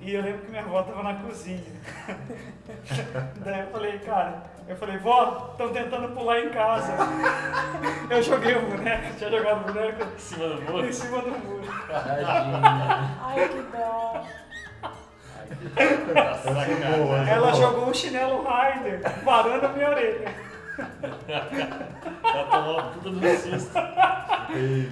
e 0.00 0.14
eu 0.14 0.22
lembro 0.22 0.40
que 0.42 0.50
minha 0.50 0.62
avó 0.62 0.82
tava 0.82 1.02
na 1.02 1.14
cozinha. 1.14 1.60
Daí 3.44 3.60
eu 3.60 3.66
falei, 3.68 3.98
cara, 3.98 4.42
eu 4.66 4.76
falei, 4.76 4.96
vó, 4.98 5.48
estão 5.52 5.68
tentando 5.72 6.08
pular 6.14 6.40
em 6.40 6.48
casa. 6.50 6.92
eu 8.08 8.22
joguei 8.22 8.56
o 8.56 8.62
boneco, 8.70 9.14
tinha 9.18 9.30
jogado 9.30 9.60
o 9.68 9.72
boneco 9.72 10.02
Em 10.04 10.18
cima 10.18 10.48
do 10.48 10.62
muro. 10.62 10.86
em 10.86 10.92
cima 10.92 11.18
do 11.22 11.30
muro. 11.30 11.62
Tadinha. 11.88 13.16
Ai, 13.22 13.48
que 13.48 13.62
dó. 13.76 14.24
Tá 16.14 16.34
sacanagem. 16.34 17.04
boa. 17.04 17.28
Ela 17.28 17.52
jogou 17.54 17.88
um 17.90 17.94
chinelo 17.94 18.42
Raider, 18.44 19.00
varando 19.24 19.66
a 19.66 19.68
minha 19.70 19.90
orelha. 19.90 20.34
Ela 22.22 22.44
tomou 22.50 22.82
tudo 22.92 23.10
no 23.12 23.36
susto. 23.36 23.72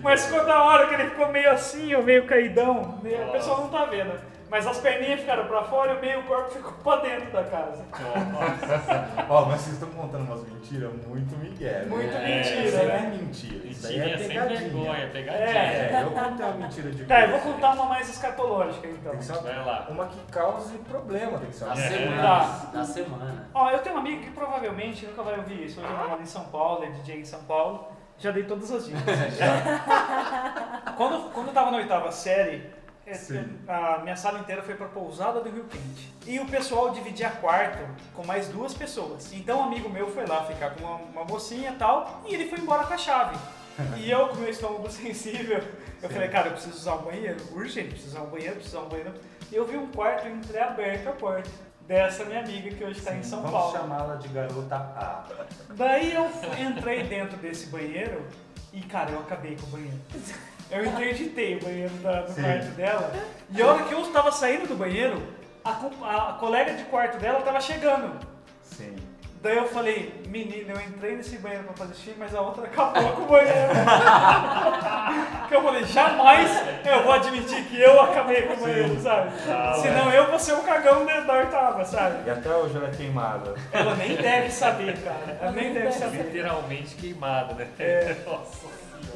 Mas 0.03 0.27
ficou 0.27 0.45
da 0.45 0.63
hora 0.63 0.87
que 0.89 0.95
ele 0.95 1.11
ficou 1.11 1.29
meio 1.33 1.51
assim, 1.51 1.97
meio 2.03 2.27
caidão. 2.27 2.99
meio- 3.03 3.29
O 3.29 3.33
pessoal 3.33 3.63
não 3.63 3.69
tá 3.69 3.85
vendo. 3.87 4.13
Mas 4.51 4.67
as 4.67 4.79
perninhas 4.79 5.21
ficaram 5.21 5.47
pra 5.47 5.63
fora 5.65 5.93
e 5.93 5.97
o 5.97 6.01
meio 6.01 6.23
corpo 6.23 6.51
ficou 6.51 6.73
pra 6.73 6.97
dentro 7.03 7.31
da 7.31 7.45
casa. 7.45 7.85
Nossa. 8.33 9.27
Ó, 9.29 9.45
mas 9.45 9.61
vocês 9.61 9.75
estão 9.75 9.91
contando 9.91 10.23
umas 10.25 10.43
mentiras 10.49 10.91
muito 11.07 11.37
migué. 11.37 11.81
né? 11.81 11.85
Muito 11.87 12.17
É, 12.17 12.37
mentira, 12.37 12.61
Isso 12.65 12.77
aí 12.79 12.87
não 12.87 12.95
é 12.95 13.01
né? 13.01 13.19
mentira. 13.21 13.67
Isso 13.67 13.87
aí 13.87 13.99
é 14.01 14.17
sem 14.19 14.29
pegadinha. 14.29 14.59
vergonha, 14.61 15.11
pegadinha. 15.13 15.45
É, 15.45 16.03
eu 16.03 16.11
contei 16.11 16.47
uma 16.47 16.55
mentira 16.55 16.91
de 16.91 17.05
Tá, 17.05 17.21
eu 17.23 17.29
vou 17.31 17.41
contar 17.53 17.73
uma 17.75 17.85
mais 17.85 18.09
escatológica 18.09 18.89
então. 18.89 19.11
Tem 19.11 19.19
que 19.19 19.25
ser 19.27 19.33
uma, 19.33 19.43
Vai 19.43 19.65
lá. 19.65 19.87
uma 19.91 20.07
que 20.07 20.33
cause 20.33 20.79
problema, 20.79 21.39
tem 21.39 21.51
que 21.51 21.57
ser 21.57 21.65
uma 21.65 21.75
Da 21.75 21.81
É. 21.83 21.89
semana. 21.89 22.23
Tá. 22.23 22.71
Da 22.73 22.85
semana. 22.85 23.49
Ó, 23.53 23.71
eu 23.71 23.79
tenho 23.81 23.97
um 23.97 23.99
amigo 23.99 24.23
que 24.23 24.31
provavelmente 24.31 25.07
nunca 25.07 25.23
vai 25.23 25.37
ouvir 25.37 25.65
isso. 25.67 25.79
Hoje 25.81 25.91
eu 25.93 26.09
moro 26.09 26.23
em 26.23 26.27
São 26.27 26.45
Paulo, 26.45 26.85
é 26.85 26.89
DJ 26.91 27.21
em 27.21 27.25
São 27.25 27.43
Paulo. 27.45 27.87
Já 28.21 28.31
dei 28.33 28.45
todas 28.45 28.73
as 28.73 28.87
dicas. 28.87 29.03
quando, 30.97 31.31
quando 31.33 31.49
eu 31.49 31.53
tava 31.53 31.71
na 31.71 31.77
oitava 31.79 32.11
série, 32.11 32.57
é. 32.57 32.78
A 33.67 33.99
minha 34.03 34.17
sala 34.17 34.39
inteira 34.39 34.63
foi 34.63 34.75
pra 34.75 34.87
pousada 34.87 35.41
do 35.41 35.51
Rio 35.51 35.65
Quente. 35.65 36.15
E 36.27 36.39
o 36.41 36.47
pessoal 36.47 36.91
dividia 36.91 37.31
quarto 37.31 37.79
com 38.15 38.25
mais 38.27 38.49
duas 38.49 38.75
pessoas. 38.75 39.33
Então 39.33 39.61
um 39.61 39.65
amigo 39.65 39.89
meu 39.89 40.11
foi 40.11 40.27
lá 40.27 40.45
ficar 40.45 40.71
com 40.75 40.85
uma, 40.85 40.97
uma 40.97 41.25
mocinha 41.25 41.71
e 41.71 41.77
tal, 41.77 42.23
e 42.27 42.35
ele 42.35 42.49
foi 42.49 42.59
embora 42.59 42.87
com 42.87 42.95
a 42.95 42.99
chave. 42.99 43.37
E 43.97 44.11
eu, 44.11 44.29
com 44.29 44.37
meu 44.37 44.51
estômago 44.51 44.91
sensível, 44.91 45.63
eu 46.03 46.09
falei, 46.11 46.29
cara, 46.29 46.49
eu 46.49 46.53
preciso 46.53 46.77
usar 46.77 46.95
um 46.95 47.03
banheiro, 47.03 47.39
urgente, 47.53 47.91
preciso 47.91 48.17
usar 48.17 48.23
um 48.23 48.31
banheiro, 48.31 48.55
preciso 48.57 48.77
usar 48.77 48.87
um 48.87 48.89
banheiro. 48.89 49.15
E 49.51 49.55
eu 49.55 49.67
vi 49.67 49.77
um 49.77 49.87
quarto 49.89 50.29
entreaberto 50.29 51.09
a 51.09 51.13
porta 51.13 51.49
dessa 51.87 52.25
minha 52.25 52.41
amiga 52.41 52.71
que 52.75 52.85
hoje 52.85 52.99
está 52.99 53.15
em 53.15 53.23
São 53.23 53.41
Vamos 53.41 53.59
Paulo. 53.59 53.73
chamá-la 53.73 54.17
de 54.17 54.29
garota 54.29 54.77
A. 54.77 55.25
Daí 55.71 56.13
eu 56.13 56.31
entrei 56.59 57.05
dentro 57.05 57.37
desse 57.39 57.67
banheiro 57.69 58.27
e, 58.73 58.81
cara, 58.83 59.13
eu 59.13 59.21
acabei 59.21 59.57
com 59.57 59.67
o 59.67 59.71
banheiro. 59.71 59.99
Eu 60.71 60.85
interditei 60.85 61.57
o 61.57 61.61
banheiro 61.65 61.95
da- 61.95 62.23
do 62.23 62.33
Sim. 62.33 62.43
quarto 62.43 62.67
dela. 62.73 63.13
E 63.51 63.63
a 63.63 63.67
hora 63.67 63.83
que 63.85 63.95
eu 63.95 64.01
estava 64.03 64.31
saindo 64.31 64.67
do 64.69 64.75
banheiro, 64.75 65.23
a, 65.65 65.73
co- 65.73 66.05
a 66.05 66.37
colega 66.39 66.75
de 66.75 66.85
quarto 66.85 67.19
dela 67.19 67.39
estava 67.39 67.61
chegando. 67.61 68.19
Sim. 68.63 68.95
Daí 69.41 69.57
eu 69.57 69.69
falei, 69.69 70.13
menina, 70.27 70.73
eu 70.75 70.81
entrei 70.81 71.17
nesse 71.17 71.39
banheiro 71.39 71.63
pra 71.65 71.73
fazer 71.75 71.95
xixi, 71.95 72.17
mas 72.19 72.35
a 72.35 72.41
outra 72.41 72.65
acabou 72.65 73.13
com 73.13 73.23
o 73.23 73.27
banheiro. 73.27 73.53
que 75.49 75.55
eu 75.55 75.63
falei, 75.63 75.85
jamais 75.85 76.51
eu 76.85 77.03
vou 77.05 77.13
admitir 77.13 77.65
que 77.67 77.81
eu 77.81 78.01
acabei 78.01 78.43
com 78.43 78.55
o 78.55 78.57
banheiro, 78.57 79.01
sabe? 79.01 79.31
Senão 79.81 80.13
eu 80.13 80.27
vou 80.29 80.39
ser 80.41 80.55
o 80.55 80.63
cagão 80.63 81.07
da 81.07 81.21
da 81.21 81.35
oitava, 81.35 81.85
sabe? 81.85 82.27
E 82.27 82.31
até 82.31 82.49
hoje 82.51 82.77
ela 82.77 82.89
é 82.89 82.91
queimada. 82.91 83.55
Ela 83.73 83.95
nem 83.95 84.17
deve 84.17 84.51
saber, 84.51 84.99
cara. 84.99 85.39
Ela 85.41 85.53
nem 85.53 85.73
deve 85.73 85.93
saber. 85.93 86.25
Literalmente 86.25 86.95
queimado, 86.97 87.55
né? 87.55 87.69
É. 87.79 88.17
Nossa 88.27 88.67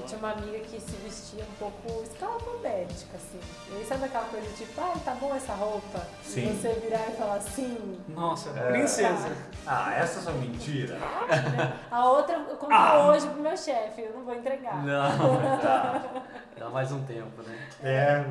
Eu 0.03 0.07
tinha 0.09 0.19
uma 0.19 0.33
amiga 0.33 0.59
que 0.59 0.81
se 0.81 0.97
vestia 0.97 1.45
um 1.45 1.55
pouco 1.61 2.03
escalafobética, 2.03 3.17
assim. 3.17 3.39
E 3.71 3.77
aí 3.77 3.85
sabe 3.85 4.05
aquela 4.07 4.25
coisa 4.25 4.47
tipo, 4.57 4.81
ai, 4.81 4.95
tá 5.05 5.15
bom 5.15 5.33
essa 5.35 5.55
roupa? 5.55 6.05
Sim. 6.25 6.51
E 6.51 6.57
você 6.61 6.73
virar 6.81 7.07
e 7.09 7.13
falar 7.17 7.35
assim. 7.37 8.01
Nossa, 8.09 8.51
É. 8.51 8.73
princesa. 8.73 9.29
Ah, 9.65 9.95
essas 9.95 10.25
são 10.25 10.33
mentiras? 10.35 10.99
A 11.89 12.05
outra 12.11 12.37
eu 12.37 12.57
conto 12.57 12.73
Ah. 12.73 13.07
hoje 13.11 13.29
pro 13.29 13.41
meu 13.41 13.57
chefe, 13.57 14.03
eu 14.03 14.13
não 14.13 14.25
vou 14.25 14.35
entregar. 14.35 14.83
Não, 14.85 15.59
tá. 15.61 16.03
Dá 16.59 16.69
mais 16.69 16.91
um 16.91 17.05
tempo, 17.05 17.41
né? 17.43 17.59
É. 17.83 18.25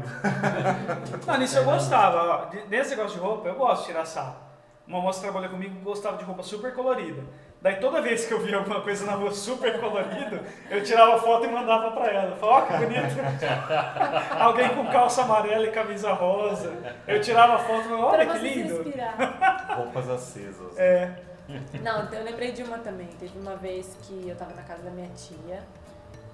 Não, 1.25 1.37
nisso 1.37 1.57
eu 1.57 1.63
gostava. 1.65 2.49
Nesse 2.69 2.91
negócio 2.91 3.17
de 3.17 3.23
roupa, 3.25 3.47
eu 3.49 3.55
gosto 3.55 3.81
de 3.81 3.87
tirar 3.87 4.05
sarro. 4.05 4.35
Uma 4.87 4.99
moça 5.01 5.19
que 5.19 5.25
trabalhou 5.25 5.49
comigo 5.51 5.79
gostava 5.81 6.17
de 6.17 6.23
roupa 6.23 6.43
super 6.43 6.73
colorida. 6.73 7.23
Daí 7.61 7.75
toda 7.75 8.01
vez 8.01 8.25
que 8.25 8.33
eu 8.33 8.39
via 8.39 8.57
alguma 8.57 8.81
coisa 8.81 9.05
na 9.05 9.11
rua 9.13 9.31
super 9.31 9.79
colorido, 9.79 10.39
eu 10.67 10.83
tirava 10.83 11.19
foto 11.19 11.45
e 11.45 11.47
mandava 11.51 11.91
pra 11.91 12.07
ela. 12.11 12.35
Falava, 12.35 12.65
ó 12.65 12.67
que 12.67 12.85
bonito. 12.85 13.15
Alguém 14.39 14.69
com 14.69 14.87
calça 14.87 15.21
amarela 15.21 15.67
e 15.67 15.71
camisa 15.71 16.11
rosa. 16.11 16.73
Eu 17.07 17.21
tirava 17.21 17.59
foto 17.59 17.81
e 17.81 17.89
falava, 17.89 18.05
olha 18.07 18.25
pra 18.25 18.39
que 18.39 18.47
lindo. 18.49 18.83
Roupas 19.77 20.09
acesas. 20.09 20.75
É, 20.75 21.11
Não, 21.83 22.11
eu 22.11 22.23
lembrei 22.23 22.51
de 22.51 22.63
uma 22.63 22.79
também. 22.79 23.07
Teve 23.19 23.37
uma 23.37 23.55
vez 23.55 23.95
que 24.01 24.27
eu 24.27 24.35
tava 24.35 24.55
na 24.55 24.63
casa 24.63 24.81
da 24.81 24.89
minha 24.89 25.09
tia 25.09 25.59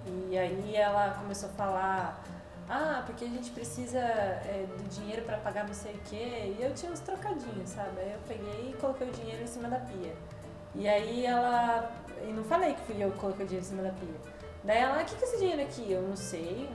e 0.06 0.38
aí 0.38 0.76
ela 0.78 1.10
começou 1.20 1.50
a 1.50 1.52
falar. 1.54 2.24
Ah, 2.70 3.04
porque 3.06 3.26
a 3.26 3.30
gente 3.30 3.52
precisa 3.52 4.00
é, 4.00 4.66
do 4.78 4.84
dinheiro 4.90 5.22
pra 5.24 5.38
pagar 5.38 5.66
não 5.66 5.74
sei 5.74 5.94
o 5.94 6.00
quê. 6.10 6.56
E 6.58 6.64
eu 6.64 6.74
tinha 6.74 6.92
uns 6.92 7.00
trocadinhos, 7.02 7.70
sabe? 7.70 8.00
Aí 8.00 8.12
eu 8.14 8.20
peguei 8.28 8.72
e 8.72 8.78
coloquei 8.80 9.08
o 9.08 9.12
dinheiro 9.12 9.44
em 9.44 9.48
cima 9.48 9.68
da 9.70 9.78
pia. 9.80 10.14
E 10.78 10.88
aí 10.88 11.26
ela. 11.26 11.92
E 12.28 12.32
não 12.32 12.44
falei 12.44 12.74
que 12.74 12.82
fui 12.82 13.04
eu 13.04 13.12
que 13.12 13.20
coloquei 13.20 13.46
o 13.46 13.48
dinheiro 13.48 13.66
em 13.66 13.70
cima 13.70 13.84
da 13.84 13.92
pia. 13.92 14.38
Daí 14.64 14.78
ela, 14.78 15.02
o 15.02 15.06
que, 15.06 15.16
que 15.16 15.24
é 15.24 15.28
esse 15.28 15.38
dinheiro 15.38 15.62
aqui? 15.62 15.92
Eu 15.92 16.02
não 16.02 16.16
sei, 16.16 16.70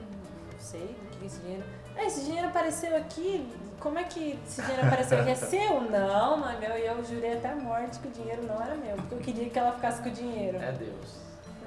não 0.51 0.59
sei, 0.59 0.81
o 0.81 1.09
que, 1.09 1.17
que 1.17 1.23
é 1.23 1.27
esse 1.27 1.39
dinheiro? 1.41 1.63
Ah, 1.95 2.05
esse 2.05 2.23
dinheiro 2.23 2.47
apareceu 2.47 2.95
aqui 2.95 3.47
como 3.83 3.99
é 3.99 4.03
que 4.05 4.39
esse 4.47 4.61
dinheiro 4.61 4.87
apareceu? 4.87 5.21
Que 5.25 5.31
é 5.31 5.35
seu? 5.35 5.81
Não, 5.81 6.37
não 6.37 6.49
é 6.49 6.57
meu. 6.57 6.77
E 6.77 6.85
eu 6.85 7.03
jurei 7.03 7.33
até 7.33 7.49
a 7.49 7.55
morte 7.55 7.99
que 7.99 8.07
o 8.07 8.11
dinheiro 8.11 8.43
não 8.47 8.55
era 8.63 8.75
meu, 8.75 8.95
porque 8.95 9.15
eu 9.15 9.19
queria 9.19 9.49
que 9.49 9.59
ela 9.59 9.73
ficasse 9.73 10.01
com 10.01 10.07
o 10.07 10.11
dinheiro. 10.11 10.57
É 10.57 10.71
Deus. 10.71 11.17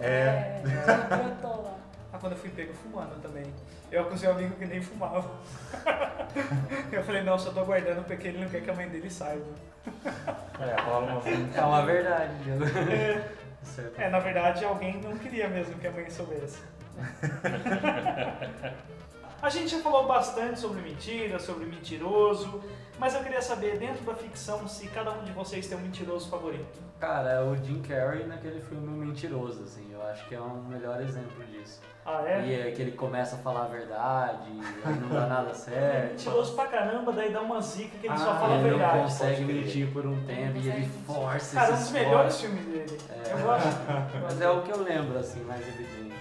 É. 0.01 0.63
ela 0.65 1.17
brotou 1.17 1.63
lá. 1.63 1.75
Ah, 2.13 2.19
quando 2.19 2.33
eu 2.33 2.39
fui 2.39 2.49
pego 2.49 2.73
fumando 2.73 3.21
também. 3.21 3.45
Eu 3.91 4.03
acusei 4.03 4.29
um 4.29 4.33
amigo 4.33 4.55
que 4.57 4.67
nem 4.67 4.83
fumava. 4.83 5.31
eu 6.91 7.03
falei, 7.05 7.23
não, 7.23 7.39
só 7.39 7.53
tô 7.53 7.61
aguardando 7.61 8.03
porque 8.03 8.29
ele 8.29 8.39
não 8.39 8.49
quer 8.49 8.63
que 8.63 8.71
a 8.71 8.75
mãe 8.75 8.89
dele 8.89 9.09
saiba. 9.09 9.45
É, 10.61 10.81
rola 10.83 11.13
uma 11.13 11.23
É 11.55 11.61
uma 11.61 11.83
verdade. 11.85 12.35
É, 12.91 13.29
Certo. 13.63 14.01
é, 14.01 14.09
na 14.09 14.19
verdade, 14.19 14.65
alguém 14.65 15.01
não 15.01 15.17
queria 15.17 15.49
mesmo 15.49 15.75
que 15.79 15.87
a 15.87 15.91
mãe 15.91 16.09
soubesse. 16.11 16.59
A 19.41 19.51
gente 19.51 19.69
já 19.69 19.81
falou 19.81 20.07
bastante 20.07 20.59
sobre 20.59 20.81
mentira, 20.81 21.39
sobre 21.39 21.67
mentiroso, 21.67 22.65
mas 22.99 23.15
eu 23.15 23.23
queria 23.23 23.43
saber, 23.43 23.79
dentro 23.79 24.05
da 24.05 24.15
ficção, 24.15 24.67
se 24.67 24.89
cada 24.89 25.11
um 25.13 25.23
de 25.25 25.33
vocês 25.33 25.67
tem 25.67 25.77
um 25.77 25.81
mentiroso 25.83 26.29
favorito. 26.31 26.79
Cara, 26.99 27.31
é 27.31 27.43
o 27.43 27.55
Jim 27.57 27.83
Carrey 27.83 28.27
naquele 28.27 28.61
filme 28.61 28.87
Mentiroso, 29.07 29.63
assim. 29.65 29.87
Eu 29.93 30.03
acho 30.07 30.27
que 30.29 30.35
é 30.35 30.41
um 30.41 30.63
melhor 30.65 31.01
exemplo 31.03 31.45
disso. 31.45 31.81
Ah, 32.07 32.23
é? 32.25 32.47
E 32.47 32.61
é 32.69 32.71
que 32.71 32.81
ele 32.81 32.93
começa 32.93 33.35
a 33.37 33.39
falar 33.41 33.65
a 33.65 33.69
verdade, 33.69 34.49
não 35.01 35.09
dá 35.09 35.27
nada 35.27 35.53
certo. 35.55 36.11
Mentiroso 36.13 36.55
pra 36.55 36.67
caramba, 36.69 37.13
daí 37.13 37.33
dá 37.33 37.41
uma 37.43 37.61
zica 37.61 37.99
que 37.99 38.07
ele 38.07 38.17
só 38.17 38.31
Ah, 38.31 38.39
fala 38.39 38.55
a 38.55 38.59
ele 38.61 38.71
verdade. 38.71 38.97
não 38.97 39.03
consegue 39.05 39.45
mentir 39.45 39.93
por 39.93 40.07
um 40.07 40.25
tempo 40.25 40.57
e 40.59 40.69
ele 40.69 40.89
força 41.07 41.55
Cara, 41.57 41.75
um 41.75 41.79
dos 41.79 41.91
melhores 41.91 42.41
filmes 42.41 42.65
dele. 42.65 42.99
É. 43.11 43.33
Eu 43.33 43.39
gosto. 43.39 43.69
Mas 44.23 44.41
é 44.41 44.49
o 44.49 44.63
que 44.63 44.71
eu 44.73 44.83
lembro, 44.83 45.19
assim, 45.19 45.41
mais 45.45 45.67
evidente. 45.67 46.15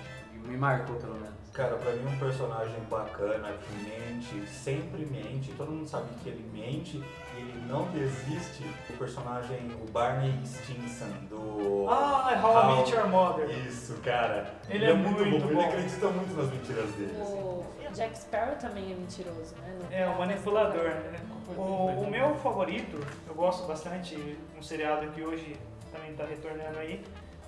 Me 0.44 0.58
marcou, 0.58 0.96
pelo 0.98 1.14
menos. 1.16 1.36
Cara, 1.56 1.78
pra 1.78 1.94
mim 1.94 2.06
um 2.06 2.20
personagem 2.20 2.76
bacana 2.90 3.54
que 3.54 3.74
mente, 3.90 4.46
sempre 4.46 5.06
mente, 5.06 5.54
todo 5.54 5.72
mundo 5.72 5.88
sabe 5.88 6.10
que 6.22 6.28
ele 6.28 6.46
mente 6.52 6.98
e 6.98 7.40
ele 7.40 7.64
não 7.66 7.84
desiste. 7.92 8.66
O 8.90 8.98
personagem, 8.98 9.72
o 9.82 9.90
Barney 9.90 10.38
Stinson, 10.46 11.08
do... 11.30 11.88
Ah, 11.90 12.42
How 12.44 12.74
I 12.74 12.78
Met 12.80 12.92
Your 12.94 13.08
Mother. 13.08 13.50
Isso, 13.66 13.94
cara. 14.04 14.54
Ele 14.70 14.84
é 14.84 14.94
muito 14.94 15.22
Ele 15.22 15.40
bom. 15.54 15.62
acredita 15.62 16.08
muito 16.10 16.36
nas 16.36 16.50
mentiras 16.52 16.92
dele. 16.92 17.18
assim. 17.22 17.40
O 17.40 17.66
Jack 17.94 18.18
Sparrow 18.18 18.56
também 18.58 18.92
é 18.92 18.96
mentiroso, 18.96 19.56
né? 19.62 19.80
Não 19.82 19.98
É, 19.98 20.08
o 20.10 20.18
manipulador. 20.20 20.84
né? 20.84 21.20
O, 21.56 21.62
o 21.62 22.10
meu 22.12 22.36
favorito, 22.36 23.00
eu 23.30 23.34
gosto 23.34 23.66
bastante, 23.66 24.38
um 24.58 24.62
seriado 24.62 25.08
que 25.12 25.22
hoje 25.24 25.56
também 25.94 26.14
tá 26.16 26.26
retornando 26.26 26.78
aí, 26.80 27.02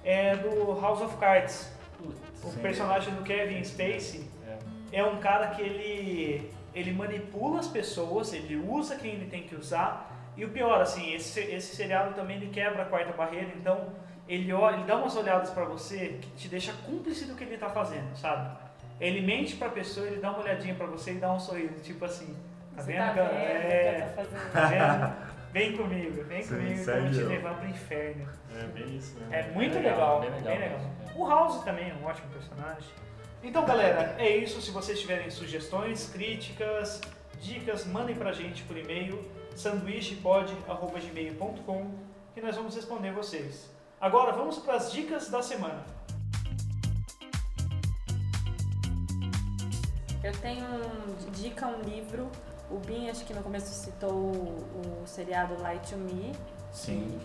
é 0.05 0.37
do 0.37 0.79
House 0.79 1.01
of 1.01 1.17
Cards. 1.17 1.75
O 1.99 2.49
Sim. 2.51 2.59
personagem 2.61 3.13
do 3.13 3.23
Kevin 3.23 3.63
Spacey 3.63 4.27
é 4.91 5.03
um 5.03 5.17
cara 5.17 5.47
que 5.47 5.61
ele, 5.61 6.51
ele 6.73 6.93
manipula 6.93 7.59
as 7.59 7.67
pessoas, 7.67 8.33
ele 8.33 8.55
usa 8.55 8.95
quem 8.95 9.13
ele 9.13 9.29
tem 9.29 9.43
que 9.43 9.55
usar. 9.55 10.13
E 10.37 10.45
o 10.45 10.49
pior, 10.49 10.79
assim, 10.81 11.13
esse, 11.13 11.39
esse 11.39 11.75
seriado 11.75 12.13
também 12.13 12.37
ele 12.37 12.47
quebra 12.49 12.83
a 12.83 12.85
quarta 12.85 13.11
barreira, 13.13 13.49
então 13.55 13.87
ele, 14.29 14.53
olha, 14.53 14.75
ele 14.75 14.83
dá 14.85 14.95
umas 14.97 15.15
olhadas 15.15 15.49
pra 15.49 15.65
você 15.65 16.19
que 16.21 16.29
te 16.37 16.47
deixa 16.47 16.71
cúmplice 16.85 17.25
do 17.25 17.33
que 17.35 17.43
ele 17.43 17.57
tá 17.57 17.69
fazendo, 17.69 18.15
sabe? 18.15 18.55
Ele 18.99 19.21
mente 19.21 19.55
pra 19.55 19.69
pessoa, 19.69 20.05
ele 20.07 20.19
dá 20.19 20.29
uma 20.31 20.39
olhadinha 20.39 20.75
pra 20.75 20.85
você 20.85 21.11
e 21.13 21.15
dá 21.15 21.31
um 21.33 21.39
sorriso, 21.39 21.81
tipo 21.83 22.05
assim, 22.05 22.35
tá 22.75 22.81
Você 22.83 22.91
vendo, 22.93 22.99
tá 23.07 23.13
cara? 23.13 23.29
vendo 23.29 23.37
É, 23.37 24.13
fazendo? 24.15 24.51
tá 24.53 24.65
vendo? 24.67 25.27
Vem 25.53 25.77
comigo, 25.77 26.23
vem 26.25 26.43
Sim, 26.43 26.55
comigo 26.55 26.83
vou 26.85 27.09
te 27.11 27.23
levar 27.23 27.55
pro 27.55 27.67
inferno. 27.69 28.27
É 28.55 28.63
bem 28.67 28.97
isso, 28.97 29.17
né? 29.19 29.39
É 29.39 29.51
muito 29.53 29.73
Bem 29.73 29.83
legal, 29.83 30.19
bem 30.21 30.29
legal. 30.29 30.43
bem 30.51 30.59
legal. 30.59 30.81
O 31.17 31.27
House 31.27 31.63
também 31.63 31.89
é 31.89 31.93
um 31.95 32.05
ótimo 32.05 32.29
personagem. 32.29 32.87
Então, 33.43 33.65
galera, 33.65 34.15
é 34.19 34.37
isso. 34.37 34.61
Se 34.61 34.69
vocês 34.69 34.99
tiverem 34.99 35.31
sugestões, 35.31 36.07
críticas, 36.09 37.01
dicas, 37.41 37.87
mandem 37.87 38.15
pra 38.15 38.31
gente 38.31 38.61
por 38.63 38.77
e-mail 38.77 39.27
sanduíchepod.gmail.com 39.55 41.91
que 42.35 42.41
nós 42.41 42.55
vamos 42.55 42.75
responder 42.75 43.11
vocês. 43.11 43.67
Agora, 43.99 44.31
vamos 44.31 44.59
para 44.59 44.75
as 44.75 44.91
dicas 44.91 45.27
da 45.27 45.41
semana. 45.41 45.83
Eu 50.23 50.33
tenho 50.39 50.65
um, 50.65 51.15
dica 51.31 51.65
um 51.65 51.81
livro. 51.81 52.29
O 52.69 52.77
Bin, 52.77 53.09
acho 53.09 53.25
que 53.25 53.33
no 53.33 53.41
começo 53.41 53.73
citou 53.73 54.11
o, 54.11 55.01
o 55.01 55.07
seriado 55.07 55.55
Lie 55.55 55.79
to 55.79 55.97
Me. 55.97 56.31
Sim. 56.71 57.19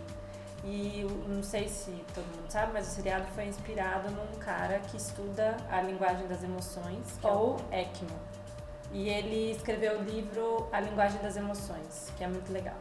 E 0.65 1.05
não 1.27 1.43
sei 1.43 1.69
se 1.69 1.91
todo 2.15 2.25
mundo 2.25 2.49
sabe, 2.49 2.73
mas 2.73 2.87
o 2.87 2.91
seriado 2.91 3.27
foi 3.35 3.47
inspirado 3.47 4.09
num 4.11 4.39
cara 4.39 4.79
que 4.79 4.97
estuda 4.97 5.57
a 5.71 5.81
linguagem 5.81 6.27
das 6.29 6.43
emoções, 6.45 7.19
que 7.21 7.27
é 7.27 7.33
o 7.33 7.57
Ekman. 7.73 8.17
E 8.93 9.09
ele 9.09 9.51
escreveu 9.53 10.01
o 10.01 10.03
livro 10.05 10.69
A 10.71 10.79
Linguagem 10.79 11.21
das 11.23 11.35
Emoções, 11.37 12.13
que 12.17 12.23
é 12.23 12.29
muito 12.29 12.53
legal. 12.53 12.77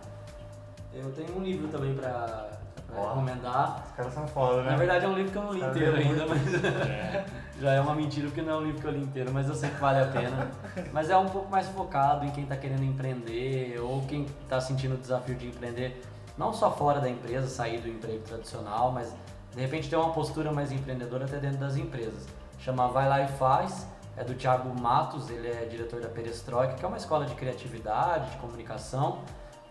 Eu 0.93 1.09
tenho 1.13 1.37
um 1.37 1.41
livro 1.41 1.69
também 1.69 1.95
pra, 1.95 2.49
pra 2.85 2.99
Ó. 3.01 3.07
recomendar. 3.09 3.85
Os 3.87 3.91
caras 3.95 4.13
são 4.13 4.27
foda, 4.27 4.61
né? 4.61 4.71
Na 4.71 4.77
verdade 4.77 5.05
é 5.05 5.07
um 5.07 5.13
livro 5.15 5.31
que 5.31 5.37
eu 5.37 5.43
não 5.43 5.53
li 5.53 5.61
Tá 5.61 5.69
inteiro 5.69 5.95
ainda, 5.95 6.25
mas 6.27 6.63
É. 6.63 7.25
já 7.61 7.71
é 7.71 7.79
uma 7.79 7.95
mentira 7.95 8.27
porque 8.27 8.41
não 8.41 8.53
é 8.53 8.57
um 8.57 8.63
livro 8.65 8.81
que 8.81 8.87
eu 8.87 8.91
li 8.91 9.01
inteiro, 9.01 9.31
mas 9.33 9.47
eu 9.47 9.55
sei 9.55 9.69
que 9.69 9.77
vale 9.79 10.03
a 10.03 10.07
pena. 10.07 10.51
Mas 10.91 11.09
é 11.09 11.15
um 11.17 11.29
pouco 11.29 11.49
mais 11.49 11.67
focado 11.69 12.25
em 12.25 12.31
quem 12.31 12.43
está 12.43 12.57
querendo 12.57 12.83
empreender 12.83 13.79
ou 13.79 14.01
quem 14.05 14.25
está 14.43 14.59
sentindo 14.59 14.95
o 14.95 14.97
desafio 14.97 15.35
de 15.35 15.47
empreender, 15.47 16.01
não 16.37 16.53
só 16.53 16.71
fora 16.71 16.99
da 16.99 17.09
empresa, 17.09 17.47
sair 17.47 17.79
do 17.79 17.89
emprego 17.89 18.23
tradicional, 18.23 18.91
mas 18.91 19.13
de 19.53 19.61
repente 19.61 19.89
ter 19.89 19.95
uma 19.95 20.11
postura 20.11 20.51
mais 20.51 20.71
empreendedora 20.71 21.25
até 21.25 21.37
dentro 21.37 21.57
das 21.57 21.75
empresas. 21.75 22.27
Chama 22.59 22.87
Vai 22.87 23.07
Lá 23.07 23.21
e 23.21 23.27
Faz, 23.27 23.87
é 24.15 24.23
do 24.23 24.33
Thiago 24.33 24.79
Matos, 24.79 25.29
ele 25.29 25.47
é 25.47 25.65
diretor 25.65 26.01
da 26.01 26.09
Perestroika, 26.09 26.75
que 26.75 26.85
é 26.85 26.87
uma 26.87 26.97
escola 26.97 27.25
de 27.25 27.33
criatividade, 27.35 28.31
de 28.31 28.37
comunicação. 28.37 29.19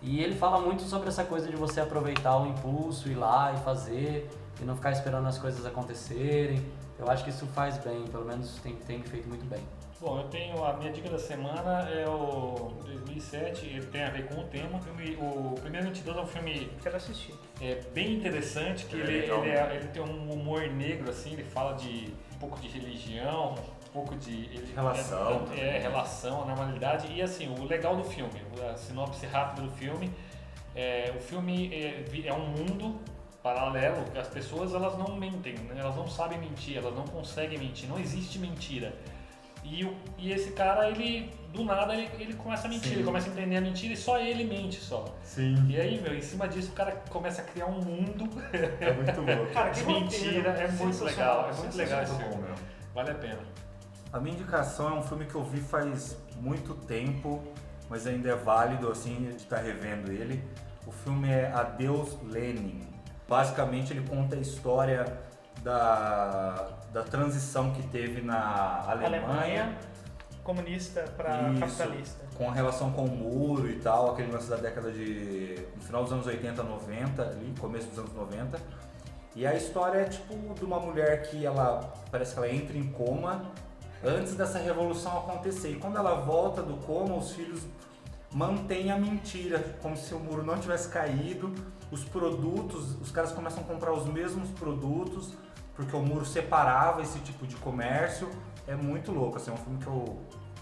E 0.03 0.23
ele 0.23 0.35
fala 0.35 0.61
muito 0.61 0.83
sobre 0.83 1.09
essa 1.09 1.25
coisa 1.25 1.49
de 1.49 1.57
você 1.57 1.81
aproveitar 1.81 2.37
o 2.39 2.47
impulso, 2.47 3.09
ir 3.09 3.15
lá 3.15 3.53
e 3.53 3.59
fazer, 3.59 4.31
e 4.61 4.65
não 4.65 4.75
ficar 4.75 4.93
esperando 4.93 5.27
as 5.27 5.39
coisas 5.39 5.65
acontecerem. 5.67 6.65
Eu 7.01 7.11
acho 7.11 7.25
que 7.25 7.31
isso 7.31 7.47
faz 7.47 7.79
bem, 7.79 8.05
pelo 8.07 8.25
menos 8.25 8.61
tem, 8.61 8.75
tem 8.77 8.99
me 8.99 9.05
feito 9.05 9.29
muito 9.29 9.45
bem. 9.47 9.61
Bom, 10.01 10.19
eu 10.19 10.25
tenho 10.29 10.65
a 10.65 10.73
minha 10.75 10.91
dica 10.91 11.11
da 11.11 11.19
semana 11.19 11.89
é 11.91 12.09
o 12.09 12.73
2007, 12.85 13.67
ele 13.67 13.87
tem 13.87 14.03
a 14.03 14.09
ver 14.11 14.27
com 14.29 14.41
o 14.41 14.45
tema. 14.45 14.79
O, 14.79 14.81
filme, 14.81 15.17
o 15.21 15.55
Primeiro 15.61 15.87
Mentiroso 15.87 16.19
é 16.19 16.23
um 16.23 16.27
filme 16.27 16.71
Quero 16.83 16.97
assistir. 16.97 17.35
é, 17.61 17.75
bem 17.93 18.15
interessante, 18.15 18.87
que 18.87 18.97
É 18.97 19.01
ele, 19.01 19.13
ele, 19.31 19.51
é- 19.51 19.77
ele 19.77 19.89
tem 19.89 20.03
um 20.03 20.33
humor 20.33 20.63
negro, 20.69 21.11
assim, 21.11 21.33
ele 21.35 21.45
fala 21.45 21.75
de 21.75 22.15
um 22.35 22.39
pouco 22.39 22.59
de 22.61 22.69
religião, 22.69 23.55
um 23.55 23.93
pouco 23.93 24.17
de... 24.17 24.45
Ele, 24.47 24.73
Relação 24.75 25.47
É, 25.55 25.77
é, 25.77 25.79
relação, 25.81 26.47
normalidade. 26.47 27.13
E 27.13 27.21
assim, 27.21 27.49
o 27.55 27.65
legal 27.65 27.95
do 27.97 28.05
filme, 28.05 28.41
a 28.73 28.77
sinopse 28.79 29.27
rápida 29.27 29.63
do 29.67 29.71
filme, 29.73 30.11
é, 30.75 31.13
o 31.15 31.21
filme 31.21 31.71
é, 31.75 32.05
é 32.27 32.33
um 32.33 32.47
mundo 32.47 32.99
paralelo, 33.43 34.05
que 34.11 34.19
as 34.19 34.29
pessoas 34.29 34.75
elas 34.75 34.97
não 34.99 35.17
mentem, 35.17 35.55
né? 35.55 35.77
elas 35.79 35.97
não 35.97 36.09
sabem 36.09 36.39
mentir, 36.39 36.77
elas 36.77 36.95
não 36.95 37.05
conseguem 37.05 37.59
mentir, 37.59 37.89
não 37.89 37.99
existe 37.99 38.39
mentira. 38.39 38.95
E, 39.63 39.85
o, 39.85 39.95
e 40.17 40.33
esse 40.33 40.53
cara, 40.53 40.89
ele, 40.89 41.31
do 41.53 41.65
nada, 41.65 41.95
ele, 41.95 42.11
ele 42.19 42.35
começa 42.35 42.67
a 42.67 42.71
mentir, 42.71 42.89
Sim. 42.89 42.95
ele 42.95 43.05
começa 43.05 43.29
a 43.29 43.33
entender 43.33 43.57
a 43.57 43.61
mentira 43.61 43.93
e 43.93 43.97
só 43.97 44.19
ele 44.19 44.45
mente 44.45 44.81
só. 44.81 45.05
Sim. 45.23 45.67
E 45.69 45.79
aí, 45.79 46.01
meu, 46.01 46.15
em 46.15 46.23
cima 46.23 46.49
disso 46.49 46.71
o 46.71 46.75
cara 46.75 46.93
começa 47.11 47.43
a 47.43 47.45
criar 47.45 47.67
um 47.67 47.81
mundo 47.81 48.29
É 48.81 48.93
muito 48.93 49.21
louco. 49.37 49.53
Cara, 49.53 49.71
que 49.71 49.81
de 49.81 49.87
mentira, 49.87 50.51
roteiro 50.51 50.73
é 50.73 50.73
muito 50.73 51.05
legal, 51.05 51.51
é 51.51 51.53
muito 51.53 51.77
legal 51.77 52.03
esse 52.03 52.17
filme. 52.17 52.49
Vale 52.95 53.11
a 53.11 53.15
pena. 53.15 53.39
A 54.13 54.19
minha 54.19 54.35
indicação 54.35 54.89
é 54.89 54.99
um 54.99 55.03
filme 55.03 55.27
que 55.27 55.35
eu 55.35 55.45
vi 55.45 55.61
faz 55.61 56.17
muito 56.41 56.75
tempo, 56.75 57.43
mas 57.89 58.07
ainda 58.07 58.31
é 58.31 58.35
válido 58.35 58.91
assim 58.91 59.29
de 59.29 59.37
estar 59.37 59.59
revendo 59.59 60.11
ele. 60.11 60.43
O 60.87 60.91
filme 60.91 61.29
é 61.29 61.53
Adeus 61.53 62.17
Lenin. 62.23 62.90
Basicamente 63.31 63.93
ele 63.93 64.05
conta 64.09 64.35
a 64.35 64.41
história 64.41 65.07
da, 65.63 66.67
da 66.93 67.05
transição 67.05 67.71
que 67.71 67.81
teve 67.85 68.23
na 68.23 68.83
Alemanha, 68.89 69.23
Alemanha, 69.29 69.79
comunista 70.43 71.05
para 71.17 71.55
capitalista. 71.61 72.25
com 72.37 72.51
relação 72.51 72.91
com 72.91 73.05
o 73.05 73.09
muro 73.09 73.71
e 73.71 73.77
tal, 73.77 74.11
aquele 74.11 74.33
lance 74.33 74.51
da 74.51 74.57
década 74.57 74.91
de. 74.91 75.65
no 75.77 75.83
final 75.83 76.03
dos 76.03 76.13
anos 76.13 76.27
80, 76.27 76.61
90, 76.61 77.23
ali, 77.23 77.55
começo 77.61 77.87
dos 77.87 78.01
anos 78.01 78.13
90. 78.15 78.59
E 79.37 79.47
a 79.47 79.55
história 79.55 80.01
é 80.01 80.05
tipo 80.07 80.35
de 80.55 80.65
uma 80.65 80.81
mulher 80.81 81.23
que 81.31 81.47
ela 81.47 81.89
parece 82.11 82.33
que 82.33 82.39
ela 82.41 82.53
entra 82.53 82.77
em 82.77 82.91
coma 82.91 83.53
antes 84.05 84.35
dessa 84.35 84.59
revolução 84.59 85.17
acontecer. 85.19 85.71
E 85.71 85.77
quando 85.77 85.97
ela 85.97 86.15
volta 86.15 86.65
do 86.65 86.79
coma, 86.79 87.15
os 87.15 87.31
filhos 87.31 87.63
mantêm 88.33 88.91
a 88.91 88.99
mentira, 88.99 89.77
como 89.81 89.97
se 89.97 90.13
o 90.15 90.19
muro 90.19 90.43
não 90.43 90.59
tivesse 90.59 90.89
caído. 90.89 91.55
Os 91.91 92.05
produtos, 92.05 93.01
os 93.01 93.11
caras 93.11 93.33
começam 93.33 93.63
a 93.63 93.67
comprar 93.67 93.93
os 93.93 94.07
mesmos 94.07 94.49
produtos, 94.51 95.35
porque 95.75 95.95
o 95.97 96.01
muro 96.01 96.25
separava 96.25 97.03
esse 97.03 97.19
tipo 97.21 97.47
de 97.47 97.57
comércio. 97.57 98.29
É 98.67 98.75
muito 98.77 99.11
louco, 99.13 99.37
assim, 99.37 99.51
é 99.51 99.55
um 99.55 99.57
filme 99.57 99.79
que 99.81 99.87
eu, 99.89 100.19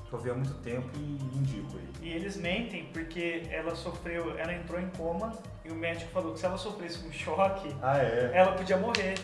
que 0.09 0.13
eu 0.15 0.19
vi 0.19 0.31
há 0.31 0.35
muito 0.35 0.55
tempo 0.55 0.89
e 0.97 1.37
indico 1.37 1.77
aí. 1.77 1.89
E 2.09 2.13
eles 2.13 2.37
mentem 2.37 2.87
porque 2.93 3.47
ela 3.51 3.75
sofreu, 3.77 4.39
ela 4.39 4.55
entrou 4.55 4.81
em 4.81 4.89
coma 4.91 5.33
e 5.65 5.71
o 5.71 5.75
médico 5.75 6.11
falou 6.13 6.33
que 6.33 6.39
se 6.41 6.47
ela 6.47 6.57
sofresse 6.57 7.07
um 7.07 7.13
choque, 7.13 7.75
Ah, 7.83 7.99
é? 7.99 8.31
ela 8.33 8.53
podia 8.53 8.77
morrer. 8.79 9.15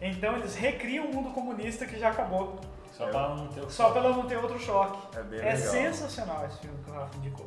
Então 0.00 0.36
eles 0.36 0.54
recriam 0.56 1.06
o 1.06 1.14
mundo 1.14 1.30
comunista 1.30 1.86
que 1.86 1.98
já 1.98 2.10
acabou, 2.10 2.58
Só 2.92 3.08
É. 3.08 3.12
para 3.12 3.34
não 3.36 3.46
ter 3.48 3.70
só 3.70 3.90
pra 3.90 4.00
ela 4.00 4.16
não 4.16 4.26
ter 4.26 4.36
outro 4.38 4.58
choque. 4.58 5.16
É 5.18 5.22
bem 5.22 5.38
É 5.40 5.54
legal. 5.54 5.58
sensacional 5.70 6.46
esse 6.46 6.58
filme 6.60 6.76
que 6.82 6.90
o 6.90 6.94
Rafa 6.94 7.16
indicou. 7.18 7.46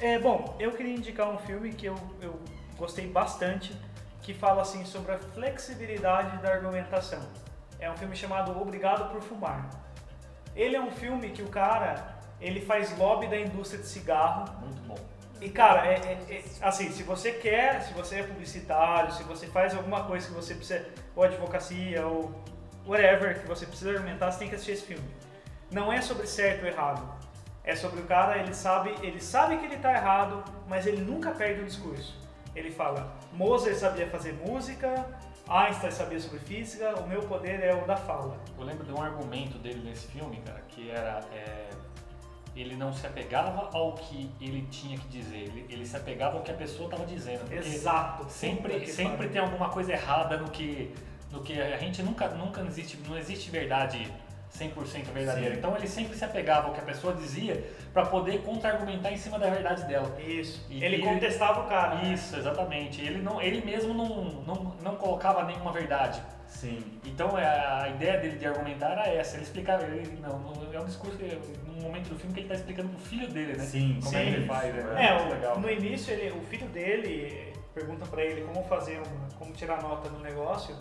É, 0.00 0.18
bom, 0.18 0.56
eu 0.58 0.72
queria 0.72 0.94
indicar 0.94 1.28
um 1.28 1.36
filme 1.38 1.70
que 1.74 1.84
eu, 1.86 1.94
eu 2.22 2.40
gostei 2.80 3.06
bastante, 3.06 3.76
que 4.22 4.32
fala 4.32 4.62
assim 4.62 4.84
sobre 4.86 5.12
a 5.12 5.18
flexibilidade 5.18 6.38
da 6.38 6.50
argumentação. 6.50 7.20
É 7.78 7.90
um 7.90 7.96
filme 7.96 8.16
chamado 8.16 8.58
Obrigado 8.58 9.12
por 9.12 9.20
Fumar. 9.20 9.68
Ele 10.56 10.74
é 10.76 10.80
um 10.80 10.90
filme 10.90 11.28
que 11.30 11.42
o 11.42 11.48
cara, 11.48 12.16
ele 12.40 12.60
faz 12.60 12.96
lobby 12.96 13.28
da 13.28 13.38
indústria 13.38 13.80
de 13.80 13.86
cigarro 13.86 14.44
Muito 14.60 14.80
bom. 14.88 14.98
e 15.40 15.48
cara, 15.50 15.86
é, 15.86 15.94
é- 15.94 16.34
é- 16.36 16.44
assim, 16.62 16.90
se 16.90 17.02
você 17.02 17.32
quer, 17.32 17.82
se 17.82 17.92
você 17.92 18.16
é 18.16 18.22
publicitário, 18.22 19.12
se 19.12 19.22
você 19.24 19.46
faz 19.46 19.74
alguma 19.74 20.04
coisa 20.04 20.26
que 20.26 20.32
você 20.32 20.54
precisa, 20.54 20.86
ou 21.14 21.22
advocacia, 21.22 22.06
ou 22.06 22.34
whatever, 22.86 23.40
que 23.40 23.46
você 23.46 23.66
precisa 23.66 23.90
argumentar, 23.90 24.30
você 24.30 24.38
tem 24.38 24.48
que 24.48 24.54
assistir 24.54 24.72
esse 24.72 24.86
filme. 24.86 25.08
Não 25.70 25.92
é 25.92 26.00
sobre 26.00 26.26
certo 26.26 26.62
ou 26.62 26.68
errado. 26.68 27.02
É 27.62 27.76
sobre 27.76 28.00
o 28.00 28.04
cara, 28.04 28.38
ele 28.38 28.54
sabe, 28.54 28.94
ele 29.02 29.20
sabe 29.20 29.58
que 29.58 29.66
ele 29.66 29.76
tá 29.76 29.92
errado, 29.92 30.42
mas 30.66 30.86
ele 30.86 31.02
nunca 31.02 31.30
perde 31.30 31.60
o 31.60 31.66
discurso. 31.66 32.18
Ele 32.54 32.70
fala, 32.70 33.16
Mozart 33.32 33.76
sabia 33.76 34.08
fazer 34.08 34.32
música, 34.34 35.06
Einstein 35.48 35.90
sabia 35.90 36.20
sobre 36.20 36.38
física, 36.40 36.94
o 37.00 37.08
meu 37.08 37.22
poder 37.22 37.60
é 37.62 37.74
o 37.74 37.86
da 37.86 37.96
fala. 37.96 38.38
Eu 38.58 38.64
lembro 38.64 38.84
de 38.84 38.92
um 38.92 39.02
argumento 39.02 39.58
dele 39.58 39.82
nesse 39.88 40.06
filme, 40.08 40.40
cara, 40.44 40.60
que 40.68 40.90
era. 40.90 41.20
é, 41.32 41.70
ele 42.56 42.74
não 42.74 42.92
se 42.92 43.06
apegava 43.06 43.70
ao 43.72 43.94
que 43.94 44.30
ele 44.40 44.66
tinha 44.70 44.98
que 44.98 45.08
dizer, 45.08 45.38
ele, 45.38 45.66
ele 45.68 45.86
se 45.86 45.96
apegava 45.96 46.36
ao 46.36 46.42
que 46.42 46.50
a 46.50 46.54
pessoa 46.54 46.88
estava 46.88 47.06
dizendo. 47.06 47.52
Exato. 47.52 48.28
sempre, 48.28 48.86
sempre 48.86 49.28
tem 49.28 49.40
alguma 49.40 49.68
coisa 49.70 49.92
errada 49.92 50.36
no 50.36 50.50
que, 50.50 50.92
no 51.30 51.42
que 51.42 51.60
a 51.60 51.76
gente 51.78 52.02
nunca, 52.02 52.28
nunca 52.28 52.60
existe, 52.62 52.98
não 53.08 53.16
existe 53.16 53.50
verdade 53.50 54.12
100% 54.52 55.04
verdadeira. 55.12 55.52
Sim. 55.52 55.58
Então 55.58 55.76
ele 55.76 55.86
sempre 55.86 56.16
se 56.16 56.24
apegava 56.24 56.68
ao 56.68 56.74
que 56.74 56.80
a 56.80 56.84
pessoa 56.84 57.14
dizia 57.14 57.64
para 57.92 58.06
poder 58.06 58.42
contra-argumentar 58.42 59.12
em 59.12 59.16
cima 59.16 59.38
da 59.38 59.48
verdade 59.48 59.84
dela. 59.84 60.14
Isso. 60.20 60.64
E 60.68 60.82
ele 60.84 60.96
ele- 60.96 61.04
contestava 61.04 61.60
o 61.60 61.68
cara. 61.68 61.96
né? 61.96 62.12
Isso, 62.12 62.36
exatamente. 62.36 63.00
Ele, 63.00 63.22
não, 63.22 63.40
ele 63.40 63.64
mesmo 63.64 63.94
não, 63.94 64.08
não, 64.46 64.54
não 64.82 64.94
colocava 64.96 65.44
nenhuma 65.44 65.72
verdade. 65.72 66.20
Sim. 66.48 66.82
Então 67.04 67.38
é, 67.38 67.44
a 67.46 67.88
ideia 67.94 68.18
dele 68.18 68.36
de 68.36 68.46
argumentar 68.46 68.90
era 68.90 69.06
essa. 69.08 69.36
Ele 69.36 69.44
explicava, 69.44 69.84
ele, 69.84 70.18
não, 70.20 70.52
é 70.72 70.80
um 70.80 70.84
discurso 70.84 71.16
que, 71.16 71.38
num 71.66 71.80
momento 71.82 72.08
do 72.08 72.16
filme 72.18 72.34
que 72.34 72.40
ele 72.40 72.46
está 72.46 72.56
explicando 72.56 72.88
pro 72.88 72.98
filho 72.98 73.28
dele, 73.28 73.52
né? 73.56 73.64
Sim, 73.64 74.00
Como 74.02 74.16
é 74.16 74.24
que 74.24 74.30
sim. 74.30 74.36
ele 74.36 74.46
faz, 74.46 74.74
né? 74.74 75.06
É, 75.06 75.14
Muito 75.14 75.26
o- 75.28 75.32
legal. 75.34 75.60
no 75.60 75.70
início 75.70 76.12
ele, 76.12 76.36
o 76.36 76.40
filho 76.46 76.66
dele 76.66 77.52
pergunta 77.72 78.04
pra 78.06 78.24
ele 78.24 78.42
como 78.42 78.64
fazer 78.64 79.00
como 79.38 79.52
tirar 79.52 79.80
nota 79.80 80.10
no 80.10 80.18
negócio, 80.18 80.74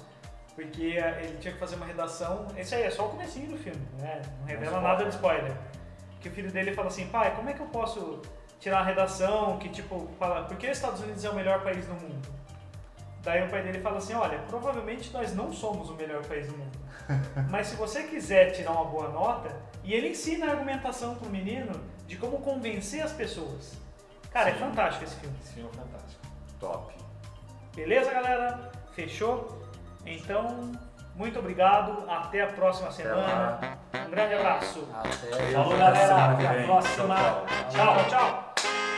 porque 0.59 0.97
eh, 0.97 1.21
ele 1.23 1.37
tinha 1.37 1.53
que 1.53 1.59
fazer 1.59 1.77
uma 1.77 1.85
redação. 1.85 2.45
Esse 2.57 2.75
aí 2.75 2.83
é 2.83 2.89
só 2.89 3.05
o 3.05 3.09
comecinho 3.09 3.49
do 3.49 3.57
filme, 3.57 3.81
né? 3.97 4.21
Não 4.39 4.45
revela 4.45 4.65
spoiler. 4.65 4.89
nada 4.91 5.03
de 5.05 5.09
spoiler. 5.11 5.57
Que 6.19 6.27
o 6.27 6.31
filho 6.31 6.51
dele 6.51 6.73
fala 6.73 6.87
assim, 6.89 7.07
pai, 7.07 7.33
como 7.33 7.49
é 7.49 7.53
que 7.53 7.61
eu 7.61 7.67
posso 7.67 8.21
tirar 8.59 8.79
a 8.79 8.83
redação 8.83 9.57
que 9.57 9.69
tipo 9.69 10.09
fala, 10.19 10.43
por 10.43 10.57
que 10.57 10.69
os 10.69 10.75
Estados 10.75 10.99
Unidos 10.99 11.23
é 11.23 11.29
o 11.29 11.35
melhor 11.35 11.63
país 11.63 11.85
do 11.85 11.93
mundo? 11.93 12.27
Daí 13.23 13.45
o 13.45 13.49
pai 13.49 13.63
dele 13.63 13.79
fala 13.79 13.99
assim, 13.99 14.13
olha, 14.13 14.37
provavelmente 14.49 15.13
nós 15.13 15.33
não 15.33 15.53
somos 15.53 15.89
o 15.89 15.93
melhor 15.93 16.25
país 16.25 16.47
do 16.47 16.57
mundo. 16.57 16.77
Mas 17.49 17.67
se 17.67 17.77
você 17.77 18.03
quiser 18.03 18.51
tirar 18.51 18.71
uma 18.71 18.85
boa 18.85 19.07
nota, 19.09 19.55
e 19.81 19.93
ele 19.93 20.09
ensina 20.09 20.47
a 20.47 20.51
argumentação 20.51 21.15
pro 21.15 21.29
menino 21.29 21.71
de 22.05 22.17
como 22.17 22.39
convencer 22.39 23.01
as 23.01 23.13
pessoas. 23.13 23.77
Cara, 24.29 24.49
é 24.49 24.53
Sim. 24.53 24.59
fantástico 24.59 25.05
esse 25.05 25.15
filme. 25.15 25.37
Esse 25.41 25.53
filme 25.53 25.69
é 25.73 25.77
fantástico. 25.77 26.21
Top. 26.59 26.93
Beleza, 27.73 28.11
galera? 28.11 28.71
Fechou? 28.91 29.58
Então, 30.09 30.71
muito 31.15 31.37
obrigado. 31.37 32.03
Até 32.09 32.41
a 32.41 32.47
próxima 32.47 32.91
semana. 32.91 33.59
Um 34.07 34.09
grande 34.09 34.33
abraço. 34.33 34.87
Até 34.93 35.51
Falou, 35.51 35.77
galera. 35.77 36.31
Até 36.31 36.47
a 36.47 36.63
próxima. 36.65 37.15
Tchau. 37.69 37.95
Tchau, 37.95 38.05
tchau. 38.09 38.88